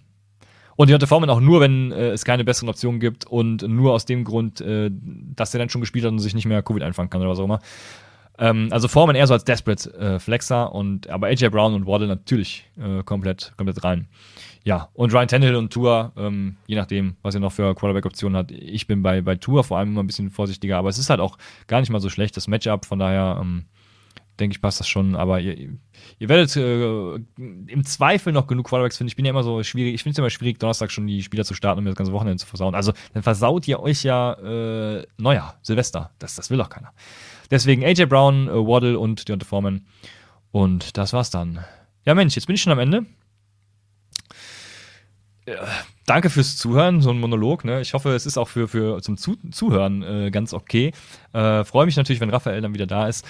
Und 0.77 0.89
Deontay 0.89 1.07
Foreman 1.07 1.29
auch 1.29 1.41
nur, 1.41 1.59
wenn 1.59 1.91
äh, 1.91 2.11
es 2.11 2.23
keine 2.23 2.45
besseren 2.45 2.69
Optionen 2.69 2.99
gibt 2.99 3.25
und 3.25 3.63
nur 3.63 3.93
aus 3.93 4.05
dem 4.05 4.23
Grund, 4.23 4.61
äh, 4.61 4.89
dass 4.91 5.53
er 5.53 5.59
dann 5.59 5.69
schon 5.69 5.81
gespielt 5.81 6.05
hat 6.05 6.11
und 6.11 6.19
sich 6.19 6.35
nicht 6.35 6.45
mehr 6.45 6.63
Covid 6.63 6.83
einfangen 6.83 7.09
kann 7.09 7.19
oder 7.19 7.31
was 7.31 7.39
auch 7.39 7.45
immer. 7.45 7.59
Ähm, 8.39 8.69
also 8.71 8.87
Foreman 8.87 9.15
eher 9.15 9.27
so 9.27 9.33
als 9.33 9.45
Desperate 9.45 9.93
äh, 9.95 10.19
Flexer 10.19 10.73
und 10.73 11.09
aber 11.09 11.27
AJ 11.27 11.49
Brown 11.49 11.73
und 11.73 11.87
Waddle 11.87 12.07
natürlich 12.07 12.69
äh, 12.77 13.03
komplett, 13.03 13.53
komplett 13.57 13.83
rein. 13.83 14.07
Ja, 14.63 14.89
und 14.93 15.13
Ryan 15.13 15.27
Tannehill 15.27 15.55
und 15.55 15.71
Tour, 15.71 16.11
ähm, 16.17 16.57
je 16.67 16.75
nachdem, 16.75 17.15
was 17.21 17.33
er 17.33 17.39
noch 17.39 17.53
für 17.53 17.73
Quarterback-Optionen 17.73 18.37
hat. 18.37 18.51
Ich 18.51 18.85
bin 18.85 19.01
bei, 19.01 19.21
bei 19.21 19.35
Tour 19.35 19.63
vor 19.63 19.77
allem 19.77 19.89
immer 19.89 20.03
ein 20.03 20.07
bisschen 20.07 20.29
vorsichtiger, 20.29 20.77
aber 20.77 20.89
es 20.89 20.97
ist 20.97 21.09
halt 21.09 21.21
auch 21.21 21.37
gar 21.67 21.79
nicht 21.79 21.89
mal 21.89 22.01
so 22.01 22.09
schlecht, 22.09 22.35
das 22.35 22.47
Matchup, 22.47 22.85
von 22.85 22.99
daher 22.99 23.39
ähm, 23.41 23.65
denke 24.39 24.53
ich, 24.55 24.61
passt 24.61 24.79
das 24.79 24.87
schon. 24.87 25.15
Aber 25.15 25.39
ihr, 25.39 25.57
ihr 26.19 26.29
werdet 26.29 26.55
äh, 26.55 27.15
im 27.71 27.83
Zweifel 27.85 28.33
noch 28.33 28.47
genug 28.47 28.67
Quarterbacks 28.67 28.97
finden. 28.97 29.09
Ich 29.09 29.15
bin 29.15 29.25
ja 29.25 29.31
immer 29.31 29.43
so 29.43 29.63
schwierig, 29.63 29.95
ich 29.95 30.03
finde 30.03 30.13
es 30.13 30.19
immer 30.19 30.29
schwierig, 30.29 30.59
Donnerstag 30.59 30.91
schon 30.91 31.07
die 31.07 31.23
Spieler 31.23 31.45
zu 31.45 31.53
starten, 31.53 31.79
um 31.79 31.85
das 31.85 31.95
ganze 31.95 32.13
Wochenende 32.13 32.37
zu 32.37 32.47
versauen. 32.47 32.75
Also 32.75 32.93
dann 33.13 33.23
versaut 33.23 33.67
ihr 33.67 33.79
euch 33.79 34.03
ja 34.03 34.33
äh, 34.33 35.07
Neujahr, 35.17 35.57
Silvester. 35.61 36.11
Das, 36.19 36.35
das 36.35 36.49
will 36.49 36.57
doch 36.57 36.69
keiner. 36.69 36.91
Deswegen 37.49 37.83
AJ 37.83 38.05
Brown, 38.05 38.47
äh, 38.47 38.51
Waddle 38.51 38.99
und 38.99 39.27
Deontay 39.27 39.45
Foreman. 39.45 39.85
Und 40.51 40.97
das 40.97 41.13
war's 41.13 41.29
dann. 41.29 41.63
Ja, 42.05 42.15
Mensch, 42.15 42.35
jetzt 42.35 42.45
bin 42.45 42.55
ich 42.55 42.61
schon 42.61 42.73
am 42.73 42.79
Ende. 42.79 43.05
Ja, 45.47 45.65
danke 46.05 46.29
fürs 46.29 46.57
Zuhören, 46.57 47.01
so 47.01 47.09
ein 47.09 47.19
Monolog. 47.19 47.63
Ne? 47.63 47.79
Ich 47.79 47.93
hoffe, 47.93 48.13
es 48.13 48.25
ist 48.25 48.37
auch 48.37 48.49
für, 48.49 48.67
für 48.67 49.01
zum 49.01 49.17
Zu 49.17 49.37
Zuhören 49.51 50.03
äh, 50.03 50.31
ganz 50.31 50.53
okay. 50.53 50.91
Äh, 51.31 51.63
Freue 51.63 51.85
mich 51.85 51.95
natürlich, 51.95 52.19
wenn 52.19 52.29
Raphael 52.29 52.61
dann 52.61 52.73
wieder 52.73 52.87
da 52.87 53.07
ist. 53.07 53.25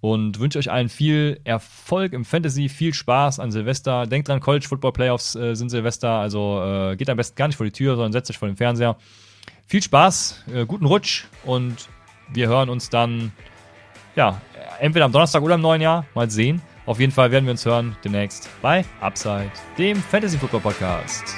Und 0.00 0.40
wünsche 0.40 0.58
euch 0.58 0.70
allen 0.70 0.88
viel 0.88 1.40
Erfolg 1.44 2.12
im 2.12 2.24
Fantasy, 2.24 2.68
viel 2.68 2.92
Spaß 2.92 3.38
an 3.38 3.52
Silvester. 3.52 4.06
Denkt 4.06 4.28
dran, 4.28 4.40
College 4.40 4.66
Football 4.68 4.92
Playoffs 4.92 5.36
äh, 5.36 5.54
sind 5.54 5.70
Silvester, 5.70 6.10
also 6.10 6.60
äh, 6.62 6.96
geht 6.96 7.08
am 7.08 7.16
besten 7.16 7.36
gar 7.36 7.46
nicht 7.46 7.56
vor 7.56 7.64
die 7.64 7.72
Tür, 7.72 7.94
sondern 7.94 8.12
setzt 8.12 8.28
euch 8.28 8.38
vor 8.38 8.48
den 8.48 8.56
Fernseher. 8.56 8.96
Viel 9.66 9.82
Spaß, 9.82 10.44
äh, 10.52 10.66
guten 10.66 10.86
Rutsch 10.86 11.26
und 11.44 11.88
wir 12.32 12.48
hören 12.48 12.68
uns 12.68 12.90
dann 12.90 13.30
ja, 14.16 14.40
entweder 14.80 15.04
am 15.04 15.12
Donnerstag 15.12 15.42
oder 15.42 15.54
im 15.54 15.60
neuen 15.60 15.82
Jahr. 15.82 16.04
Mal 16.14 16.30
sehen. 16.30 16.60
Auf 16.86 16.98
jeden 16.98 17.12
Fall 17.12 17.30
werden 17.30 17.44
wir 17.44 17.52
uns 17.52 17.64
hören 17.64 17.96
demnächst 18.04 18.48
bei 18.60 18.84
Upside, 19.00 19.52
dem 19.78 19.96
Fantasy 19.96 20.36
Football 20.36 20.60
Podcast. 20.60 21.36